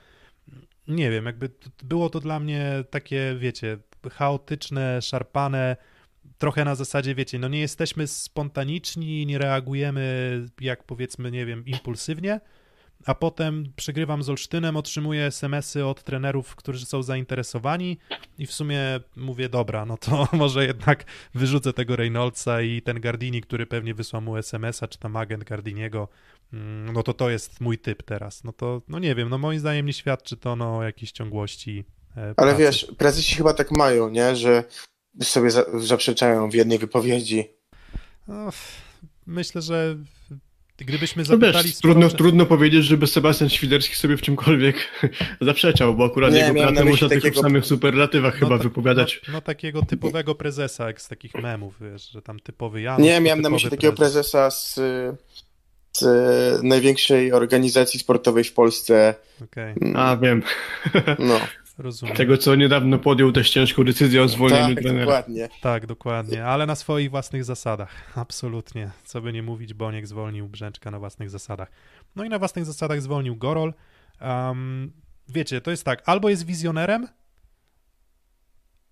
nie 0.87 1.11
wiem, 1.11 1.25
jakby 1.25 1.49
było 1.83 2.09
to 2.09 2.19
dla 2.19 2.39
mnie 2.39 2.83
takie, 2.89 3.35
wiecie, 3.39 3.77
chaotyczne, 4.11 5.01
szarpane, 5.01 5.75
trochę 6.37 6.65
na 6.65 6.75
zasadzie, 6.75 7.15
wiecie, 7.15 7.39
no 7.39 7.47
nie 7.47 7.59
jesteśmy 7.59 8.07
spontaniczni, 8.07 9.25
nie 9.25 9.37
reagujemy 9.37 10.45
jak 10.61 10.83
powiedzmy, 10.83 11.31
nie 11.31 11.45
wiem, 11.45 11.65
impulsywnie, 11.65 12.39
a 13.05 13.15
potem 13.15 13.63
przegrywam 13.75 14.23
z 14.23 14.29
Olsztynem, 14.29 14.77
otrzymuję 14.77 15.25
SMS-y 15.25 15.85
od 15.85 16.03
trenerów, 16.03 16.55
którzy 16.55 16.85
są 16.85 17.03
zainteresowani 17.03 17.97
i 18.37 18.45
w 18.45 18.51
sumie 18.53 18.99
mówię, 19.15 19.49
dobra, 19.49 19.85
no 19.85 19.97
to 19.97 20.27
może 20.33 20.65
jednak 20.65 21.05
wyrzucę 21.33 21.73
tego 21.73 21.95
Reynoldsa 21.95 22.61
i 22.61 22.81
ten 22.81 22.99
Gardini, 23.01 23.41
który 23.41 23.65
pewnie 23.65 23.93
wysłał 23.93 24.21
mu 24.21 24.37
SMS-a, 24.37 24.87
czy 24.87 24.99
tam 24.99 25.15
agent 25.15 25.43
Gardiniego, 25.43 26.07
mm, 26.53 26.93
no 26.93 27.03
to 27.03 27.13
to 27.13 27.29
jest 27.29 27.61
mój 27.61 27.77
typ 27.77 28.03
teraz. 28.03 28.43
No 28.43 28.53
to, 28.53 28.81
no 28.87 28.99
nie 28.99 29.15
wiem, 29.15 29.29
no 29.29 29.37
moim 29.37 29.59
zdaniem 29.59 29.85
nie 29.85 29.93
świadczy 29.93 30.37
to 30.37 30.55
no, 30.55 30.77
o 30.77 30.83
jakiejś 30.83 31.11
ciągłości 31.11 31.85
e, 32.17 32.21
Ale 32.21 32.33
pracy. 32.35 32.57
wiesz, 32.57 32.87
prezesi 32.97 33.35
chyba 33.35 33.53
tak 33.53 33.71
mają, 33.71 34.09
nie? 34.09 34.35
Że 34.35 34.63
sobie 35.23 35.51
za 35.51 35.65
zaprzeczają 35.79 36.49
w 36.49 36.53
jednej 36.53 36.79
wypowiedzi. 36.79 37.47
No, 38.27 38.49
myślę, 39.27 39.61
że 39.61 39.97
gdybyśmy 40.77 41.21
No 41.23 41.25
zapytali... 41.27 41.67
wiesz, 41.67 41.77
trudno, 41.77 42.07
sporo- 42.07 42.15
trudno 42.17 42.45
powiedzieć, 42.45 42.85
żeby 42.85 43.07
Sebastian 43.07 43.49
Świderski 43.49 43.95
sobie 43.95 44.17
w 44.17 44.21
czymkolwiek 44.21 44.75
zaprzeczał, 45.41 45.95
bo 45.95 46.05
akurat 46.05 46.33
Nie, 46.33 46.39
jego 46.39 46.53
pracę 46.61 46.85
można 46.85 47.09
tylko 47.09 47.21
w 47.21 47.23
takiego- 47.29 47.41
samych 47.41 47.65
superlatywach 47.65 48.35
chyba 48.35 48.57
tak- 48.57 48.63
wypowiadać. 48.67 49.21
No, 49.27 49.33
no 49.33 49.41
takiego 49.41 49.81
typowego 49.81 50.35
prezesa, 50.35 50.87
jak 50.87 51.01
z 51.01 51.07
takich 51.07 51.33
memów, 51.35 51.75
wiesz, 51.81 52.09
że 52.11 52.21
tam 52.21 52.39
typowy 52.39 52.81
Janusz. 52.81 53.03
Nie, 53.05 53.19
miałem 53.19 53.41
na 53.41 53.49
myśli 53.49 53.69
takiego 53.69 53.93
prezes. 53.93 54.13
prezesa 54.31 54.51
z, 54.51 54.79
z 55.97 56.03
największej 56.63 57.31
organizacji 57.31 57.99
sportowej 57.99 58.43
w 58.43 58.53
Polsce. 58.53 59.15
Okej, 59.43 59.75
A 59.95 60.17
wiem, 60.17 60.43
No, 61.19 61.39
rozumiem. 61.77 62.15
tego 62.15 62.37
co 62.37 62.55
niedawno 62.55 62.99
podjął 62.99 63.31
też 63.31 63.49
ciężką 63.49 63.83
decyzję 63.83 64.23
o 64.23 64.27
zwolnieniu 64.27 64.75
tak, 64.75 64.83
trenera. 64.83 65.05
dokładnie. 65.05 65.49
Tak, 65.61 65.85
dokładnie, 65.85 66.45
ale 66.45 66.65
na 66.65 66.75
swoich 66.75 67.09
własnych 67.09 67.43
zasadach. 67.43 68.11
Absolutnie. 68.15 68.91
Co 69.03 69.21
by 69.21 69.33
nie 69.33 69.43
mówić, 69.43 69.73
Boniek 69.73 70.07
zwolnił 70.07 70.49
Brzęczka 70.49 70.91
na 70.91 70.99
własnych 70.99 71.29
zasadach. 71.29 71.71
No 72.15 72.23
i 72.23 72.29
na 72.29 72.39
własnych 72.39 72.65
zasadach 72.65 73.01
zwolnił 73.01 73.35
Gorol. 73.35 73.73
Um, 74.21 74.91
wiecie, 75.29 75.61
to 75.61 75.71
jest 75.71 75.83
tak, 75.83 76.03
albo 76.05 76.29
jest 76.29 76.45
wizjonerem, 76.45 77.07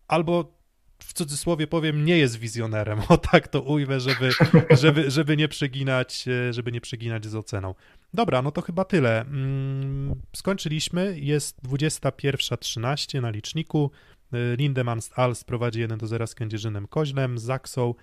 albo 0.08 0.64
w 1.00 1.14
cudzysłowie 1.14 1.68
powiem, 1.68 2.06
nie 2.06 2.18
jest 2.18 2.40
wizjonerem. 2.40 3.02
O 3.10 3.18
tak 3.18 3.48
to 3.48 3.62
ujmę, 3.62 4.00
żeby, 4.00 4.30
żeby, 4.70 5.12
żeby 5.12 5.38
nie 5.38 5.48
przeginać, 5.48 6.26
e, 6.28 6.54
żeby 6.54 6.72
nie 6.72 6.82
przeginać 6.82 7.26
z 7.26 7.36
oceną. 7.36 7.76
Dobra, 8.14 8.42
no 8.42 8.52
to 8.52 8.62
chyba 8.62 8.86
tyle. 8.86 9.22
Mm, 9.22 10.16
Skończyliśmy. 10.36 11.16
Jest 11.20 11.58
21.13 11.68 13.22
na 13.22 13.30
liczniku. 13.30 13.92
Y, 14.34 14.56
Lindemann 14.58 15.00
Als 15.16 15.44
prowadzi 15.44 15.80
1 15.80 15.98
do 16.00 16.08
0 16.08 16.28
z 16.28 16.36
Kędzierzynem 16.36 16.88
Koźlem, 16.88 17.38
z 17.38 17.44
Zaksą. 17.44 17.94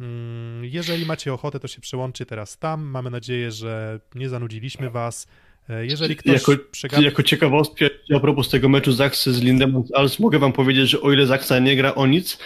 Mm, 0.00 0.64
Jeżeli 0.64 1.06
macie 1.06 1.32
ochotę, 1.32 1.60
to 1.60 1.68
się 1.68 1.80
przełączy 1.80 2.26
teraz 2.26 2.58
tam. 2.58 2.82
Mamy 2.84 3.10
nadzieję, 3.10 3.50
że 3.52 4.00
nie 4.14 4.28
zanudziliśmy 4.28 4.90
was. 4.90 5.26
E, 5.68 5.86
Jeżeli 5.86 6.16
ktoś 6.16 6.34
Jako, 6.48 6.52
przegapi... 6.70 7.04
jako 7.04 7.22
ciekawostkę, 7.22 7.86
a 8.16 8.20
propos 8.20 8.48
tego 8.48 8.68
meczu 8.68 8.92
Zaksy 8.92 9.32
z 9.34 9.40
Lindemann 9.40 9.82
Als, 9.94 10.18
mogę 10.18 10.38
wam 10.38 10.52
powiedzieć, 10.52 10.90
że 10.90 11.00
o 11.00 11.12
ile 11.12 11.26
Zaksa 11.26 11.58
nie 11.58 11.76
gra 11.76 11.94
o 11.94 12.06
nic, 12.06 12.38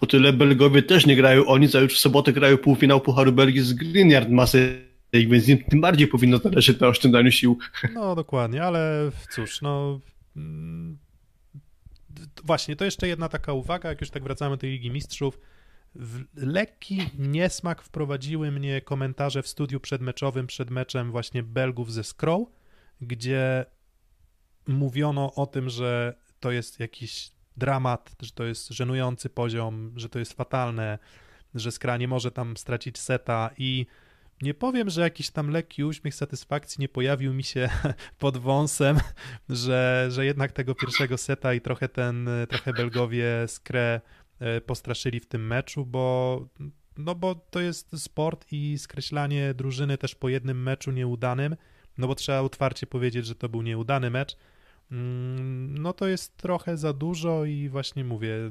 o 0.00 0.06
tyle 0.06 0.32
Belgowie 0.32 0.82
też 0.82 1.06
nie 1.06 1.16
grają 1.16 1.46
o 1.46 1.58
nic, 1.58 1.74
a 1.74 1.80
już 1.80 1.94
w 1.94 1.98
sobotę 1.98 2.32
grają 2.32 2.56
półfinał 2.58 3.00
Pucharu 3.00 3.32
Belgii 3.32 3.60
z 3.62 3.72
Grignard 3.72 4.28
Masy, 4.30 4.87
więc 5.12 5.46
tym 5.70 5.80
bardziej 5.80 6.06
powinno 6.08 6.38
zależeć 6.38 6.80
na 6.80 6.86
oszczędzaniu 6.86 7.30
sił. 7.30 7.58
No 7.94 8.14
dokładnie, 8.14 8.62
ale 8.64 9.10
cóż, 9.30 9.62
no 9.62 10.00
mm, 10.36 10.98
właśnie, 12.44 12.76
to 12.76 12.84
jeszcze 12.84 13.08
jedna 13.08 13.28
taka 13.28 13.52
uwaga, 13.52 13.88
jak 13.88 14.00
już 14.00 14.10
tak 14.10 14.22
wracamy 14.22 14.56
do 14.56 14.60
tej 14.60 14.70
Ligi 14.70 14.90
Mistrzów. 14.90 15.40
W 15.94 16.24
lekki 16.34 17.10
niesmak 17.18 17.82
wprowadziły 17.82 18.50
mnie 18.50 18.80
komentarze 18.80 19.42
w 19.42 19.48
studiu 19.48 19.80
przedmeczowym 19.80 20.46
przed 20.46 20.70
meczem 20.70 21.10
właśnie 21.10 21.42
Belgów 21.42 21.92
ze 21.92 22.04
Skrą, 22.04 22.46
gdzie 23.00 23.66
mówiono 24.66 25.34
o 25.34 25.46
tym, 25.46 25.70
że 25.70 26.14
to 26.40 26.50
jest 26.50 26.80
jakiś 26.80 27.30
dramat, 27.56 28.16
że 28.22 28.30
to 28.30 28.44
jest 28.44 28.68
żenujący 28.68 29.30
poziom, 29.30 29.92
że 29.96 30.08
to 30.08 30.18
jest 30.18 30.32
fatalne, 30.32 30.98
że 31.54 31.72
Skra 31.72 31.96
nie 31.96 32.08
może 32.08 32.30
tam 32.30 32.56
stracić 32.56 32.98
seta 32.98 33.50
i 33.58 33.86
nie 34.42 34.54
powiem, 34.54 34.90
że 34.90 35.00
jakiś 35.00 35.30
tam 35.30 35.50
lekki 35.50 35.84
uśmiech 35.84 36.14
satysfakcji 36.14 36.80
nie 36.80 36.88
pojawił 36.88 37.34
mi 37.34 37.44
się 37.44 37.68
pod 38.18 38.38
wąsem, 38.38 38.96
że, 39.48 40.06
że 40.10 40.24
jednak 40.24 40.52
tego 40.52 40.74
pierwszego 40.74 41.18
seta 41.18 41.54
i 41.54 41.60
trochę 41.60 41.88
ten, 41.88 42.28
trochę 42.48 42.72
Belgowie 42.72 43.44
skrę 43.46 44.00
e, 44.40 44.60
postraszyli 44.60 45.20
w 45.20 45.26
tym 45.26 45.46
meczu, 45.46 45.86
bo 45.86 46.46
no 46.98 47.14
bo 47.14 47.34
to 47.34 47.60
jest 47.60 48.02
sport 48.02 48.46
i 48.52 48.78
skreślanie 48.78 49.54
drużyny 49.54 49.98
też 49.98 50.14
po 50.14 50.28
jednym 50.28 50.62
meczu 50.62 50.90
nieudanym, 50.90 51.56
no 51.98 52.06
bo 52.06 52.14
trzeba 52.14 52.40
otwarcie 52.40 52.86
powiedzieć, 52.86 53.26
że 53.26 53.34
to 53.34 53.48
był 53.48 53.62
nieudany 53.62 54.10
mecz, 54.10 54.36
mm, 54.90 55.78
no 55.78 55.92
to 55.92 56.06
jest 56.06 56.36
trochę 56.36 56.76
za 56.76 56.92
dużo 56.92 57.44
i 57.44 57.68
właśnie 57.68 58.04
mówię, 58.04 58.50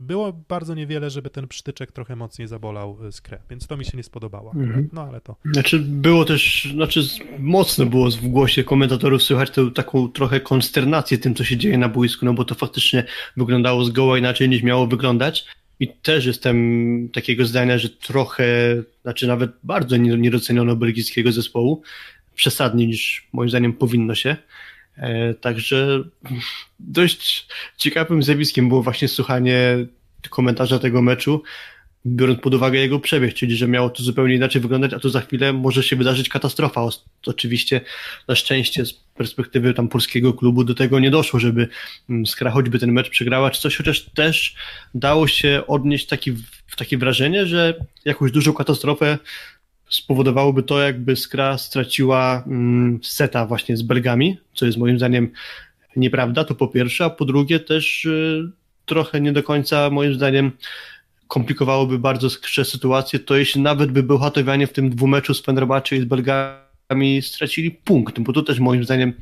było 0.00 0.32
bardzo 0.48 0.74
niewiele, 0.74 1.10
żeby 1.10 1.30
ten 1.30 1.48
przytyczek 1.48 1.92
trochę 1.92 2.16
mocniej 2.16 2.48
zabolał 2.48 2.98
skrę, 3.10 3.38
więc 3.50 3.66
to 3.66 3.76
mi 3.76 3.84
się 3.84 3.96
nie 3.96 4.02
spodobało. 4.02 4.52
Mhm. 4.52 4.88
No 4.92 5.02
ale 5.02 5.20
to 5.20 5.36
Znaczy 5.52 5.78
było 5.78 6.24
też, 6.24 6.68
znaczy 6.74 7.00
mocno 7.38 7.86
było 7.86 8.10
w 8.10 8.28
głosie 8.28 8.64
komentatorów 8.64 9.22
słychać 9.22 9.50
tę 9.50 9.70
taką 9.70 10.08
trochę 10.08 10.40
konsternację 10.40 11.18
tym, 11.18 11.34
co 11.34 11.44
się 11.44 11.56
dzieje 11.56 11.78
na 11.78 11.88
boisku, 11.88 12.24
no 12.26 12.34
bo 12.34 12.44
to 12.44 12.54
faktycznie 12.54 13.04
wyglądało 13.36 13.84
zgoła 13.84 14.18
inaczej 14.18 14.48
niż 14.48 14.62
miało 14.62 14.86
wyglądać 14.86 15.46
i 15.80 15.88
też 15.88 16.26
jestem 16.26 17.08
takiego 17.12 17.46
zdania, 17.46 17.78
że 17.78 17.88
trochę, 17.88 18.46
znaczy 19.02 19.26
nawet 19.26 19.50
bardzo 19.62 19.96
nie- 19.96 20.16
niedoceniono 20.16 20.76
belgijskiego 20.76 21.32
zespołu, 21.32 21.82
przesadniej 22.34 22.86
niż 22.86 23.28
moim 23.32 23.50
zdaniem 23.50 23.72
powinno 23.72 24.14
się. 24.14 24.36
E, 25.00 25.34
Także 25.34 26.02
dość 26.78 27.46
ciekawym 27.76 28.22
zjawiskiem 28.22 28.68
było 28.68 28.82
właśnie 28.82 29.08
słuchanie 29.08 29.86
komentarza 30.30 30.78
tego 30.78 31.02
meczu, 31.02 31.42
biorąc 32.06 32.40
pod 32.40 32.54
uwagę 32.54 32.78
jego 32.78 33.00
przebieg, 33.00 33.34
czyli 33.34 33.56
że 33.56 33.68
miało 33.68 33.90
to 33.90 34.02
zupełnie 34.02 34.34
inaczej 34.34 34.62
wyglądać, 34.62 34.94
a 34.94 34.98
tu 34.98 35.08
za 35.08 35.20
chwilę 35.20 35.52
może 35.52 35.82
się 35.82 35.96
wydarzyć 35.96 36.28
katastrofa. 36.28 36.88
Oczywiście 37.26 37.80
na 38.28 38.34
szczęście 38.34 38.86
z 38.86 38.92
perspektywy 38.92 39.74
tam 39.74 39.88
polskiego 39.88 40.32
klubu 40.32 40.64
do 40.64 40.74
tego 40.74 41.00
nie 41.00 41.10
doszło, 41.10 41.40
żeby 41.40 41.68
mm, 42.10 42.26
Skra 42.26 42.50
choćby 42.50 42.78
ten 42.78 42.92
mecz 42.92 43.10
przegrała 43.10 43.50
czy 43.50 43.60
coś, 43.60 43.76
chociaż 43.76 44.04
też 44.04 44.54
dało 44.94 45.26
się 45.26 45.62
odnieść 45.66 46.06
taki, 46.06 46.32
takie 46.76 46.98
wrażenie, 46.98 47.46
że 47.46 47.74
jakąś 48.04 48.32
dużą 48.32 48.52
katastrofę 48.52 49.18
spowodowałoby 49.90 50.62
to, 50.62 50.80
jakby 50.80 51.16
Skra 51.16 51.58
straciła 51.58 52.44
mm, 52.46 53.00
seta 53.02 53.46
właśnie 53.46 53.76
z 53.76 53.82
Belgami, 53.82 54.38
co 54.54 54.66
jest 54.66 54.78
moim 54.78 54.98
zdaniem 54.98 55.30
nieprawda, 55.96 56.44
to 56.44 56.54
po 56.54 56.68
pierwsze, 56.68 57.04
a 57.04 57.10
po 57.10 57.24
drugie 57.24 57.60
też 57.60 58.04
y, 58.04 58.50
trochę 58.86 59.20
nie 59.20 59.32
do 59.32 59.42
końca 59.42 59.90
moim 59.90 60.14
zdaniem 60.14 60.52
komplikowałoby 61.28 61.98
bardzo 61.98 62.30
skrze 62.30 62.64
sytuację, 62.64 63.18
to 63.18 63.36
jeśli 63.36 63.60
nawet 63.60 63.92
by 63.92 64.02
Bełchatowianie 64.02 64.66
w 64.66 64.72
tym 64.72 64.90
dwumeczu 64.90 65.34
z 65.34 65.42
Fenerbahce 65.42 65.96
i 65.96 66.00
z 66.00 66.04
Belgami 66.04 67.22
stracili 67.22 67.70
punkt, 67.70 68.18
bo 68.18 68.32
to 68.32 68.42
też 68.42 68.58
moim 68.58 68.84
zdaniem 68.84 69.12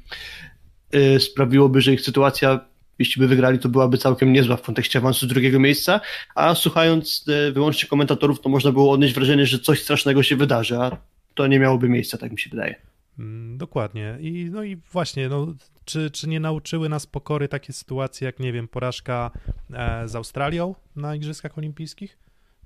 y, 0.94 1.20
sprawiłoby, 1.20 1.80
że 1.80 1.92
ich 1.92 2.00
sytuacja, 2.00 2.60
jeśli 2.98 3.20
by 3.20 3.28
wygrali, 3.28 3.58
to 3.58 3.68
byłaby 3.68 3.98
całkiem 3.98 4.32
niezła 4.32 4.56
w 4.56 4.62
kontekście 4.62 4.98
awansu 4.98 5.26
z 5.26 5.28
drugiego 5.28 5.60
miejsca, 5.60 6.00
a 6.34 6.54
słuchając 6.54 7.24
y, 7.48 7.52
wyłącznie 7.52 7.88
komentatorów, 7.88 8.40
to 8.40 8.48
można 8.48 8.72
było 8.72 8.92
odnieść 8.92 9.14
wrażenie, 9.14 9.46
że 9.46 9.58
coś 9.58 9.82
strasznego 9.82 10.22
się 10.22 10.36
wydarzy, 10.36 10.78
a 10.78 10.96
to 11.34 11.46
nie 11.46 11.58
miałoby 11.58 11.88
miejsca, 11.88 12.18
tak 12.18 12.32
mi 12.32 12.38
się 12.38 12.50
wydaje. 12.50 12.74
Mm, 13.18 13.58
Dokładnie. 13.58 14.18
I, 14.20 14.48
no 14.52 14.64
i 14.64 14.76
właśnie, 14.76 15.28
no, 15.28 15.54
czy, 15.84 16.10
czy 16.10 16.28
nie 16.28 16.40
nauczyły 16.40 16.88
nas 16.88 17.06
pokory 17.06 17.48
takie 17.48 17.72
sytuacje, 17.72 18.26
jak 18.26 18.40
nie 18.40 18.52
wiem, 18.52 18.68
porażka 18.68 19.30
e, 19.72 20.08
z 20.08 20.16
Australią 20.16 20.74
na 20.96 21.14
Igrzyskach 21.14 21.58
Olimpijskich? 21.58 22.18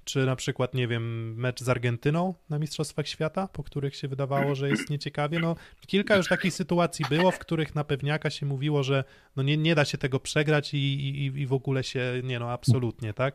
Czy 0.05 0.27
na 0.27 0.37
przykład, 0.37 0.75
nie 0.75 0.89
wiem, 0.89 1.35
mecz 1.37 1.61
z 1.61 1.69
Argentyną 1.69 2.35
na 2.51 2.59
Mistrzostwach 2.59 3.09
Świata, 3.09 3.49
po 3.49 3.63
których 3.63 3.97
się 3.97 4.09
wydawało, 4.09 4.55
że 4.55 4.69
jest 4.69 4.91
nieciekawie? 4.91 5.39
No, 5.39 5.57
kilka 5.87 6.17
już 6.17 6.29
takich 6.29 6.55
sytuacji 6.55 7.05
było, 7.11 7.31
w 7.31 7.39
których 7.39 7.75
na 7.75 7.85
pewniaka 7.85 8.31
się 8.31 8.47
mówiło, 8.47 8.83
że 8.83 9.05
no 9.37 9.43
nie, 9.43 9.57
nie 9.57 9.75
da 9.75 9.85
się 9.85 9.99
tego 9.99 10.21
przegrać 10.21 10.75
i, 10.75 10.79
i, 10.79 11.25
i 11.41 11.47
w 11.47 11.53
ogóle 11.53 11.85
się, 11.85 12.21
nie 12.25 12.39
no, 12.39 12.51
absolutnie, 12.51 13.13
tak? 13.13 13.35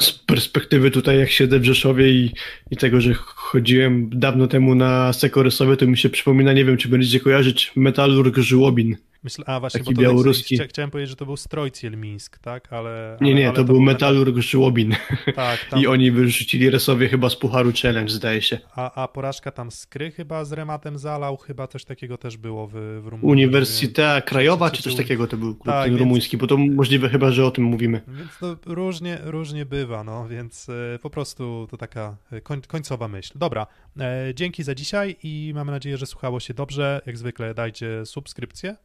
Z 0.00 0.12
perspektywy 0.12 0.90
tutaj, 0.90 1.18
jak 1.18 1.30
siedzę 1.30 1.58
w 1.58 1.64
Rzeszowie 1.64 2.10
i, 2.10 2.32
i 2.70 2.76
tego, 2.76 3.00
że 3.00 3.14
chodziłem 3.14 4.10
dawno 4.12 4.46
temu 4.46 4.74
na 4.74 5.12
sekorysowe, 5.12 5.76
to 5.76 5.86
mi 5.86 5.98
się 5.98 6.08
przypomina, 6.08 6.52
nie 6.52 6.64
wiem, 6.64 6.76
czy 6.76 6.88
będziecie 6.88 7.20
kojarzyć, 7.20 7.72
Metalurg 7.76 8.38
Żłobin. 8.38 8.96
Myślę, 9.24 9.44
a 9.46 9.60
właśnie, 9.60 9.80
Taki 9.80 9.94
bo 9.94 10.02
białoruski. 10.02 10.58
chcia- 10.58 10.68
chciałem 10.68 10.90
powiedzieć, 10.90 11.10
że 11.10 11.16
to 11.16 11.26
był 11.26 11.36
Strojciel 11.36 11.96
Mińsk, 11.96 12.38
tak? 12.38 12.72
Ale, 12.72 13.16
Nie, 13.20 13.26
ale, 13.32 13.40
nie, 13.40 13.46
ale 13.46 13.56
to 13.56 13.64
był 13.64 13.80
Metalurg 13.80 14.36
Żłobin. 14.38 14.94
Tak, 15.34 15.64
tam, 15.70 15.80
I 15.80 15.86
oni 15.86 16.10
wyrzucili 16.10 16.70
Resowie 16.70 17.08
chyba 17.08 17.30
z 17.30 17.36
Pucharu 17.36 17.72
Challenge, 17.82 18.12
zdaje 18.12 18.42
się. 18.42 18.58
a, 18.76 19.02
a 19.02 19.08
porażka 19.08 19.50
tam 19.50 19.70
z 19.70 19.86
Kry 19.86 20.10
chyba 20.10 20.44
z 20.44 20.52
Rematem 20.52 20.98
zalał, 20.98 21.36
chyba 21.36 21.66
coś 21.66 21.84
takiego 21.84 22.18
też 22.18 22.36
było 22.36 22.66
w, 22.66 22.72
w 22.72 23.06
Rumunii. 23.06 23.26
Uniwersytea 23.32 24.20
Krajowa, 24.20 24.70
czy 24.70 24.76
czy 24.76 24.82
coś 24.82 24.92
tytuł- 24.92 24.96
takiego 25.02 25.26
to 25.26 25.36
był 25.36 25.54
Tak, 25.54 25.88
więc- 25.88 26.00
rumuński, 26.00 26.36
bo 26.36 26.46
to 26.46 26.56
możliwe 26.56 27.08
chyba, 27.08 27.30
że 27.30 27.46
o 27.46 27.50
tym 27.50 27.64
mówimy. 27.64 28.00
Więc 28.08 28.38
to 28.40 28.56
różnie, 28.74 29.18
różnie 29.22 29.66
bywa, 29.66 30.04
no 30.04 30.28
więc 30.28 30.68
e, 30.68 30.98
po 31.02 31.10
prostu 31.10 31.66
to 31.70 31.76
taka 31.76 32.16
e, 32.32 32.40
koń, 32.40 32.60
końcowa 32.68 33.08
myśl. 33.08 33.32
Dobra, 33.38 33.66
e, 34.00 34.32
dzięki 34.34 34.62
za 34.62 34.74
dzisiaj 34.74 35.16
i 35.22 35.52
mamy 35.54 35.72
nadzieję, 35.72 35.96
że 35.98 36.06
słuchało 36.06 36.40
się 36.40 36.54
dobrze. 36.54 37.00
Jak 37.06 37.18
zwykle 37.18 37.54
dajcie 37.54 38.06
subskrypcję. 38.06 38.76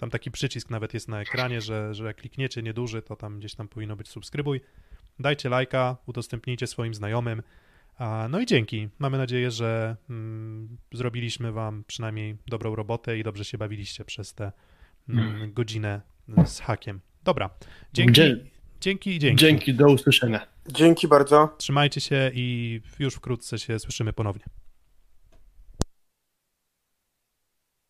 Tam 0.00 0.10
taki 0.10 0.30
przycisk 0.30 0.70
nawet 0.70 0.94
jest 0.94 1.08
na 1.08 1.20
ekranie, 1.20 1.60
że, 1.60 1.94
że 1.94 2.04
jak 2.04 2.16
klikniecie 2.16 2.62
nieduży, 2.62 3.02
to 3.02 3.16
tam 3.16 3.38
gdzieś 3.38 3.54
tam 3.54 3.68
powinno 3.68 3.96
być 3.96 4.08
subskrybuj. 4.08 4.60
Dajcie 5.18 5.48
lajka, 5.48 5.96
udostępnijcie 6.06 6.66
swoim 6.66 6.94
znajomym. 6.94 7.42
A, 7.98 8.26
no 8.30 8.40
i 8.40 8.46
dzięki. 8.46 8.88
Mamy 8.98 9.18
nadzieję, 9.18 9.50
że 9.50 9.96
mm, 10.10 10.76
zrobiliśmy 10.92 11.52
wam 11.52 11.84
przynajmniej 11.86 12.36
dobrą 12.46 12.74
robotę 12.74 13.18
i 13.18 13.22
dobrze 13.22 13.44
się 13.44 13.58
bawiliście 13.58 14.04
przez 14.04 14.34
tę 14.34 14.52
mm, 15.08 15.52
godzinę 15.52 16.00
z 16.44 16.60
hakiem. 16.60 17.00
Dobra, 17.24 17.50
dzięki. 17.92 18.12
Dzie- 18.12 18.36
Dzięki, 18.80 19.18
dzięki. 19.18 19.40
Dzięki, 19.40 19.74
do 19.74 19.86
usłyszenia. 19.92 20.46
Dzięki 20.68 21.08
bardzo. 21.08 21.54
Trzymajcie 21.58 22.00
się 22.00 22.30
i 22.34 22.80
już 22.98 23.14
wkrótce 23.14 23.58
się 23.58 23.78
słyszymy 23.78 24.12
ponownie. 24.12 24.44